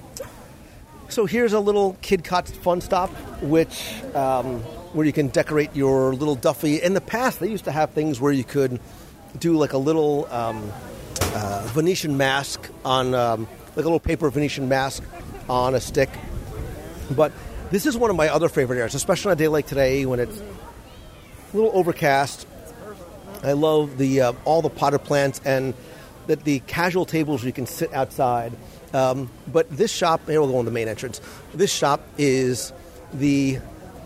so 1.10 1.26
here's 1.26 1.53
a 1.53 1.60
little 1.60 1.95
Kidcot 2.02 2.48
fun 2.48 2.81
stop, 2.81 3.10
which 3.41 3.94
um, 4.15 4.61
where 4.94 5.06
you 5.06 5.14
can 5.14 5.27
decorate 5.27 5.76
your 5.76 6.14
little 6.15 6.35
Duffy. 6.35 6.81
In 6.81 6.94
the 6.94 7.02
past, 7.02 7.40
they 7.40 7.49
used 7.49 7.65
to 7.65 7.72
have 7.72 7.91
things 7.91 8.22
where 8.22 8.31
you 8.31 8.44
could 8.44 8.80
do 9.38 9.57
like 9.57 9.73
a 9.73 9.77
little 9.77 10.27
um, 10.31 10.72
uh, 11.22 11.68
Venetian 11.73 12.18
mask 12.18 12.69
on, 12.85 13.14
um, 13.14 13.48
like 13.76 13.77
a 13.77 13.90
little 13.90 13.99
paper 13.99 14.30
Venetian 14.30 14.69
mask 14.69 15.03
on 15.49 15.76
a 15.76 15.81
stick. 15.81 16.10
But 17.11 17.31
this 17.72 17.85
is 17.85 17.98
one 17.98 18.10
of 18.10 18.15
my 18.15 18.30
other 18.30 18.49
favorite 18.49 18.77
areas, 18.77 18.95
especially 18.95 19.31
on 19.31 19.34
a 19.34 19.40
day 19.40 19.48
like 19.48 19.68
today 19.68 20.06
when 20.06 20.19
it's 20.19 20.40
a 20.40 21.56
little 21.56 21.72
overcast. 21.73 22.48
I 23.44 23.53
love 23.53 23.98
the 23.98 24.22
uh, 24.22 24.34
all 24.45 24.61
the 24.61 24.70
potted 24.70 25.03
plants 25.03 25.41
and 25.45 25.74
that 26.28 26.44
the 26.44 26.60
casual 26.61 27.06
tables 27.06 27.44
you 27.44 27.52
can 27.52 27.65
sit 27.65 27.94
outside. 27.94 28.53
Um, 28.94 29.30
but 29.52 29.70
this 29.70 29.91
shop, 29.91 30.28
here 30.28 30.40
we'll 30.40 30.52
go 30.52 30.57
on 30.57 30.65
the 30.65 30.72
main 30.72 30.88
entrance. 30.88 31.20
This 31.53 31.72
shop 31.72 32.02
is 32.18 32.72
the 33.14 33.60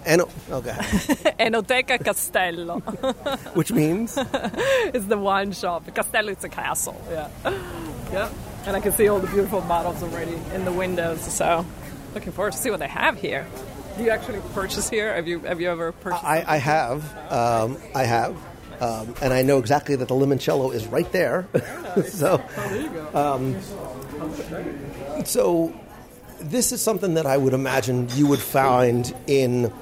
Eno, 0.05 0.30
okay, 0.49 0.72
Enoteca 1.39 2.03
Castello. 2.03 2.80
which 3.53 3.72
means 3.72 4.18
it's 4.18 5.05
the 5.05 5.18
wine 5.18 5.51
shop. 5.51 5.93
Castello 5.93 6.31
is 6.31 6.43
a 6.43 6.49
castle. 6.49 6.99
Yeah. 7.09 7.30
Yeah. 8.11 8.30
And 8.65 8.76
I 8.76 8.80
can 8.80 8.93
see 8.93 9.07
all 9.09 9.19
the 9.19 9.27
beautiful 9.27 9.61
bottles 9.61 10.01
already 10.01 10.39
in 10.53 10.64
the 10.64 10.72
windows. 10.72 11.22
So 11.22 11.65
looking 12.14 12.31
forward 12.31 12.53
to 12.53 12.57
see 12.57 12.69
what 12.72 12.80
they 12.80 12.88
have 12.88 13.19
here. 13.19 13.45
Do 13.97 14.03
you 14.03 14.11
actually 14.11 14.39
purchase 14.53 14.89
here? 14.89 15.14
Have 15.14 15.27
you 15.27 15.39
have 15.39 15.59
you 15.59 15.69
ever 15.69 15.91
purchased? 15.91 16.23
I, 16.23 16.43
I 16.47 16.57
have, 16.57 17.31
um, 17.31 17.77
I 17.95 18.03
have, 18.03 18.38
um, 18.79 19.13
and 19.21 19.33
I 19.33 19.41
know 19.41 19.57
exactly 19.57 19.95
that 19.95 20.07
the 20.07 20.15
limoncello 20.15 20.73
is 20.73 20.87
right 20.87 21.11
there. 21.11 21.47
so, 22.07 22.41
um, 23.13 23.59
so 25.25 25.73
this 26.39 26.71
is 26.71 26.81
something 26.81 27.15
that 27.15 27.25
I 27.25 27.37
would 27.37 27.53
imagine 27.53 28.07
you 28.15 28.27
would 28.27 28.39
find 28.39 29.13
in 29.25 29.73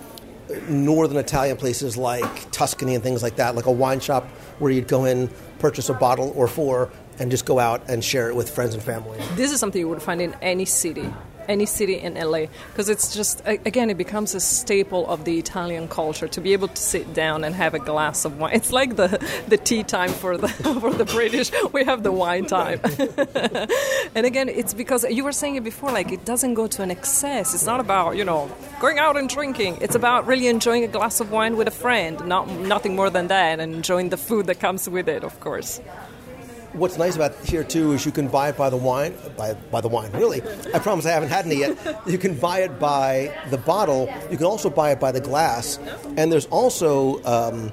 northern 0.69 1.17
Italian 1.17 1.57
places 1.57 1.97
like 1.97 2.51
Tuscany 2.51 2.95
and 2.95 3.03
things 3.03 3.23
like 3.23 3.37
that, 3.37 3.55
like 3.55 3.65
a 3.65 3.71
wine 3.71 3.99
shop 3.99 4.25
where 4.59 4.71
you'd 4.71 4.87
go 4.87 5.05
in, 5.05 5.29
purchase 5.59 5.89
a 5.89 5.93
bottle 5.93 6.31
or 6.35 6.47
four, 6.47 6.91
and 7.19 7.31
just 7.31 7.45
go 7.45 7.59
out 7.59 7.81
and 7.89 8.03
share 8.03 8.29
it 8.29 8.35
with 8.35 8.49
friends 8.49 8.73
and 8.73 8.83
family. 8.83 9.19
this 9.35 9.51
is 9.51 9.59
something 9.59 9.79
you 9.79 9.89
would 9.89 10.01
find 10.01 10.21
in 10.21 10.35
any 10.41 10.65
city 10.65 11.11
any 11.47 11.65
city 11.65 11.95
in 11.95 12.15
LA 12.15 12.45
because 12.71 12.89
it's 12.89 13.13
just 13.13 13.41
again 13.45 13.89
it 13.89 13.97
becomes 13.97 14.35
a 14.35 14.39
staple 14.39 15.07
of 15.07 15.25
the 15.25 15.37
Italian 15.37 15.87
culture 15.87 16.27
to 16.27 16.41
be 16.41 16.53
able 16.53 16.67
to 16.67 16.81
sit 16.81 17.13
down 17.13 17.43
and 17.43 17.55
have 17.55 17.73
a 17.73 17.79
glass 17.79 18.25
of 18.25 18.39
wine. 18.39 18.53
It's 18.53 18.71
like 18.71 18.95
the 18.95 19.07
the 19.47 19.57
tea 19.57 19.83
time 19.83 20.11
for 20.11 20.37
the 20.37 20.47
for 20.81 20.93
the 20.93 21.05
British. 21.05 21.51
We 21.73 21.83
have 21.85 22.03
the 22.03 22.11
wine 22.11 22.45
time. 22.45 22.79
And 24.15 24.25
again 24.25 24.47
it's 24.47 24.73
because 24.73 25.03
you 25.03 25.23
were 25.23 25.33
saying 25.33 25.55
it 25.55 25.63
before 25.63 25.91
like 25.91 26.11
it 26.11 26.23
doesn't 26.25 26.53
go 26.53 26.67
to 26.67 26.81
an 26.81 26.91
excess. 26.91 27.53
It's 27.53 27.65
not 27.65 27.79
about 27.79 28.15
you 28.15 28.23
know 28.23 28.49
going 28.79 28.99
out 28.99 29.17
and 29.17 29.27
drinking. 29.27 29.79
It's 29.81 29.95
about 29.95 30.25
really 30.27 30.47
enjoying 30.47 30.83
a 30.83 30.87
glass 30.87 31.19
of 31.19 31.31
wine 31.31 31.57
with 31.57 31.67
a 31.67 31.77
friend. 31.83 32.25
Not 32.25 32.49
nothing 32.49 32.95
more 32.95 33.09
than 33.09 33.27
that 33.27 33.59
and 33.59 33.73
enjoying 33.73 34.09
the 34.09 34.17
food 34.17 34.47
that 34.47 34.59
comes 34.59 34.89
with 34.89 35.07
it 35.09 35.23
of 35.23 35.39
course 35.39 35.81
What's 36.75 36.97
nice 36.97 37.15
about 37.15 37.35
here 37.45 37.63
too 37.63 37.93
is 37.93 38.05
you 38.05 38.11
can 38.11 38.27
buy 38.27 38.49
it 38.49 38.57
by 38.57 38.69
the 38.69 38.75
wine, 38.77 39.13
by, 39.37 39.53
by 39.53 39.79
the 39.79 39.87
wine. 39.87 40.11
Really, 40.11 40.41
I 40.73 40.79
promise 40.79 41.05
I 41.05 41.11
haven't 41.11 41.29
had 41.29 41.45
any 41.45 41.55
yet. 41.55 41.77
You 42.05 42.17
can 42.17 42.35
buy 42.37 42.59
it 42.59 42.79
by 42.79 43.33
the 43.49 43.57
bottle. 43.57 44.13
You 44.29 44.35
can 44.35 44.45
also 44.45 44.69
buy 44.69 44.91
it 44.91 44.99
by 44.99 45.13
the 45.13 45.21
glass, 45.21 45.79
and 46.17 46.29
there's 46.31 46.47
also, 46.47 47.23
um, 47.23 47.71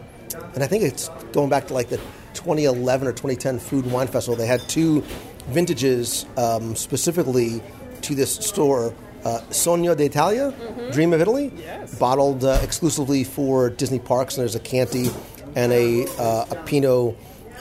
and 0.55 0.63
I 0.63 0.69
think 0.69 0.85
it's 0.85 1.09
going 1.33 1.51
back 1.51 1.67
to 1.67 1.75
like 1.75 1.89
the 1.89 1.97
2011 2.35 3.09
or 3.09 3.11
2010 3.11 3.59
Food 3.59 3.85
and 3.85 3.93
Wine 3.93 4.07
Festival. 4.07 4.37
They 4.37 4.47
had 4.47 4.61
two 4.69 5.01
vintages 5.49 6.25
um, 6.37 6.77
specifically 6.77 7.61
to 8.03 8.15
this 8.15 8.35
store. 8.37 8.95
Uh, 9.25 9.41
Sogno 9.51 9.97
d'Italia, 9.97 10.53
Dream 10.93 11.13
of 11.13 11.21
Italy, 11.21 11.53
bottled 12.01 12.45
uh, 12.45 12.59
exclusively 12.63 13.23
for 13.23 13.71
Disney 13.71 14.01
parks. 14.01 14.37
And 14.37 14.43
there's 14.43 14.57
a 14.57 14.61
Chianti 14.61 15.11
and 15.55 15.73
a, 15.73 16.07
uh, 16.19 16.47
a 16.51 16.57
Pinot 16.65 17.17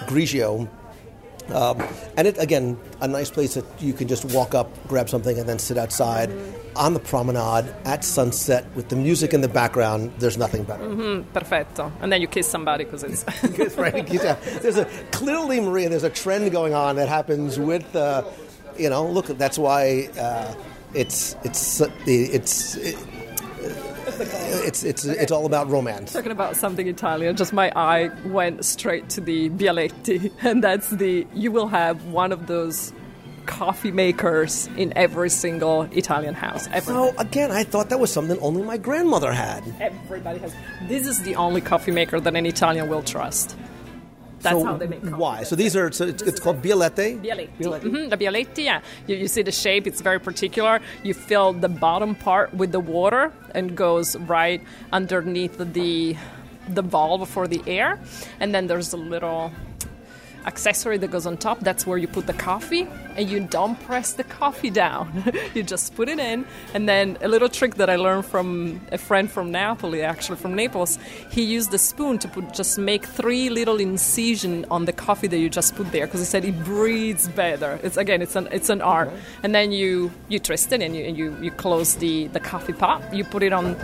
Grigio. 0.07 0.67
Um, 1.53 1.81
and 2.17 2.27
it 2.27 2.37
again, 2.37 2.77
a 3.01 3.07
nice 3.07 3.29
place 3.29 3.53
that 3.55 3.65
you 3.81 3.93
can 3.93 4.07
just 4.07 4.25
walk 4.25 4.53
up, 4.55 4.69
grab 4.87 5.09
something, 5.09 5.37
and 5.37 5.47
then 5.47 5.59
sit 5.59 5.77
outside 5.77 6.31
on 6.75 6.93
the 6.93 6.99
promenade 6.99 7.73
at 7.85 8.03
sunset 8.03 8.65
with 8.75 8.89
the 8.89 8.95
music 8.95 9.33
in 9.33 9.41
the 9.41 9.47
background. 9.47 10.11
There's 10.19 10.37
nothing 10.37 10.63
better. 10.63 10.83
perfetto 11.33 11.91
and 12.01 12.11
then 12.11 12.21
you 12.21 12.27
kiss 12.27 12.47
somebody 12.47 12.85
because 12.85 13.03
it's 13.03 13.25
It's 13.43 13.77
right. 13.77 14.05
There's 14.61 14.77
a 14.77 14.85
clearly, 15.11 15.59
Maria. 15.59 15.89
There's 15.89 16.03
a 16.03 16.09
trend 16.09 16.51
going 16.51 16.73
on 16.73 16.95
that 16.95 17.09
happens 17.09 17.59
with, 17.59 17.95
uh, 17.95 18.23
you 18.77 18.89
know. 18.89 19.05
Look, 19.05 19.27
that's 19.27 19.57
why 19.57 20.09
uh, 20.19 20.53
it's 20.93 21.35
it's 21.43 21.81
it's. 22.07 22.75
It's, 24.21 24.83
it's 24.83 25.05
it's 25.05 25.31
all 25.31 25.45
about 25.45 25.69
romance. 25.69 26.13
Talking 26.13 26.31
about 26.31 26.55
something 26.55 26.87
Italian, 26.87 27.35
just 27.35 27.53
my 27.53 27.71
eye 27.75 28.09
went 28.25 28.63
straight 28.65 29.09
to 29.09 29.21
the 29.21 29.49
Bialetti, 29.49 30.31
and 30.41 30.63
that's 30.63 30.89
the 30.89 31.25
you 31.33 31.51
will 31.51 31.67
have 31.67 32.05
one 32.05 32.31
of 32.31 32.47
those 32.47 32.93
coffee 33.47 33.91
makers 33.91 34.67
in 34.77 34.93
every 34.95 35.29
single 35.29 35.83
Italian 35.91 36.35
house. 36.35 36.67
Every, 36.71 36.93
So 36.93 37.13
again, 37.17 37.51
I 37.51 37.63
thought 37.63 37.89
that 37.89 37.99
was 37.99 38.11
something 38.13 38.37
only 38.39 38.61
my 38.63 38.77
grandmother 38.77 39.31
had. 39.31 39.63
everybody 39.79 40.39
has. 40.39 40.53
This 40.87 41.07
is 41.07 41.21
the 41.23 41.35
only 41.35 41.59
coffee 41.61 41.91
maker 41.91 42.19
that 42.19 42.35
an 42.35 42.45
Italian 42.45 42.87
will 42.87 43.01
trust. 43.03 43.57
That's 44.41 44.59
so 44.59 44.65
how 44.65 44.77
they 44.77 44.87
make 44.87 45.01
coffee. 45.03 45.15
Why? 45.15 45.43
So 45.43 45.55
these 45.55 45.75
are 45.75 45.91
so 45.91 46.05
it's, 46.05 46.23
it's 46.23 46.39
called 46.39 46.61
Bialette. 46.61 47.21
Bialetti. 47.21 47.49
Mhm, 47.59 48.09
the 48.09 48.17
Bialetti, 48.17 48.63
yeah. 48.65 48.81
You, 49.07 49.15
you 49.15 49.27
see 49.27 49.41
the 49.41 49.51
shape, 49.51 49.87
it's 49.87 50.01
very 50.01 50.19
particular. 50.19 50.79
You 51.03 51.13
fill 51.13 51.53
the 51.53 51.69
bottom 51.69 52.15
part 52.15 52.53
with 52.53 52.71
the 52.71 52.79
water 52.79 53.31
and 53.53 53.75
goes 53.75 54.15
right 54.15 54.61
underneath 54.91 55.57
the 55.57 56.15
the 56.67 56.81
valve 56.81 57.27
for 57.29 57.47
the 57.47 57.61
air. 57.67 57.99
And 58.39 58.53
then 58.53 58.67
there's 58.67 58.93
a 58.93 58.97
little 58.97 59.51
accessory 60.45 60.97
that 60.97 61.11
goes 61.11 61.25
on 61.25 61.37
top. 61.37 61.59
That's 61.59 61.85
where 61.85 61.97
you 61.97 62.07
put 62.07 62.27
the 62.27 62.33
coffee 62.33 62.87
and 63.15 63.29
you 63.29 63.41
don't 63.41 63.79
press 63.81 64.13
the 64.13 64.23
coffee 64.23 64.69
down. 64.69 65.23
you 65.53 65.63
just 65.63 65.95
put 65.95 66.09
it 66.09 66.19
in. 66.19 66.45
And 66.73 66.87
then 66.87 67.17
a 67.21 67.27
little 67.27 67.49
trick 67.49 67.75
that 67.75 67.89
I 67.89 67.95
learned 67.95 68.25
from 68.25 68.81
a 68.91 68.97
friend 68.97 69.29
from 69.29 69.51
Napoli, 69.51 70.01
actually 70.01 70.37
from 70.37 70.55
Naples, 70.55 70.97
he 71.29 71.43
used 71.43 71.73
a 71.73 71.77
spoon 71.77 72.17
to 72.19 72.27
put 72.27 72.53
just 72.53 72.77
make 72.77 73.05
three 73.05 73.49
little 73.49 73.79
incision 73.79 74.65
on 74.71 74.85
the 74.85 74.93
coffee 74.93 75.27
that 75.27 75.37
you 75.37 75.49
just 75.49 75.75
put 75.75 75.91
there 75.91 76.05
because 76.05 76.21
he 76.21 76.25
said 76.25 76.45
it 76.45 76.63
breathes 76.63 77.27
better. 77.27 77.79
It's 77.83 77.97
again, 77.97 78.21
it's 78.21 78.35
an 78.35 78.47
it's 78.51 78.69
an 78.69 78.81
art. 78.81 79.11
And 79.43 79.53
then 79.53 79.71
you 79.71 80.11
you 80.29 80.39
twist 80.39 80.71
it 80.71 80.81
and 80.81 80.95
you 80.95 81.03
and 81.05 81.17
you, 81.17 81.35
you 81.41 81.51
close 81.51 81.95
the 81.95 82.27
the 82.27 82.39
coffee 82.39 82.73
pot. 82.73 83.13
You 83.13 83.23
put 83.23 83.43
it 83.43 83.53
on 83.53 83.75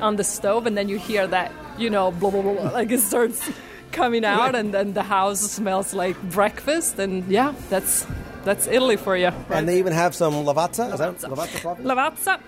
on 0.00 0.16
the 0.16 0.24
stove 0.24 0.66
and 0.66 0.76
then 0.76 0.88
you 0.88 0.98
hear 0.98 1.26
that 1.28 1.52
you 1.78 1.88
know 1.88 2.10
blah 2.10 2.30
blah 2.30 2.42
blah, 2.42 2.52
blah 2.54 2.70
like 2.70 2.90
it 2.90 3.00
starts 3.00 3.48
coming 3.92 4.24
out 4.24 4.54
and 4.54 4.72
then 4.74 4.92
the 4.94 5.02
house 5.02 5.40
smells 5.40 5.94
like 5.94 6.16
breakfast 6.30 6.98
and 6.98 7.28
yeah 7.28 7.54
that's 7.70 8.06
that's 8.44 8.66
italy 8.66 8.96
for 8.96 9.16
you 9.16 9.28
right? 9.48 9.58
And 9.58 9.68
they 9.68 9.78
even 9.78 9.92
have 9.92 10.14
some 10.14 10.34
lavazza. 10.48 10.92
Is 10.92 10.98
that 10.98 11.18
lavazza 11.18 11.76
lavazza 11.82 12.40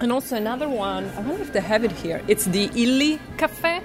and 0.00 0.12
also 0.12 0.36
another 0.36 0.68
one 0.68 1.04
i 1.16 1.20
wonder 1.20 1.42
if 1.42 1.52
they 1.52 1.60
have 1.60 1.84
it 1.84 1.92
here 1.92 2.22
it's 2.28 2.44
the 2.46 2.70
illy 2.74 3.18
cafe 3.36 3.80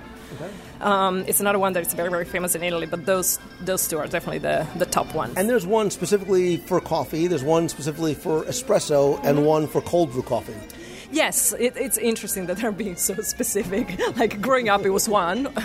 um, 0.81 1.23
it's 1.27 1.39
another 1.39 1.59
one 1.59 1.71
that's 1.73 1.93
very 1.93 2.09
very 2.09 2.25
famous 2.25 2.55
in 2.55 2.63
italy 2.63 2.87
but 2.87 3.05
those 3.05 3.39
those 3.61 3.87
two 3.87 3.97
are 3.97 4.07
definitely 4.07 4.39
the, 4.39 4.65
the 4.77 4.85
top 4.85 5.13
ones 5.13 5.33
And 5.37 5.47
there's 5.49 5.65
one 5.65 5.91
specifically 5.91 6.57
for 6.57 6.81
coffee. 6.81 7.27
There's 7.27 7.43
one 7.43 7.69
specifically 7.69 8.15
for 8.15 8.43
espresso, 8.43 9.19
and 9.23 9.45
one 9.45 9.67
for 9.67 9.81
cold 9.81 10.11
brew 10.11 10.23
coffee. 10.23 10.55
Yes, 11.13 11.53
it, 11.53 11.77
it's 11.77 11.99
interesting 11.99 12.47
that 12.47 12.57
they're 12.57 12.71
being 12.71 12.95
so 12.95 13.13
specific. 13.21 13.99
Like 14.17 14.41
growing 14.41 14.67
up, 14.69 14.83
it 14.85 14.89
was 14.89 15.07
one. 15.07 15.47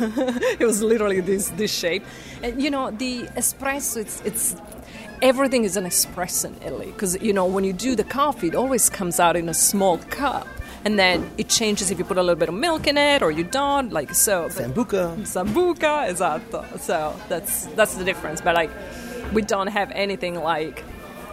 it 0.61 0.65
was 0.65 0.83
literally 0.83 1.21
this 1.21 1.49
this 1.51 1.73
shape, 1.73 2.05
and 2.43 2.63
you 2.63 2.71
know 2.71 2.91
the 2.91 3.23
espresso. 3.37 3.97
It's 3.99 4.21
it's 4.25 4.57
everything 5.23 5.65
is 5.65 5.77
an 5.77 5.85
espresso 5.85 6.47
in 6.47 6.63
Italy 6.63 6.87
because 6.93 7.21
you 7.23 7.33
know 7.33 7.47
when 7.47 7.65
you 7.65 7.73
do 7.73 7.97
the 7.97 8.05
coffee, 8.05 8.49
it 8.49 8.55
always 8.55 8.91
comes 8.91 9.19
out 9.21 9.37
in 9.37 9.49
a 9.49 9.55
small 9.55 9.99
cup, 10.11 10.47
and 10.85 10.99
then 10.99 11.31
it 11.39 11.49
changes 11.49 11.91
if 11.91 11.99
you 11.99 12.05
put 12.05 12.19
a 12.19 12.23
little 12.23 12.39
bit 12.39 12.49
of 12.49 12.55
milk 12.55 12.87
in 12.87 12.99
it 12.99 13.23
or 13.23 13.31
you 13.31 13.45
don't. 13.45 13.91
Like 13.91 14.15
so. 14.15 14.49
Sambuca. 14.49 15.17
Sambuca, 15.25 16.09
esatto. 16.09 16.65
So 16.79 17.15
that's 17.29 17.67
that's 17.77 17.95
the 17.95 18.05
difference. 18.05 18.41
But 18.43 18.55
like, 18.55 18.71
we 19.33 19.43
don't 19.43 19.69
have 19.69 19.91
anything 19.93 20.35
like 20.35 20.85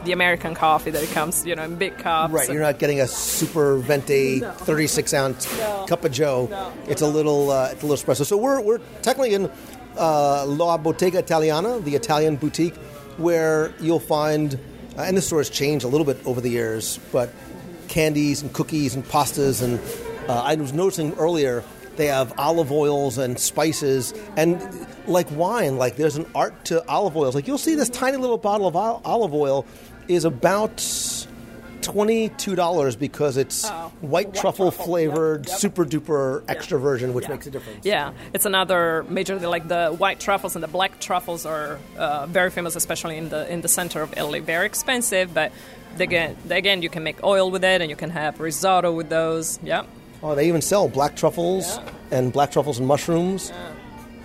the 0.06 0.12
American 0.14 0.54
coffee 0.56 0.92
that 0.92 1.04
it 1.04 1.10
comes, 1.12 1.46
you 1.46 1.56
know, 1.56 1.64
in 1.64 1.76
big 1.76 1.98
cups. 1.98 2.34
Right, 2.34 2.48
you're 2.50 2.62
not 2.62 2.80
getting 2.80 3.02
a 3.02 3.08
super 3.08 3.78
venti 3.78 4.40
36 4.40 5.14
ounce 5.14 5.58
No. 5.60 5.86
cup 5.88 6.06
of 6.06 6.12
Joe. 6.12 6.48
No. 6.50 6.72
It's 6.88 7.02
a 7.02 7.08
little, 7.08 7.52
uh, 7.52 7.70
it's 7.72 7.84
a 7.84 7.86
little 7.86 8.04
espresso. 8.04 8.26
So 8.26 8.38
we're 8.38 8.62
we're 8.62 8.80
technically 9.02 9.34
in 9.34 9.50
uh, 9.98 10.46
La 10.46 10.78
Bottega 10.78 11.20
Italiana, 11.20 11.80
the 11.80 11.96
Italian 11.96 12.36
boutique, 12.38 12.76
where 13.18 13.74
you'll 13.80 14.00
find, 14.00 14.56
uh, 14.98 15.02
and 15.04 15.18
the 15.18 15.22
store 15.22 15.40
has 15.40 15.50
changed 15.50 15.84
a 15.86 15.88
little 15.88 16.06
bit 16.06 16.18
over 16.26 16.42
the 16.42 16.50
years, 16.50 17.00
but 17.12 17.30
candies 17.88 18.42
and 18.42 18.52
cookies 18.54 18.96
and 18.96 19.06
pastas 19.06 19.62
and 19.62 19.80
uh, 20.30 20.42
I 20.42 20.56
was 20.56 20.74
noticing 20.74 21.14
earlier 21.16 21.64
they 21.98 22.08
have 22.08 22.34
olive 22.38 22.72
oils 22.74 23.18
and 23.18 23.40
spices, 23.40 24.14
and 24.36 24.60
like 25.08 25.30
wine, 25.32 25.78
like 25.78 25.96
there's 25.96 26.18
an 26.18 26.26
art 26.36 26.66
to 26.66 26.86
olive 26.90 27.16
oils. 27.16 27.36
Like 27.36 27.48
you'll 27.48 27.58
see 27.58 27.76
this 27.76 27.88
tiny 27.90 28.18
little 28.18 28.38
bottle 28.38 28.68
of 28.68 28.76
olive 28.76 29.34
oil 29.34 29.66
is 30.08 30.26
about 30.26 30.82
twenty-two 31.82 32.56
dollars 32.56 32.96
because 32.96 33.38
it's 33.38 33.66
Oh, 33.66 33.92
white, 34.02 34.28
white 34.28 34.34
truffle, 34.34 34.72
truffle, 34.72 34.86
flavored, 34.86 35.42
yep, 35.46 35.50
yep. 35.50 35.60
super 35.60 35.86
duper 35.86 36.44
extra 36.48 36.80
version, 36.80 37.14
which 37.14 37.26
Yeah. 37.26 37.32
makes 37.32 37.48
a 37.48 37.52
difference. 37.52 37.86
Yeah, 37.86 38.12
it's 38.34 38.46
another 38.46 39.06
major 39.10 39.38
like 39.40 39.68
the 39.68 39.90
white 39.90 40.20
truffles 40.20 40.56
and 40.56 40.64
the 40.64 40.68
black 40.68 41.00
truffles 41.00 41.46
are 41.46 41.78
uh, 41.98 42.26
very 42.28 42.50
famous, 42.50 42.76
especially 42.76 43.18
in 43.18 43.30
the 43.30 43.52
in 43.52 43.62
the 43.62 43.68
center 43.68 44.02
of 44.02 44.14
Italy. 44.14 44.40
Very 44.40 44.66
expensive, 44.66 45.34
but 45.34 45.52
again, 46.00 46.36
again, 46.50 46.82
you 46.82 46.90
can 46.90 47.04
make 47.04 47.24
oil 47.24 47.52
with 47.52 47.64
it, 47.64 47.82
and 47.82 47.90
you 47.90 47.96
can 47.96 48.10
have 48.10 48.40
risotto 48.40 48.92
with 48.92 49.10
those. 49.10 49.60
Yeah, 49.64 49.84
Oh, 50.24 50.34
they 50.34 50.48
even 50.48 50.62
sell 50.62 50.88
black 50.88 51.16
truffles 51.16 51.80
and 52.10 52.34
black 52.34 52.52
truffles 52.52 52.80
and 52.80 52.88
mushrooms, 52.88 53.52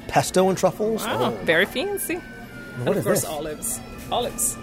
pesto 0.09 0.49
and 0.49 0.57
truffles. 0.57 1.05
wow, 1.05 1.31
very 1.45 1.67
fancy. 1.67 2.15
What 2.17 2.89
and 2.89 2.97
of 2.99 3.05
course, 3.05 3.21
this? 3.21 3.29
olives. 3.31 3.81
Olives. 4.11 4.57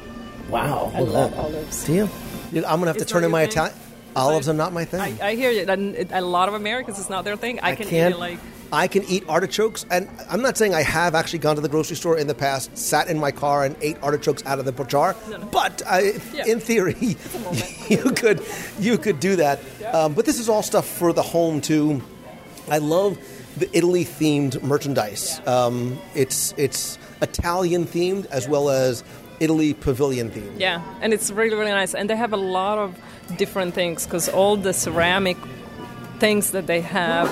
Wow, 0.49 0.91
I 0.95 0.99
look 1.01 1.09
at 1.09 1.13
love 1.13 1.31
that. 1.31 1.39
olives. 1.39 1.85
Do 1.85 1.93
you? 1.93 2.09
I'm 2.55 2.61
gonna 2.61 2.87
have 2.87 2.97
to 2.97 3.01
It's 3.03 3.11
turn 3.11 3.23
in 3.23 3.31
my 3.31 3.43
thing? 3.45 3.51
Italian. 3.51 3.75
Olives 4.15 4.49
are 4.49 4.53
not 4.53 4.73
my 4.73 4.83
thing. 4.85 4.99
I, 5.21 5.27
I 5.29 5.35
hear 5.35 5.51
you. 5.51 5.65
And 5.67 5.95
it- 5.95 6.09
a 6.11 6.21
lot 6.21 6.47
of 6.47 6.55
Americans, 6.55 6.97
it's 6.99 7.09
not 7.09 7.23
their 7.23 7.35
thing. 7.35 7.59
I, 7.61 7.75
can 7.75 7.87
can't. 7.87 8.13
eat 8.13 8.15
it 8.15 8.19
like. 8.19 8.39
I 8.71 8.87
can 8.87 9.03
eat 9.05 9.23
artichokes, 9.29 9.85
and 9.91 10.09
I'm 10.29 10.41
not 10.41 10.57
saying 10.57 10.73
I 10.73 10.81
have 10.81 11.15
actually 11.15 11.39
gone 11.39 11.55
to 11.55 11.61
the 11.61 11.69
grocery 11.69 11.95
store 11.95 12.17
in 12.17 12.27
the 12.27 12.33
past, 12.35 12.75
sat 12.77 13.07
in 13.09 13.17
my 13.17 13.31
car, 13.31 13.63
and 13.63 13.75
ate 13.81 13.97
artichokes 14.03 14.45
out 14.45 14.59
of 14.59 14.65
the 14.65 14.83
jar. 14.85 15.15
But 15.51 15.83
I, 15.87 16.13
Yeah. 16.33 16.45
in 16.47 16.59
theory, 16.59 16.95
you 17.89 17.97
could 18.11 18.41
you 18.79 18.97
could 18.97 19.19
do 19.19 19.35
that. 19.37 19.59
Um, 19.93 20.13
but 20.13 20.25
this 20.25 20.39
is 20.39 20.49
all 20.49 20.63
stuff 20.63 20.85
for 20.87 21.13
the 21.13 21.21
home 21.21 21.61
too. 21.61 22.01
I 22.69 22.79
love 22.79 23.17
the 23.55 23.69
Italy 23.77 24.03
themed 24.03 24.61
merchandise. 24.63 25.39
Um, 25.47 25.97
it's 26.15 26.53
it's 26.57 26.97
Italian 27.21 27.85
themed 27.85 28.25
as 28.27 28.47
well 28.49 28.69
as 28.69 29.03
Italy 29.39 29.73
pavilion 29.73 30.29
themed. 30.31 30.59
Yeah, 30.59 30.81
and 31.01 31.13
it's 31.13 31.31
really, 31.31 31.55
really 31.55 31.71
nice. 31.71 31.93
And 31.93 32.09
they 32.09 32.15
have 32.15 32.33
a 32.33 32.37
lot 32.37 32.77
of 32.77 32.97
different 33.37 33.73
things 33.73 34.05
because 34.05 34.29
all 34.29 34.57
the 34.57 34.73
ceramic 34.73 35.37
things 36.19 36.51
that 36.51 36.67
they 36.67 36.81
have, 36.81 37.29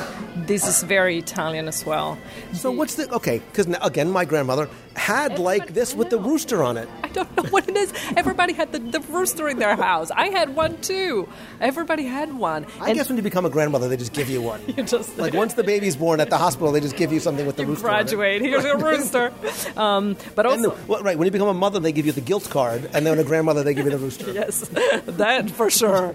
this 0.48 0.68
is 0.68 0.84
very 0.84 1.18
Italian 1.18 1.68
as 1.68 1.86
well. 1.86 2.18
So 2.54 2.72
what's 2.72 2.96
the 2.96 3.12
okay? 3.16 3.40
Because 3.40 3.68
again, 3.82 4.12
my 4.12 4.26
grandmother 4.26 4.70
had 4.96 5.40
like 5.40 5.74
this 5.74 5.96
with 5.96 6.10
the 6.10 6.20
rooster 6.20 6.64
on 6.64 6.78
it. 6.78 6.90
Don't 7.16 7.36
know 7.38 7.44
what 7.50 7.68
it 7.70 7.76
is. 7.78 7.94
Everybody 8.18 8.54
had 8.54 8.72
the, 8.74 8.80
the 8.80 9.00
rooster 9.00 9.48
in 9.48 9.58
their 9.60 9.76
house. 9.76 10.12
I 10.12 10.28
had 10.28 10.56
one 10.56 10.80
too. 10.82 11.28
Everybody 11.62 12.04
had 12.06 12.34
one. 12.38 12.66
I 12.82 12.94
guess 12.94 13.08
when 13.10 13.16
you 13.18 13.24
become 13.24 13.46
a 13.46 13.50
grandmother, 13.50 13.88
they 13.88 13.98
just 13.98 14.12
give 14.14 14.30
you 14.30 14.42
one. 14.42 14.62
you 14.76 14.84
just 14.84 15.18
Like 15.18 15.34
once 15.34 15.54
the 15.54 15.64
baby's 15.64 15.96
born 15.96 16.20
at 16.20 16.30
the 16.30 16.38
hospital, 16.38 16.72
they 16.74 16.82
just 16.82 16.98
give 16.98 17.12
you 17.14 17.20
something 17.22 17.46
with 17.46 17.56
the 17.56 17.64
you 17.64 17.70
rooster. 17.70 17.84
graduate. 17.88 18.42
Here's 18.42 18.64
your 18.66 18.78
rooster. 18.90 19.32
Um, 19.78 20.18
but 20.36 20.46
also, 20.46 20.72
the- 20.72 20.88
well, 20.88 21.02
right 21.04 21.18
when 21.18 21.26
you 21.26 21.32
become 21.32 21.48
a 21.48 21.54
mother, 21.54 21.80
they 21.80 21.92
give 21.94 22.06
you 22.06 22.12
the 22.12 22.22
guilt 22.22 22.50
card, 22.50 22.84
and 22.94 23.06
then 23.06 23.12
when 23.16 23.20
a 23.20 23.24
grandmother, 23.24 23.64
they 23.64 23.74
give 23.74 23.86
you 23.86 23.92
the 23.92 23.98
rooster. 23.98 24.32
yes, 24.42 24.70
that 25.06 25.50
for 25.52 25.70
sure. 25.70 26.14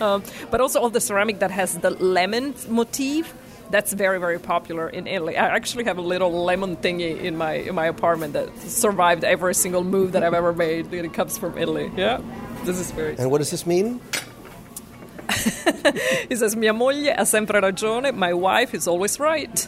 um, 0.00 0.22
but 0.50 0.60
also 0.60 0.80
all 0.80 0.90
the 0.90 1.00
ceramic 1.00 1.38
that 1.38 1.50
has 1.52 1.78
the 1.78 1.90
lemon 1.90 2.54
motif. 2.68 3.32
That's 3.72 3.94
very, 3.94 4.20
very 4.20 4.38
popular 4.38 4.86
in 4.86 5.06
Italy. 5.06 5.34
I 5.38 5.48
actually 5.56 5.84
have 5.84 5.96
a 5.96 6.02
little 6.02 6.44
lemon 6.44 6.76
thingy 6.76 7.18
in 7.18 7.38
my 7.38 7.54
in 7.54 7.74
my 7.74 7.86
apartment 7.86 8.34
that 8.34 8.54
survived 8.60 9.24
every 9.24 9.54
single 9.54 9.82
move 9.82 10.12
that 10.12 10.22
I've 10.22 10.34
ever 10.34 10.52
made. 10.52 10.92
And 10.92 11.06
it 11.06 11.14
comes 11.14 11.38
from 11.38 11.56
Italy. 11.56 11.90
Yeah, 11.96 12.20
this 12.64 12.78
is 12.78 12.90
very. 12.90 13.16
And 13.18 13.30
what 13.30 13.38
does 13.38 13.50
this 13.50 13.64
mean? 13.66 14.00
He 16.28 16.36
says, 16.36 16.54
"Mia 16.54 16.72
moglie 16.72 17.10
ha 17.16 17.24
sempre 17.24 17.60
ragione. 17.60 18.14
My 18.14 18.34
wife 18.34 18.74
is 18.74 18.86
always 18.86 19.18
right." 19.18 19.66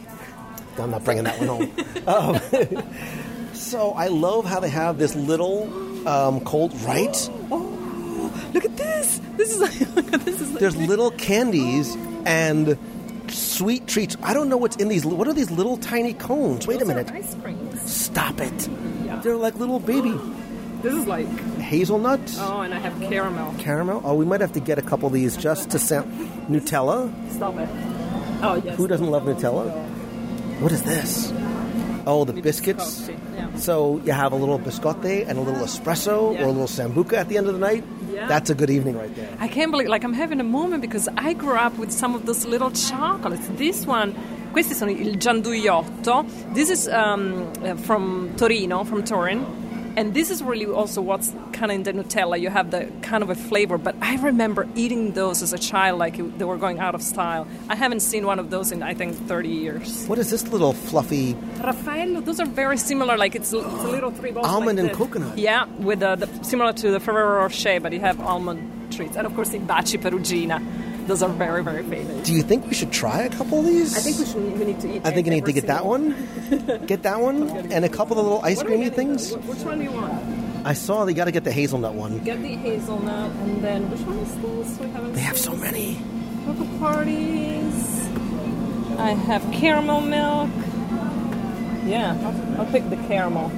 I'm 0.78 0.90
not 0.90 1.02
bringing 1.04 1.24
that 1.24 1.38
one 1.40 1.48
home. 1.48 1.70
um, 2.06 3.52
so 3.54 3.92
I 3.92 4.08
love 4.08 4.44
how 4.44 4.60
they 4.60 4.68
have 4.68 4.98
this 4.98 5.14
little 5.16 5.64
um, 6.06 6.40
cold 6.44 6.74
right. 6.82 7.16
Look 8.52 8.64
at 8.64 8.76
this. 8.76 9.20
This 9.36 9.58
is 9.58 9.60
this 10.28 10.40
is. 10.40 10.52
There's 10.52 10.76
little 10.76 11.10
candies 11.12 11.96
and 12.26 12.76
sweet 13.30 13.86
treats. 13.86 14.16
I 14.22 14.34
don't 14.34 14.48
know 14.48 14.56
what's 14.56 14.76
in 14.76 14.88
these. 14.88 15.04
What 15.04 15.28
are 15.28 15.32
these 15.32 15.50
little 15.50 15.76
tiny 15.76 16.14
cones? 16.14 16.66
Wait 16.66 16.76
a 16.76 16.78
Those 16.80 16.88
minute. 16.88 17.10
Ice 17.12 17.34
creams. 17.42 17.90
Stop 17.90 18.40
it. 18.40 18.68
Yeah. 19.04 19.20
They're 19.20 19.36
like 19.36 19.54
little 19.56 19.78
baby 19.80 20.12
This 20.82 20.94
is 20.94 21.06
like 21.06 21.26
hazelnut. 21.60 22.20
oh, 22.38 22.60
and 22.60 22.74
I 22.74 22.78
have 22.78 22.98
caramel. 23.00 23.54
Caramel? 23.58 24.02
Oh, 24.04 24.14
we 24.14 24.24
might 24.24 24.40
have 24.40 24.52
to 24.52 24.60
get 24.60 24.78
a 24.78 24.82
couple 24.82 25.06
of 25.06 25.12
these 25.12 25.36
just 25.36 25.70
to 25.70 25.78
sound. 25.78 26.10
Nutella? 26.48 27.10
Stop 27.32 27.56
it. 27.56 27.68
Oh 28.42 28.60
yes. 28.64 28.76
Who 28.76 28.86
doesn't 28.88 29.10
love 29.10 29.22
Nutella? 29.24 29.70
What 30.60 30.72
is 30.72 30.82
this? 30.82 31.32
Oh, 32.06 32.24
the 32.24 32.32
biscuits. 32.34 33.08
Yeah. 33.08 33.48
So 33.56 34.00
you 34.04 34.12
have 34.12 34.32
a 34.32 34.36
little 34.36 34.58
biscotti 34.58 35.26
and 35.26 35.38
a 35.38 35.40
little 35.40 35.64
espresso 35.64 36.34
Yeah. 36.34 36.42
or 36.42 36.48
a 36.48 36.52
little 36.52 36.66
sambuca 36.68 37.14
at 37.14 37.28
the 37.28 37.38
end 37.38 37.46
of 37.48 37.54
the 37.54 37.60
night. 37.60 37.82
Yeah. 38.12 38.26
That's 38.28 38.50
a 38.50 38.54
good 38.54 38.70
evening 38.70 38.96
right 38.96 39.14
there. 39.16 39.28
I 39.40 39.48
can't 39.48 39.70
believe, 39.70 39.88
like, 39.88 40.04
I'm 40.04 40.12
having 40.12 40.38
a 40.40 40.44
moment 40.44 40.82
because 40.82 41.08
I 41.16 41.32
grew 41.34 41.56
up 41.56 41.76
with 41.78 41.90
some 41.90 42.14
of 42.14 42.26
those 42.26 42.44
little 42.46 42.70
chocolates. 42.70 43.48
This 43.56 43.86
one, 43.86 44.14
questi 44.52 44.74
sono 44.74 44.90
il 44.92 45.16
gianduiotto. 45.18 46.24
This 46.54 46.70
is 46.70 46.86
um, 46.88 47.50
from 47.78 48.30
Torino, 48.36 48.84
from 48.84 49.02
Turin. 49.02 49.44
And 49.96 50.12
this 50.12 50.30
is 50.30 50.42
really 50.42 50.66
also 50.66 51.00
what's 51.00 51.32
kind 51.52 51.70
of 51.70 51.76
in 51.76 51.82
the 51.84 51.92
Nutella. 51.92 52.40
You 52.40 52.50
have 52.50 52.70
the 52.72 52.90
kind 53.02 53.22
of 53.22 53.30
a 53.30 53.34
flavor, 53.34 53.78
but 53.78 53.94
I 54.02 54.16
remember 54.16 54.66
eating 54.74 55.12
those 55.12 55.40
as 55.42 55.52
a 55.52 55.58
child 55.58 55.98
like 56.00 56.18
it- 56.18 56.38
they 56.38 56.44
were 56.44 56.56
going 56.56 56.80
out 56.80 56.94
of 56.94 57.02
style. 57.02 57.46
I 57.68 57.76
haven't 57.76 58.00
seen 58.00 58.26
one 58.26 58.38
of 58.40 58.50
those 58.50 58.72
in, 58.72 58.82
I 58.82 58.94
think, 58.94 59.14
30 59.28 59.48
years. 59.48 60.06
What 60.06 60.18
is 60.18 60.30
this 60.30 60.48
little 60.48 60.72
fluffy? 60.72 61.36
Raffaello, 61.62 62.20
those 62.22 62.40
are 62.40 62.46
very 62.46 62.76
similar. 62.76 63.16
Like 63.16 63.34
it's, 63.36 63.52
it's 63.52 63.64
a 63.64 63.88
little 63.88 64.10
three 64.10 64.32
balls. 64.32 64.46
Almond 64.46 64.78
like 64.78 64.82
and 64.84 64.88
this. 64.90 64.96
coconut. 64.96 65.38
Yeah, 65.38 65.66
with 65.78 66.00
the, 66.00 66.16
the 66.16 66.44
similar 66.44 66.72
to 66.72 66.90
the 66.90 66.98
Ferrero 67.00 67.42
Rocher, 67.42 67.78
but 67.80 67.92
you 67.92 68.00
have 68.00 68.18
almond 68.20 68.92
treats, 68.92 69.16
and 69.16 69.26
of 69.26 69.34
course 69.34 69.50
the 69.50 69.58
Baci 69.60 69.98
Perugina. 70.00 70.60
Those 71.06 71.22
are 71.22 71.28
very 71.28 71.62
very 71.62 71.82
famous. 71.82 72.26
Do 72.26 72.32
you 72.32 72.42
think 72.42 72.66
we 72.66 72.74
should 72.74 72.90
try 72.92 73.22
a 73.22 73.28
couple 73.30 73.58
of 73.60 73.66
these? 73.66 73.96
I 73.96 74.00
think 74.00 74.18
we 74.18 74.24
should. 74.26 74.58
We 74.58 74.64
need 74.64 74.80
to 74.80 74.96
eat. 74.96 75.02
I 75.04 75.10
think 75.10 75.26
you 75.26 75.32
need 75.32 75.44
to 75.44 75.52
get 75.52 75.66
that 75.66 75.84
one, 75.84 76.14
get 76.86 77.02
that 77.02 77.20
one, 77.20 77.48
and 77.72 77.84
a 77.84 77.88
couple 77.88 78.18
of 78.18 78.24
little 78.24 78.40
ice 78.42 78.56
What 78.58 78.66
are 78.66 78.70
we 78.70 78.76
creamy 78.76 78.90
things. 78.90 79.32
Wh- 79.34 79.48
Which 79.48 79.58
one 79.60 79.78
do 79.78 79.84
you 79.84 79.92
want? 79.92 80.12
I 80.66 80.72
saw 80.72 81.04
they 81.04 81.12
got 81.12 81.26
to 81.26 81.32
get 81.32 81.44
the 81.44 81.52
hazelnut 81.52 81.92
one. 81.94 82.20
Get 82.24 82.40
the 82.40 82.56
hazelnut, 82.56 83.30
and 83.32 83.62
then 83.62 83.90
which 83.90 84.00
one 84.00 84.16
is 84.18 84.34
this? 84.68 84.78
We 84.80 84.88
haven't 84.92 85.12
They 85.12 85.20
have 85.20 85.36
so 85.36 85.54
many. 85.54 86.00
Cocoa 86.46 86.78
parties. 86.78 88.08
I 88.98 89.10
have 89.10 89.42
caramel 89.52 90.00
milk. 90.00 90.48
Yeah, 91.84 92.16
I'll, 92.24 92.60
I'll 92.62 92.72
pick 92.72 92.88
the 92.88 92.96
caramel. 92.96 93.50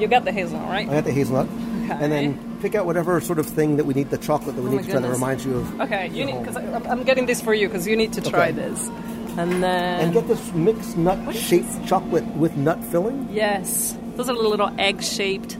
You 0.00 0.06
got 0.06 0.24
the 0.24 0.30
hazelnut, 0.32 0.68
right? 0.68 0.88
I 0.88 0.92
got 0.94 1.04
the 1.04 1.12
hazelnut, 1.12 1.48
Okay. 1.84 1.98
and 2.00 2.12
then 2.12 2.53
pick 2.64 2.74
out 2.74 2.86
whatever 2.86 3.20
sort 3.20 3.38
of 3.38 3.44
thing 3.46 3.76
that 3.76 3.84
we 3.84 3.92
need. 3.92 4.08
The 4.08 4.16
chocolate 4.18 4.56
that 4.56 4.62
we 4.62 4.68
Oh 4.68 4.72
need 4.72 4.84
to 4.84 4.90
try 4.90 4.94
that 4.94 5.02
goodness. 5.02 5.18
reminds 5.20 5.44
you 5.44 5.56
of. 5.56 5.80
Okay, 5.82 6.08
you 6.08 6.24
need 6.24 6.38
because 6.42 6.56
I'm 6.56 7.02
getting 7.04 7.26
this 7.26 7.40
for 7.42 7.52
you 7.52 7.68
because 7.68 7.86
you 7.86 7.94
need 7.94 8.12
to 8.14 8.22
try 8.22 8.48
Okay. 8.48 8.52
this, 8.52 8.88
and 9.36 9.62
then 9.62 10.00
And 10.00 10.12
get 10.14 10.26
this 10.28 10.52
mixed 10.54 10.96
nut 10.96 11.18
shaped 11.34 11.84
chocolate 11.86 12.24
with 12.42 12.56
nut 12.56 12.82
filling. 12.84 13.28
yes, 13.30 13.96
those 14.16 14.30
are 14.30 14.32
little 14.34 14.70
egg 14.78 15.02
shaped. 15.02 15.58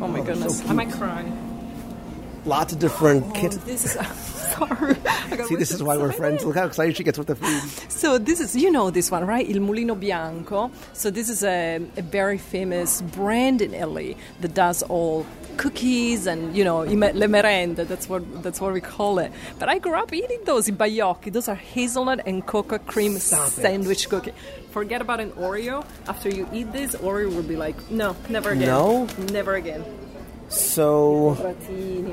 Oh 0.00 0.08
my 0.08 0.20
Oh, 0.20 0.22
they're 0.22 0.34
so 0.36 0.40
goodness, 0.48 0.70
I 0.70 0.72
might 0.72 0.90
cry. 0.92 1.22
Lots 2.48 2.72
of 2.72 2.78
different 2.78 3.24
Oh, 3.28 3.32
kits. 3.40 3.56
this 3.58 3.84
is 3.84 3.92
sorry. 4.56 4.96
See, 5.48 5.56
this 5.56 5.70
is 5.70 5.82
why 5.82 5.96
we're 5.98 6.12
friends. 6.12 6.44
Look 6.44 6.56
how 6.56 6.64
excited 6.66 6.96
she 6.96 7.04
gets 7.04 7.18
with 7.18 7.26
the 7.28 7.36
food. 7.36 7.62
So 7.92 8.16
this 8.18 8.40
is 8.40 8.56
you 8.56 8.70
know 8.70 8.90
this 8.90 9.10
one 9.10 9.26
right? 9.26 9.46
Il 9.48 9.60
Mulino 9.60 9.94
Bianco. 9.98 10.70
So 10.94 11.10
this 11.10 11.28
is 11.28 11.44
a, 11.44 11.76
a 11.96 12.02
very 12.02 12.38
famous 12.38 13.02
brand 13.02 13.60
in 13.60 13.74
Italy 13.74 14.16
that 14.40 14.54
does 14.54 14.82
all 14.84 15.26
cookies 15.58 16.26
and 16.26 16.56
you 16.56 16.64
know 16.64 16.78
le 16.78 17.26
merende. 17.28 17.86
That's 17.86 18.08
what 18.08 18.22
that's 18.42 18.60
what 18.60 18.72
we 18.72 18.80
call 18.80 19.18
it. 19.18 19.30
But 19.58 19.68
I 19.68 19.78
grew 19.78 19.94
up 19.94 20.12
eating 20.12 20.40
those 20.44 20.68
in 20.68 20.76
baiocchi. 20.76 21.30
Those 21.32 21.48
are 21.48 21.54
hazelnut 21.74 22.20
and 22.26 22.44
cocoa 22.46 22.78
cream 22.78 23.18
Stop 23.18 23.48
it. 23.48 23.50
sandwich 23.52 24.08
cookie. 24.08 24.32
Forget 24.70 25.00
about 25.02 25.20
an 25.20 25.32
Oreo. 25.32 25.84
After 26.06 26.28
you 26.30 26.48
eat 26.52 26.72
this, 26.72 26.94
Oreo 26.96 27.34
will 27.34 27.42
be 27.42 27.56
like, 27.56 27.76
no, 27.90 28.14
never 28.28 28.50
again. 28.50 28.68
No? 28.68 29.06
never 29.32 29.54
again. 29.56 29.84
So, 30.48 31.36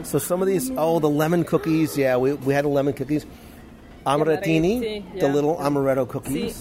so 0.04 0.20
some 0.20 0.42
of 0.42 0.48
these. 0.48 0.72
Oh, 0.78 1.00
the 1.00 1.10
lemon 1.10 1.44
cookies. 1.46 1.98
Yeah, 1.98 2.18
we, 2.18 2.34
we 2.34 2.54
had 2.54 2.66
the 2.66 2.70
lemon 2.70 2.94
cookies. 2.94 3.26
Amarettini, 4.06 4.82
Amaretti, 4.82 5.20
the 5.20 5.28
little 5.30 5.56
amaretto 5.58 6.08
cookies. 6.08 6.56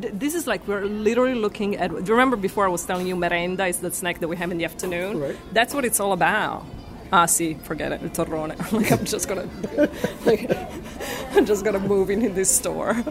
See, 0.00 0.08
This 0.12 0.34
is 0.34 0.46
like 0.46 0.66
we're 0.66 0.84
literally 0.86 1.34
looking 1.34 1.76
at. 1.76 1.90
Do 1.90 1.96
you 1.98 2.12
remember 2.12 2.36
before 2.36 2.64
I 2.64 2.68
was 2.68 2.84
telling 2.84 3.06
you 3.06 3.14
merenda 3.16 3.68
is 3.68 3.78
the 3.78 3.90
snack 3.92 4.18
that 4.20 4.28
we 4.28 4.36
have 4.36 4.50
in 4.50 4.58
the 4.58 4.64
afternoon? 4.64 5.20
Right. 5.20 5.36
That's 5.52 5.72
what 5.74 5.84
it's 5.84 6.00
all 6.00 6.12
about. 6.12 6.64
Ah, 7.12 7.24
see, 7.26 7.54
forget 7.54 7.92
it, 7.92 8.02
torrone. 8.12 8.54
like 8.72 8.90
I'm 8.92 9.04
just 9.04 9.28
gonna, 9.28 9.48
like, 10.26 10.50
I'm 11.32 11.46
just 11.46 11.64
gonna 11.64 11.78
move 11.80 12.10
in 12.10 12.22
in 12.22 12.34
this 12.34 12.50
store. 12.54 12.96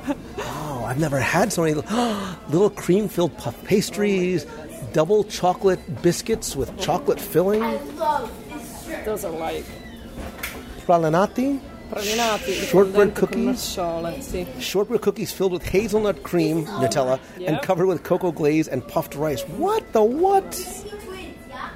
Oh, 0.69 0.83
I've 0.85 0.99
never 0.99 1.19
had 1.19 1.51
so 1.51 1.63
many 1.63 1.73
little 2.49 2.69
cream-filled 2.69 3.35
puff 3.37 3.61
pastries, 3.63 4.45
double 4.93 5.23
chocolate 5.23 6.01
biscuits 6.01 6.55
with 6.55 6.77
chocolate 6.80 7.19
filling, 7.19 7.61
Those 9.05 9.23
are 9.26 9.31
like 9.31 9.65
pralinati. 10.85 11.59
pralinati, 11.91 12.53
Shortbread 12.68 13.14
fondente 13.14 13.15
con 13.15 13.27
cookies? 13.27 14.64
Shortbread 14.64 15.01
cookies 15.01 15.31
filled 15.31 15.51
with 15.53 15.64
hazelnut 15.64 16.23
cream, 16.23 16.65
Nutella, 16.65 17.19
and 17.45 17.61
covered 17.61 17.88
with 17.88 18.03
cocoa 18.03 18.31
glaze 18.31 18.68
and 18.68 18.85
puffed 18.88 19.15
rice. 19.15 19.43
What 19.43 19.93
the 19.93 20.03
what? 20.03 20.59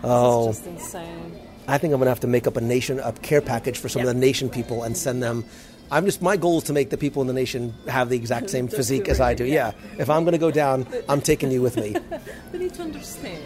Oh, 0.03 0.47
Just 0.47 0.65
insane. 0.65 1.39
I 1.67 1.77
think 1.77 1.93
I'm 1.93 1.99
gonna 1.99 2.09
have 2.09 2.19
to 2.21 2.27
make 2.27 2.47
up 2.47 2.57
a 2.57 2.61
nation 2.61 2.99
a 2.99 3.11
care 3.13 3.39
package 3.41 3.77
for 3.77 3.87
some 3.87 4.01
of 4.01 4.07
the 4.07 4.13
nation 4.15 4.49
people 4.49 4.83
and 4.83 4.97
send 4.97 5.21
them. 5.21 5.45
I'm 5.91 6.05
just 6.05 6.21
my 6.21 6.37
goal 6.37 6.59
is 6.59 6.63
to 6.65 6.73
make 6.73 6.89
the 6.89 6.97
people 6.97 7.21
in 7.21 7.27
the 7.27 7.33
nation 7.33 7.73
have 7.87 8.09
the 8.09 8.15
exact 8.15 8.49
same 8.49 8.67
physique 8.77 9.09
as 9.09 9.19
I 9.19 9.33
do. 9.33 9.43
Yeah. 9.45 9.73
If 9.99 10.09
I'm 10.09 10.23
gonna 10.23 10.37
go 10.37 10.49
down, 10.51 10.87
I'm 11.09 11.21
taking 11.21 11.51
you 11.51 11.61
with 11.61 11.75
me. 11.77 11.95
They 12.51 12.59
need 12.59 12.73
to 12.75 12.81
understand. 12.83 13.43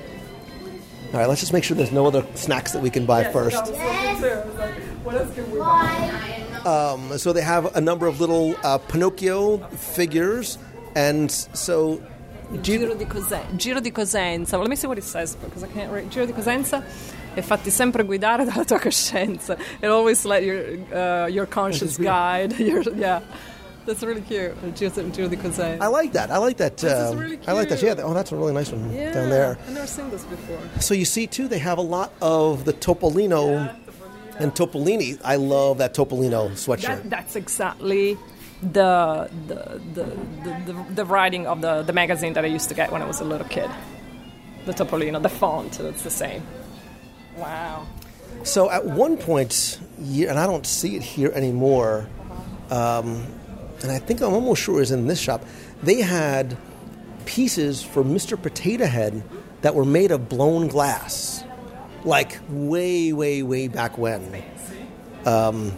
All 1.14 1.20
right, 1.20 1.30
let's 1.30 1.40
just 1.40 1.54
make 1.54 1.64
sure 1.64 1.78
there's 1.78 1.92
no 1.92 2.08
other 2.08 2.26
snacks 2.36 2.72
that 2.74 2.82
we 2.82 2.90
can 2.90 3.06
buy 3.06 3.24
first. 3.32 3.56
What 5.04 5.16
else 5.16 5.34
can 5.36 5.52
we 5.52 5.60
buy? 5.60 6.42
Um, 6.66 7.18
so 7.18 7.32
they 7.32 7.42
have 7.44 7.76
a 7.76 7.82
number 7.82 8.08
of 8.08 8.20
little 8.20 8.56
uh, 8.64 8.80
Pinocchio 8.80 9.58
figures, 9.70 10.58
and 10.96 11.32
so 11.32 12.02
do 12.52 12.78
Giro 12.80 12.96
di, 12.96 13.06
Cosen- 13.06 13.58
Giro 13.58 13.80
di 13.80 13.92
Cosenza. 13.92 14.58
Let 14.60 14.70
me 14.70 14.76
see 14.76 14.88
what 14.88 14.98
it 14.98 15.04
says 15.04 15.36
because 15.36 15.64
I 15.64 15.68
can't 15.68 15.92
read. 15.92 16.10
Giro 16.12 16.26
di 16.26 16.34
Cosenza 16.34 16.84
e 17.36 17.41
fatti 17.41 17.70
sempre 17.70 18.03
guidare 18.03 18.45
dalla 18.49 18.64
tua 18.64 18.80
coscienza. 18.80 19.57
It 19.82 19.90
always 19.90 20.24
let 20.26 20.44
your 20.44 20.80
uh, 20.91 21.28
your 21.28 21.45
conscience 21.48 21.98
guide. 21.98 22.53
Your, 22.66 22.82
yeah, 22.95 23.22
that's 23.86 24.02
really 24.03 24.22
cute. 24.22 24.56
Giro, 24.76 25.10
Giro 25.12 25.28
di 25.28 25.38
I 25.80 25.88
like 25.88 26.14
that. 26.14 26.32
I 26.32 26.38
like 26.38 26.57
that. 26.57 26.84
uh, 26.84 27.14
really 27.16 27.40
I 27.48 27.52
like 27.52 27.70
that. 27.70 27.82
Yeah. 27.82 27.95
Oh, 28.02 28.14
that's 28.14 28.32
a 28.32 28.36
really 28.36 28.53
nice 28.53 28.72
one 28.72 28.91
yeah, 28.91 29.14
down 29.14 29.30
there. 29.30 29.57
I've 29.68 29.74
never 29.74 29.88
seen 29.88 30.10
this 30.10 30.24
before. 30.24 30.60
So 30.80 30.94
you 30.94 31.06
see 31.06 31.28
too, 31.28 31.48
they 31.48 31.60
have 31.60 31.78
a 31.78 31.84
lot 31.84 32.12
of 32.22 32.66
the 32.66 32.74
Topolino 32.74 33.76
and 34.40 34.53
Topolini. 34.53 35.20
I 35.24 35.36
love 35.36 35.78
that 35.78 35.94
Topolino 35.94 36.52
sweatshirt. 36.52 37.03
That, 37.03 37.10
that's 37.10 37.36
exactly 37.36 38.18
the 38.62 39.30
the, 39.48 39.80
the, 39.94 40.03
the, 40.44 40.74
the 40.74 40.94
the 40.95 41.06
writing 41.06 41.45
of 41.45 41.62
the, 41.62 41.84
the 41.84 41.94
magazine 41.94 42.34
that 42.34 42.44
I 42.44 42.48
used 42.48 42.70
to 42.70 42.76
get 42.76 42.91
when 42.91 43.02
I 43.02 43.06
was 43.06 43.22
a 43.22 43.26
little 43.26 43.48
kid. 43.48 43.70
The 44.66 44.74
Topolino, 44.74 45.22
the 45.22 45.30
font, 45.30 45.80
it's 45.80 46.02
the 46.02 46.10
same. 46.10 46.41
Wow. 47.38 47.88
So 48.44 48.70
at 48.70 48.86
one 48.86 49.18
and 50.30 50.40
I 50.40 50.45
don't 50.45 50.66
see 50.66 50.95
it 50.95 51.02
here 51.02 51.32
anymore, 51.34 52.07
um, 52.70 53.26
and 53.82 53.91
I 53.91 53.99
think 53.99 54.22
I'm 54.22 54.34
almost 54.34 54.62
sure 54.62 54.82
it's 54.82 54.91
in 54.91 55.07
this 55.07 55.20
shop. 55.20 55.44
They 55.84 56.02
had 56.02 56.57
pieces 57.26 57.82
for 57.82 58.03
Mr. 58.03 58.41
Potato 58.41 58.86
Head 58.86 59.24
that 59.62 59.74
were 59.74 59.86
made 59.86 60.12
of 60.12 60.30
blown 60.30 60.68
glass, 60.68 61.44
like 62.03 62.40
way, 62.49 63.14
way, 63.14 63.41
way 63.41 63.68
back 63.68 63.98
when. 63.98 64.44
Um, 65.26 65.76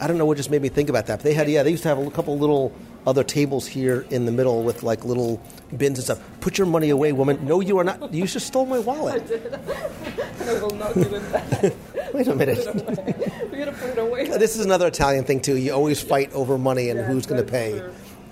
I 0.00 0.06
don't 0.06 0.18
know 0.18 0.26
what 0.26 0.36
just 0.36 0.50
made 0.50 0.62
me 0.62 0.68
think 0.68 0.88
about 0.88 1.06
that. 1.06 1.18
But 1.18 1.24
they 1.24 1.34
had, 1.34 1.48
yeah, 1.48 1.62
they 1.62 1.70
used 1.70 1.84
to 1.84 1.88
have 1.88 1.98
a 1.98 2.10
couple 2.10 2.36
little 2.38 2.72
other 3.08 3.24
tables 3.24 3.66
here 3.66 4.04
in 4.10 4.26
the 4.26 4.30
middle 4.30 4.62
with 4.62 4.82
like 4.82 5.02
little 5.02 5.40
bins 5.74 5.98
and 5.98 6.04
stuff. 6.04 6.20
Put 6.40 6.58
your 6.58 6.66
money 6.66 6.90
away, 6.90 7.12
woman. 7.12 7.42
No, 7.46 7.60
you 7.60 7.78
are 7.78 7.84
not. 7.84 8.12
You 8.12 8.26
just 8.26 8.46
stole 8.46 8.66
my 8.66 8.78
wallet. 8.78 9.22
I 10.42 10.52
will 10.60 10.70
not 10.70 10.94
give 10.94 11.14
it 11.14 11.32
back. 11.32 11.72
Wait 12.14 12.28
a 12.28 12.34
minute. 12.34 12.58
We're 13.50 13.64
gonna 13.64 13.72
put 13.72 13.88
it 13.88 13.98
away. 13.98 14.28
This 14.28 14.56
is 14.56 14.64
another 14.64 14.86
Italian 14.86 15.24
thing 15.24 15.40
too. 15.40 15.56
You 15.56 15.72
always 15.72 16.02
fight 16.02 16.30
over 16.34 16.58
money 16.58 16.90
and 16.90 17.00
who's 17.00 17.24
going 17.24 17.44
to 17.44 17.50
pay. 17.50 17.82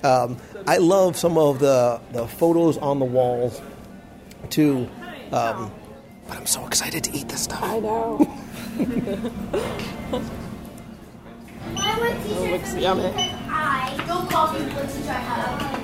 Um, 0.02 0.36
I 0.66 0.76
love 0.76 1.16
some 1.16 1.38
of 1.38 1.58
the 1.58 1.98
the 2.12 2.26
photos 2.26 2.76
on 2.76 2.98
the 2.98 3.06
walls 3.06 3.62
too. 4.50 4.88
Um, 5.32 5.72
but 6.28 6.36
I'm 6.36 6.46
so 6.46 6.66
excited 6.66 7.02
to 7.04 7.16
eat 7.16 7.28
this 7.28 7.44
stuff. 7.44 7.62
I 7.62 7.78
know. 7.80 8.18
It 11.78 12.50
looks 12.52 12.74
yummy. 12.74 13.35
I 13.58 14.04
don't 14.06 14.28
call 14.30 14.52
me 14.52 14.60
the 14.60 14.86
teacher 14.86 15.10
I 15.10 15.12
have. 15.12 15.76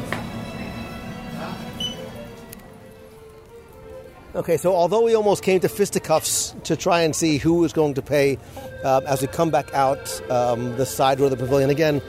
Okay, 4.35 4.57
so 4.57 4.75
although 4.75 5.03
we 5.03 5.15
almost 5.15 5.43
came 5.43 5.61
to 5.61 5.69
fisticuffs 5.69 6.55
to 6.65 6.75
try 6.75 7.03
and 7.03 7.15
see 7.15 7.37
who 7.37 7.57
was 7.57 7.75
going 7.75 7.95
to 7.95 8.03
pay 8.03 8.39
uh, 8.83 9.03
as 9.07 9.21
we 9.21 9.27
come 9.29 9.51
back 9.51 9.75
out 9.75 10.23
um, 10.31 10.75
the 10.77 10.87
side 10.87 11.19
door 11.19 11.27
of 11.27 11.33
the 11.33 11.37
pavilion 11.37 11.69
again, 11.69 12.01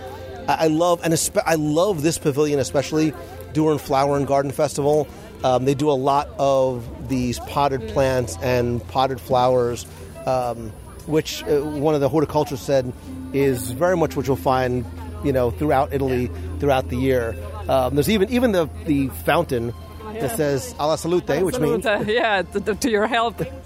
I, 0.48 0.66
I 0.66 0.68
love 0.68 1.02
and 1.04 1.14
espe- 1.14 1.44
I 1.46 1.56
love 1.56 2.02
this 2.02 2.18
pavilion 2.18 2.60
especially 2.60 3.14
during 3.52 3.78
Flower 3.78 4.16
and 4.16 4.26
Garden 4.26 4.52
Festival. 4.52 5.06
Um, 5.44 5.66
they 5.66 5.74
do 5.76 5.92
a 5.92 6.00
lot 6.00 6.30
of 6.40 7.10
these 7.10 7.40
potted 7.40 7.90
plants 7.90 8.38
and 8.42 8.86
potted 8.88 9.20
flowers, 9.20 9.86
um, 10.26 10.70
which 11.08 11.44
uh, 11.44 11.62
one 11.62 11.94
of 11.94 12.00
the 12.00 12.08
horticulturists 12.08 12.66
said 12.66 12.94
is 13.34 13.72
very 13.72 13.98
much 13.98 14.16
what 14.16 14.28
you'll 14.28 14.38
find, 14.38 14.86
you 15.24 15.32
know, 15.34 15.52
throughout 15.52 15.94
Italy 15.94 16.30
throughout 16.60 16.90
the 16.90 16.98
year. 16.98 17.36
Um, 17.68 17.96
there's 17.96 18.10
even 18.10 18.30
even 18.30 18.52
the 18.52 18.70
the 18.86 19.08
fountain 19.26 19.74
that 20.14 20.36
says 20.38 20.76
"alla 20.80 20.98
salute," 20.98 21.28
which 21.44 21.60
means 21.60 21.86
yeah, 21.86 22.42
to, 22.42 22.76
to- 22.76 22.90
your 22.90 23.08
health. 23.08 23.40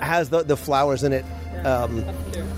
has 0.00 0.30
the, 0.30 0.42
the 0.42 0.56
flowers 0.56 1.02
in 1.02 1.12
it. 1.12 1.24
Um, 1.64 2.04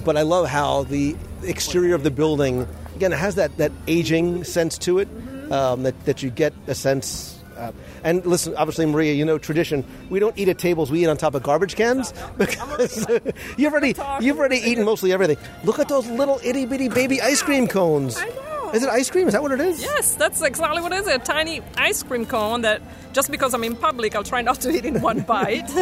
but 0.04 0.16
I 0.16 0.22
love 0.22 0.48
how 0.48 0.84
the 0.84 1.16
exterior 1.42 1.94
of 1.94 2.02
the 2.02 2.10
building, 2.10 2.66
again, 2.96 3.12
it 3.12 3.18
has 3.18 3.36
that, 3.36 3.56
that 3.58 3.72
aging 3.86 4.44
sense 4.44 4.78
to 4.78 4.98
it, 4.98 5.08
um, 5.50 5.84
that, 5.84 6.04
that 6.06 6.22
you 6.22 6.30
get 6.30 6.52
a 6.66 6.74
sense. 6.74 7.35
Uh, 7.56 7.72
and 8.04 8.24
listen, 8.26 8.54
obviously, 8.56 8.86
Maria, 8.86 9.14
you 9.14 9.24
know 9.24 9.38
tradition. 9.38 9.84
We 10.10 10.18
don't 10.18 10.36
eat 10.38 10.48
at 10.48 10.58
tables; 10.58 10.90
we 10.90 11.02
eat 11.02 11.06
on 11.08 11.16
top 11.16 11.34
of 11.34 11.42
garbage 11.42 11.76
cans 11.76 12.12
because 12.38 13.06
you've 13.56 13.72
already 13.72 13.94
you've 14.20 14.38
already 14.38 14.58
eaten 14.58 14.84
mostly 14.84 15.12
everything. 15.12 15.38
Look 15.64 15.78
at 15.78 15.88
those 15.88 16.06
little 16.08 16.40
itty 16.44 16.66
bitty 16.66 16.88
baby 16.88 17.20
ice 17.20 17.42
cream 17.42 17.66
cones. 17.66 18.16
I 18.18 18.28
know. 18.28 18.70
Is 18.74 18.82
it 18.82 18.88
ice 18.88 19.10
cream? 19.10 19.28
Is 19.28 19.32
that 19.32 19.42
what 19.42 19.52
it 19.52 19.60
is? 19.60 19.80
Yes, 19.80 20.16
that's 20.16 20.42
exactly 20.42 20.82
what 20.82 20.92
it 20.92 20.96
is. 20.96 21.06
A 21.06 21.18
tiny 21.18 21.62
ice 21.76 22.02
cream 22.02 22.26
cone 22.26 22.62
that 22.62 22.82
just 23.12 23.30
because 23.30 23.54
I'm 23.54 23.62
in 23.64 23.76
public, 23.76 24.16
I'll 24.16 24.24
try 24.24 24.42
not 24.42 24.60
to 24.62 24.70
eat 24.70 24.84
in 24.84 25.00
one 25.00 25.20
bite. 25.20 25.66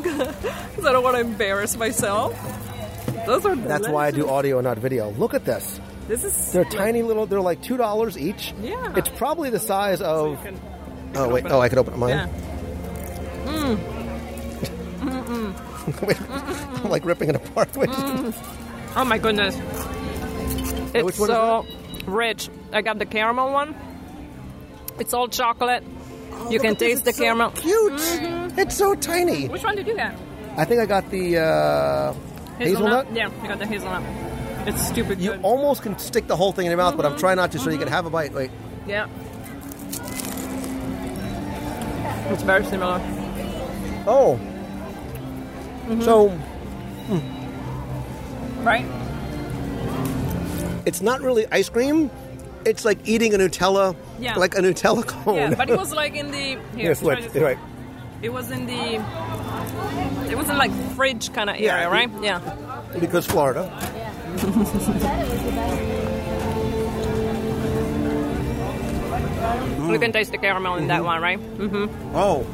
Because 0.00 0.86
I 0.86 0.92
don't 0.92 1.04
want 1.04 1.16
to 1.16 1.20
embarrass 1.20 1.76
myself. 1.76 2.34
Those 3.26 3.44
are 3.46 3.54
That's 3.54 3.88
why 3.88 4.06
I 4.06 4.10
do 4.10 4.28
audio 4.28 4.58
and 4.58 4.64
not 4.64 4.78
video. 4.78 5.10
Look 5.12 5.34
at 5.34 5.44
this. 5.44 5.80
This 6.08 6.24
is 6.24 6.52
They're 6.52 6.64
tiny 6.64 7.02
little. 7.02 7.26
They're 7.26 7.40
like 7.40 7.62
two 7.62 7.76
dollars 7.76 8.18
each. 8.18 8.52
Yeah. 8.60 8.94
It's 8.96 9.08
probably 9.10 9.50
the 9.50 9.60
size 9.60 10.00
of. 10.00 10.44
You 10.44 10.52
Oh 11.14 11.28
wait! 11.28 11.44
Oh. 11.46 11.60
I 11.60 11.68
could 11.68 11.78
open 11.78 11.98
mine. 11.98 12.10
Yeah. 12.10 12.28
Mm. 13.46 14.00
Wait, 16.06 16.20
I'm 16.84 16.90
like 16.90 17.04
ripping 17.04 17.30
it 17.30 17.36
apart. 17.36 17.74
Wait. 17.76 17.90
Mm. 17.90 18.34
Oh 18.96 19.04
my 19.04 19.18
goodness. 19.18 19.56
It's 20.94 21.04
which 21.04 21.18
one 21.18 21.30
is 21.30 21.36
so 21.36 21.66
rich. 22.06 22.48
I 22.72 22.82
got 22.82 22.98
the 22.98 23.06
caramel 23.06 23.52
one. 23.52 23.74
It's 24.98 25.14
all 25.14 25.28
chocolate. 25.28 25.82
Oh, 26.32 26.50
you 26.50 26.58
Look 26.58 26.62
can 26.62 26.76
taste 26.76 27.04
the 27.04 27.10
it's 27.10 27.18
so 27.18 27.24
caramel. 27.24 27.50
Cute. 27.52 27.92
Mm-hmm. 27.92 28.58
It's 28.58 28.76
so 28.76 28.94
tiny. 28.94 29.48
Which 29.48 29.62
one 29.62 29.76
did 29.76 29.86
you 29.86 29.96
get? 29.96 30.14
I 30.56 30.64
think 30.64 30.80
I 30.80 30.86
got 30.86 31.10
the 31.10 31.38
uh, 31.38 32.12
hazelnut. 32.58 33.12
Yeah, 33.12 33.30
I 33.42 33.46
got 33.46 33.58
the 33.58 33.66
hazelnut. 33.66 34.02
It's 34.66 34.86
stupid 34.86 35.20
You 35.20 35.32
good. 35.32 35.42
almost 35.42 35.82
can 35.82 35.98
stick 35.98 36.26
the 36.26 36.36
whole 36.36 36.52
thing 36.52 36.66
in 36.66 36.70
your 36.70 36.76
mouth, 36.76 36.96
but 36.96 37.06
I'm 37.06 37.12
mm-hmm. 37.12 37.20
trying 37.20 37.36
not 37.36 37.52
to, 37.52 37.58
so 37.58 37.70
you 37.70 37.78
can 37.78 37.86
mm-hmm. 37.86 37.94
have 37.94 38.06
a 38.06 38.10
bite. 38.10 38.32
Wait. 38.32 38.50
yeah. 38.86 39.08
It's 42.32 42.42
very 42.42 42.64
similar. 42.64 43.00
Oh. 44.06 44.38
Mm-hmm. 45.86 46.02
So 46.02 46.28
hmm. 46.28 48.64
Right? 48.64 48.84
it's 50.86 51.00
not 51.00 51.20
really 51.20 51.46
ice 51.52 51.68
cream. 51.68 52.10
It's 52.64 52.84
like 52.84 52.98
eating 53.04 53.34
a 53.34 53.38
Nutella, 53.38 53.94
Yeah. 54.18 54.36
like 54.36 54.54
a 54.54 54.58
Nutella 54.60 55.06
cone. 55.06 55.36
Yeah, 55.36 55.54
but 55.54 55.70
it 55.70 55.78
was 55.78 55.92
like 55.94 56.14
in 56.14 56.30
the 56.30 56.38
here. 56.76 56.76
Yes, 56.76 57.02
right. 57.02 57.58
It 58.22 58.32
was 58.32 58.50
in 58.50 58.66
the. 58.66 58.94
It 60.30 60.36
was 60.36 60.48
in 60.50 60.58
like 60.58 60.72
fridge 60.94 61.32
kind 61.32 61.48
of 61.48 61.58
Yeah, 61.58 61.76
area, 61.76 61.90
right? 61.90 62.10
Yeah. 62.22 62.40
Because 62.98 63.26
Florida. 63.26 63.70
You 69.90 69.98
can 69.98 70.12
taste 70.12 70.32
the 70.32 70.38
caramel 70.38 70.76
in 70.76 70.88
that 70.88 71.04
one, 71.04 71.20
right? 71.22 71.38
Mm-hmm. 71.40 72.16
Oh. 72.16 72.46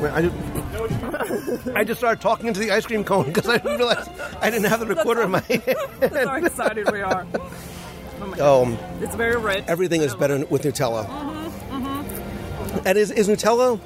Wait, 0.00 0.10
I, 0.12 0.22
just, 0.22 1.68
I 1.76 1.84
just 1.84 2.00
started 2.00 2.20
talking 2.20 2.46
into 2.46 2.60
the 2.60 2.70
ice 2.70 2.86
cream 2.86 3.04
cone 3.04 3.26
because 3.26 3.48
I 3.48 3.58
didn't 3.58 3.76
realize 3.78 4.08
I 4.40 4.50
didn't 4.50 4.66
have 4.66 4.80
the 4.80 4.86
recorder 4.86 5.22
in 5.22 5.30
my 5.32 5.40
hand. 5.48 5.62
That's 6.00 6.16
how 6.16 6.34
excited 6.36 6.90
we 6.90 7.02
are. 7.02 7.26
Oh 8.20 8.26
my 8.26 8.36
God. 8.36 8.62
Um, 8.68 8.78
It's 9.00 9.14
very 9.14 9.36
rich. 9.36 9.64
everything 9.68 10.00
is 10.02 10.14
better 10.14 10.44
with 10.46 10.62
Nutella. 10.62 11.06
Mm-hmm, 11.06 12.86
And 12.86 12.98
is, 12.98 13.10
is 13.10 13.28
Nutella? 13.28 13.78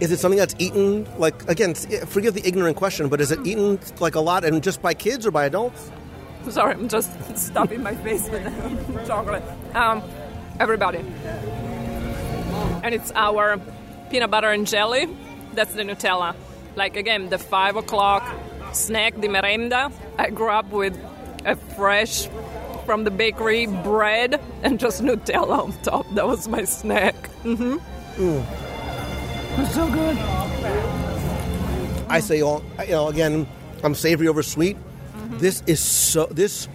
Is 0.00 0.10
it 0.12 0.18
something 0.18 0.38
that's 0.38 0.54
eaten 0.58 1.06
like 1.18 1.48
again? 1.48 1.70
s- 1.70 1.86
Forgive 2.06 2.34
the 2.34 2.46
ignorant 2.46 2.76
question, 2.76 3.08
but 3.08 3.20
is 3.20 3.30
it 3.30 3.44
eaten 3.46 3.78
like 4.00 4.16
a 4.16 4.20
lot 4.20 4.44
and 4.44 4.62
just 4.62 4.82
by 4.82 4.92
kids 4.94 5.24
or 5.26 5.30
by 5.30 5.46
adults? 5.46 5.90
Sorry, 6.50 6.74
I'm 6.74 6.88
just 6.88 7.10
stuffing 7.38 7.82
my 7.82 7.94
face 7.94 8.28
with 8.28 9.06
chocolate. 9.06 9.42
Um, 9.74 10.02
everybody. 10.60 10.98
And 12.82 12.94
it's 12.94 13.12
our 13.14 13.58
peanut 14.10 14.30
butter 14.30 14.50
and 14.50 14.66
jelly. 14.66 15.08
That's 15.54 15.74
the 15.74 15.82
Nutella. 15.82 16.34
Like 16.76 16.96
again, 16.96 17.28
the 17.30 17.38
five 17.38 17.76
o'clock 17.76 18.22
snack, 18.72 19.14
the 19.14 19.28
merenda. 19.28 19.92
I 20.18 20.30
grew 20.30 20.50
up 20.50 20.70
with 20.70 20.98
a 21.44 21.56
fresh 21.56 22.28
from 22.84 23.04
the 23.04 23.10
bakery 23.10 23.66
bread 23.66 24.40
and 24.62 24.78
just 24.78 25.02
Nutella 25.02 25.64
on 25.64 25.72
top. 25.82 26.06
That 26.14 26.26
was 26.26 26.48
my 26.48 26.64
snack. 26.64 27.14
Mm-hmm. 27.44 27.78
It's 29.60 29.74
so 29.74 29.90
good. 29.90 30.16
I 32.08 32.20
say 32.20 32.42
all 32.42 32.62
you 32.80 32.92
know 32.92 33.08
again. 33.08 33.46
I'm 33.82 33.94
savory 33.94 34.28
over 34.28 34.42
sweet. 34.42 34.76
Mm-hmm. 34.76 35.38
This 35.38 35.62
is 35.66 35.80
so. 35.80 36.26
This 36.26 36.68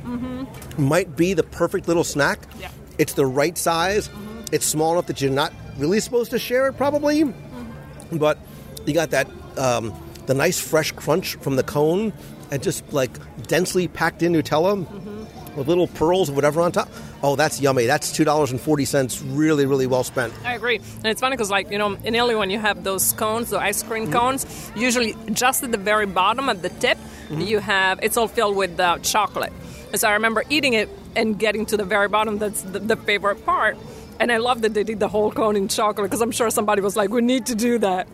might 0.77 1.15
be 1.15 1.34
the 1.34 1.43
perfect 1.43 1.88
little 1.88 2.03
snack. 2.03 2.39
Yeah. 2.60 2.72
It's 2.99 3.13
the 3.13 3.26
right 3.26 3.57
size. 3.57 4.07
Mm-hmm. 4.07 4.41
It's 4.51 4.65
small 4.65 4.91
enough 4.93 5.07
that 5.07 5.21
you're 5.21 5.31
not 5.31 5.51
really 5.77 5.99
supposed 5.99 6.30
to 6.31 6.38
share 6.38 6.67
it, 6.67 6.73
probably. 6.73 7.23
Mm-hmm. 7.23 8.17
But 8.17 8.38
you 8.85 8.93
got 8.93 9.09
that 9.09 9.27
um, 9.57 9.93
the 10.27 10.35
nice 10.35 10.59
fresh 10.59 10.91
crunch 10.91 11.35
from 11.38 11.55
the 11.55 11.63
cone, 11.63 12.13
and 12.51 12.61
just 12.61 12.93
like 12.93 13.11
densely 13.47 13.88
packed 13.88 14.21
in 14.21 14.34
Nutella 14.34 14.85
mm-hmm. 14.85 15.57
with 15.57 15.67
little 15.67 15.88
pearls 15.88 16.30
or 16.30 16.34
whatever 16.34 16.61
on 16.61 16.71
top. 16.71 16.89
Oh, 17.21 17.35
that's 17.35 17.59
yummy. 17.59 17.85
That's 17.85 18.11
two 18.11 18.23
dollars 18.23 18.51
and 18.51 18.61
forty 18.61 18.85
cents. 18.85 19.21
Really, 19.21 19.65
really 19.65 19.88
well 19.88 20.03
spent. 20.03 20.34
I 20.45 20.55
agree. 20.55 20.77
And 20.77 21.05
it's 21.05 21.21
funny 21.21 21.35
because, 21.35 21.51
like, 21.51 21.69
you 21.69 21.77
know, 21.77 21.97
in 22.03 22.15
Italy, 22.15 22.35
when 22.35 22.49
you 22.49 22.59
have 22.59 22.84
those 22.84 23.13
cones, 23.13 23.49
the 23.49 23.59
ice 23.59 23.84
cream 23.84 24.11
cones, 24.11 24.45
usually 24.76 25.15
just 25.31 25.63
at 25.63 25.71
the 25.71 25.77
very 25.77 26.05
bottom, 26.05 26.49
at 26.49 26.61
the 26.61 26.69
tip, 26.69 26.97
you 27.30 27.59
have 27.59 27.99
it's 28.01 28.17
all 28.17 28.27
filled 28.27 28.55
with 28.55 28.80
uh, 28.80 28.97
chocolate. 28.99 29.53
And 29.91 29.99
so 29.99 30.07
I 30.07 30.14
remember 30.14 30.44
eating 30.49 30.74
it 30.74 30.90
and 31.16 31.38
getting 31.38 31.66
to 31.68 31.78
the 31.78 31.84
very 31.84 32.07
bottom. 32.07 32.38
That's 32.38 32.61
the, 32.61 32.80
the 32.80 32.95
favorite 32.95 33.45
part. 33.45 33.78
And 34.20 34.32
I 34.32 34.38
love 34.38 34.61
that 34.61 34.74
they 34.74 34.84
did 34.84 34.99
the 34.99 35.07
whole 35.07 35.32
cone 35.32 35.56
in 35.56 35.68
chocolate 35.68 36.10
because 36.10 36.22
I'm 36.22 36.32
sure 36.32 36.49
somebody 36.49 36.82
was 36.82 36.95
like, 36.95 37.10
we 37.10 37.22
need 37.22 37.48
to 37.48 37.56
do 37.56 37.78
that. 37.80 38.07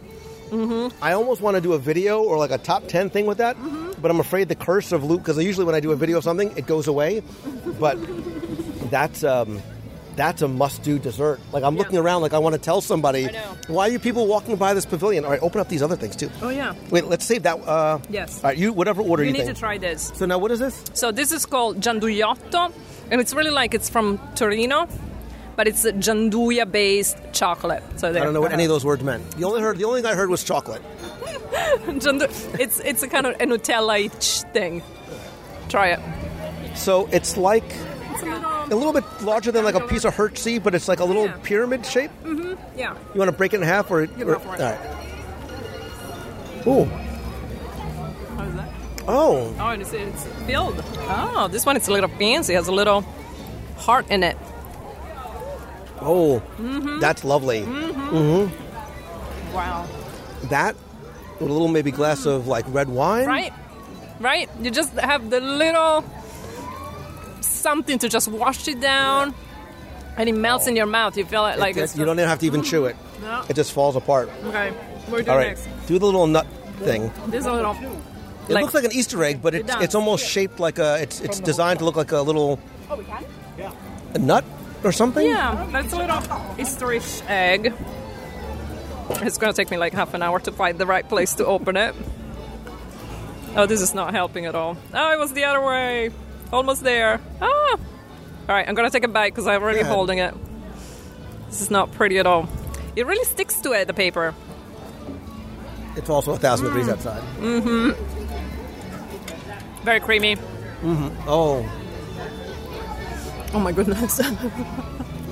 I 1.02 1.14
almost 1.14 1.42
want 1.42 1.56
to 1.56 1.62
do 1.62 1.74
a 1.74 1.80
video 1.80 2.22
or 2.22 2.38
like 2.38 2.52
a 2.52 2.58
top 2.58 2.88
10 2.88 3.10
thing 3.10 3.26
with 3.26 3.40
that, 3.40 3.58
but 4.02 4.12
I'm 4.12 4.20
afraid 4.20 4.48
the 4.48 4.56
curse 4.56 4.92
of 4.92 5.04
Lou, 5.04 5.18
because 5.18 5.44
usually 5.44 5.66
when 5.66 5.76
I 5.76 5.80
do 5.80 5.92
a 5.92 5.96
video 5.96 6.20
of 6.20 6.24
something, 6.24 6.56
it 6.56 6.68
goes 6.68 6.88
away. 6.88 7.24
But 7.80 7.98
that's 8.92 9.24
um, 9.24 9.62
that's 10.16 10.42
a 10.42 10.48
must 10.48 10.84
do 10.84 10.98
dessert. 11.00 11.40
Like 11.52 11.64
I'm 11.64 11.76
looking 11.78 11.98
around, 11.98 12.22
like 12.22 12.34
I 12.34 12.40
want 12.40 12.54
to 12.56 12.62
tell 12.62 12.82
somebody, 12.82 13.28
I 13.30 13.32
know. 13.32 13.56
why 13.68 13.88
are 13.88 13.92
you 13.92 14.00
people 14.00 14.28
walking 14.28 14.56
by 14.56 14.74
this 14.74 14.86
pavilion? 14.86 15.26
All 15.26 15.32
right, 15.32 15.42
open 15.42 15.60
up 15.62 15.68
these 15.70 15.82
other 15.82 15.96
things 15.96 16.16
too. 16.16 16.30
Oh, 16.42 16.50
yeah. 16.50 16.74
Wait, 16.90 17.06
let's 17.06 17.26
save 17.26 17.44
that. 17.44 17.58
Uh, 17.68 18.00
Yes. 18.10 18.44
All 18.44 18.50
right, 18.50 18.58
you 18.58 18.72
whatever 18.74 19.02
order 19.02 19.24
You 19.24 19.28
you, 19.28 19.34
need 19.34 19.46
think. 19.46 19.56
to 19.56 19.60
try 19.60 19.78
this. 19.78 20.12
So 20.16 20.26
now 20.26 20.38
what 20.38 20.52
is 20.52 20.60
this? 20.60 20.84
So 20.94 21.12
this 21.12 21.32
is 21.32 21.46
called 21.46 21.80
Gianduiotto, 21.82 22.72
and 23.12 23.20
it's 23.22 23.34
really 23.34 23.52
like 23.52 23.74
it's 23.74 23.90
from 23.90 24.20
Torino, 24.36 24.88
but 25.56 25.68
it's 25.68 25.84
a 25.86 25.92
Gianduia 25.94 26.70
based 26.72 27.18
chocolate. 27.34 27.84
So 27.98 28.12
there. 28.14 28.22
I 28.22 28.26
don't 28.26 28.34
know 28.34 28.42
what 28.42 28.54
any 28.54 28.64
of 28.64 28.70
those 28.70 28.86
words 28.86 29.04
meant. 29.04 29.30
The 29.32 29.44
only 29.46 29.62
heard 29.62 29.78
the 29.78 29.86
only 29.86 30.02
thing 30.02 30.12
I 30.12 30.16
heard 30.16 30.30
was 30.30 30.44
chocolate. 30.44 30.82
It's 31.88 32.80
it's 32.80 33.04
a 33.04 33.08
kind 33.08 33.26
of 33.28 33.34
a 33.40 33.46
Nutella-ish 33.46 34.42
thing. 34.54 34.82
Try 35.70 35.90
it. 35.90 36.00
So 36.78 37.08
it's 37.12 37.38
like 37.38 37.64
It's 38.12 38.24
a 38.72 38.76
little. 38.76 38.94
bit 38.94 39.04
larger 39.22 39.52
than 39.52 39.64
like 39.64 39.76
a 39.76 39.88
piece 39.88 40.06
of 40.06 40.16
Hershey, 40.16 40.60
but 40.60 40.74
it's 40.74 40.88
like 40.88 41.00
a 41.00 41.06
little 41.06 41.26
Yeah. 41.26 41.38
pyramid 41.44 41.86
shape. 41.86 42.12
Mm-hmm. 42.24 42.80
Yeah. 42.80 42.96
You 43.14 43.20
want 43.20 43.30
to 43.30 43.38
break 43.38 43.54
it 43.54 43.58
in 43.58 43.64
half 43.64 43.92
or? 43.92 44.04
You 44.04 44.30
or- 44.30 44.34
go 44.36 44.40
for 44.40 44.56
it. 44.56 44.62
All 44.62 44.72
right. 44.72 44.82
Ooh. 46.68 46.86
How 48.36 48.44
is 48.44 48.56
that? 48.56 48.70
Oh. 49.08 49.56
Oh, 49.60 49.68
and 49.70 49.82
it's, 49.82 49.94
it's 49.94 50.24
filled. 50.48 50.84
Oh, 51.08 51.48
this 51.52 51.66
one 51.66 51.78
is 51.78 51.88
a 51.88 51.92
little 51.92 52.10
fancy. 52.10 52.54
It 52.54 52.58
has 52.58 52.68
a 52.68 52.72
little 52.72 53.06
heart 53.78 54.10
in 54.10 54.24
it. 54.24 54.38
Oh. 56.02 56.42
Mm-hmm. 56.58 57.00
That's 57.00 57.24
lovely. 57.24 57.62
Mm-hmm. 57.62 58.16
Mm-hmm. 58.16 59.54
Wow. 59.54 59.88
That 60.46 60.76
with 61.40 61.50
a 61.50 61.54
little 61.54 61.68
maybe 61.68 61.92
glass 61.92 62.22
mm. 62.22 62.36
of 62.36 62.48
like 62.48 62.66
red 62.70 62.90
wine. 62.90 63.26
Right? 63.26 63.54
Right? 64.20 64.50
You 64.62 64.72
just 64.72 64.94
have 64.94 65.30
the 65.30 65.42
little 65.42 66.04
something 67.66 67.98
to 68.00 68.08
just 68.08 68.28
wash 68.28 68.68
it 68.68 68.80
down, 68.80 69.34
and 70.18 70.30
it 70.30 70.36
melts 70.46 70.68
in 70.68 70.76
your 70.76 70.86
mouth. 70.98 71.18
You 71.18 71.26
feel 71.26 71.46
it 71.48 71.58
like 71.58 71.76
It- 71.78 71.84
it's. 71.84 71.98
you 71.98 72.06
don't 72.06 72.20
even 72.20 72.30
have 72.30 72.40
to 72.40 72.46
even 72.46 72.62
mm. 72.62 72.70
chew 72.70 72.86
it. 72.86 72.96
No. 73.22 73.44
It 73.50 73.56
just 73.62 73.72
falls 73.78 73.96
apart. 73.96 74.30
Okay. 74.50 74.70
What 74.70 75.10
do 75.10 75.16
we 75.16 75.24
do 75.24 75.32
All 75.32 75.38
right. 75.38 75.58
next? 75.58 75.68
Do 75.88 75.98
the 75.98 76.06
little 76.06 76.28
nut 76.28 76.48
thing. 76.80 77.12
This 77.28 77.46
a 77.46 77.54
little. 77.54 77.76
It 78.48 78.54
looks 78.54 78.76
like 78.76 78.84
an 78.84 78.94
Easter 78.94 79.24
egg, 79.24 79.42
but 79.42 79.56
it's 79.56 79.68
does. 79.68 79.84
it's 79.84 79.96
almost 79.96 80.24
shaped 80.36 80.60
like 80.60 80.78
a. 80.78 81.02
It's 81.02 81.22
it's 81.22 81.40
designed 81.40 81.80
to 81.80 81.86
look 81.86 81.96
like 81.96 82.12
a 82.12 82.22
little. 82.22 82.60
Oh, 82.90 82.98
we 82.98 83.04
can. 83.06 83.26
Yeah. 83.58 83.72
A 84.14 84.20
nut 84.20 84.46
or 84.84 84.92
something. 84.92 85.26
Yeah, 85.26 85.68
that's 85.72 85.94
a 85.94 85.98
little 85.98 86.22
Easterish 86.62 87.28
egg. 87.28 87.74
It's 89.26 89.38
gonna 89.40 89.54
take 89.54 89.72
me 89.72 89.78
like 89.78 89.94
half 89.94 90.14
an 90.14 90.22
hour 90.22 90.40
to 90.42 90.52
find 90.52 90.78
the 90.78 90.86
right 90.86 91.08
place 91.08 91.36
to 91.36 91.46
open 91.46 91.78
it. 91.78 91.96
Oh, 93.56 93.66
this 93.66 93.82
is 93.82 93.94
not 93.96 94.14
helping 94.14 94.46
at 94.46 94.54
all. 94.54 94.78
Oh, 94.94 95.12
it 95.14 95.20
was 95.20 95.34
the 95.34 95.46
other 95.46 95.62
way. 95.62 96.12
Almost 96.56 96.84
there. 96.84 97.20
Ah! 97.42 97.46
All 97.48 97.80
right, 98.48 98.66
I'm 98.68 98.76
gonna 98.76 98.90
take 98.90 99.04
a 99.04 99.10
bite 99.10 99.34
because 99.34 99.46
I'm 99.46 99.62
already 99.62 99.80
Go 99.80 99.86
ahead. 99.86 99.94
holding 99.96 100.20
it. 100.20 100.34
This 101.50 101.60
is 101.60 101.70
not 101.70 101.92
pretty 101.92 102.18
at 102.18 102.26
all. 102.26 102.48
It 102.96 103.06
really 103.06 103.26
sticks 103.26 103.60
to 103.62 103.74
it, 103.74 103.88
the 103.88 103.94
paper. 103.94 104.34
It's 105.98 106.10
also 106.10 106.32
a 106.32 106.38
thousand 106.38 106.68
Mm. 106.68 106.70
degrees 106.70 106.88
outside. 106.90 107.22
Mm-hmm. 107.40 107.92
Very 109.84 110.00
creamy. 110.00 110.38
Mm-hmm. 110.38 111.10
Oh, 111.28 111.66
Oh 113.54 113.60
my 113.60 113.72
goodness. 113.74 114.22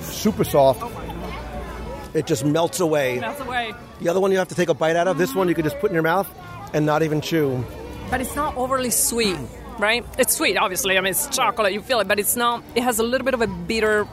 super 0.02 0.44
soft. 0.44 0.82
It 2.14 2.26
just 2.26 2.44
melts 2.44 2.80
away. 2.80 3.18
Melts 3.18 3.40
away. 3.40 3.72
The 4.00 4.08
other 4.10 4.20
one 4.20 4.30
you 4.30 4.36
have 4.38 4.48
to 4.48 4.54
take 4.54 4.68
a 4.68 4.74
bite 4.74 4.96
out 4.96 5.08
of. 5.08 5.16
This 5.18 5.34
one 5.34 5.48
you 5.48 5.54
could 5.54 5.64
just 5.64 5.78
put 5.78 5.90
in 5.90 5.94
your 5.94 6.02
mouth 6.02 6.28
and 6.74 6.84
not 6.86 7.02
even 7.02 7.20
chew. 7.22 7.64
But 8.10 8.20
it's 8.20 8.36
not 8.36 8.56
overly 8.56 8.90
sweet, 8.90 9.36
right? 9.78 10.04
It's 10.18 10.34
sweet, 10.36 10.56
obviously. 10.56 10.96
I 10.98 11.00
mean, 11.00 11.10
it's 11.12 11.28
chocolate, 11.28 11.72
you 11.72 11.80
feel 11.82 12.00
it, 12.00 12.08
but 12.08 12.18
it's 12.18 12.36
not. 12.36 12.62
It 12.74 12.82
has 12.82 12.98
a 12.98 13.02
little 13.02 13.24
bit 13.24 13.34
of 13.34 13.40
a 13.42 13.46
bitter 13.46 14.06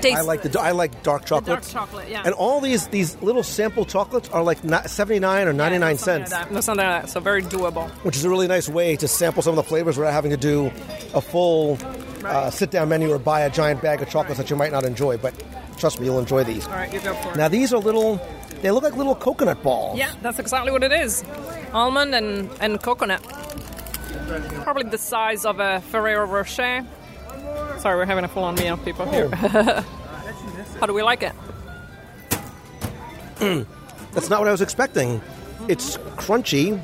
taste. 0.00 0.16
I 0.16 0.22
like 0.22 0.42
the 0.42 0.60
I 0.60 0.72
like 0.72 1.02
dark 1.02 1.24
chocolate. 1.24 1.46
dark 1.46 1.62
chocolate, 1.68 2.08
yeah. 2.08 2.22
And 2.24 2.34
all 2.34 2.60
these 2.60 2.88
these 2.88 3.20
little 3.22 3.42
sample 3.42 3.84
chocolates 3.84 4.28
are 4.30 4.42
like 4.42 4.58
79 4.86 5.46
or 5.48 5.52
99 5.52 5.98
Something 5.98 6.26
cents, 6.26 6.32
Like 6.32 6.44
that. 6.48 6.52
No, 6.54 6.60
something 6.60 6.84
like 6.84 7.02
that. 7.04 7.10
So 7.10 7.20
very 7.20 7.42
doable. 7.42 7.88
which 8.04 8.16
is 8.16 8.24
a 8.24 8.30
really 8.30 8.48
nice 8.48 8.68
way 8.68 8.96
to 8.96 9.06
sample 9.08 9.42
some 9.42 9.52
of 9.52 9.56
the 9.56 9.62
flavors 9.68 9.96
without 9.96 10.12
having 10.12 10.30
to 10.32 10.36
do 10.36 10.66
a 11.14 11.20
full 11.20 11.78
uh, 12.24 12.50
sit 12.50 12.70
down 12.70 12.88
menu 12.88 13.10
or 13.10 13.18
buy 13.18 13.40
a 13.42 13.50
giant 13.50 13.80
bag 13.82 14.02
of 14.02 14.08
chocolates 14.08 14.38
that 14.38 14.50
you 14.50 14.56
might 14.56 14.72
not 14.72 14.84
enjoy. 14.84 15.16
But 15.18 15.34
trust 15.78 16.00
me, 16.00 16.06
you'll 16.06 16.18
enjoy 16.18 16.42
these. 16.44 16.66
All 16.66 16.72
right, 16.74 16.92
you 16.92 17.00
go 17.00 17.14
for 17.14 17.30
it. 17.30 17.36
Now 17.36 17.48
these 17.48 17.72
are 17.72 17.78
little. 17.78 18.20
They 18.60 18.70
look 18.70 18.84
like 18.84 18.96
little 18.96 19.14
coconut 19.16 19.60
balls. 19.62 19.98
Yeah, 19.98 20.12
that's 20.22 20.38
exactly 20.38 20.70
what 20.70 20.84
it 20.84 20.92
is. 20.92 21.24
Almond 21.72 22.14
and, 22.14 22.48
and 22.60 22.80
coconut. 22.80 23.20
Probably 24.62 24.84
the 24.84 24.98
size 24.98 25.44
of 25.44 25.60
a 25.60 25.80
Ferrero 25.80 26.26
Rocher. 26.26 26.84
Sorry, 27.78 27.96
we're 27.96 28.06
having 28.06 28.24
a 28.24 28.28
full 28.28 28.44
on 28.44 28.54
meal, 28.54 28.74
of 28.74 28.84
people 28.84 29.10
here. 29.10 29.28
Oh. 29.32 29.86
How 30.80 30.86
do 30.86 30.94
we 30.94 31.02
like 31.02 31.22
it? 31.22 31.32
That's 34.12 34.30
not 34.30 34.40
what 34.40 34.48
I 34.48 34.52
was 34.52 34.60
expecting. 34.60 35.20
It's 35.68 35.96
crunchy. 36.16 36.80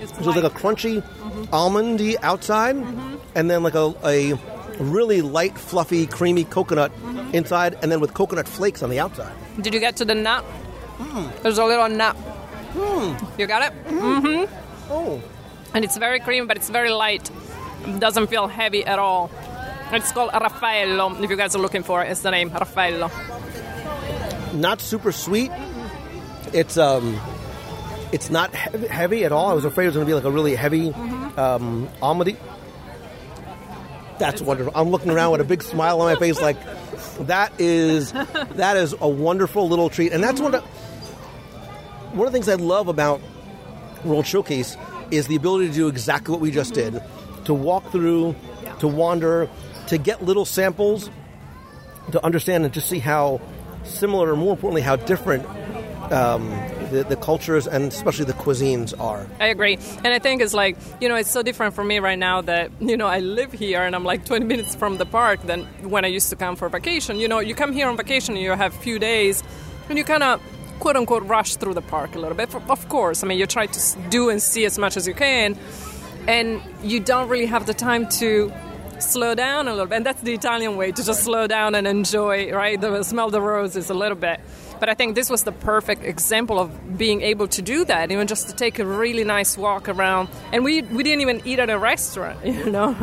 It's 0.00 0.12
So 0.12 0.30
it's 0.30 0.42
like 0.42 0.44
a 0.44 0.50
crunchy 0.50 1.02
mm-hmm. 1.02 1.42
almondy 1.44 2.16
outside, 2.22 2.76
mm-hmm. 2.76 3.16
and 3.34 3.50
then 3.50 3.62
like 3.62 3.74
a, 3.74 3.94
a 4.04 4.34
really 4.78 5.22
light, 5.22 5.58
fluffy, 5.58 6.06
creamy 6.06 6.44
coconut 6.44 6.92
mm-hmm. 6.92 7.34
inside, 7.34 7.76
and 7.82 7.90
then 7.90 8.00
with 8.00 8.14
coconut 8.14 8.48
flakes 8.48 8.82
on 8.82 8.90
the 8.90 9.00
outside. 9.00 9.32
Did 9.60 9.74
you 9.74 9.80
get 9.80 9.96
to 9.96 10.04
the 10.04 10.14
nut? 10.14 10.44
Hmm. 10.44 11.28
There's 11.42 11.58
a 11.58 11.64
little 11.64 11.88
nut. 11.88 12.16
Hmm. 12.16 13.40
You 13.40 13.46
got 13.46 13.62
it? 13.62 13.72
Hmm. 13.88 13.98
Mm-hmm. 13.98 14.92
Oh, 14.92 15.22
And 15.74 15.84
it's 15.84 15.98
very 15.98 16.20
creamy, 16.20 16.46
but 16.46 16.56
it's 16.56 16.70
very 16.70 16.90
light. 16.90 17.30
It 17.86 17.98
doesn't 18.00 18.28
feel 18.28 18.46
heavy 18.46 18.84
at 18.86 18.98
all. 18.98 19.30
It's 19.92 20.12
called 20.12 20.30
Raffaello. 20.32 21.22
If 21.22 21.28
you 21.28 21.36
guys 21.36 21.54
are 21.54 21.58
looking 21.58 21.82
for 21.82 22.02
it, 22.02 22.10
it's 22.10 22.22
the 22.22 22.30
name 22.30 22.50
Raffaello. 22.50 23.10
not 24.54 24.80
super 24.80 25.12
sweet. 25.12 25.50
It's 26.52 26.78
um, 26.78 27.20
it's 28.12 28.30
not 28.30 28.54
heavy, 28.54 28.86
heavy 28.86 29.24
at 29.24 29.32
all. 29.32 29.50
I 29.50 29.54
was 29.54 29.64
afraid 29.64 29.84
it 29.84 29.88
was 29.88 29.96
going 29.96 30.06
to 30.06 30.10
be 30.10 30.14
like 30.14 30.24
a 30.24 30.30
really 30.30 30.54
heavy 30.54 30.92
um, 30.92 31.88
almondy. 32.00 32.36
That's 34.18 34.40
wonderful. 34.40 34.72
I'm 34.76 34.90
looking 34.90 35.10
around 35.10 35.32
with 35.32 35.40
a 35.40 35.44
big 35.44 35.62
smile 35.64 36.00
on 36.00 36.12
my 36.12 36.18
face, 36.18 36.40
like 36.40 36.56
that 37.26 37.52
is 37.58 38.12
that 38.52 38.76
is 38.76 38.94
a 39.00 39.08
wonderful 39.08 39.68
little 39.68 39.90
treat, 39.90 40.12
and 40.12 40.22
that's 40.22 40.40
one 40.40 40.54
of 40.54 40.62
one 42.14 42.28
of 42.28 42.32
the 42.32 42.36
things 42.36 42.48
I 42.48 42.54
love 42.54 42.86
about 42.86 43.20
World 44.04 44.26
Showcase 44.26 44.76
is 45.10 45.26
the 45.26 45.36
ability 45.36 45.68
to 45.68 45.74
do 45.74 45.88
exactly 45.88 46.32
what 46.32 46.40
we 46.40 46.50
just 46.50 46.74
did, 46.74 47.02
to 47.44 47.54
walk 47.54 47.90
through, 47.90 48.34
to 48.80 48.88
wander, 48.88 49.48
to 49.88 49.98
get 49.98 50.24
little 50.24 50.44
samples, 50.44 51.10
to 52.12 52.24
understand 52.24 52.64
and 52.64 52.72
just 52.72 52.88
see 52.88 52.98
how 52.98 53.40
similar, 53.84 54.32
or 54.32 54.36
more 54.36 54.52
importantly, 54.52 54.82
how 54.82 54.96
different 54.96 55.44
um, 56.12 56.48
the, 56.90 57.04
the 57.08 57.16
cultures 57.16 57.66
and 57.66 57.92
especially 57.92 58.24
the 58.24 58.34
cuisines 58.34 58.98
are. 59.00 59.26
I 59.40 59.48
agree. 59.48 59.78
And 60.04 60.08
I 60.08 60.18
think 60.18 60.42
it's 60.42 60.54
like, 60.54 60.76
you 61.00 61.08
know, 61.08 61.16
it's 61.16 61.30
so 61.30 61.42
different 61.42 61.74
for 61.74 61.84
me 61.84 61.98
right 61.98 62.18
now 62.18 62.42
that, 62.42 62.70
you 62.80 62.96
know, 62.96 63.06
I 63.06 63.20
live 63.20 63.52
here 63.52 63.82
and 63.82 63.94
I'm 63.94 64.04
like 64.04 64.24
20 64.24 64.44
minutes 64.44 64.74
from 64.74 64.98
the 64.98 65.06
park 65.06 65.42
than 65.42 65.64
when 65.88 66.04
I 66.04 66.08
used 66.08 66.30
to 66.30 66.36
come 66.36 66.56
for 66.56 66.68
vacation. 66.68 67.18
You 67.18 67.28
know, 67.28 67.40
you 67.40 67.54
come 67.54 67.72
here 67.72 67.88
on 67.88 67.96
vacation 67.96 68.34
and 68.34 68.42
you 68.42 68.50
have 68.50 68.74
a 68.74 68.78
few 68.78 68.98
days 68.98 69.42
and 69.88 69.98
you 69.98 70.04
kind 70.04 70.22
of 70.22 70.40
quote 70.84 70.96
unquote 70.96 71.24
rush 71.24 71.56
through 71.56 71.72
the 71.72 71.80
park 71.80 72.14
a 72.14 72.18
little 72.18 72.36
bit. 72.36 72.54
Of 72.54 72.88
course, 72.90 73.24
I 73.24 73.26
mean, 73.26 73.38
you 73.38 73.46
try 73.46 73.64
to 73.64 73.80
do 74.10 74.28
and 74.28 74.42
see 74.42 74.66
as 74.66 74.78
much 74.78 74.98
as 74.98 75.08
you 75.08 75.14
can. 75.14 75.56
and 76.28 76.60
you 76.82 77.00
don't 77.00 77.28
really 77.30 77.46
have 77.46 77.64
the 77.64 77.72
time 77.72 78.06
to 78.20 78.52
slow 78.98 79.34
down 79.34 79.66
a 79.66 79.70
little 79.70 79.86
bit. 79.86 79.96
And 79.96 80.06
that's 80.06 80.20
the 80.20 80.34
Italian 80.34 80.76
way 80.76 80.92
to 80.92 81.02
just 81.02 81.22
slow 81.22 81.46
down 81.46 81.74
and 81.74 81.86
enjoy, 81.86 82.52
right? 82.52 82.78
The 82.78 83.02
smell 83.02 83.30
the 83.30 83.40
roses 83.40 83.88
a 83.88 83.94
little 83.94 84.16
bit. 84.16 84.40
But 84.80 84.88
I 84.88 84.94
think 84.94 85.14
this 85.14 85.30
was 85.30 85.44
the 85.44 85.52
perfect 85.52 86.04
example 86.04 86.58
of 86.58 86.98
being 86.98 87.22
able 87.22 87.48
to 87.48 87.62
do 87.62 87.84
that, 87.84 88.10
even 88.10 88.26
just 88.26 88.48
to 88.48 88.54
take 88.54 88.78
a 88.78 88.84
really 88.84 89.24
nice 89.24 89.56
walk 89.56 89.88
around. 89.88 90.28
And 90.52 90.64
we, 90.64 90.82
we 90.82 91.02
didn't 91.02 91.20
even 91.22 91.40
eat 91.44 91.58
at 91.58 91.70
a 91.70 91.78
restaurant, 91.78 92.38
you 92.44 92.70
know. 92.70 92.94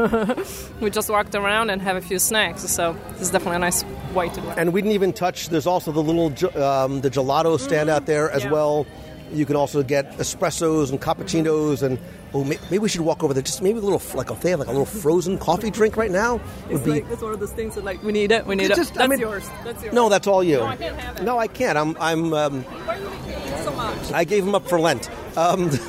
we 0.80 0.89
just 0.89 1.10
walked 1.10 1.34
around 1.35 1.69
and 1.69 1.81
have 1.81 1.95
a 1.98 2.02
few 2.02 2.19
snacks. 2.19 2.61
So 2.69 2.95
this 3.14 3.22
is 3.22 3.31
definitely 3.31 3.57
a 3.57 3.60
nice 3.60 3.84
way 4.14 4.30
to 4.30 4.41
do 4.41 4.49
it. 4.49 4.57
And 4.57 4.73
we 4.73 4.81
didn't 4.81 4.93
even 4.95 5.14
touch. 5.14 5.49
There's 5.49 5.68
also 5.68 5.91
the 5.91 6.03
little 6.03 6.27
um, 6.61 7.02
the 7.02 7.10
gelato 7.10 7.60
stand 7.60 7.89
out 7.89 8.06
there 8.06 8.30
as 8.31 8.43
Yeah. 8.43 8.52
well. 8.52 8.85
You 9.32 9.45
can 9.45 9.56
also 9.56 9.82
get 9.84 10.18
espressos 10.18 10.90
and 10.91 10.99
cappuccinos, 11.02 11.84
and 11.84 11.98
oh, 12.34 12.44
maybe 12.44 12.80
we 12.80 12.90
should 12.90 13.02
walk 13.02 13.24
over 13.24 13.34
there. 13.34 13.41
Just 13.44 13.62
maybe 13.62 13.80
a 13.80 13.82
little, 13.82 14.02
like 14.16 14.30
if 14.30 14.41
they 14.41 14.49
have 14.49 14.60
like 14.60 14.68
a 14.68 14.72
little 14.72 14.86
frozen 14.86 15.38
coffee 15.38 15.72
drink 15.72 15.95
right 15.95 16.12
now, 16.12 16.34
would 16.68 16.76
It's 16.76 16.84
be. 16.84 16.91
like 16.91 17.10
that's 17.10 17.22
one 17.22 17.34
of 17.34 17.40
those 17.40 17.53
things 17.53 17.76
that 17.76 17.84
like 17.86 18.03
we 18.03 18.12
need 18.12 18.32
it, 18.32 18.45
we 18.45 18.56
need 18.56 18.72
it. 18.72 18.76
Just- 18.76 18.94
I 18.98 19.08
that's 19.08 19.10
mean- 19.12 19.20
yours. 19.20 19.49
That's 19.64 19.82
yours. 19.84 19.94
no, 19.95 20.10
that's 20.10 20.28
all 20.28 20.44
you. 20.44 20.58
No, 20.58 20.66
I 20.66 20.76
can't 20.76 20.95
have 20.99 21.18
it. 21.18 21.24
No, 21.24 21.38
I 21.40 21.48
can't. 21.48 21.78
I'm. 21.78 21.95
I'm. 21.99 22.34
Um, 22.34 22.64
Why 22.64 22.95
are 22.95 22.99
you 22.99 23.10
making 23.26 23.64
so 23.64 23.72
much? 23.72 24.12
I 24.12 24.24
gave 24.26 24.44
them 24.45 24.53
up 24.56 24.68
for 24.68 24.80
Lent. 24.80 25.10
Um, 25.38 25.70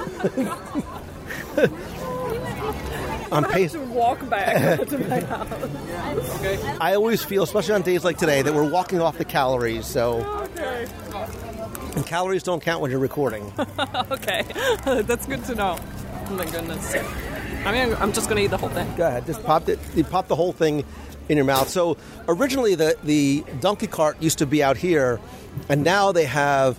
I'm 3.32 3.46
I 3.46 3.60
have 3.60 3.72
to 3.72 3.80
walk 3.86 4.28
back 4.28 4.80
to 4.88 4.98
my 4.98 5.20
house. 5.20 5.50
Okay. 6.40 6.76
I 6.80 6.94
always 6.94 7.24
feel, 7.24 7.42
especially 7.42 7.74
on 7.74 7.80
days 7.82 8.04
like 8.04 8.18
today, 8.18 8.42
that 8.42 8.52
we're 8.54 8.68
walking 8.70 9.00
off 9.00 9.16
the 9.16 9.24
calories. 9.24 9.86
So, 9.86 10.20
Okay. 10.58 10.86
And 11.94 12.06
calories 12.06 12.42
don't 12.42 12.62
count 12.62 12.80
when 12.80 12.90
you're 12.90 13.00
recording. 13.00 13.52
okay, 14.10 14.44
that's 15.02 15.26
good 15.26 15.44
to 15.44 15.54
know. 15.54 15.78
Oh 16.28 16.34
my 16.34 16.44
goodness. 16.46 16.94
I 17.64 17.72
mean, 17.72 17.94
I'm 17.96 18.12
just 18.12 18.28
gonna 18.28 18.40
eat 18.40 18.48
the 18.48 18.58
whole 18.58 18.68
thing. 18.70 18.92
Go 18.96 19.06
ahead, 19.06 19.26
just 19.26 19.42
pop 19.44 19.68
it. 19.68 19.78
You 19.94 20.04
pop 20.04 20.28
the 20.28 20.36
whole 20.36 20.52
thing 20.52 20.84
in 21.28 21.36
your 21.36 21.46
mouth. 21.46 21.68
So 21.68 21.96
originally, 22.28 22.74
the 22.74 22.96
the 23.02 23.44
donkey 23.60 23.86
cart 23.86 24.20
used 24.22 24.38
to 24.38 24.46
be 24.46 24.62
out 24.62 24.76
here, 24.76 25.20
and 25.68 25.84
now 25.84 26.12
they 26.12 26.24
have 26.24 26.78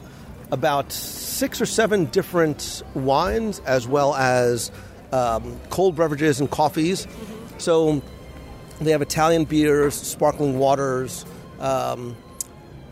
about 0.52 0.91
six 0.91 1.61
or 1.61 1.65
seven 1.65 2.06
different 2.06 2.84
wines 2.94 3.60
as 3.65 3.88
well 3.88 4.14
as 4.15 4.72
um, 5.11 5.60
cold 5.69 5.95
beverages 5.95 6.40
and 6.40 6.49
coffees. 6.49 7.07
So 7.57 8.02
they 8.81 8.91
have 8.91 9.02
Italian 9.02 9.45
beers, 9.45 9.95
sparkling 9.95 10.60
waters. 10.60 11.26
Um, 11.60 12.15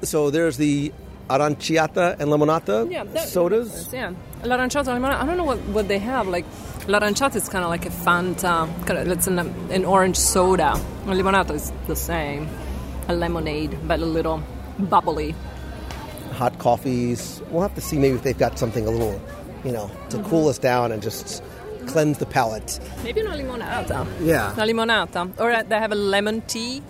so 0.02 0.30
there's 0.30 0.58
the 0.58 0.92
aranciata 1.30 2.20
and 2.20 2.30
limonata 2.32 2.90
Yeah, 2.92 3.04
that- 3.04 3.28
sodas. 3.30 3.90
Yeah, 3.94 4.14
l'aranciata 4.44 4.88
limonata. 4.96 5.22
I 5.22 5.26
don't 5.26 5.38
know 5.38 5.44
what, 5.44 5.60
what 5.70 5.88
they 5.88 6.00
have. 6.00 6.28
Like 6.28 6.46
l'aranciata 6.88 7.36
is 7.38 7.50
kind 7.50 7.64
of 7.64 7.70
like 7.70 7.86
a 7.86 7.90
Fanta. 7.90 8.68
Kind 8.86 9.00
of, 9.00 9.08
it's 9.08 9.28
an, 9.28 9.40
an 9.40 9.86
orange 9.86 10.18
soda. 10.18 10.74
And 11.08 11.20
limonata 11.20 11.52
is 11.52 11.72
the 11.88 11.96
same, 11.96 12.48
a 13.08 13.14
lemonade, 13.14 13.78
but 13.88 14.00
a 14.00 14.06
little 14.06 14.42
bubbly. 14.80 15.36
hot 16.34 16.58
coffees. 16.60 17.42
We'll 17.50 17.62
have 17.62 17.76
to 17.76 17.82
see 17.82 17.98
maybe 18.00 18.16
if 18.16 18.24
they've 18.24 18.38
got 18.38 18.58
something 18.58 18.88
a 18.88 18.92
little, 18.92 19.22
you 19.64 19.72
know, 19.72 19.92
to 20.10 20.22
cool 20.24 20.48
us 20.48 20.58
down 20.58 20.92
and 20.92 21.02
just 21.04 21.44
cleanse 21.88 22.18
the 22.20 22.26
palate. 22.26 22.80
Maybe 23.04 23.22
una 23.22 23.36
limonata. 23.36 24.08
Yeah. 24.22 24.54
Una 24.54 24.64
limonata, 24.66 25.40
or 25.40 25.52
uh, 25.52 25.64
they 25.64 25.78
have 25.78 25.92
a 25.92 25.96
lemon 25.96 26.42
tea. 26.42 26.82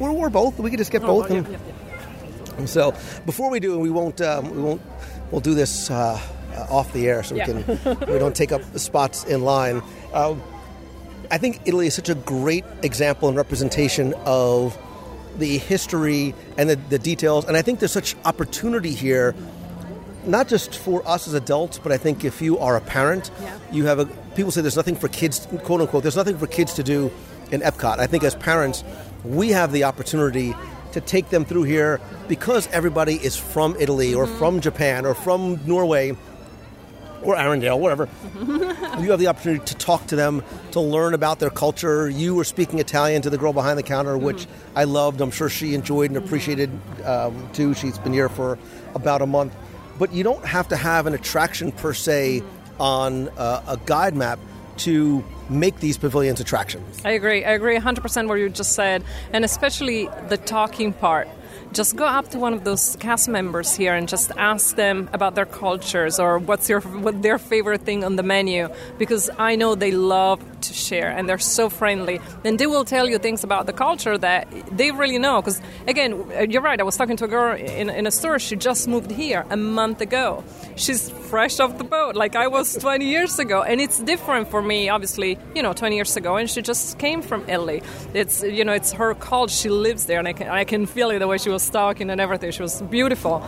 Or, 0.00 0.10
or 0.10 0.28
both. 0.30 0.58
We 0.58 0.70
could 0.70 0.78
just 0.80 0.90
get 0.90 1.02
Oh, 1.04 1.06
both. 1.22 1.30
yeah, 1.30 1.36
and- 1.38 1.48
yeah. 1.48 1.58
And 2.58 2.68
So 2.68 2.92
before 3.26 3.50
we 3.50 3.60
do, 3.60 3.78
we 3.78 3.90
won't. 3.90 4.20
Um, 4.20 4.50
we 4.54 4.62
won't. 4.62 4.82
We'll 5.30 5.40
do 5.40 5.54
this 5.54 5.90
uh, 5.90 6.20
uh, 6.54 6.66
off 6.70 6.92
the 6.92 7.08
air 7.08 7.22
so 7.22 7.34
Yeah. 7.34 7.50
we 7.50 7.62
can. 7.64 7.98
we 8.12 8.18
don't 8.18 8.36
take 8.36 8.52
up 8.52 8.62
spots 8.78 9.24
in 9.24 9.42
line. 9.42 9.82
Uh, 10.12 10.34
I 11.30 11.38
think 11.38 11.60
Italy 11.64 11.86
is 11.86 11.94
such 11.94 12.08
a 12.10 12.14
great 12.14 12.64
example 12.82 13.28
and 13.28 13.36
representation 13.36 14.14
of 14.26 14.76
the 15.38 15.58
history 15.58 16.34
and 16.58 16.68
the, 16.70 16.76
the 16.90 16.98
details. 16.98 17.44
And 17.46 17.56
I 17.56 17.62
think 17.62 17.80
there's 17.80 17.90
such 17.92 18.14
opportunity 18.24 18.92
here, 18.92 19.34
not 20.26 20.46
just 20.48 20.76
for 20.76 21.06
us 21.08 21.26
as 21.26 21.34
adults, 21.34 21.78
but 21.78 21.90
I 21.90 21.96
think 21.96 22.24
if 22.24 22.40
you 22.40 22.58
are 22.58 22.76
a 22.76 22.80
parent, 22.80 23.30
Yeah. 23.42 23.58
you 23.72 23.86
have 23.86 23.98
a. 23.98 24.06
People 24.36 24.52
say 24.52 24.60
there's 24.60 24.76
nothing 24.76 24.96
for 24.96 25.08
kids, 25.08 25.46
quote 25.64 25.80
unquote. 25.80 26.02
There's 26.02 26.16
nothing 26.16 26.38
for 26.38 26.46
kids 26.46 26.74
to 26.74 26.82
do 26.82 27.10
in 27.50 27.60
Epcot. 27.62 27.98
I 27.98 28.06
think 28.06 28.22
as 28.24 28.34
parents, 28.34 28.84
we 29.24 29.48
have 29.50 29.72
the 29.72 29.84
opportunity 29.84 30.54
to 30.94 31.00
take 31.00 31.28
them 31.28 31.44
through 31.44 31.64
here 31.64 32.00
because 32.28 32.68
everybody 32.68 33.14
is 33.14 33.36
from 33.36 33.76
Italy 33.78 34.14
or 34.14 34.26
from 34.26 34.60
Japan 34.60 35.04
or 35.04 35.14
from 35.14 35.60
Norway 35.66 36.16
or 37.22 37.34
Arendelle, 37.34 37.78
whatever. 37.78 38.08
you 39.00 39.10
have 39.10 39.18
the 39.18 39.26
opportunity 39.28 39.64
to 39.64 39.74
talk 39.74 40.06
to 40.08 40.16
them, 40.16 40.42
to 40.72 40.80
learn 40.80 41.14
about 41.14 41.40
their 41.40 41.50
culture. 41.50 42.08
You 42.08 42.34
were 42.34 42.44
speaking 42.44 42.78
Italian 42.78 43.22
to 43.22 43.30
the 43.30 43.38
girl 43.38 43.52
behind 43.52 43.78
the 43.78 43.82
counter, 43.82 44.16
which 44.16 44.46
I 44.74 44.84
loved. 44.84 45.20
I'm 45.20 45.30
sure 45.30 45.48
she 45.48 45.74
enjoyed 45.74 46.10
and 46.10 46.16
appreciated 46.16 46.70
um, 47.04 47.48
too. 47.52 47.74
She's 47.74 47.98
been 47.98 48.12
here 48.12 48.28
for 48.28 48.58
about 48.94 49.22
a 49.22 49.26
month. 49.26 49.54
But 49.98 50.12
you 50.12 50.24
don't 50.24 50.44
have 50.44 50.68
to 50.68 50.76
have 50.76 51.06
an 51.06 51.14
attraction 51.14 51.72
per 51.72 51.94
se 51.94 52.42
on 52.78 53.28
uh, 53.30 53.62
a 53.68 53.78
guide 53.86 54.16
map 54.16 54.38
to 54.78 55.24
make 55.48 55.80
these 55.80 55.96
pavilions 55.96 56.40
attractions. 56.40 57.00
I 57.04 57.10
agree. 57.10 57.44
I 57.44 57.52
agree 57.52 57.78
100% 57.78 58.28
what 58.28 58.34
you 58.34 58.48
just 58.48 58.72
said, 58.72 59.04
and 59.32 59.44
especially 59.44 60.08
the 60.28 60.36
talking 60.36 60.92
part. 60.92 61.28
Just 61.72 61.96
go 61.96 62.04
up 62.04 62.28
to 62.30 62.38
one 62.38 62.52
of 62.52 62.62
those 62.62 62.96
cast 63.00 63.28
members 63.28 63.74
here 63.74 63.94
and 63.94 64.08
just 64.08 64.30
ask 64.36 64.76
them 64.76 65.10
about 65.12 65.34
their 65.34 65.46
cultures 65.46 66.20
or 66.20 66.38
what's 66.38 66.68
your 66.68 66.80
what 66.80 67.20
their 67.22 67.36
favorite 67.36 67.80
thing 67.80 68.04
on 68.04 68.14
the 68.14 68.22
menu 68.22 68.68
because 68.96 69.28
I 69.38 69.56
know 69.56 69.74
they 69.74 69.90
love 69.90 70.40
to 70.68 70.74
share 70.74 71.10
and 71.10 71.28
they're 71.28 71.38
so 71.38 71.68
friendly. 71.68 72.20
And 72.44 72.58
they 72.58 72.66
will 72.66 72.84
tell 72.84 73.08
you 73.08 73.18
things 73.18 73.44
about 73.44 73.66
the 73.66 73.72
culture 73.72 74.16
that 74.18 74.48
they 74.70 74.90
really 74.90 75.18
know 75.18 75.40
because 75.40 75.60
again 75.86 76.12
uh, 76.36 76.40
you're 76.42 76.62
right 76.62 76.80
I 76.80 76.84
was 76.84 76.96
talking 76.96 77.16
to 77.18 77.24
a 77.24 77.28
girl 77.28 77.56
in, 77.56 77.90
in 77.90 78.06
a 78.06 78.10
store 78.10 78.38
she 78.38 78.56
just 78.56 78.88
moved 78.88 79.10
here 79.10 79.44
a 79.50 79.56
month 79.56 80.00
ago. 80.00 80.44
She's 80.76 81.10
fresh 81.10 81.60
off 81.60 81.78
the 81.78 81.84
boat 81.84 82.14
like 82.14 82.36
I 82.36 82.48
was 82.48 82.74
20 82.74 83.04
years 83.04 83.38
ago 83.38 83.62
and 83.62 83.80
it's 83.80 83.98
different 84.00 84.48
for 84.48 84.62
me 84.62 84.88
obviously 84.88 85.38
you 85.54 85.62
know 85.62 85.72
20 85.72 85.96
years 85.96 86.16
ago 86.16 86.36
and 86.36 86.48
she 86.48 86.62
just 86.62 86.98
came 86.98 87.22
from 87.22 87.48
Italy 87.48 87.82
it's 88.12 88.42
you 88.42 88.64
know 88.64 88.72
it's 88.72 88.92
her 88.92 89.14
culture 89.14 89.54
she 89.54 89.68
lives 89.68 90.06
there 90.06 90.18
and 90.18 90.28
I 90.28 90.32
can, 90.32 90.48
I 90.48 90.64
can 90.64 90.86
feel 90.86 91.10
it 91.10 91.18
the 91.18 91.26
way 91.26 91.38
she 91.38 91.50
was 91.50 91.68
talking 91.70 92.10
and 92.10 92.20
everything 92.20 92.50
she 92.50 92.62
was 92.62 92.82
beautiful. 92.82 93.42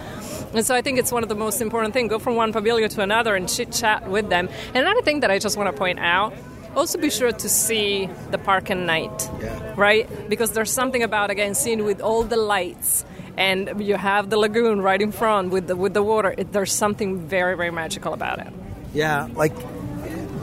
And 0.55 0.65
so 0.65 0.75
I 0.75 0.83
think 0.83 0.99
it's 0.99 1.13
one 1.13 1.23
of 1.23 1.29
the 1.29 1.35
most 1.35 1.61
important 1.61 1.93
things 1.95 2.09
go 2.09 2.19
from 2.19 2.37
one 2.37 2.53
pavilion 2.53 2.89
to 2.91 3.03
another 3.03 3.35
and 3.35 3.49
chit 3.49 3.73
chat 3.73 4.09
with 4.09 4.29
them. 4.29 4.49
And 4.69 4.77
another 4.77 5.03
thing 5.03 5.21
that 5.21 5.31
I 5.31 5.39
just 5.39 5.57
want 5.57 5.69
to 5.71 5.79
point 5.79 5.99
out 5.99 6.33
also 6.77 6.99
be 6.99 7.11
sure 7.11 7.33
to 7.33 7.49
see 7.49 8.09
the 8.31 8.39
park 8.39 8.71
at 8.71 8.77
night 8.77 9.31
right 9.77 10.07
because 10.29 10.53
there's 10.53 10.71
something 10.71 11.03
about 11.03 11.31
again 11.31 11.55
seeing 11.55 11.85
with 11.85 12.01
all 12.01 12.23
the 12.23 12.37
lights 12.37 13.05
and 13.37 13.85
you 13.85 13.97
have 13.97 14.31
the 14.31 14.37
lagoon 14.37 14.81
right 14.81 15.03
in 15.03 15.13
front 15.13 15.51
with 15.51 15.67
the 15.67 15.77
with 15.77 15.95
the 15.95 16.03
water 16.03 16.35
it, 16.39 16.53
there's 16.53 16.73
something 16.73 17.19
very 17.27 17.57
very 17.57 17.71
magical 17.71 18.13
about 18.13 18.39
it 18.39 18.53
Yeah, 18.95 19.29
like 19.35 19.53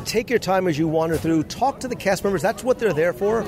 take 0.05 0.29
your 0.29 0.39
time 0.39 0.67
as 0.67 0.77
you 0.77 0.87
wander 0.87 1.17
through. 1.17 1.43
Talk 1.43 1.79
to 1.79 1.87
the 1.87 1.95
cast 1.95 2.23
members. 2.23 2.41
That's 2.41 2.63
what 2.63 2.77
they're 2.77 2.93
there 2.93 3.13
for. 3.13 3.43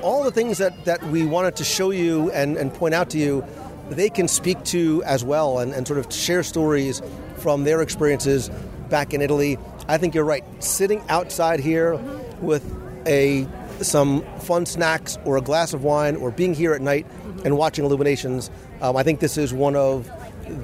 All 0.00 0.24
the 0.24 0.30
things 0.30 0.58
that, 0.58 0.84
that 0.84 1.02
we 1.04 1.26
wanted 1.26 1.56
to 1.56 1.64
show 1.64 1.90
you 1.90 2.30
and, 2.30 2.56
and 2.56 2.72
point 2.72 2.94
out 2.94 3.10
to 3.10 3.18
you, 3.18 3.44
they 3.90 4.08
can 4.08 4.28
speak 4.28 4.62
to 4.64 5.02
as 5.04 5.24
well 5.24 5.58
and, 5.58 5.72
and 5.72 5.86
sort 5.86 5.98
of 5.98 6.12
share 6.12 6.42
stories 6.42 7.02
from 7.36 7.64
their 7.64 7.82
experiences 7.82 8.48
back 8.88 9.12
in 9.12 9.20
Italy. 9.20 9.58
I 9.88 9.98
think 9.98 10.14
you're 10.14 10.24
right. 10.24 10.44
Sitting 10.62 11.02
outside 11.08 11.60
here 11.60 11.96
with 12.40 12.64
a 13.06 13.46
some 13.80 14.22
fun 14.38 14.64
snacks 14.64 15.18
or 15.24 15.36
a 15.36 15.40
glass 15.40 15.72
of 15.72 15.82
wine 15.82 16.16
or 16.16 16.30
being 16.30 16.54
here 16.54 16.72
at 16.72 16.80
night 16.80 17.06
and 17.44 17.56
watching 17.56 17.84
IllumiNations, 17.84 18.50
um, 18.80 18.96
I 18.96 19.02
think 19.02 19.20
this 19.20 19.36
is 19.36 19.52
one 19.52 19.74
of 19.74 20.10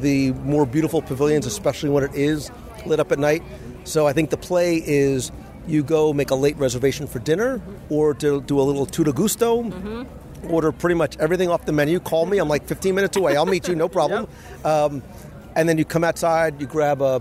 the 0.01 0.33
more 0.33 0.67
beautiful 0.67 1.03
pavilions, 1.03 1.47
especially 1.47 1.91
when 1.91 2.05
it 2.05 2.15
is 2.15 2.51
lit 2.87 3.01
up 3.01 3.11
at 3.11 3.19
night. 3.19 3.43
So 3.85 4.07
I 4.07 4.13
think 4.13 4.31
the 4.31 4.37
play 4.37 4.83
is 4.85 5.33
you 5.67 5.83
go 5.83 6.13
make 6.13 6.31
a 6.31 6.35
late 6.35 6.57
reservation 6.57 7.07
for 7.07 7.19
dinner 7.19 7.61
or 7.91 8.15
to 8.15 8.41
do 8.43 8.61
a 8.61 8.63
little 8.63 8.87
Tutto 8.87 9.13
Gusto. 9.13 10.07
Order 10.49 10.71
pretty 10.73 10.95
much 10.95 11.17
everything 11.19 11.49
off 11.51 11.65
the 11.65 11.73
menu. 11.73 11.99
Call 11.99 12.27
me. 12.27 12.39
I'm 12.39 12.49
like 12.49 12.65
15 12.65 12.95
minutes 12.95 13.17
away. 13.17 13.37
I'll 13.37 13.47
meet 13.47 13.67
you, 13.69 13.75
no 13.75 13.89
problem. 13.89 14.29
Um, 14.65 15.03
and 15.55 15.69
then 15.69 15.79
you 15.79 15.85
come 15.85 16.05
outside. 16.05 16.61
You 16.61 16.67
grab 16.67 17.01
a 17.01 17.21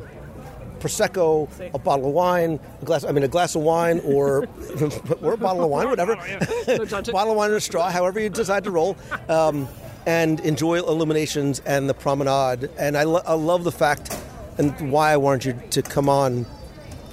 prosecco, 0.78 1.50
a 1.74 1.80
bottle 1.80 2.08
of 2.08 2.14
wine, 2.14 2.60
a 2.82 2.86
glass. 2.86 3.04
I 3.04 3.12
mean, 3.12 3.24
a 3.24 3.28
glass 3.28 3.56
of 3.56 3.62
wine, 3.62 4.00
or 4.04 4.48
or 5.22 5.34
a 5.34 5.38
bottle 5.38 5.64
of 5.64 5.70
wine, 5.70 5.90
whatever. 5.90 6.16
bottle 7.12 7.32
of 7.32 7.38
wine 7.38 7.50
and 7.50 7.58
a 7.58 7.62
straw, 7.62 7.90
however 7.90 8.20
you 8.20 8.30
decide 8.30 8.64
to 8.64 8.72
roll. 8.72 8.98
Um, 9.30 9.68
and 10.06 10.40
enjoy 10.40 10.80
IllumiNations 10.80 11.60
and 11.66 11.90
the 11.90 11.94
promenade. 11.94 12.70
And 12.80 12.98
I, 12.98 13.04
lo- 13.04 13.24
I 13.26 13.34
love 13.34 13.66
the 13.66 13.74
fact, 13.74 14.18
and 14.58 14.90
why 14.90 15.12
I 15.12 15.18
wanted 15.18 15.46
you 15.46 15.70
to 15.72 15.82
come 15.82 16.08
on 16.08 16.46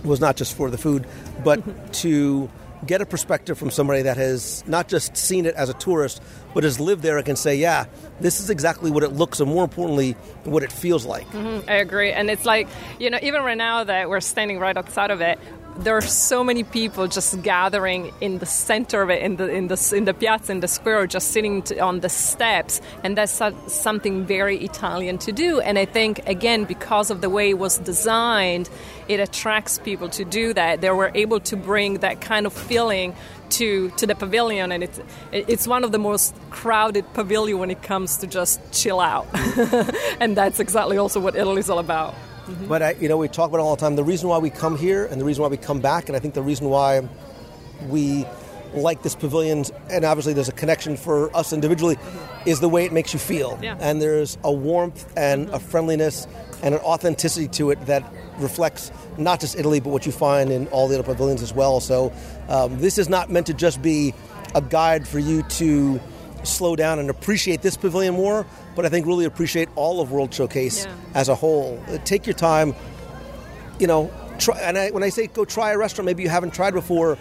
was 0.05 0.20
not 0.20 0.36
just 0.36 0.55
for 0.57 0.70
the 0.70 0.78
food, 0.78 1.05
but 1.43 1.93
to 1.95 2.49
get 2.86 3.01
a 3.01 3.07
perspective 3.07 3.59
from 3.59 3.70
somebody 3.70 4.03
that 4.03 4.16
has 4.16 4.62
not 4.69 4.89
just 4.89 5.16
seen 5.16 5.45
it 5.45 5.55
as 5.57 5.69
a 5.69 5.74
tourist, 5.74 6.23
but 6.55 6.64
has 6.64 6.81
lived 6.81 7.02
there 7.02 7.16
and 7.16 7.26
can 7.26 7.36
say, 7.36 7.56
yeah, 7.56 7.85
this 8.20 8.40
is 8.40 8.48
exactly 8.48 8.90
what 8.90 9.02
it 9.02 9.12
looks 9.12 9.40
and 9.40 9.51
more 9.51 9.64
importantly, 9.64 10.12
what 10.44 10.62
it 10.62 10.72
feels 10.72 11.05
like. 11.05 11.28
Mm-hmm, 11.31 11.68
I 11.68 11.74
agree. 11.74 12.12
And 12.12 12.31
it's 12.31 12.47
like, 12.47 12.68
you 12.98 13.10
know, 13.10 13.18
even 13.20 13.43
right 13.43 13.59
now 13.59 13.85
that 13.85 14.09
we're 14.09 14.20
standing 14.20 14.59
right 14.59 14.76
outside 14.76 15.10
of 15.10 15.20
it, 15.20 15.39
there 15.76 15.96
are 15.96 16.01
so 16.01 16.44
many 16.44 16.62
people 16.62 17.09
just 17.09 17.42
gathering 17.42 18.12
in 18.20 18.38
the 18.38 18.46
center 18.46 19.02
of 19.02 19.10
it, 19.10 19.22
in 19.22 19.36
the 19.36 19.48
in 19.48 19.68
the 19.68 19.92
in 19.94 20.05
the 20.05 20.14
piazza, 20.14 20.52
in 20.52 20.60
the 20.60 20.68
square, 20.68 21.06
just 21.06 21.32
sitting 21.32 21.62
to, 21.62 21.78
on 21.80 22.01
the 22.01 22.09
steps, 22.09 22.80
and 23.02 23.16
that's 23.18 23.32
so- 23.32 23.56
something 23.66 24.24
very 24.24 24.59
Italian 24.59 25.18
to 25.18 25.32
do. 25.32 25.60
And 25.60 25.78
I 25.78 25.84
think 25.84 26.26
again 26.28 26.64
because 26.64 27.10
of 27.10 27.20
the 27.20 27.30
way 27.30 27.51
it 27.51 27.59
was 27.59 27.78
designed, 27.78 28.70
it 29.09 29.20
attracts 29.20 29.78
people 29.78 30.09
to 30.10 30.24
do 30.24 30.52
that. 30.55 30.80
They 30.80 30.90
were 30.90 31.10
able 31.14 31.40
to 31.40 31.56
bring 31.56 31.98
that 31.98 32.20
kind 32.20 32.46
of 32.46 32.52
feeling 32.52 33.14
to 33.51 33.90
to 33.90 34.06
the 34.06 34.14
pavilion, 34.14 34.70
and 34.70 34.84
it's 34.84 35.01
it's 35.32 35.66
one 35.66 35.82
of 35.84 35.92
the 35.92 35.98
most 35.98 36.34
crowded 36.51 37.05
pavilion 37.14 37.59
when 37.59 37.70
it 37.70 37.82
comes 37.82 38.18
to 38.18 38.26
just 38.26 38.60
chill 38.72 39.01
out, 39.01 39.26
and 40.20 40.36
that's 40.36 40.60
exactly 40.60 40.98
also 40.98 41.20
what 41.20 41.34
Italy's 41.34 41.68
all 41.68 41.78
about. 41.78 42.14
Mm-hmm. 42.47 42.69
But 42.69 42.83
I, 42.83 42.91
you 42.93 43.09
know, 43.09 43.16
we 43.16 43.29
talk 43.29 43.49
about 43.49 43.59
it 43.59 43.62
all 43.62 43.77
the 43.77 43.81
time. 43.81 43.97
The 43.97 44.05
reason 44.05 44.29
why 44.29 44.39
we 44.39 44.51
come 44.51 44.77
here 44.77 45.07
and 45.07 45.21
the 45.21 45.25
reason 45.25 45.43
why 45.43 45.49
we 45.49 45.57
come 45.57 45.81
back, 45.81 46.09
and 46.09 46.16
I 46.16 46.21
think 46.21 46.35
the 46.35 46.43
reason 46.43 46.69
why 46.69 47.09
we 47.89 48.27
like 48.75 49.03
this 49.03 49.15
pavilion, 49.15 49.65
and 49.91 50.05
obviously 50.05 50.33
there's 50.33 50.49
a 50.49 50.53
connection 50.53 50.97
for 50.97 51.35
us 51.37 51.53
individually, 51.53 51.97
mm-hmm. 51.97 52.49
is 52.49 52.61
the 52.61 52.69
way 52.69 52.85
it 52.85 52.93
makes 52.93 53.12
you 53.12 53.19
feel. 53.19 53.59
Yeah. 53.62 53.77
And 53.81 54.03
there's 54.03 54.37
a 54.45 54.53
warmth 54.53 55.11
and 55.16 55.49
a 55.49 55.53
mm-hmm. 55.53 55.69
friendliness 55.69 56.27
and 56.62 56.75
an 56.75 56.81
authenticity 56.81 57.49
to 57.49 57.71
it 57.71 57.87
that 57.87 58.05
reflects 58.39 58.91
not 59.19 59.41
just 59.41 59.57
Italy, 59.57 59.81
but 59.81 59.91
what 59.91 60.07
you 60.07 60.12
find 60.12 60.51
in 60.51 60.66
all 60.69 60.89
the 60.89 60.95
other 60.95 61.05
pavilions 61.05 61.43
as 61.43 61.53
well. 61.53 61.81
So 61.81 62.12
um, 62.49 62.79
this 62.79 62.99
is 62.99 63.09
not 63.09 63.31
meant 63.31 63.47
to 63.47 63.55
just 63.55 63.83
be 63.83 64.15
a 64.55 64.62
guide 64.62 65.07
for 65.07 65.19
you 65.19 65.43
to 65.43 66.01
slow 66.45 66.77
down 66.77 66.99
and 66.99 67.11
appreciate 67.11 67.62
this 67.62 67.77
pavilion 67.77 68.15
more, 68.15 68.47
but 68.77 68.85
I 68.85 68.89
think 68.89 69.07
really 69.07 69.25
appreciate 69.25 69.69
all 69.77 70.01
of 70.01 70.11
World 70.12 70.33
Showcase 70.33 70.85
Yeah. 70.85 70.93
as 71.15 71.29
a 71.29 71.35
whole. 71.35 71.81
Uh, 71.89 71.99
Take 72.05 72.27
your 72.27 72.35
time, 72.35 72.75
you 73.79 73.87
know, 73.87 74.11
try, 74.39 74.59
and 74.61 74.79
I, 74.79 74.91
when 74.91 75.03
I 75.03 75.09
say 75.09 75.27
go 75.27 75.45
try 75.45 75.73
a 75.73 75.79
restaurant 75.79 76.07
maybe 76.07 76.23
you 76.23 76.29
haven't 76.29 76.55
tried 76.55 76.75
before, 76.75 77.19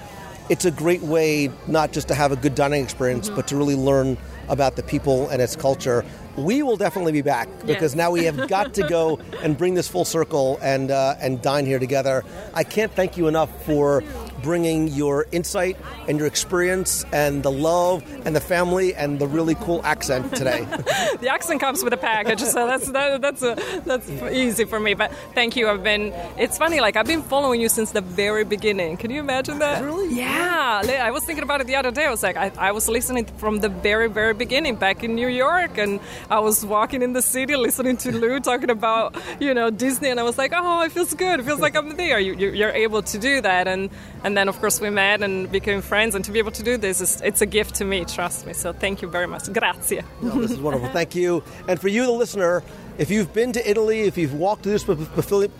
it's 0.50 0.66
a 0.66 0.72
great 0.72 1.02
way 1.02 1.50
not 1.68 1.94
just 1.94 2.08
to 2.10 2.16
have 2.16 2.32
a 2.32 2.36
good 2.36 2.54
dining 2.56 2.84
experience, 2.84 3.28
Mm-hmm. 3.28 3.36
but 3.38 3.48
to 3.48 3.56
really 3.58 3.76
learn 3.76 4.18
about 4.50 4.76
the 4.76 4.84
people 4.84 5.30
and 5.30 5.42
its 5.42 5.56
culture. 5.56 6.04
We 6.36 6.64
will 6.64 6.76
definitely 6.76 7.14
be 7.14 7.22
back 7.22 7.48
because 7.66 7.94
Yes. 7.94 7.96
now 7.96 8.12
we 8.12 8.26
have 8.26 8.48
got 8.50 8.74
to 8.74 8.88
go 8.90 9.20
and 9.42 9.58
bring 9.58 9.74
this 9.76 9.88
full 9.88 10.04
circle 10.04 10.60
and 10.62 10.92
uh, 10.92 11.16
and 11.22 11.42
dine 11.42 11.66
here 11.66 11.80
together. 11.80 12.26
I 12.54 12.64
can't 12.66 12.92
thank 12.92 13.16
you 13.16 13.28
enough 13.30 13.50
for 13.66 14.04
bringing 14.44 14.90
your 14.90 15.26
insight 15.32 15.78
and 16.08 16.20
your 16.20 16.28
experience 16.28 17.06
and 17.12 17.42
the 17.42 17.52
love 17.52 18.04
and 18.26 18.36
the 18.36 18.42
family 18.42 18.94
and 18.94 19.18
the 19.18 19.28
really 19.28 19.56
cool 19.56 19.82
accent 19.84 20.36
today. 20.36 20.66
the 21.22 21.30
accent 21.30 21.60
comes 21.60 21.84
with 21.84 21.94
a 21.94 21.98
package, 21.98 22.42
so 22.42 22.68
that's 22.68 22.92
that, 22.92 23.22
that's 23.22 23.42
a, 23.42 23.56
that's 23.86 24.10
easy 24.32 24.66
for 24.66 24.80
me. 24.80 24.94
But 24.94 25.12
thank 25.34 25.56
you. 25.56 25.68
I've 25.70 25.84
been. 25.84 26.14
It's 26.38 26.58
funny. 26.58 26.80
Like 26.80 26.96
I've 26.96 27.08
been 27.08 27.24
following 27.24 27.62
you 27.62 27.70
since 27.70 27.92
the 27.92 28.02
very 28.02 28.44
beginning. 28.44 28.98
Can 28.98 29.10
you 29.10 29.20
imagine 29.20 29.60
that? 29.60 29.84
Really? 29.84 30.14
Yeah. 30.16 30.82
I 30.84 31.12
was 31.12 31.24
thinking 31.24 31.44
about 31.44 31.62
it 31.62 31.68
the 31.68 31.76
other 31.76 31.92
day. 31.92 32.06
I 32.06 32.12
was 32.12 32.24
like, 32.24 32.38
I, 32.38 32.52
I 32.58 32.72
was 32.72 32.88
listening 32.90 33.26
from 33.38 33.60
the 33.60 33.70
very 33.70 34.10
very 34.10 34.34
beginning 34.34 34.76
back 34.76 35.04
in 35.04 35.16
New 35.16 35.28
York, 35.30 35.78
and 35.78 36.00
I 36.30 36.40
was 36.40 36.66
walking 36.66 37.02
in 37.02 37.14
the 37.14 37.22
city 37.22 37.56
listening 37.56 37.98
to 37.98 38.12
Lou 38.12 38.40
talking 38.40 38.70
about 38.70 39.16
you 39.40 39.54
know 39.54 39.70
Disney, 39.70 40.10
and 40.10 40.20
I 40.20 40.24
was 40.24 40.38
like, 40.38 40.52
oh, 40.54 40.82
it 40.82 40.92
feels 40.92 41.14
good. 41.14 41.40
It 41.40 41.44
feels 41.44 41.60
like 41.60 41.76
I'm 41.76 41.96
there. 41.96 42.20
You, 42.20 42.34
you, 42.36 42.50
you're 42.52 42.72
able 42.72 43.02
to 43.04 43.18
do 43.18 43.42
that, 43.42 43.68
and 43.68 43.90
and 44.24 44.33
then 44.38 44.50
of 44.50 44.60
course 44.60 44.80
we 44.82 44.90
met 44.90 45.22
and 45.22 45.52
became 45.52 45.82
friends, 45.82 46.16
and 46.16 46.24
to 46.26 46.32
be 46.32 46.40
able 46.40 46.52
to 46.52 46.64
do 46.64 46.78
this 46.78 47.02
is 47.02 47.22
it's 47.22 47.42
a 47.42 47.46
gift 47.46 47.76
to 47.76 47.86
me. 47.86 48.06
Trust 48.06 48.46
me. 48.46 48.54
So 48.54 48.74
thank 48.74 49.02
you 49.02 49.08
very 49.08 49.28
much. 49.28 49.52
Grazie. 49.52 50.02
No, 50.22 50.42
this 50.42 50.52
is 50.52 50.60
wonderful. 50.60 50.90
Thank 50.90 51.16
you. 51.16 51.44
And 51.68 51.80
for 51.80 51.88
you, 51.88 52.06
the 52.06 52.12
listener, 52.12 52.64
if 52.98 53.10
you've 53.10 53.34
been 53.34 53.54
to 53.54 53.70
Italy, 53.70 54.02
if 54.02 54.18
you've 54.18 54.34
walked 54.34 54.64
through 54.64 54.78
this 54.78 54.84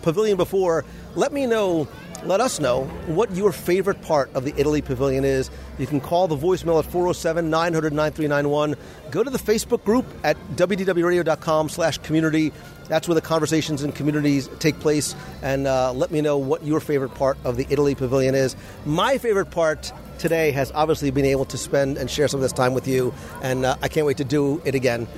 pavilion 0.02 0.36
before, 0.36 0.84
let 1.14 1.32
me 1.32 1.46
know, 1.46 1.88
let 2.24 2.40
us 2.40 2.60
know 2.60 2.84
what 3.06 3.34
your 3.34 3.52
favorite 3.52 4.00
part 4.02 4.32
of 4.34 4.44
the 4.44 4.54
Italy 4.56 4.80
pavilion 4.80 5.24
is. 5.24 5.50
You 5.78 5.86
can 5.86 6.00
call 6.00 6.28
the 6.28 6.36
voicemail 6.36 6.78
at 6.78 6.90
407 6.90 7.50
900 7.50 7.92
9391. 7.92 8.76
Go 9.10 9.22
to 9.22 9.30
the 9.30 9.38
Facebook 9.38 9.84
group 9.84 10.06
at 10.22 10.36
wdwradio.com 10.56 11.68
slash 11.68 11.98
community. 11.98 12.52
That's 12.88 13.08
where 13.08 13.14
the 13.14 13.20
conversations 13.20 13.82
and 13.82 13.94
communities 13.94 14.48
take 14.58 14.78
place. 14.80 15.14
And 15.42 15.66
uh, 15.66 15.92
let 15.92 16.10
me 16.10 16.20
know 16.20 16.38
what 16.38 16.64
your 16.64 16.80
favorite 16.80 17.14
part 17.14 17.36
of 17.44 17.56
the 17.56 17.66
Italy 17.70 17.94
pavilion 17.94 18.34
is. 18.34 18.56
My 18.84 19.18
favorite 19.18 19.50
part 19.50 19.92
today 20.18 20.50
has 20.52 20.70
obviously 20.72 21.10
been 21.10 21.24
able 21.24 21.44
to 21.46 21.58
spend 21.58 21.98
and 21.98 22.10
share 22.10 22.28
some 22.28 22.38
of 22.38 22.42
this 22.42 22.52
time 22.52 22.74
with 22.74 22.86
you. 22.86 23.12
And 23.42 23.64
uh, 23.64 23.76
I 23.82 23.88
can't 23.88 24.06
wait 24.06 24.18
to 24.18 24.24
do 24.24 24.62
it 24.64 24.74
again 24.74 25.08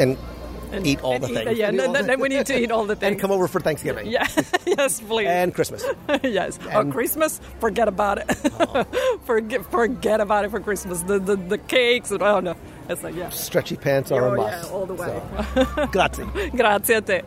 and, 0.00 0.16
eat 0.86 1.00
all 1.02 1.14
and 1.14 1.24
the 1.24 1.28
eat- 1.30 1.44
things. 1.44 1.58
Yeah, 1.58 1.70
no, 1.70 1.86
the- 1.92 2.00
no, 2.00 2.02
then 2.02 2.20
we 2.20 2.28
need 2.28 2.46
to 2.46 2.58
eat 2.58 2.70
all 2.70 2.84
the 2.86 2.96
things. 2.96 3.12
and 3.12 3.20
come 3.20 3.30
over 3.30 3.48
for 3.48 3.60
Thanksgiving. 3.60 4.06
Yeah, 4.06 4.26
yes, 4.66 5.00
please. 5.00 5.26
And 5.28 5.54
Christmas. 5.54 5.84
yes. 6.22 6.58
oh, 6.72 6.84
Christmas? 6.90 7.40
Forget 7.60 7.88
about 7.88 8.18
it. 8.18 8.24
forget, 9.24 9.64
forget 9.70 10.20
about 10.20 10.44
it 10.44 10.50
for 10.50 10.60
Christmas. 10.60 11.02
The 11.02 11.18
the, 11.18 11.36
the 11.36 11.58
cakes. 11.58 12.10
And, 12.10 12.22
oh 12.22 12.40
no, 12.40 12.54
it's 12.88 13.02
like 13.02 13.14
yeah. 13.14 13.28
Stretchy 13.30 13.76
pants 13.76 14.10
are 14.12 14.24
Oh, 14.28 14.34
a 14.34 14.38
yeah, 14.44 14.56
must. 14.56 14.72
all 14.72 14.86
the 14.86 14.94
way. 14.94 15.22
So, 15.54 15.86
grazie. 15.92 16.24
Grazie 16.56 16.94
a 16.94 17.00
te. 17.02 17.20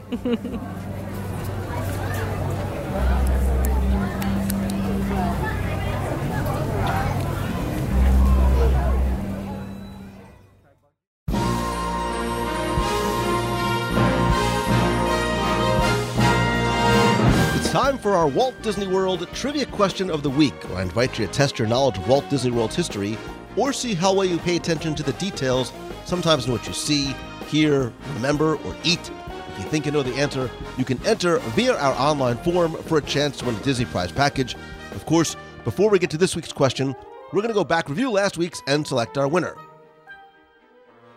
Time 17.74 17.98
for 17.98 18.12
our 18.12 18.28
Walt 18.28 18.54
Disney 18.62 18.86
World 18.86 19.28
Trivia 19.34 19.66
Question 19.66 20.12
of 20.12 20.22
the 20.22 20.30
Week, 20.30 20.54
I 20.76 20.84
invite 20.84 21.18
you 21.18 21.26
to 21.26 21.34
test 21.34 21.58
your 21.58 21.68
knowledge 21.68 21.98
of 21.98 22.08
Walt 22.08 22.30
Disney 22.30 22.52
World's 22.52 22.76
history 22.76 23.18
or 23.56 23.74
see 23.74 23.96
how 23.96 24.14
well 24.14 24.26
you 24.26 24.38
pay 24.38 24.58
attention 24.58 24.94
to 24.94 25.02
the 25.02 25.14
details, 25.14 25.74
sometimes 26.06 26.46
in 26.46 26.52
what 26.52 26.68
you 26.68 26.74
see, 26.74 27.16
hear, 27.48 27.92
remember, 28.14 28.58
or 28.58 28.76
eat. 28.84 29.10
If 29.54 29.58
you 29.58 29.66
think 29.72 29.88
you 29.88 29.92
know 29.92 30.04
the 30.04 30.14
answer, 30.14 30.52
you 30.78 30.86
can 30.86 31.04
enter 31.04 31.40
via 31.56 31.76
our 31.76 31.96
online 31.96 32.38
form 32.44 32.74
for 32.84 33.00
a 33.00 33.02
chance 33.02 33.38
to 33.38 33.46
win 33.46 33.56
a 33.56 33.64
Disney 33.64 33.86
Prize 33.86 34.12
package. 34.12 34.56
Of 34.92 35.08
course, 35.08 35.36
before 35.64 35.90
we 35.90 35.98
get 35.98 36.12
to 36.12 36.18
this 36.20 36.36
week's 36.36 36.54
question, 36.54 36.96
we're 37.32 37.42
going 37.42 37.48
to 37.48 37.56
go 37.56 37.64
back, 37.64 37.90
review 37.90 38.12
last 38.12 38.38
week's, 38.38 38.62
and 38.68 38.86
select 38.86 39.18
our 39.18 39.28
winner. 39.28 39.56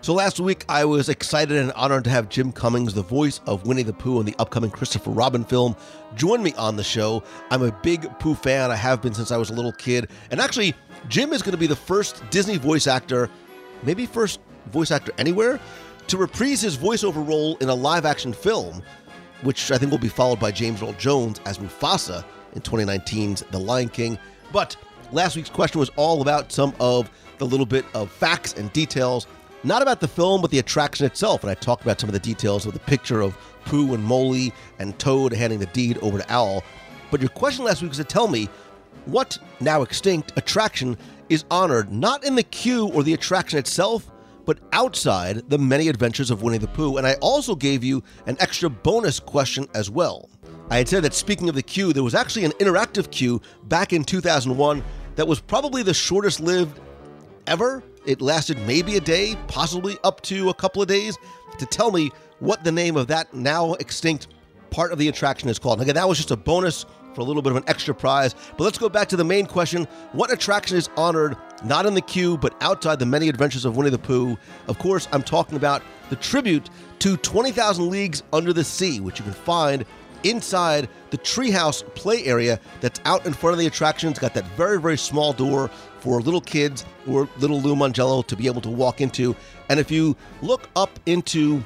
So 0.06 0.14
last 0.14 0.38
week, 0.38 0.64
I 0.68 0.84
was 0.84 1.08
excited 1.08 1.56
and 1.56 1.72
honored 1.72 2.04
to 2.04 2.10
have 2.10 2.28
Jim 2.28 2.52
Cummings, 2.52 2.94
the 2.94 3.02
voice 3.02 3.40
of 3.44 3.66
Winnie 3.66 3.82
the 3.82 3.92
Pooh 3.92 4.20
in 4.20 4.24
the 4.24 4.36
upcoming 4.38 4.70
Christopher 4.70 5.10
Robin 5.10 5.42
film, 5.42 5.74
join 6.14 6.44
me 6.44 6.52
on 6.52 6.76
the 6.76 6.84
show. 6.84 7.24
I'm 7.50 7.64
a 7.64 7.72
big 7.82 8.08
Pooh 8.20 8.36
fan. 8.36 8.70
I 8.70 8.76
have 8.76 9.02
been 9.02 9.14
since 9.14 9.32
I 9.32 9.36
was 9.36 9.50
a 9.50 9.52
little 9.52 9.72
kid. 9.72 10.08
And 10.30 10.40
actually, 10.40 10.76
Jim 11.08 11.32
is 11.32 11.42
going 11.42 11.54
to 11.54 11.58
be 11.58 11.66
the 11.66 11.74
first 11.74 12.22
Disney 12.30 12.56
voice 12.56 12.86
actor, 12.86 13.28
maybe 13.82 14.06
first 14.06 14.38
voice 14.66 14.92
actor 14.92 15.10
anywhere, 15.18 15.58
to 16.06 16.16
reprise 16.16 16.60
his 16.60 16.76
voiceover 16.76 17.26
role 17.26 17.56
in 17.56 17.68
a 17.68 17.74
live 17.74 18.06
action 18.06 18.32
film, 18.32 18.84
which 19.42 19.72
I 19.72 19.76
think 19.76 19.90
will 19.90 19.98
be 19.98 20.06
followed 20.06 20.38
by 20.38 20.52
James 20.52 20.84
Earl 20.84 20.92
Jones 20.92 21.40
as 21.46 21.58
Mufasa 21.58 22.24
in 22.52 22.62
2019's 22.62 23.42
The 23.50 23.58
Lion 23.58 23.88
King. 23.88 24.20
But 24.52 24.76
last 25.10 25.34
week's 25.34 25.50
question 25.50 25.80
was 25.80 25.90
all 25.96 26.22
about 26.22 26.52
some 26.52 26.76
of 26.78 27.10
the 27.38 27.44
little 27.44 27.66
bit 27.66 27.84
of 27.92 28.08
facts 28.08 28.52
and 28.52 28.72
details, 28.72 29.26
not 29.64 29.82
about 29.82 30.00
the 30.00 30.08
film, 30.08 30.40
but 30.40 30.50
the 30.50 30.58
attraction 30.58 31.06
itself. 31.06 31.42
And 31.42 31.50
I 31.50 31.54
talked 31.54 31.82
about 31.82 32.00
some 32.00 32.08
of 32.08 32.12
the 32.12 32.20
details 32.20 32.66
of 32.66 32.72
the 32.72 32.78
picture 32.80 33.20
of 33.20 33.36
Pooh 33.64 33.94
and 33.94 34.04
Molly 34.04 34.52
and 34.78 34.98
Toad 34.98 35.32
handing 35.32 35.58
the 35.58 35.66
deed 35.66 35.98
over 35.98 36.18
to 36.18 36.32
Owl. 36.32 36.62
But 37.10 37.20
your 37.20 37.30
question 37.30 37.64
last 37.64 37.82
week 37.82 37.90
was 37.90 37.98
to 37.98 38.04
tell 38.04 38.28
me 38.28 38.48
what 39.06 39.38
now 39.60 39.82
extinct 39.82 40.32
attraction 40.36 40.96
is 41.28 41.44
honored 41.50 41.92
not 41.92 42.24
in 42.24 42.34
the 42.34 42.42
queue 42.42 42.88
or 42.88 43.02
the 43.02 43.14
attraction 43.14 43.58
itself, 43.58 44.10
but 44.44 44.58
outside 44.72 45.48
the 45.50 45.58
many 45.58 45.88
adventures 45.88 46.30
of 46.30 46.42
Winnie 46.42 46.58
the 46.58 46.68
Pooh. 46.68 46.96
And 46.96 47.06
I 47.06 47.14
also 47.14 47.54
gave 47.54 47.82
you 47.82 48.02
an 48.26 48.36
extra 48.40 48.70
bonus 48.70 49.18
question 49.18 49.66
as 49.74 49.90
well. 49.90 50.28
I 50.70 50.78
had 50.78 50.88
said 50.88 51.02
that 51.04 51.14
speaking 51.14 51.48
of 51.48 51.54
the 51.54 51.62
queue, 51.62 51.92
there 51.92 52.02
was 52.02 52.14
actually 52.14 52.44
an 52.44 52.52
interactive 52.52 53.10
queue 53.10 53.40
back 53.64 53.92
in 53.92 54.04
2001 54.04 54.82
that 55.16 55.26
was 55.26 55.40
probably 55.40 55.82
the 55.82 55.94
shortest 55.94 56.40
lived 56.40 56.80
ever. 57.46 57.82
It 58.06 58.22
lasted 58.22 58.58
maybe 58.66 58.96
a 58.96 59.00
day, 59.00 59.36
possibly 59.48 59.98
up 60.04 60.20
to 60.22 60.48
a 60.48 60.54
couple 60.54 60.80
of 60.80 60.88
days, 60.88 61.18
to 61.58 61.66
tell 61.66 61.90
me 61.90 62.12
what 62.38 62.62
the 62.62 62.72
name 62.72 62.96
of 62.96 63.08
that 63.08 63.34
now 63.34 63.74
extinct 63.74 64.28
part 64.70 64.92
of 64.92 64.98
the 64.98 65.08
attraction 65.08 65.48
is 65.48 65.58
called. 65.58 65.80
Again, 65.80 65.96
that 65.96 66.08
was 66.08 66.18
just 66.18 66.30
a 66.30 66.36
bonus 66.36 66.86
for 67.14 67.22
a 67.22 67.24
little 67.24 67.42
bit 67.42 67.50
of 67.50 67.56
an 67.56 67.64
extra 67.66 67.94
prize. 67.94 68.34
But 68.56 68.64
let's 68.64 68.78
go 68.78 68.88
back 68.88 69.08
to 69.08 69.16
the 69.16 69.24
main 69.24 69.46
question 69.46 69.88
What 70.12 70.30
attraction 70.30 70.76
is 70.76 70.88
honored 70.96 71.36
not 71.64 71.86
in 71.86 71.94
the 71.94 72.02
queue, 72.02 72.36
but 72.36 72.54
outside 72.62 72.98
the 72.98 73.06
many 73.06 73.28
adventures 73.28 73.64
of 73.64 73.76
Winnie 73.76 73.90
the 73.90 73.98
Pooh? 73.98 74.36
Of 74.68 74.78
course, 74.78 75.08
I'm 75.12 75.22
talking 75.22 75.56
about 75.56 75.82
the 76.10 76.16
tribute 76.16 76.70
to 77.00 77.16
20,000 77.16 77.90
Leagues 77.90 78.22
Under 78.32 78.52
the 78.52 78.62
Sea, 78.62 79.00
which 79.00 79.18
you 79.18 79.24
can 79.24 79.32
find 79.32 79.84
inside 80.22 80.88
the 81.10 81.18
treehouse 81.18 81.82
play 81.94 82.24
area 82.24 82.60
that's 82.80 83.00
out 83.04 83.26
in 83.26 83.32
front 83.32 83.54
of 83.54 83.58
the 83.58 83.66
attraction. 83.66 84.10
It's 84.10 84.18
got 84.18 84.34
that 84.34 84.46
very, 84.48 84.80
very 84.80 84.98
small 84.98 85.32
door 85.32 85.70
for 86.06 86.20
little 86.20 86.40
kids 86.40 86.84
or 87.08 87.28
little 87.38 87.60
Lou 87.60 87.74
Mongello 87.74 88.24
to 88.28 88.36
be 88.36 88.46
able 88.46 88.60
to 88.60 88.70
walk 88.70 89.00
into. 89.00 89.34
And 89.68 89.80
if 89.80 89.90
you 89.90 90.16
look 90.40 90.70
up 90.76 91.00
into 91.06 91.64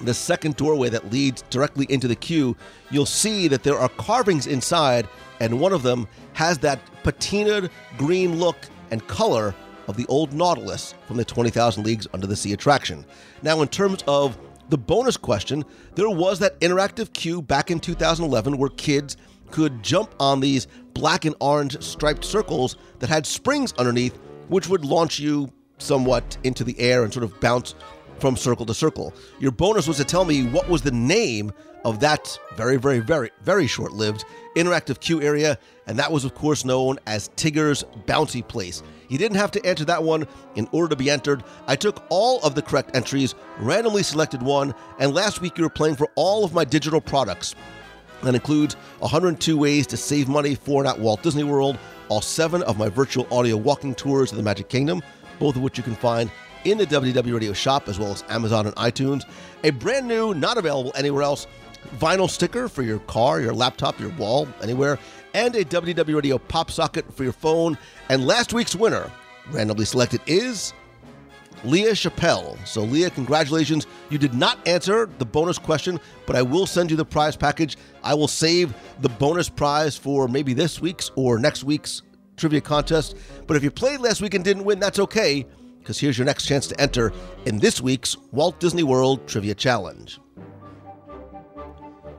the 0.00 0.12
second 0.12 0.56
doorway 0.56 0.88
that 0.88 1.12
leads 1.12 1.42
directly 1.42 1.86
into 1.88 2.08
the 2.08 2.16
queue, 2.16 2.56
you'll 2.90 3.06
see 3.06 3.46
that 3.46 3.62
there 3.62 3.78
are 3.78 3.88
carvings 3.90 4.48
inside, 4.48 5.06
and 5.38 5.60
one 5.60 5.72
of 5.72 5.84
them 5.84 6.08
has 6.32 6.58
that 6.58 6.80
patinaed 7.04 7.70
green 7.96 8.40
look 8.40 8.56
and 8.90 9.06
color 9.06 9.54
of 9.86 9.96
the 9.96 10.06
old 10.06 10.32
Nautilus 10.32 10.96
from 11.06 11.16
the 11.16 11.24
20,000 11.24 11.84
Leagues 11.84 12.08
Under 12.12 12.26
the 12.26 12.34
Sea 12.34 12.54
attraction. 12.54 13.06
Now, 13.44 13.62
in 13.62 13.68
terms 13.68 14.02
of 14.08 14.36
the 14.70 14.78
bonus 14.78 15.16
question, 15.16 15.64
there 15.94 16.10
was 16.10 16.40
that 16.40 16.58
interactive 16.58 17.12
queue 17.12 17.40
back 17.40 17.70
in 17.70 17.78
2011 17.78 18.58
where 18.58 18.70
kids 18.70 19.16
could 19.50 19.82
jump 19.82 20.14
on 20.20 20.40
these 20.40 20.66
black 20.94 21.24
and 21.24 21.34
orange 21.40 21.80
striped 21.82 22.24
circles 22.24 22.76
that 22.98 23.08
had 23.08 23.26
springs 23.26 23.72
underneath, 23.74 24.16
which 24.48 24.68
would 24.68 24.84
launch 24.84 25.18
you 25.18 25.52
somewhat 25.78 26.36
into 26.44 26.64
the 26.64 26.78
air 26.78 27.04
and 27.04 27.12
sort 27.12 27.24
of 27.24 27.38
bounce 27.40 27.74
from 28.18 28.36
circle 28.36 28.66
to 28.66 28.74
circle. 28.74 29.14
Your 29.38 29.52
bonus 29.52 29.86
was 29.86 29.96
to 29.98 30.04
tell 30.04 30.24
me 30.24 30.46
what 30.46 30.68
was 30.68 30.82
the 30.82 30.90
name 30.90 31.52
of 31.84 32.00
that 32.00 32.38
very, 32.56 32.76
very, 32.76 32.98
very, 32.98 33.30
very 33.42 33.66
short 33.66 33.92
lived 33.92 34.24
interactive 34.56 34.98
queue 34.98 35.22
area, 35.22 35.56
and 35.86 35.98
that 35.98 36.10
was, 36.10 36.24
of 36.24 36.34
course, 36.34 36.64
known 36.64 36.98
as 37.06 37.28
Tigger's 37.36 37.84
Bouncy 38.06 38.46
Place. 38.46 38.82
You 39.08 39.16
didn't 39.16 39.36
have 39.36 39.52
to 39.52 39.64
enter 39.64 39.84
that 39.84 40.02
one 40.02 40.26
in 40.56 40.68
order 40.72 40.88
to 40.88 40.96
be 40.96 41.08
entered. 41.08 41.44
I 41.68 41.76
took 41.76 42.04
all 42.10 42.40
of 42.42 42.56
the 42.56 42.62
correct 42.62 42.96
entries, 42.96 43.36
randomly 43.60 44.02
selected 44.02 44.42
one, 44.42 44.74
and 44.98 45.14
last 45.14 45.40
week 45.40 45.56
you 45.56 45.64
were 45.64 45.70
playing 45.70 45.94
for 45.94 46.10
all 46.16 46.44
of 46.44 46.52
my 46.52 46.64
digital 46.64 47.00
products. 47.00 47.54
That 48.22 48.34
includes 48.34 48.74
102 48.98 49.56
ways 49.56 49.86
to 49.88 49.96
save 49.96 50.28
money 50.28 50.54
for 50.54 50.82
and 50.82 50.88
at 50.88 50.98
Walt 50.98 51.22
Disney 51.22 51.44
World, 51.44 51.78
all 52.08 52.20
seven 52.20 52.62
of 52.64 52.78
my 52.78 52.88
virtual 52.88 53.26
audio 53.30 53.56
walking 53.56 53.94
tours 53.94 54.32
of 54.32 54.36
the 54.36 54.42
Magic 54.42 54.68
Kingdom, 54.68 55.02
both 55.38 55.56
of 55.56 55.62
which 55.62 55.78
you 55.78 55.84
can 55.84 55.94
find 55.94 56.30
in 56.64 56.78
the 56.78 56.86
WDW 56.86 57.34
Radio 57.34 57.52
shop 57.52 57.88
as 57.88 57.98
well 57.98 58.10
as 58.10 58.24
Amazon 58.28 58.66
and 58.66 58.74
iTunes. 58.76 59.24
A 59.64 59.70
brand 59.70 60.08
new, 60.08 60.34
not 60.34 60.58
available 60.58 60.92
anywhere 60.96 61.22
else, 61.22 61.46
vinyl 61.98 62.28
sticker 62.28 62.68
for 62.68 62.82
your 62.82 62.98
car, 63.00 63.40
your 63.40 63.54
laptop, 63.54 64.00
your 64.00 64.10
wall, 64.10 64.48
anywhere, 64.62 64.98
and 65.34 65.54
a 65.54 65.64
WDW 65.64 66.16
Radio 66.16 66.38
pop 66.38 66.70
socket 66.70 67.12
for 67.14 67.22
your 67.22 67.32
phone. 67.32 67.78
And 68.08 68.26
last 68.26 68.52
week's 68.52 68.74
winner, 68.74 69.10
randomly 69.50 69.84
selected, 69.84 70.20
is 70.26 70.72
Leah 71.64 71.92
Chappelle. 71.92 72.56
So, 72.66 72.82
Leah, 72.82 73.10
congratulations. 73.10 73.86
You 74.10 74.18
did 74.18 74.34
not 74.34 74.66
answer 74.66 75.08
the 75.18 75.24
bonus 75.24 75.58
question, 75.58 76.00
but 76.26 76.36
I 76.36 76.42
will 76.42 76.66
send 76.66 76.90
you 76.90 76.96
the 76.96 77.04
prize 77.04 77.36
package. 77.36 77.76
I 78.02 78.14
will 78.14 78.28
save 78.28 78.74
the 79.00 79.08
bonus 79.08 79.48
prize 79.48 79.96
for 79.96 80.28
maybe 80.28 80.54
this 80.54 80.80
week's 80.80 81.10
or 81.16 81.38
next 81.38 81.64
week's 81.64 82.02
trivia 82.36 82.60
contest. 82.60 83.16
But 83.46 83.56
if 83.56 83.64
you 83.64 83.70
played 83.70 84.00
last 84.00 84.20
week 84.20 84.34
and 84.34 84.44
didn't 84.44 84.64
win, 84.64 84.78
that's 84.78 84.98
okay, 84.98 85.46
because 85.78 85.98
here's 85.98 86.16
your 86.16 86.24
next 86.24 86.46
chance 86.46 86.66
to 86.68 86.80
enter 86.80 87.12
in 87.46 87.58
this 87.58 87.80
week's 87.80 88.16
Walt 88.32 88.60
Disney 88.60 88.82
World 88.82 89.26
Trivia 89.26 89.54
Challenge. 89.54 90.20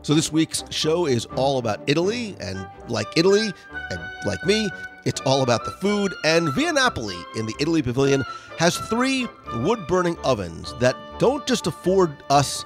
So, 0.02 0.14
this 0.14 0.32
week's 0.32 0.64
show 0.70 1.08
is 1.08 1.26
all 1.36 1.58
about 1.58 1.82
Italy, 1.88 2.36
and 2.40 2.66
like 2.88 3.08
Italy, 3.18 3.52
and 3.92 4.00
like 4.26 4.44
me, 4.46 4.70
it's 5.10 5.22
all 5.22 5.42
about 5.42 5.66
the 5.66 5.72
food. 5.72 6.14
And 6.24 6.54
Via 6.54 6.72
Napoli 6.72 7.18
in 7.36 7.46
the 7.46 7.56
Italy 7.60 7.82
Pavilion 7.82 8.24
has 8.58 8.78
three 8.78 9.28
wood 9.56 9.86
burning 9.88 10.18
ovens 10.20 10.74
that 10.80 10.96
don't 11.18 11.46
just 11.46 11.68
afford 11.68 12.16
us 12.30 12.64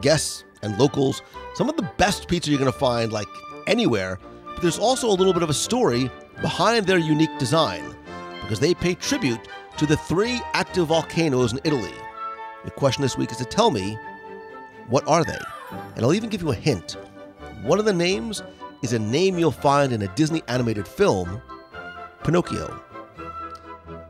guests 0.00 0.44
and 0.62 0.78
locals 0.78 1.22
some 1.54 1.70
of 1.70 1.76
the 1.76 1.90
best 1.96 2.28
pizza 2.28 2.50
you're 2.50 2.60
going 2.60 2.70
to 2.70 2.78
find, 2.78 3.12
like 3.12 3.26
anywhere, 3.66 4.18
but 4.44 4.60
there's 4.60 4.78
also 4.78 5.08
a 5.08 5.16
little 5.16 5.32
bit 5.32 5.42
of 5.42 5.48
a 5.48 5.54
story 5.54 6.10
behind 6.42 6.86
their 6.86 6.98
unique 6.98 7.38
design 7.38 7.96
because 8.42 8.60
they 8.60 8.74
pay 8.74 8.94
tribute 8.94 9.40
to 9.78 9.86
the 9.86 9.96
three 9.96 10.40
active 10.52 10.88
volcanoes 10.88 11.52
in 11.52 11.60
Italy. 11.64 11.94
The 12.64 12.70
question 12.70 13.00
this 13.00 13.16
week 13.16 13.30
is 13.30 13.38
to 13.38 13.46
tell 13.46 13.70
me 13.70 13.98
what 14.88 15.08
are 15.08 15.24
they? 15.24 15.38
And 15.94 16.04
I'll 16.04 16.12
even 16.12 16.28
give 16.28 16.42
you 16.42 16.50
a 16.50 16.54
hint. 16.54 16.98
One 17.62 17.78
of 17.78 17.86
the 17.86 17.92
names 17.92 18.42
is 18.82 18.92
a 18.92 18.98
name 18.98 19.38
you'll 19.38 19.50
find 19.50 19.92
in 19.92 20.02
a 20.02 20.14
Disney 20.14 20.42
animated 20.46 20.86
film, 20.86 21.40
Pinocchio. 22.26 22.82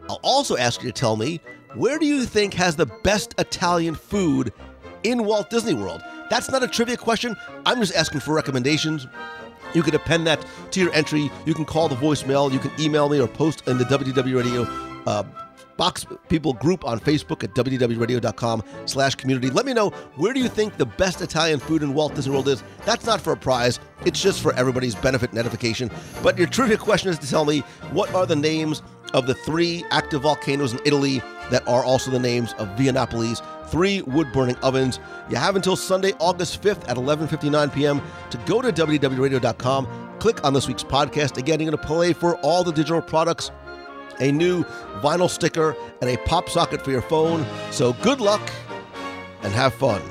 I'll 0.09 0.20
also 0.22 0.56
ask 0.56 0.82
you 0.82 0.90
to 0.90 0.93
tell 0.93 1.16
me 1.16 1.38
where 1.74 1.98
do 1.98 2.06
you 2.06 2.24
think 2.24 2.55
has 2.55 2.74
the 2.74 2.86
best 2.86 3.34
Italian 3.38 3.94
food 3.94 4.55
in 5.02 5.26
Walt 5.26 5.51
Disney 5.51 5.74
World? 5.74 6.02
That's 6.30 6.51
not 6.51 6.62
a 6.62 6.66
trivia 6.66 6.97
question. 6.97 7.36
I'm 7.66 7.78
just 7.78 7.94
asking 7.94 8.20
for 8.20 8.32
recommendations. 8.32 9.06
You 9.74 9.82
can 9.82 9.94
append 9.94 10.26
that 10.28 10.43
to 10.70 10.80
your 10.80 10.90
entry. 10.94 11.30
You 11.44 11.52
can 11.52 11.66
call 11.66 11.88
the 11.88 11.97
voicemail. 11.97 12.51
You 12.51 12.59
can 12.59 12.70
email 12.80 13.10
me 13.10 13.20
or 13.20 13.28
post 13.28 13.68
in 13.68 13.76
the 13.76 13.84
WDW 13.84 14.43
Radio 14.43 14.62
uh, 15.06 15.22
Box 15.77 16.07
People 16.28 16.53
group 16.55 16.85
on 16.85 16.98
Facebook 17.01 17.44
at 17.44 17.55
wdwradio.com 17.55 18.62
slash 18.86 19.15
community. 19.15 19.51
Let 19.51 19.66
me 19.66 19.74
know 19.74 19.90
where 20.16 20.32
do 20.32 20.40
you 20.40 20.48
think 20.48 20.77
the 20.77 20.86
best 20.86 21.20
Italian 21.20 21.61
food 21.61 21.82
in 21.82 21.94
Walt 21.94 22.15
Disney 22.15 22.32
World 22.32 22.48
is. 22.48 22.62
That's 22.85 23.07
not 23.07 23.20
for 23.20 23.32
a 23.32 23.36
prize. 23.36 23.78
It's 24.05 24.20
just 24.20 24.40
for 24.40 24.55
everybody's 24.55 24.94
benefit 24.94 25.31
and 25.31 25.39
edification. 25.39 25.90
But 26.23 26.39
your 26.39 26.47
trivia 26.47 26.77
question 26.77 27.11
is 27.11 27.19
to 27.19 27.28
tell 27.28 27.44
me 27.44 27.61
what 27.93 28.15
are 28.15 28.27
the 28.27 28.36
names 28.36 28.82
of 29.15 29.27
the 29.27 29.35
three 29.35 29.85
active 29.90 30.23
volcanoes 30.23 30.73
in 30.73 30.81
Italy 30.85 31.23
that 31.51 31.66
are 31.69 31.85
also 31.85 32.11
the 32.11 32.19
names 32.19 32.55
of 32.55 32.69
Via 32.77 32.93
Napoli's 32.93 33.40
three 33.69 34.03
wood-burning 34.03 34.57
ovens. 34.57 34.98
You 35.31 35.36
have 35.36 35.57
until 35.57 35.77
Sunday, 35.77 36.12
August 36.19 36.62
5th 36.62 36.89
at 36.89 36.97
11:59 36.97 37.73
p.m. 37.74 38.03
to 38.31 38.39
go 38.39 38.62
to 38.62 38.73
wdwradio.com, 38.73 40.19
click 40.19 40.44
on 40.44 40.55
this 40.55 40.69
week's 40.69 40.85
podcast. 40.85 41.36
Again, 41.36 41.61
you're 41.61 41.70
going 41.70 41.81
to 41.81 41.86
play 41.86 42.12
for 42.12 42.36
all 42.39 42.65
the 42.65 42.73
digital 42.73 43.03
products 43.03 43.51
a 44.20 44.32
new 44.32 44.64
vinyl 45.01 45.30
sticker, 45.30 45.76
and 46.01 46.10
a 46.10 46.16
pop 46.18 46.48
socket 46.48 46.82
for 46.82 46.90
your 46.90 47.02
phone. 47.02 47.44
So 47.70 47.93
good 47.94 48.20
luck 48.20 48.43
and 49.43 49.52
have 49.52 49.74
fun. 49.74 50.02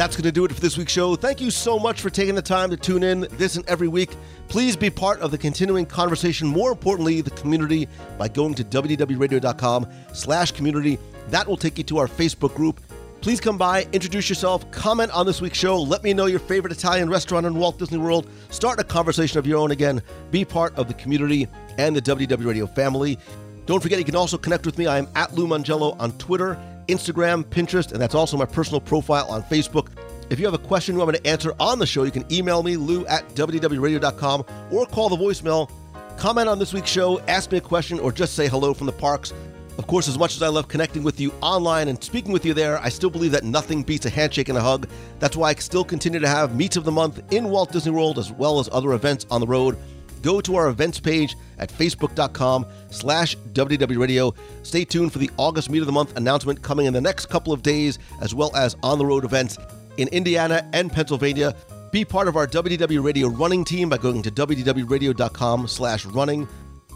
That's 0.00 0.16
going 0.16 0.24
to 0.24 0.32
do 0.32 0.46
it 0.46 0.52
for 0.52 0.60
this 0.62 0.78
week's 0.78 0.92
show. 0.92 1.14
Thank 1.14 1.42
you 1.42 1.50
so 1.50 1.78
much 1.78 2.00
for 2.00 2.08
taking 2.08 2.34
the 2.34 2.40
time 2.40 2.70
to 2.70 2.76
tune 2.78 3.02
in 3.02 3.28
this 3.32 3.56
and 3.56 3.68
every 3.68 3.86
week. 3.86 4.16
Please 4.48 4.74
be 4.74 4.88
part 4.88 5.20
of 5.20 5.30
the 5.30 5.36
continuing 5.36 5.84
conversation, 5.84 6.48
more 6.48 6.72
importantly, 6.72 7.20
the 7.20 7.30
community, 7.32 7.86
by 8.16 8.26
going 8.26 8.54
to 8.54 8.64
wdwradio.com 8.64 9.86
slash 10.14 10.52
community. 10.52 10.98
That 11.28 11.46
will 11.46 11.58
take 11.58 11.76
you 11.76 11.84
to 11.84 11.98
our 11.98 12.08
Facebook 12.08 12.54
group 12.54 12.80
Please 13.20 13.38
come 13.38 13.58
by, 13.58 13.86
introduce 13.92 14.30
yourself, 14.30 14.70
comment 14.70 15.10
on 15.10 15.26
this 15.26 15.42
week's 15.42 15.58
show, 15.58 15.78
let 15.78 16.02
me 16.02 16.14
know 16.14 16.24
your 16.24 16.38
favorite 16.38 16.72
Italian 16.72 17.10
restaurant 17.10 17.44
in 17.44 17.54
Walt 17.54 17.78
Disney 17.78 17.98
World, 17.98 18.26
start 18.48 18.80
a 18.80 18.84
conversation 18.84 19.38
of 19.38 19.46
your 19.46 19.58
own 19.58 19.72
again, 19.72 20.00
be 20.30 20.42
part 20.42 20.74
of 20.76 20.88
the 20.88 20.94
community 20.94 21.46
and 21.76 21.94
the 21.94 22.00
WDW 22.00 22.46
Radio 22.46 22.66
family. 22.66 23.18
Don't 23.66 23.82
forget, 23.82 23.98
you 23.98 24.06
can 24.06 24.16
also 24.16 24.38
connect 24.38 24.64
with 24.64 24.78
me. 24.78 24.86
I 24.86 24.96
am 24.96 25.06
at 25.16 25.34
Lou 25.34 25.46
Mongello 25.46 26.00
on 26.00 26.12
Twitter, 26.12 26.58
Instagram, 26.88 27.44
Pinterest, 27.44 27.92
and 27.92 28.00
that's 28.00 28.14
also 28.14 28.38
my 28.38 28.46
personal 28.46 28.80
profile 28.80 29.26
on 29.28 29.42
Facebook. 29.42 29.88
If 30.30 30.38
you 30.38 30.46
have 30.46 30.54
a 30.54 30.58
question 30.58 30.94
you 30.94 31.00
want 31.00 31.12
me 31.12 31.18
to 31.18 31.26
answer 31.26 31.52
on 31.60 31.78
the 31.78 31.86
show, 31.86 32.04
you 32.04 32.10
can 32.10 32.24
email 32.32 32.62
me, 32.62 32.78
lou 32.78 33.04
at 33.06 33.28
wdwradio.com, 33.34 34.44
or 34.70 34.86
call 34.86 35.10
the 35.10 35.16
voicemail. 35.16 35.70
Comment 36.16 36.48
on 36.48 36.58
this 36.58 36.72
week's 36.72 36.90
show, 36.90 37.20
ask 37.28 37.52
me 37.52 37.58
a 37.58 37.60
question, 37.60 38.00
or 38.00 38.12
just 38.12 38.34
say 38.34 38.48
hello 38.48 38.72
from 38.72 38.86
the 38.86 38.92
parks. 38.92 39.34
Of 39.80 39.86
course, 39.86 40.08
as 40.08 40.18
much 40.18 40.36
as 40.36 40.42
I 40.42 40.48
love 40.48 40.68
connecting 40.68 41.02
with 41.02 41.18
you 41.18 41.32
online 41.40 41.88
and 41.88 42.04
speaking 42.04 42.32
with 42.32 42.44
you 42.44 42.52
there, 42.52 42.78
I 42.80 42.90
still 42.90 43.08
believe 43.08 43.32
that 43.32 43.44
nothing 43.44 43.82
beats 43.82 44.04
a 44.04 44.10
handshake 44.10 44.50
and 44.50 44.58
a 44.58 44.60
hug. 44.60 44.86
That's 45.20 45.38
why 45.38 45.48
I 45.48 45.54
still 45.54 45.84
continue 45.84 46.20
to 46.20 46.28
have 46.28 46.54
Meets 46.54 46.76
of 46.76 46.84
the 46.84 46.92
Month 46.92 47.32
in 47.32 47.48
Walt 47.48 47.72
Disney 47.72 47.90
World 47.90 48.18
as 48.18 48.30
well 48.30 48.60
as 48.60 48.68
other 48.72 48.92
events 48.92 49.24
on 49.30 49.40
the 49.40 49.46
road. 49.46 49.78
Go 50.20 50.42
to 50.42 50.56
our 50.56 50.68
events 50.68 51.00
page 51.00 51.34
at 51.56 51.70
facebook.com 51.70 52.66
slash 52.90 53.34
wdwradio. 53.54 54.36
Stay 54.64 54.84
tuned 54.84 55.14
for 55.14 55.18
the 55.18 55.30
August 55.38 55.70
Meet 55.70 55.78
of 55.78 55.86
the 55.86 55.92
Month 55.92 56.14
announcement 56.18 56.60
coming 56.60 56.84
in 56.84 56.92
the 56.92 57.00
next 57.00 57.30
couple 57.30 57.54
of 57.54 57.62
days, 57.62 57.98
as 58.20 58.34
well 58.34 58.54
as 58.54 58.76
on-the-road 58.82 59.24
events 59.24 59.56
in 59.96 60.08
Indiana 60.08 60.68
and 60.74 60.92
Pennsylvania. 60.92 61.56
Be 61.90 62.04
part 62.04 62.28
of 62.28 62.36
our 62.36 62.46
WDW 62.46 63.02
Radio 63.02 63.28
running 63.28 63.64
team 63.64 63.88
by 63.88 63.96
going 63.96 64.20
to 64.20 64.30
wdwradio.com 64.30 65.66
slash 65.66 66.04
running. 66.04 66.46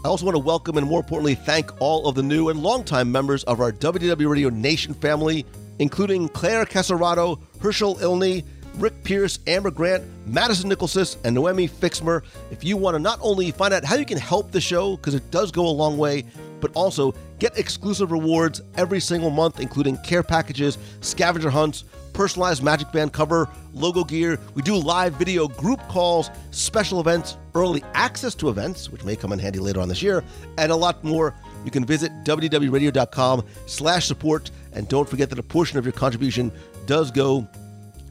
I 0.05 0.07
also 0.07 0.23
want 0.23 0.35
to 0.35 0.39
welcome 0.39 0.77
and 0.77 0.85
more 0.85 0.99
importantly 0.99 1.33
thank 1.33 1.81
all 1.81 2.07
of 2.07 2.13
the 2.13 2.21
new 2.21 2.49
and 2.49 2.61
longtime 2.61 3.11
members 3.11 3.43
of 3.45 3.59
our 3.59 3.71
WDW 3.71 4.29
Radio 4.29 4.49
Nation 4.49 4.93
family, 4.93 5.47
including 5.79 6.29
Claire 6.29 6.63
Casarato, 6.63 7.41
Herschel 7.59 7.95
Ilney, 7.95 8.45
Rick 8.75 9.03
Pierce, 9.03 9.39
Amber 9.47 9.71
Grant, 9.71 10.03
Madison 10.27 10.69
Nicholson, 10.69 11.19
and 11.23 11.33
Noemi 11.33 11.67
Fixmer. 11.67 12.21
If 12.51 12.63
you 12.63 12.77
want 12.77 12.93
to 12.93 12.99
not 12.99 13.17
only 13.19 13.49
find 13.49 13.73
out 13.73 13.83
how 13.83 13.95
you 13.95 14.05
can 14.05 14.19
help 14.19 14.51
the 14.51 14.61
show, 14.61 14.95
because 14.95 15.15
it 15.15 15.31
does 15.31 15.49
go 15.51 15.65
a 15.65 15.73
long 15.73 15.97
way, 15.97 16.23
but 16.61 16.71
also 16.75 17.15
get 17.39 17.57
exclusive 17.57 18.11
rewards 18.11 18.61
every 18.77 18.99
single 18.99 19.31
month, 19.31 19.59
including 19.59 19.97
care 20.03 20.21
packages, 20.21 20.77
scavenger 21.01 21.49
hunts, 21.49 21.83
personalized 22.15 22.63
Magic 22.63 22.91
Band 22.91 23.13
cover, 23.13 23.47
logo 23.73 24.03
gear. 24.03 24.39
We 24.55 24.61
do 24.61 24.75
live 24.75 25.13
video 25.15 25.47
group 25.47 25.79
calls, 25.89 26.31
special 26.51 26.99
events, 26.99 27.37
early 27.53 27.83
access 27.93 28.33
to 28.35 28.49
events, 28.49 28.89
which 28.89 29.03
may 29.03 29.15
come 29.15 29.33
in 29.33 29.39
handy 29.39 29.59
later 29.59 29.81
on 29.81 29.89
this 29.89 30.01
year, 30.01 30.23
and 30.57 30.71
a 30.71 30.75
lot 30.75 31.03
more. 31.03 31.35
You 31.65 31.71
can 31.71 31.85
visit 31.85 32.11
wdwradio.com 32.23 33.45
slash 33.65 34.05
support. 34.05 34.51
And 34.73 34.87
don't 34.87 35.07
forget 35.07 35.29
that 35.29 35.39
a 35.39 35.43
portion 35.43 35.77
of 35.77 35.85
your 35.85 35.93
contribution 35.93 36.51
does 36.85 37.11
go 37.11 37.47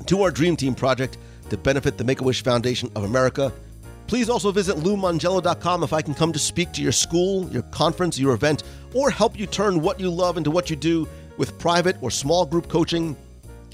to 0.07 0.23
our 0.23 0.31
Dream 0.31 0.57
Team 0.57 0.75
project 0.75 1.19
to 1.51 1.57
benefit 1.57 1.97
the 1.97 2.05
Make-A-Wish 2.05 2.43
Foundation 2.43 2.91
of 2.95 3.05
America. 3.05 3.53
Please 4.07 4.29
also 4.29 4.53
visit 4.53 4.77
LouMongello.com 4.77 5.83
if 5.83 5.93
I 5.93 6.03
can 6.03 6.15
come 6.15 6.33
to 6.33 6.39
speak 6.39 6.73
to 6.73 6.83
your 6.83 6.93
school, 6.93 7.49
your 7.51 7.63
conference, 7.63 8.19
your 8.19 8.35
event, 8.35 8.65
or 8.93 9.11
help 9.11 9.39
you 9.39 9.47
turn 9.47 9.81
what 9.81 9.99
you 9.99 10.11
love 10.11 10.37
into 10.37 10.51
what 10.51 10.69
you 10.69 10.77
do 10.77 11.09
with 11.39 11.59
private 11.59 11.97
or 12.03 12.11
small 12.11 12.45
group 12.45 12.69
coaching. 12.69 13.17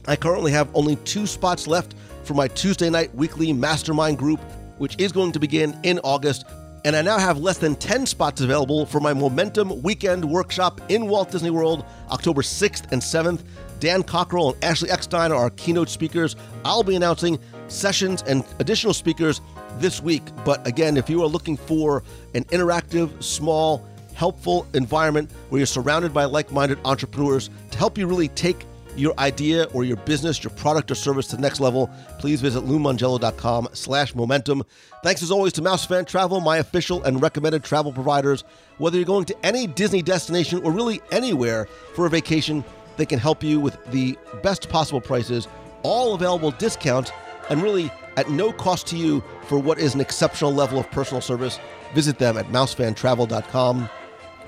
I 0.07 0.17
currently 0.17 0.53
have 0.53 0.69
only 0.75 0.97
two 0.97 1.27
spots 1.27 1.67
left 1.67 1.95
for 2.25 2.35
my 2.35 2.49
Tuesday 2.49 2.91
night 2.91 3.15
weekly 3.15 3.53
mastermind 3.53 4.19
group, 4.19 4.41
which 4.79 4.99
is 4.99 5.13
going 5.13 5.33
to 5.33 5.39
begin 5.39 5.79
in 5.83 5.99
August. 6.05 6.45
And 6.85 6.97
I 6.97 7.03
now 7.03 7.19
have 7.19 7.39
less 7.39 7.59
than 7.59 7.75
10 7.75 8.07
spots 8.07 8.41
available 8.41 8.87
for 8.87 9.01
my 9.01 9.13
Momentum 9.13 9.83
Weekend 9.83 10.25
Workshop 10.25 10.81
in 10.89 11.09
Walt 11.09 11.31
Disney 11.31 11.51
World, 11.51 11.85
October 12.11 12.41
6th 12.41 12.91
and 12.91 13.03
7th. 13.03 13.45
Dan 13.81 14.03
Cockerell 14.03 14.55
and 14.55 14.65
Ashley 14.65 14.91
Eckstein 14.91 15.33
are 15.33 15.37
our 15.37 15.51
keynote 15.51 15.91
speakers. 15.91 16.37
I'll 16.65 16.83
be 16.83 16.97
announcing 16.97 17.39
sessions 17.69 18.23
and 18.27 18.45
additional 18.59 18.95
speakers 18.95 19.41
this 19.79 20.03
week. 20.03 20.23
But 20.45 20.67
again, 20.67 20.97
if 20.97 21.11
you 21.11 21.23
are 21.23 21.27
looking 21.27 21.57
for 21.57 22.03
an 22.35 22.45
interactive, 22.45 23.23
small, 23.23 23.87
helpful 24.15 24.67
environment 24.75 25.31
where 25.49 25.61
you're 25.61 25.67
surrounded 25.67 26.13
by 26.13 26.25
like 26.25 26.53
minded 26.53 26.79
entrepreneurs 26.85 27.51
to 27.71 27.79
help 27.79 27.97
you 27.97 28.07
really 28.07 28.29
take 28.29 28.67
your 28.97 29.19
idea 29.19 29.65
or 29.73 29.85
your 29.85 29.97
business, 29.99 30.43
your 30.43 30.51
product 30.53 30.91
or 30.91 30.95
service 30.95 31.27
to 31.29 31.37
the 31.37 31.43
next 31.43 31.61
level, 31.61 31.91
please 32.19 32.41
visit 32.41 32.65
loumongello.com 32.65 33.69
slash 33.73 34.15
momentum. 34.15 34.63
Thanks 35.03 35.23
as 35.23 35.31
always 35.31 35.53
to 35.55 35.63
Mouse 35.63 35.87
Fan 35.87 36.05
Travel, 36.05 36.41
my 36.41 36.59
official 36.59 37.03
and 37.05 37.23
recommended 37.23 37.65
travel 37.65 37.93
providers. 37.93 38.45
Whether 38.79 38.97
you're 38.97 39.07
going 39.07 39.25
to 39.27 39.47
any 39.47 39.67
Disney 39.67 40.03
destination 40.03 40.63
or 40.63 40.73
really 40.73 41.01
anywhere 41.13 41.67
for 41.95 42.07
a 42.07 42.11
vacation, 42.11 42.65
they 42.97 43.07
can 43.07 43.19
help 43.19 43.43
you 43.43 43.61
with 43.61 43.79
the 43.93 44.19
best 44.43 44.69
possible 44.69 45.01
prices, 45.01 45.49
all 45.83 46.15
available 46.15 46.51
discounts, 46.53 47.13
and 47.49 47.63
really 47.63 47.91
at 48.17 48.31
no 48.31 48.53
cost 48.53 48.87
to 48.89 48.97
you 48.97 49.23
for 49.45 49.59
what 49.59 49.79
is 49.79 49.95
an 49.95 50.01
exceptional 50.01 50.53
level 50.53 50.79
of 50.79 50.91
personal 50.91 51.21
service. 51.21 51.59
Visit 51.95 52.19
them 52.19 52.37
at 52.37 52.47
mousefantravel.com. 52.47 53.89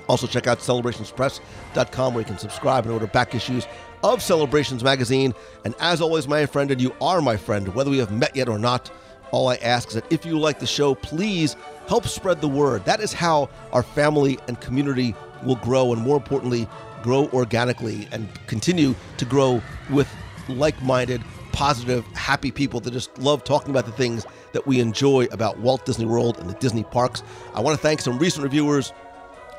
Also, 0.09 0.27
check 0.27 0.47
out 0.47 0.59
celebrationspress.com 0.59 2.13
where 2.13 2.21
you 2.21 2.25
can 2.25 2.37
subscribe 2.37 2.85
and 2.85 2.93
order 2.93 3.07
back 3.07 3.33
issues 3.33 3.67
of 4.03 4.21
Celebrations 4.21 4.83
Magazine. 4.83 5.33
And 5.65 5.73
as 5.79 6.01
always, 6.01 6.27
my 6.27 6.45
friend, 6.45 6.69
and 6.71 6.81
you 6.81 6.93
are 7.01 7.21
my 7.21 7.37
friend, 7.37 7.73
whether 7.73 7.89
we 7.89 7.97
have 7.97 8.11
met 8.11 8.35
yet 8.35 8.49
or 8.49 8.59
not, 8.59 8.91
all 9.31 9.47
I 9.47 9.55
ask 9.55 9.87
is 9.87 9.95
that 9.95 10.11
if 10.11 10.25
you 10.25 10.37
like 10.37 10.59
the 10.59 10.67
show, 10.67 10.93
please 10.93 11.55
help 11.87 12.05
spread 12.05 12.39
the 12.39 12.47
word. 12.47 12.85
That 12.85 12.99
is 12.99 13.13
how 13.13 13.49
our 13.71 13.81
family 13.81 14.37
and 14.47 14.61
community 14.61 15.15
will 15.43 15.55
grow, 15.55 15.91
and 15.91 16.01
more 16.01 16.17
importantly, 16.17 16.67
grow 17.01 17.27
organically 17.29 18.07
and 18.11 18.29
continue 18.47 18.93
to 19.17 19.25
grow 19.25 19.61
with 19.89 20.07
like 20.47 20.79
minded, 20.83 21.23
positive, 21.51 22.05
happy 22.13 22.51
people 22.51 22.79
that 22.81 22.91
just 22.91 23.17
love 23.17 23.43
talking 23.43 23.71
about 23.71 23.85
the 23.85 23.91
things 23.91 24.25
that 24.53 24.67
we 24.67 24.79
enjoy 24.79 25.25
about 25.31 25.57
Walt 25.59 25.85
Disney 25.85 26.05
World 26.05 26.37
and 26.37 26.49
the 26.49 26.53
Disney 26.55 26.83
parks. 26.83 27.23
I 27.53 27.61
want 27.61 27.75
to 27.75 27.81
thank 27.81 28.01
some 28.01 28.19
recent 28.19 28.43
reviewers 28.43 28.93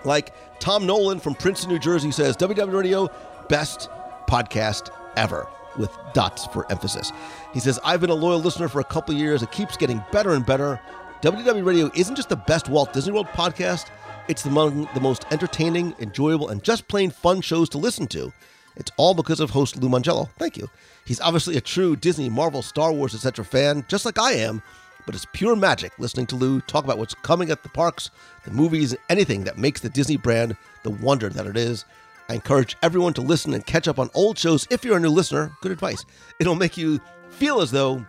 like 0.05 0.35
Tom 0.61 0.87
Nolan 0.87 1.19
from 1.19 1.35
Princeton, 1.35 1.71
New 1.71 1.79
Jersey 1.79 2.11
says 2.11 2.37
WDW 2.37 2.73
Radio, 2.73 3.11
best 3.49 3.89
podcast 4.29 4.91
ever 5.17 5.47
with 5.77 5.91
dots 6.13 6.47
for 6.47 6.71
emphasis. 6.71 7.13
He 7.53 7.61
says, 7.61 7.79
I've 7.85 8.01
been 8.01 8.11
a 8.11 8.15
loyal 8.15 8.41
listener 8.41 8.69
for 8.69 8.81
a 8.81 8.85
couple 8.85 9.15
years. 9.15 9.43
It 9.43 9.51
keeps 9.51 9.77
getting 9.77 10.03
better 10.13 10.33
and 10.33 10.47
better. 10.47 10.81
WDW 11.23 11.65
Radio 11.65 11.91
isn't 11.95 12.17
just 12.17 12.29
the 12.29 12.37
best 12.37 12.69
Walt 12.69 12.93
Disney 12.93 13.13
World 13.13 13.29
podcast, 13.29 13.87
it's 14.27 14.45
among 14.47 14.89
the 14.95 15.01
most 15.01 15.27
entertaining, 15.31 15.95
enjoyable, 15.99 16.49
and 16.49 16.63
just 16.63 16.89
plain 16.89 17.11
fun 17.11 17.43
shows 17.43 17.69
to 17.71 17.79
listen 17.79 18.07
to. 18.09 18.33
It's 18.77 18.91
all 18.97 19.15
because 19.15 19.39
of 19.41 19.51
host 19.51 19.77
Lou 19.77 19.89
Mongello. 19.89 20.31
Thank 20.39 20.57
you. 20.57 20.69
He's 21.05 21.21
obviously 21.21 21.57
a 21.57 21.61
true 21.61 21.95
Disney, 21.95 22.29
Marvel, 22.29 22.63
Star 22.63 22.93
Wars, 22.93 23.15
etc. 23.15 23.45
fan, 23.45 23.85
just 23.87 24.05
like 24.05 24.19
I 24.19 24.33
am, 24.33 24.63
but 25.05 25.15
it's 25.15 25.27
pure 25.33 25.55
magic 25.55 25.93
listening 25.99 26.27
to 26.27 26.37
Lou 26.37 26.61
talk 26.63 26.85
about 26.85 26.99
what's 26.99 27.15
coming 27.15 27.51
at 27.51 27.63
the 27.63 27.69
parks, 27.69 28.11
the 28.45 28.51
movies, 28.51 28.97
anything 29.11 29.45
that 29.45 29.59
makes 29.59 29.83
the 29.83 29.91
Disney 29.91 30.17
brand 30.17 30.57
the 30.83 30.91
wonder 30.91 31.29
that 31.29 31.47
it 31.47 31.57
is. 31.57 31.85
I 32.29 32.35
encourage 32.35 32.77
everyone 32.83 33.13
to 33.15 33.21
listen 33.21 33.53
and 33.53 33.65
catch 33.67 33.87
up 33.87 33.99
on 33.99 34.11
old 34.15 34.39
shows 34.39 34.67
if 34.71 34.85
you're 34.85 34.97
a 34.97 35.01
new 35.01 35.11
listener. 35.11 35.53
Good 35.61 35.73
advice. 35.73 36.05
It'll 36.41 36.55
make 36.55 36.77
you 36.77 37.01
feel 37.31 37.61
as 37.61 37.71
though 37.71 38.05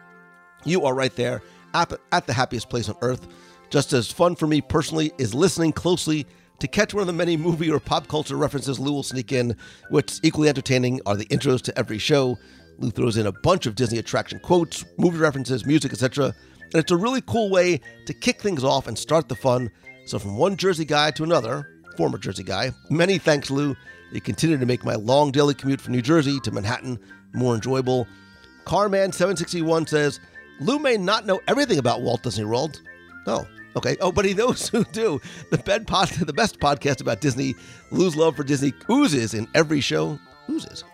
you 0.64 0.86
are 0.86 0.94
right 0.94 1.16
there 1.16 1.42
at, 1.74 2.26
the 2.26 2.34
happiest 2.34 2.70
place 2.70 2.88
on 2.88 2.96
earth. 3.02 3.28
Just 3.70 3.92
as 3.92 4.10
fun 4.10 4.36
for 4.36 4.48
me 4.48 4.62
personally 4.62 5.12
is 5.18 5.34
listening 5.34 5.74
closely 5.74 6.26
to 6.60 6.68
catch 6.68 6.94
one 6.94 7.02
of 7.02 7.08
the 7.08 7.14
many 7.14 7.36
movie 7.36 7.70
or 7.70 7.80
pop 7.80 8.08
culture 8.08 8.38
references 8.38 8.80
Lou 8.80 8.94
will 8.94 9.04
sneak 9.04 9.34
in. 9.34 9.58
What's 9.90 10.22
equally 10.24 10.48
entertaining 10.48 11.02
are 11.06 11.18
the 11.18 11.26
intros 11.26 11.62
to 11.64 11.78
every 11.78 11.98
show. 11.98 12.38
Lou 12.78 12.92
throws 12.92 13.18
in 13.18 13.28
a 13.28 13.32
bunch 13.32 13.66
of 13.66 13.76
Disney 13.76 13.98
attraction 13.98 14.40
quotes, 14.40 14.86
movie 14.98 15.18
references, 15.18 15.66
music, 15.66 15.92
etc. 15.92 16.34
And 16.62 16.76
it's 16.76 16.92
a 16.92 16.98
really 16.98 17.22
cool 17.22 17.50
way 17.50 17.82
to 18.06 18.14
kick 18.14 18.42
things 18.42 18.64
off 18.64 18.88
and 18.88 18.98
start 18.98 19.28
the 19.28 19.36
fun. 19.36 19.70
So, 20.06 20.20
from 20.20 20.38
one 20.38 20.56
Jersey 20.56 20.86
guy 20.86 21.12
to 21.12 21.24
another, 21.24 21.68
former 21.98 22.18
Jersey 22.18 22.44
guy, 22.44 22.72
many 22.90 23.18
thanks, 23.18 23.50
Lou. 23.50 23.76
You 24.16 24.22
continue 24.22 24.58
to 24.58 24.66
make 24.66 24.86
my 24.86 24.96
long 24.96 25.32
daily 25.32 25.54
commute 25.54 25.82
from 25.82 25.92
New 25.92 26.02
Jersey 26.02 26.40
to 26.40 26.52
Manhattan 26.52 26.98
more 27.34 27.54
enjoyable. 27.54 28.08
Carman761 28.64 29.90
says, 29.90 30.22
Lou 30.62 30.80
may 30.80 30.96
not 30.96 31.26
know 31.26 31.42
everything 31.50 31.80
about 31.80 32.02
Walt 32.02 32.24
Disney 32.24 32.46
World. 32.46 32.82
Oh, 33.28 33.46
okay. 33.76 33.98
Oh, 34.00 34.14
but 34.14 34.24
he 34.24 34.34
knows 34.34 34.70
who 34.70 34.86
do. 34.86 35.20
The, 35.52 35.58
bed 35.58 35.86
pod, 35.86 36.08
the 36.22 36.32
best 36.32 36.62
podcast 36.62 37.02
about 37.02 37.20
Disney, 37.20 37.56
Lou's 37.92 38.16
love 38.16 38.38
for 38.38 38.46
Disney 38.46 38.72
oozes 38.90 39.34
in 39.34 39.50
every 39.54 39.82
show. 39.82 40.18
Oozes. 40.50 40.86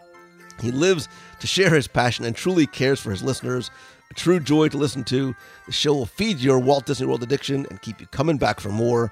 He 0.60 0.72
lives 0.72 1.07
to 1.41 1.45
share 1.45 1.69
his 1.69 1.88
passion 1.88 2.26
and 2.26 2.35
truly 2.35 2.65
cares 2.65 2.99
for 2.99 3.11
his 3.11 3.22
listeners. 3.22 3.69
A 4.10 4.15
true 4.15 4.39
joy 4.39 4.69
to 4.69 4.77
listen 4.80 5.03
to. 5.06 5.35
The 5.68 5.72
show 5.72 5.93
will 5.93 6.07
feed 6.07 6.39
your 6.39 6.57
Walt 6.57 6.88
Disney 6.88 7.06
World 7.06 7.22
addiction 7.22 7.68
and 7.69 7.80
keep 7.84 8.02
you 8.02 8.07
coming 8.07 8.38
back 8.38 8.60
for 8.60 8.69
more. 8.69 9.11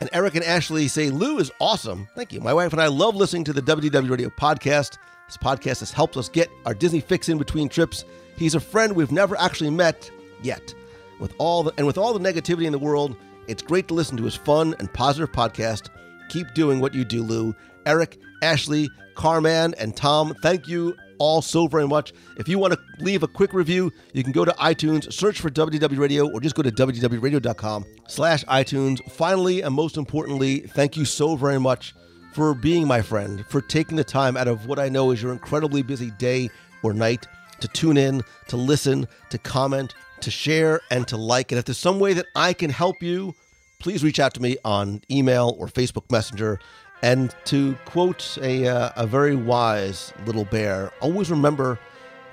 And 0.00 0.08
Eric 0.12 0.36
and 0.36 0.44
Ashley 0.44 0.86
say, 0.86 1.10
Lou 1.10 1.38
is 1.38 1.50
awesome. 1.60 2.08
Thank 2.14 2.32
you. 2.32 2.40
My 2.40 2.54
wife 2.54 2.72
and 2.72 2.80
I 2.80 2.86
love 2.86 3.16
listening 3.16 3.44
to 3.44 3.52
the 3.52 3.62
WDW 3.62 4.10
Radio 4.10 4.28
podcast. 4.28 4.98
This 5.26 5.36
podcast 5.36 5.80
has 5.80 5.90
helped 5.90 6.16
us 6.16 6.28
get 6.28 6.50
our 6.66 6.74
Disney 6.74 7.00
fix 7.00 7.28
in 7.28 7.36
between 7.36 7.68
trips. 7.68 8.04
He's 8.36 8.54
a 8.54 8.60
friend 8.60 8.94
we've 8.94 9.10
never 9.10 9.36
actually 9.38 9.70
met 9.70 10.10
yet. 10.40 10.72
With 11.18 11.34
all 11.38 11.64
the, 11.64 11.72
and 11.76 11.86
with 11.86 11.98
all 11.98 12.16
the 12.16 12.32
negativity 12.32 12.64
in 12.64 12.72
the 12.72 12.78
world, 12.78 13.16
it's 13.48 13.62
great 13.62 13.88
to 13.88 13.94
listen 13.94 14.16
to 14.18 14.24
his 14.24 14.36
fun 14.36 14.76
and 14.78 14.92
positive 14.92 15.32
podcast. 15.32 15.88
Keep 16.28 16.54
doing 16.54 16.78
what 16.78 16.94
you 16.94 17.04
do, 17.04 17.22
Lou. 17.22 17.54
Eric, 17.84 18.18
Ashley, 18.42 18.88
Carman, 19.16 19.74
and 19.78 19.96
Tom, 19.96 20.34
thank 20.42 20.68
you 20.68 20.96
all 21.18 21.42
so 21.42 21.66
very 21.66 21.86
much. 21.86 22.12
If 22.36 22.48
you 22.48 22.58
want 22.58 22.74
to 22.74 22.80
leave 22.98 23.22
a 23.22 23.28
quick 23.28 23.52
review, 23.52 23.92
you 24.12 24.22
can 24.22 24.32
go 24.32 24.44
to 24.44 24.52
iTunes, 24.52 25.12
search 25.12 25.40
for 25.40 25.50
WDW 25.50 25.98
Radio, 25.98 26.28
or 26.30 26.40
just 26.40 26.54
go 26.54 26.62
to 26.62 26.70
wdwradio.com 26.70 27.84
slash 28.08 28.44
iTunes. 28.44 28.98
Finally, 29.10 29.62
and 29.62 29.74
most 29.74 29.96
importantly, 29.96 30.60
thank 30.60 30.96
you 30.96 31.04
so 31.04 31.36
very 31.36 31.60
much 31.60 31.94
for 32.32 32.54
being 32.54 32.86
my 32.86 33.02
friend, 33.02 33.44
for 33.48 33.60
taking 33.60 33.96
the 33.96 34.04
time 34.04 34.36
out 34.36 34.48
of 34.48 34.66
what 34.66 34.78
I 34.78 34.88
know 34.88 35.10
is 35.10 35.22
your 35.22 35.32
incredibly 35.32 35.82
busy 35.82 36.10
day 36.12 36.50
or 36.82 36.92
night 36.92 37.26
to 37.60 37.68
tune 37.68 37.96
in, 37.96 38.22
to 38.48 38.56
listen, 38.56 39.08
to 39.30 39.38
comment, 39.38 39.94
to 40.20 40.30
share, 40.30 40.80
and 40.90 41.06
to 41.08 41.16
like. 41.16 41.52
And 41.52 41.58
if 41.58 41.64
there's 41.64 41.78
some 41.78 41.98
way 41.98 42.12
that 42.14 42.26
I 42.36 42.52
can 42.52 42.70
help 42.70 43.02
you, 43.02 43.34
please 43.78 44.02
reach 44.02 44.20
out 44.20 44.34
to 44.34 44.42
me 44.42 44.56
on 44.64 45.02
email 45.10 45.56
or 45.58 45.66
Facebook 45.66 46.10
Messenger. 46.10 46.60
And 47.02 47.34
to 47.44 47.76
quote 47.84 48.38
a, 48.42 48.66
uh, 48.66 48.90
a 48.96 49.06
very 49.06 49.36
wise 49.36 50.12
little 50.26 50.44
bear, 50.44 50.90
always 51.00 51.30
remember 51.30 51.78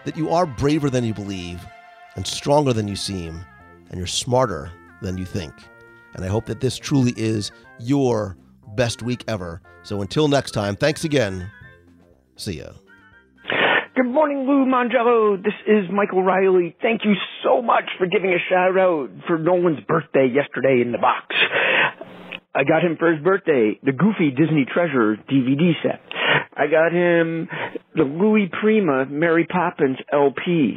that 0.05 0.17
you 0.17 0.29
are 0.31 0.45
braver 0.45 0.89
than 0.89 1.03
you 1.03 1.13
believe, 1.13 1.61
and 2.15 2.25
stronger 2.25 2.73
than 2.73 2.87
you 2.87 2.95
seem, 2.95 3.45
and 3.89 3.97
you're 3.97 4.07
smarter 4.07 4.71
than 5.01 5.17
you 5.17 5.25
think. 5.25 5.53
And 6.15 6.23
I 6.23 6.29
hope 6.29 6.45
that 6.45 6.61
this 6.61 6.77
truly 6.77 7.13
is 7.17 7.51
your 7.79 8.37
best 8.75 9.01
week 9.01 9.23
ever. 9.27 9.61
So 9.83 10.01
until 10.01 10.27
next 10.27 10.51
time, 10.51 10.75
thanks 10.75 11.03
again. 11.03 11.51
See 12.37 12.59
ya. 12.59 12.69
Good 13.95 14.07
morning, 14.07 14.45
Lou 14.45 14.65
Mongello. 14.65 15.41
This 15.41 15.53
is 15.67 15.89
Michael 15.91 16.21
Riley. 16.21 16.75
Thank 16.81 17.05
you 17.05 17.13
so 17.43 17.61
much 17.61 17.85
for 17.97 18.07
giving 18.07 18.31
a 18.31 18.39
shout 18.49 18.77
out 18.77 19.09
for 19.25 19.37
Nolan's 19.37 19.79
birthday 19.87 20.27
yesterday 20.27 20.81
in 20.81 20.91
the 20.91 20.97
box. 20.97 21.35
I 22.55 22.63
got 22.63 22.83
him 22.83 22.95
for 22.97 23.11
his 23.11 23.21
birthday 23.21 23.77
the 23.83 23.91
Goofy 23.91 24.31
Disney 24.31 24.65
Treasure 24.71 25.17
DVD 25.29 25.73
set. 25.83 25.99
I 26.55 26.67
got 26.67 26.93
him 26.93 27.49
the 27.93 28.03
Louis 28.03 28.49
Prima 28.61 29.05
Mary 29.07 29.45
Poppins 29.45 29.97
LP. 30.11 30.75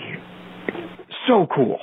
So 1.29 1.47
cool. 1.55 1.79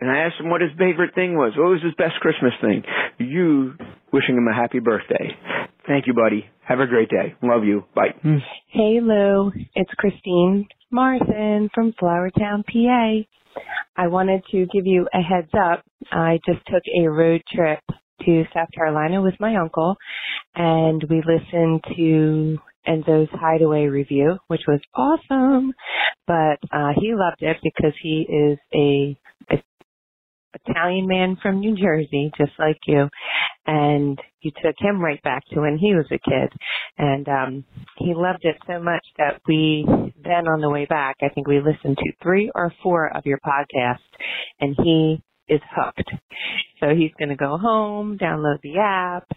And 0.00 0.10
I 0.10 0.20
asked 0.20 0.40
him 0.40 0.50
what 0.50 0.62
his 0.62 0.70
favorite 0.78 1.14
thing 1.14 1.34
was. 1.34 1.52
What 1.56 1.70
was 1.70 1.82
his 1.82 1.94
best 1.94 2.14
Christmas 2.20 2.52
thing? 2.60 2.82
You 3.18 3.74
wishing 4.12 4.36
him 4.36 4.48
a 4.48 4.54
happy 4.54 4.80
birthday. 4.80 5.36
Thank 5.86 6.06
you, 6.06 6.14
buddy. 6.14 6.46
Have 6.66 6.80
a 6.80 6.86
great 6.86 7.08
day. 7.08 7.34
Love 7.42 7.64
you. 7.64 7.84
Bye. 7.94 8.14
Hey 8.68 9.00
Lou, 9.00 9.52
it's 9.74 9.90
Christine 9.96 10.66
Morrison 10.90 11.68
from 11.74 11.92
Flourtown, 11.92 12.64
PA. 12.64 13.62
I 13.96 14.06
wanted 14.08 14.42
to 14.50 14.66
give 14.72 14.86
you 14.86 15.06
a 15.12 15.20
heads 15.20 15.50
up. 15.54 15.84
I 16.10 16.38
just 16.46 16.64
took 16.66 16.82
a 16.98 17.08
road 17.08 17.42
trip 17.54 17.80
to 18.24 18.44
South 18.54 18.68
Carolina 18.74 19.22
with 19.22 19.34
my 19.40 19.56
uncle 19.56 19.96
and 20.54 21.04
we 21.08 21.22
listened 21.22 21.82
to 21.96 22.58
Enzo's 22.88 23.28
Hideaway 23.32 23.86
review, 23.86 24.38
which 24.48 24.62
was 24.66 24.80
awesome. 24.94 25.72
But 26.26 26.58
uh 26.72 26.92
he 26.96 27.14
loved 27.14 27.40
it 27.42 27.56
because 27.62 27.94
he 28.02 28.26
is 28.28 28.58
a 28.74 29.18
a, 29.54 29.62
Italian 30.66 31.06
man 31.06 31.36
from 31.40 31.60
New 31.60 31.76
Jersey, 31.76 32.30
just 32.36 32.52
like 32.58 32.78
you, 32.86 33.08
and 33.66 34.18
you 34.40 34.50
took 34.62 34.74
him 34.78 35.00
right 35.00 35.22
back 35.22 35.42
to 35.52 35.60
when 35.60 35.78
he 35.78 35.94
was 35.94 36.06
a 36.10 36.18
kid, 36.18 36.52
and 36.98 37.28
um, 37.28 37.64
he 37.98 38.14
loved 38.14 38.44
it 38.44 38.56
so 38.66 38.80
much 38.80 39.04
that 39.18 39.40
we 39.46 39.86
then 40.22 40.48
on 40.48 40.60
the 40.60 40.70
way 40.70 40.86
back, 40.86 41.16
I 41.22 41.28
think 41.28 41.46
we 41.46 41.60
listened 41.60 41.98
to 41.98 42.12
three 42.22 42.50
or 42.54 42.72
four 42.82 43.14
of 43.16 43.26
your 43.26 43.38
podcasts, 43.38 43.98
and 44.60 44.74
he 44.82 45.22
is 45.50 45.60
hooked. 45.74 46.10
So 46.80 46.94
he's 46.94 47.12
going 47.18 47.28
to 47.28 47.36
go 47.36 47.58
home, 47.58 48.18
download 48.18 48.60
the 48.62 48.78
app. 48.78 49.28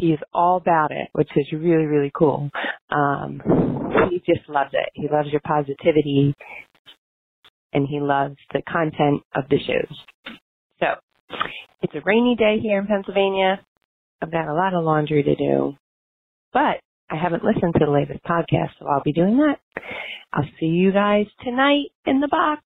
He's 0.00 0.18
all 0.32 0.56
about 0.56 0.90
it, 0.90 1.08
which 1.12 1.28
is 1.36 1.46
really, 1.52 1.84
really 1.84 2.10
cool. 2.16 2.50
Um, 2.90 3.40
he 4.10 4.18
just 4.18 4.48
loves 4.48 4.70
it. 4.72 4.88
He 4.94 5.08
loves 5.08 5.28
your 5.30 5.40
positivity 5.40 6.34
and 7.72 7.86
he 7.86 8.00
loves 8.00 8.36
the 8.52 8.62
content 8.62 9.22
of 9.34 9.44
the 9.48 9.58
shows. 9.58 9.98
So 10.80 10.86
it's 11.82 11.94
a 11.94 12.00
rainy 12.04 12.36
day 12.36 12.58
here 12.60 12.80
in 12.80 12.86
Pennsylvania. 12.86 13.60
I've 14.22 14.32
got 14.32 14.48
a 14.48 14.54
lot 14.54 14.74
of 14.74 14.84
laundry 14.84 15.22
to 15.22 15.34
do, 15.36 15.74
but 16.52 16.80
I 17.10 17.16
haven't 17.16 17.44
listened 17.44 17.74
to 17.74 17.84
the 17.84 17.90
latest 17.90 18.22
podcast, 18.24 18.70
so 18.78 18.86
I'll 18.86 19.02
be 19.02 19.12
doing 19.12 19.36
that. 19.38 19.58
I'll 20.32 20.48
see 20.60 20.66
you 20.66 20.92
guys 20.92 21.26
tonight 21.42 21.90
in 22.06 22.20
the 22.20 22.28
box. 22.28 22.62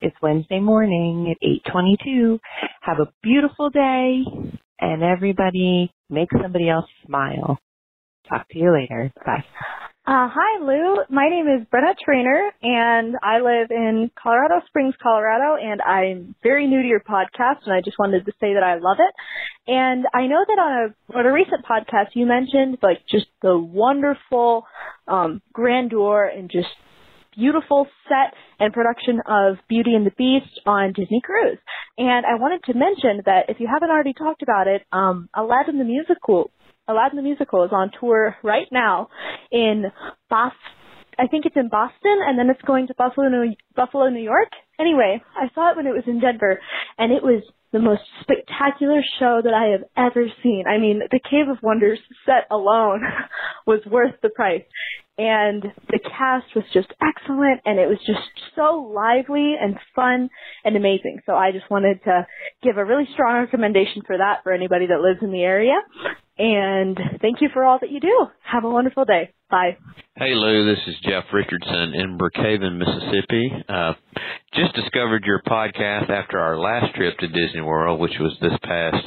It's 0.00 0.16
Wednesday 0.22 0.58
morning 0.58 1.30
at 1.30 1.36
8:22. 1.46 2.38
Have 2.80 3.00
a 3.00 3.12
beautiful 3.22 3.68
day 3.68 4.24
and 4.80 5.02
everybody 5.02 5.92
make 6.08 6.30
somebody 6.40 6.68
else 6.68 6.86
smile. 7.04 7.58
Talk 8.28 8.48
to 8.50 8.58
you 8.58 8.72
later. 8.72 9.12
Bye. 9.24 9.44
Uh, 10.06 10.28
hi, 10.28 10.62
Lou. 10.62 10.96
My 11.08 11.30
name 11.30 11.46
is 11.48 11.66
Brenna 11.72 11.94
Trainer, 12.04 12.50
and 12.62 13.16
I 13.22 13.38
live 13.38 13.70
in 13.70 14.10
Colorado 14.22 14.60
Springs, 14.66 14.92
Colorado, 15.02 15.56
and 15.56 15.80
I'm 15.80 16.34
very 16.42 16.66
new 16.66 16.82
to 16.82 16.86
your 16.86 17.00
podcast, 17.00 17.64
and 17.64 17.72
I 17.72 17.80
just 17.82 17.98
wanted 17.98 18.26
to 18.26 18.32
say 18.32 18.52
that 18.52 18.62
I 18.62 18.74
love 18.74 18.98
it. 19.00 19.14
And 19.66 20.04
I 20.12 20.26
know 20.26 20.44
that 20.46 20.58
on 20.60 20.92
a 20.92 21.18
on 21.18 21.24
a 21.24 21.32
recent 21.32 21.64
podcast, 21.64 22.08
you 22.12 22.26
mentioned 22.26 22.76
like 22.82 22.98
just 23.10 23.24
the 23.40 23.56
wonderful 23.56 24.66
um, 25.08 25.40
grandeur 25.54 26.26
and 26.26 26.50
just 26.50 26.68
beautiful 27.34 27.86
set 28.06 28.34
and 28.60 28.74
production 28.74 29.22
of 29.26 29.56
Beauty 29.70 29.94
and 29.94 30.04
the 30.04 30.12
Beast 30.18 30.60
on 30.66 30.92
Disney 30.92 31.22
Cruise. 31.24 31.58
And 31.96 32.26
I 32.26 32.34
wanted 32.34 32.62
to 32.64 32.74
mention 32.74 33.22
that 33.24 33.48
if 33.48 33.58
you 33.58 33.68
haven't 33.72 33.88
already 33.88 34.12
talked 34.12 34.42
about 34.42 34.66
it, 34.66 34.82
um, 34.92 35.30
Aladdin 35.34 35.78
the 35.78 35.84
Musical 35.84 36.50
Aladdin 36.88 37.16
the 37.16 37.22
Musical 37.22 37.64
is 37.64 37.70
on 37.72 37.90
tour 37.98 38.36
right 38.42 38.66
now 38.70 39.08
in 39.50 39.84
Boston. 40.28 40.58
I 41.18 41.28
think 41.28 41.46
it's 41.46 41.56
in 41.56 41.68
Boston, 41.68 42.18
and 42.26 42.38
then 42.38 42.50
it's 42.50 42.62
going 42.62 42.88
to 42.88 42.94
Buffalo, 42.94 43.28
New, 43.28 43.54
Buffalo, 43.76 44.08
New 44.08 44.22
York. 44.22 44.48
Anyway, 44.80 45.22
I 45.36 45.48
saw 45.54 45.70
it 45.70 45.76
when 45.76 45.86
it 45.86 45.94
was 45.94 46.02
in 46.08 46.20
Denver, 46.20 46.60
and 46.98 47.12
it 47.12 47.22
was 47.22 47.42
the 47.74 47.80
most 47.80 48.02
spectacular 48.20 49.00
show 49.18 49.40
that 49.42 49.52
I 49.52 49.72
have 49.72 49.84
ever 49.96 50.26
seen. 50.42 50.64
I 50.66 50.78
mean, 50.78 51.00
the 51.10 51.18
Cave 51.18 51.48
of 51.50 51.58
Wonders 51.60 51.98
set 52.24 52.46
alone 52.50 53.02
was 53.66 53.80
worth 53.86 54.14
the 54.22 54.28
price. 54.28 54.62
And 55.18 55.62
the 55.88 56.00
cast 56.00 56.46
was 56.56 56.64
just 56.72 56.88
excellent 57.02 57.60
and 57.64 57.78
it 57.78 57.88
was 57.88 57.98
just 58.04 58.18
so 58.56 58.92
lively 58.94 59.54
and 59.60 59.76
fun 59.94 60.28
and 60.64 60.76
amazing. 60.76 61.20
So 61.24 61.34
I 61.34 61.52
just 61.52 61.70
wanted 61.70 62.02
to 62.04 62.26
give 62.64 62.78
a 62.78 62.84
really 62.84 63.06
strong 63.12 63.42
recommendation 63.42 64.02
for 64.06 64.18
that 64.18 64.42
for 64.42 64.52
anybody 64.52 64.86
that 64.86 65.00
lives 65.00 65.20
in 65.22 65.30
the 65.30 65.42
area. 65.42 65.74
And 66.36 66.98
thank 67.20 67.40
you 67.40 67.48
for 67.52 67.64
all 67.64 67.78
that 67.80 67.90
you 67.90 68.00
do. 68.00 68.26
Have 68.42 68.64
a 68.64 68.70
wonderful 68.70 69.04
day. 69.04 69.32
Bye. 69.50 69.76
Hey 70.16 70.34
Lou, 70.34 70.64
this 70.66 70.82
is 70.86 70.96
Jeff 71.02 71.24
Richardson 71.32 71.94
in 71.94 72.18
Brookhaven, 72.18 72.78
Mississippi. 72.78 73.52
Uh, 73.68 73.92
just 74.54 74.74
discovered 74.74 75.24
your 75.24 75.42
podcast 75.42 76.10
after 76.10 76.38
our 76.38 76.56
last 76.56 76.94
trip 76.94 77.18
to 77.18 77.26
Disney 77.26 77.60
World, 77.60 77.98
which 77.98 78.14
was 78.20 78.36
this 78.40 78.52
past 78.62 79.04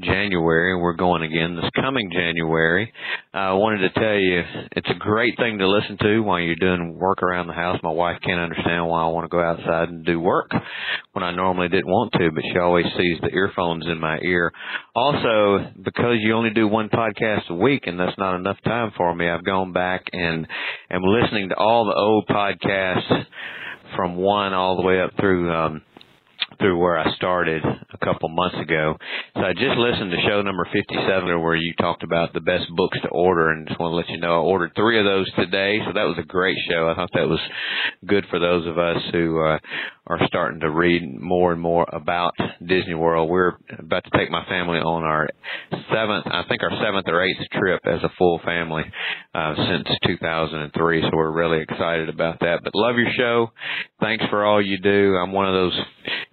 January. 0.00 0.80
We're 0.80 0.92
going 0.92 1.22
again 1.22 1.56
this 1.56 1.68
coming 1.74 2.10
January. 2.12 2.92
I 3.34 3.48
uh, 3.48 3.56
wanted 3.56 3.88
to 3.88 4.00
tell 4.00 4.14
you 4.14 4.42
it's 4.72 4.88
a 4.88 4.98
great 4.98 5.36
thing 5.36 5.58
to 5.58 5.68
listen 5.68 5.98
to 5.98 6.20
while 6.20 6.38
you're 6.38 6.54
doing 6.54 6.96
work 6.96 7.24
around 7.24 7.48
the 7.48 7.54
house. 7.54 7.80
My 7.82 7.90
wife 7.90 8.18
can't 8.24 8.38
understand 8.40 8.86
why 8.86 9.02
I 9.02 9.08
want 9.08 9.24
to 9.24 9.28
go 9.28 9.42
outside 9.42 9.88
and 9.88 10.06
do 10.06 10.20
work 10.20 10.52
when 11.12 11.24
I 11.24 11.32
normally 11.32 11.68
didn't 11.68 11.90
want 11.90 12.12
to, 12.12 12.30
but 12.32 12.44
she 12.52 12.58
always 12.60 12.86
sees 12.96 13.18
the 13.20 13.34
earphones 13.34 13.84
in 13.86 13.98
my 13.98 14.18
ear. 14.22 14.52
Also, 14.94 15.72
because 15.82 16.18
you 16.20 16.34
only 16.34 16.50
do 16.50 16.68
one 16.68 16.88
podcast 16.88 17.50
a 17.50 17.54
week 17.54 17.88
and 17.88 17.98
that's 17.98 18.18
not 18.18 18.36
enough 18.36 18.58
time 18.64 18.92
for 18.96 19.12
me, 19.12 19.28
I've 19.28 19.44
gone 19.44 19.72
back 19.72 20.04
and 20.12 20.46
am 20.88 21.02
listening 21.02 21.48
to 21.48 21.56
all 21.56 21.84
the 21.84 21.94
old 21.96 22.28
podcasts 22.28 23.26
from 23.96 24.16
one 24.16 24.52
all 24.54 24.76
the 24.76 24.82
way 24.86 25.00
up 25.00 25.10
through 25.18 25.52
um 25.52 25.82
through 26.58 26.78
where 26.78 26.98
I 26.98 27.14
started 27.14 27.62
a 27.64 28.04
couple 28.04 28.28
months 28.28 28.56
ago. 28.60 28.96
So 29.34 29.40
I 29.40 29.52
just 29.52 29.76
listened 29.76 30.10
to 30.10 30.28
show 30.28 30.42
number 30.42 30.66
57 30.72 31.40
where 31.40 31.54
you 31.54 31.72
talked 31.74 32.02
about 32.02 32.32
the 32.32 32.40
best 32.40 32.64
books 32.74 32.98
to 33.02 33.08
order 33.08 33.50
and 33.50 33.66
just 33.66 33.78
want 33.80 33.92
to 33.92 33.96
let 33.96 34.08
you 34.08 34.18
know 34.18 34.34
I 34.34 34.44
ordered 34.44 34.72
three 34.74 34.98
of 34.98 35.04
those 35.04 35.30
today. 35.34 35.78
So 35.86 35.92
that 35.92 36.04
was 36.04 36.16
a 36.18 36.26
great 36.26 36.58
show. 36.68 36.88
I 36.88 36.94
thought 36.94 37.10
that 37.14 37.28
was 37.28 37.40
good 38.06 38.24
for 38.30 38.38
those 38.38 38.66
of 38.66 38.78
us 38.78 39.02
who 39.12 39.40
uh, 39.40 39.58
are 40.08 40.26
starting 40.26 40.60
to 40.60 40.70
read 40.70 41.20
more 41.20 41.52
and 41.52 41.60
more 41.60 41.86
about 41.92 42.34
Disney 42.66 42.94
World. 42.94 43.28
We're 43.28 43.58
about 43.78 44.04
to 44.04 44.18
take 44.18 44.30
my 44.30 44.44
family 44.46 44.78
on 44.78 45.04
our 45.04 45.28
seventh, 45.92 46.26
I 46.26 46.44
think 46.48 46.62
our 46.62 46.72
seventh 46.82 47.06
or 47.08 47.22
eighth 47.22 47.38
trip 47.52 47.82
as 47.84 48.02
a 48.02 48.10
full 48.18 48.40
family 48.44 48.84
uh, 49.34 49.54
since 49.56 49.86
2003. 50.06 51.02
So 51.02 51.10
we're 51.12 51.30
really 51.30 51.62
excited 51.62 52.08
about 52.08 52.40
that. 52.40 52.60
But 52.64 52.74
love 52.74 52.96
your 52.96 53.12
show. 53.16 53.52
Thanks 54.00 54.24
for 54.30 54.44
all 54.44 54.64
you 54.64 54.78
do. 54.78 55.16
I'm 55.16 55.32
one 55.32 55.46
of 55.46 55.54
those 55.54 55.78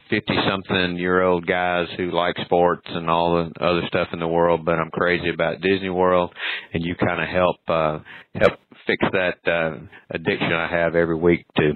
50 0.09 0.33
something 0.49 0.97
year 0.97 1.23
old 1.23 1.47
guys 1.47 1.87
who 1.97 2.11
like 2.11 2.35
sports 2.45 2.85
and 2.87 3.09
all 3.09 3.35
the 3.35 3.63
other 3.63 3.81
stuff 3.87 4.09
in 4.13 4.19
the 4.19 4.27
world, 4.27 4.65
but 4.65 4.75
I'm 4.75 4.91
crazy 4.91 5.29
about 5.29 5.61
Disney 5.61 5.89
World 5.89 6.33
and 6.73 6.83
you 6.83 6.95
kind 6.95 7.21
of 7.21 7.27
help, 7.27 7.57
uh, 7.67 7.99
help 8.35 8.59
fix 8.85 9.03
that, 9.11 9.37
uh, 9.47 9.79
addiction 10.11 10.53
I 10.53 10.67
have 10.69 10.95
every 10.95 11.17
week 11.17 11.45
to 11.57 11.73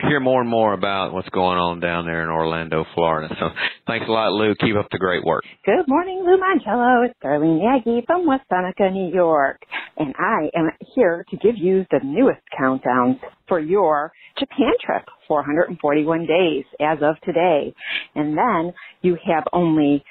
hear 0.00 0.20
more 0.20 0.40
and 0.40 0.50
more 0.50 0.72
about 0.72 1.12
what's 1.12 1.28
going 1.30 1.58
on 1.58 1.80
down 1.80 2.04
there 2.04 2.22
in 2.22 2.28
Orlando, 2.28 2.84
Florida. 2.94 3.34
So 3.38 3.48
thanks 3.86 4.06
a 4.08 4.12
lot, 4.12 4.32
Lou. 4.32 4.54
Keep 4.54 4.76
up 4.76 4.88
the 4.90 4.98
great 4.98 5.24
work. 5.24 5.44
Good 5.64 5.88
morning, 5.88 6.22
Lou 6.24 6.36
Mongello. 6.36 7.06
It's 7.06 7.14
Darlene 7.24 7.60
Yagi 7.60 8.04
from 8.06 8.26
West 8.26 8.44
Seneca, 8.48 8.90
New 8.90 9.12
York. 9.12 9.60
And 9.96 10.14
I 10.18 10.50
am 10.54 10.70
here 10.94 11.24
to 11.30 11.36
give 11.38 11.56
you 11.56 11.86
the 11.90 12.00
newest 12.04 12.42
countdowns 12.58 13.18
for 13.48 13.58
your 13.58 14.12
Japan 14.38 14.72
trip. 14.84 15.04
441 15.28 16.26
days 16.26 16.64
as 16.80 16.98
of 17.02 17.16
today. 17.24 17.74
And 18.14 18.36
then 18.36 18.72
you 19.02 19.16
have 19.26 19.44
only, 19.52 20.04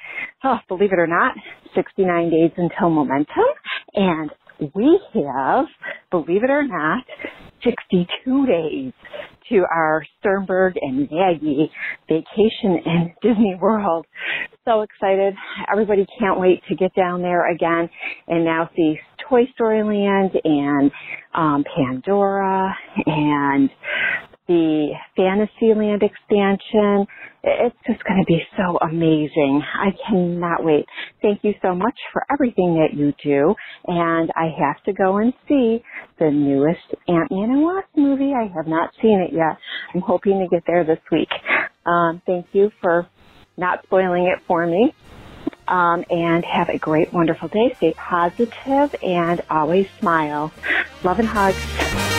oh, 0.44 0.58
believe 0.68 0.92
it 0.92 0.98
or 0.98 1.06
not, 1.06 1.34
69 1.74 2.30
days 2.30 2.50
until 2.56 2.90
momentum. 2.90 3.44
And 3.94 4.30
we 4.74 5.00
have, 5.14 5.66
believe 6.10 6.44
it 6.44 6.50
or 6.50 6.66
not, 6.66 7.04
62 7.64 8.46
days 8.46 8.92
to 9.48 9.64
our 9.72 10.04
Sternberg 10.18 10.74
and 10.80 11.08
Maggie 11.10 11.70
vacation 12.08 12.82
in 12.84 13.14
Disney 13.22 13.56
World. 13.60 14.06
So 14.64 14.82
excited. 14.82 15.34
Everybody 15.70 16.06
can't 16.18 16.40
wait 16.40 16.62
to 16.68 16.74
get 16.74 16.94
down 16.94 17.22
there 17.22 17.50
again 17.50 17.88
and 18.28 18.44
now 18.44 18.68
see 18.74 18.98
Toy 19.28 19.42
Story 19.54 19.82
Land 19.82 20.32
and 20.44 20.90
um, 21.34 21.64
Pandora 21.76 22.74
and 23.06 23.70
the 24.48 24.90
Fantasyland 25.16 26.02
expansion. 26.02 27.06
It's 27.42 27.76
just 27.86 28.02
going 28.04 28.18
to 28.18 28.26
be 28.26 28.40
so 28.56 28.78
amazing. 28.78 29.62
I 29.74 29.90
cannot 30.08 30.64
wait. 30.64 30.84
Thank 31.22 31.44
you 31.44 31.54
so 31.62 31.74
much 31.74 31.94
for 32.12 32.24
everything 32.32 32.74
that 32.74 32.96
you 32.96 33.12
do. 33.22 33.54
And 33.86 34.30
I 34.36 34.50
have 34.58 34.82
to 34.84 34.92
go 34.92 35.18
and 35.18 35.32
see 35.48 35.82
the 36.18 36.30
newest 36.30 36.80
Ant-Man 37.08 37.50
and 37.50 37.62
Wasp 37.62 37.88
movie. 37.96 38.32
I 38.34 38.50
have 38.54 38.66
not 38.66 38.90
seen 39.00 39.20
it 39.20 39.32
yet. 39.32 39.58
I'm 39.94 40.00
hoping 40.00 40.40
to 40.40 40.48
get 40.54 40.64
there 40.66 40.84
this 40.84 41.00
week. 41.10 41.30
Um, 41.84 42.22
thank 42.26 42.46
you 42.52 42.70
for 42.80 43.06
not 43.56 43.84
spoiling 43.84 44.24
it 44.26 44.42
for 44.46 44.66
me. 44.66 44.92
Um, 45.68 46.04
and 46.10 46.44
have 46.44 46.68
a 46.72 46.78
great, 46.78 47.12
wonderful 47.12 47.48
day. 47.48 47.74
Stay 47.78 47.94
positive 47.94 48.94
and 49.02 49.42
always 49.50 49.86
smile. 49.98 50.52
Love 51.02 51.18
and 51.18 51.28
hugs. 51.28 52.15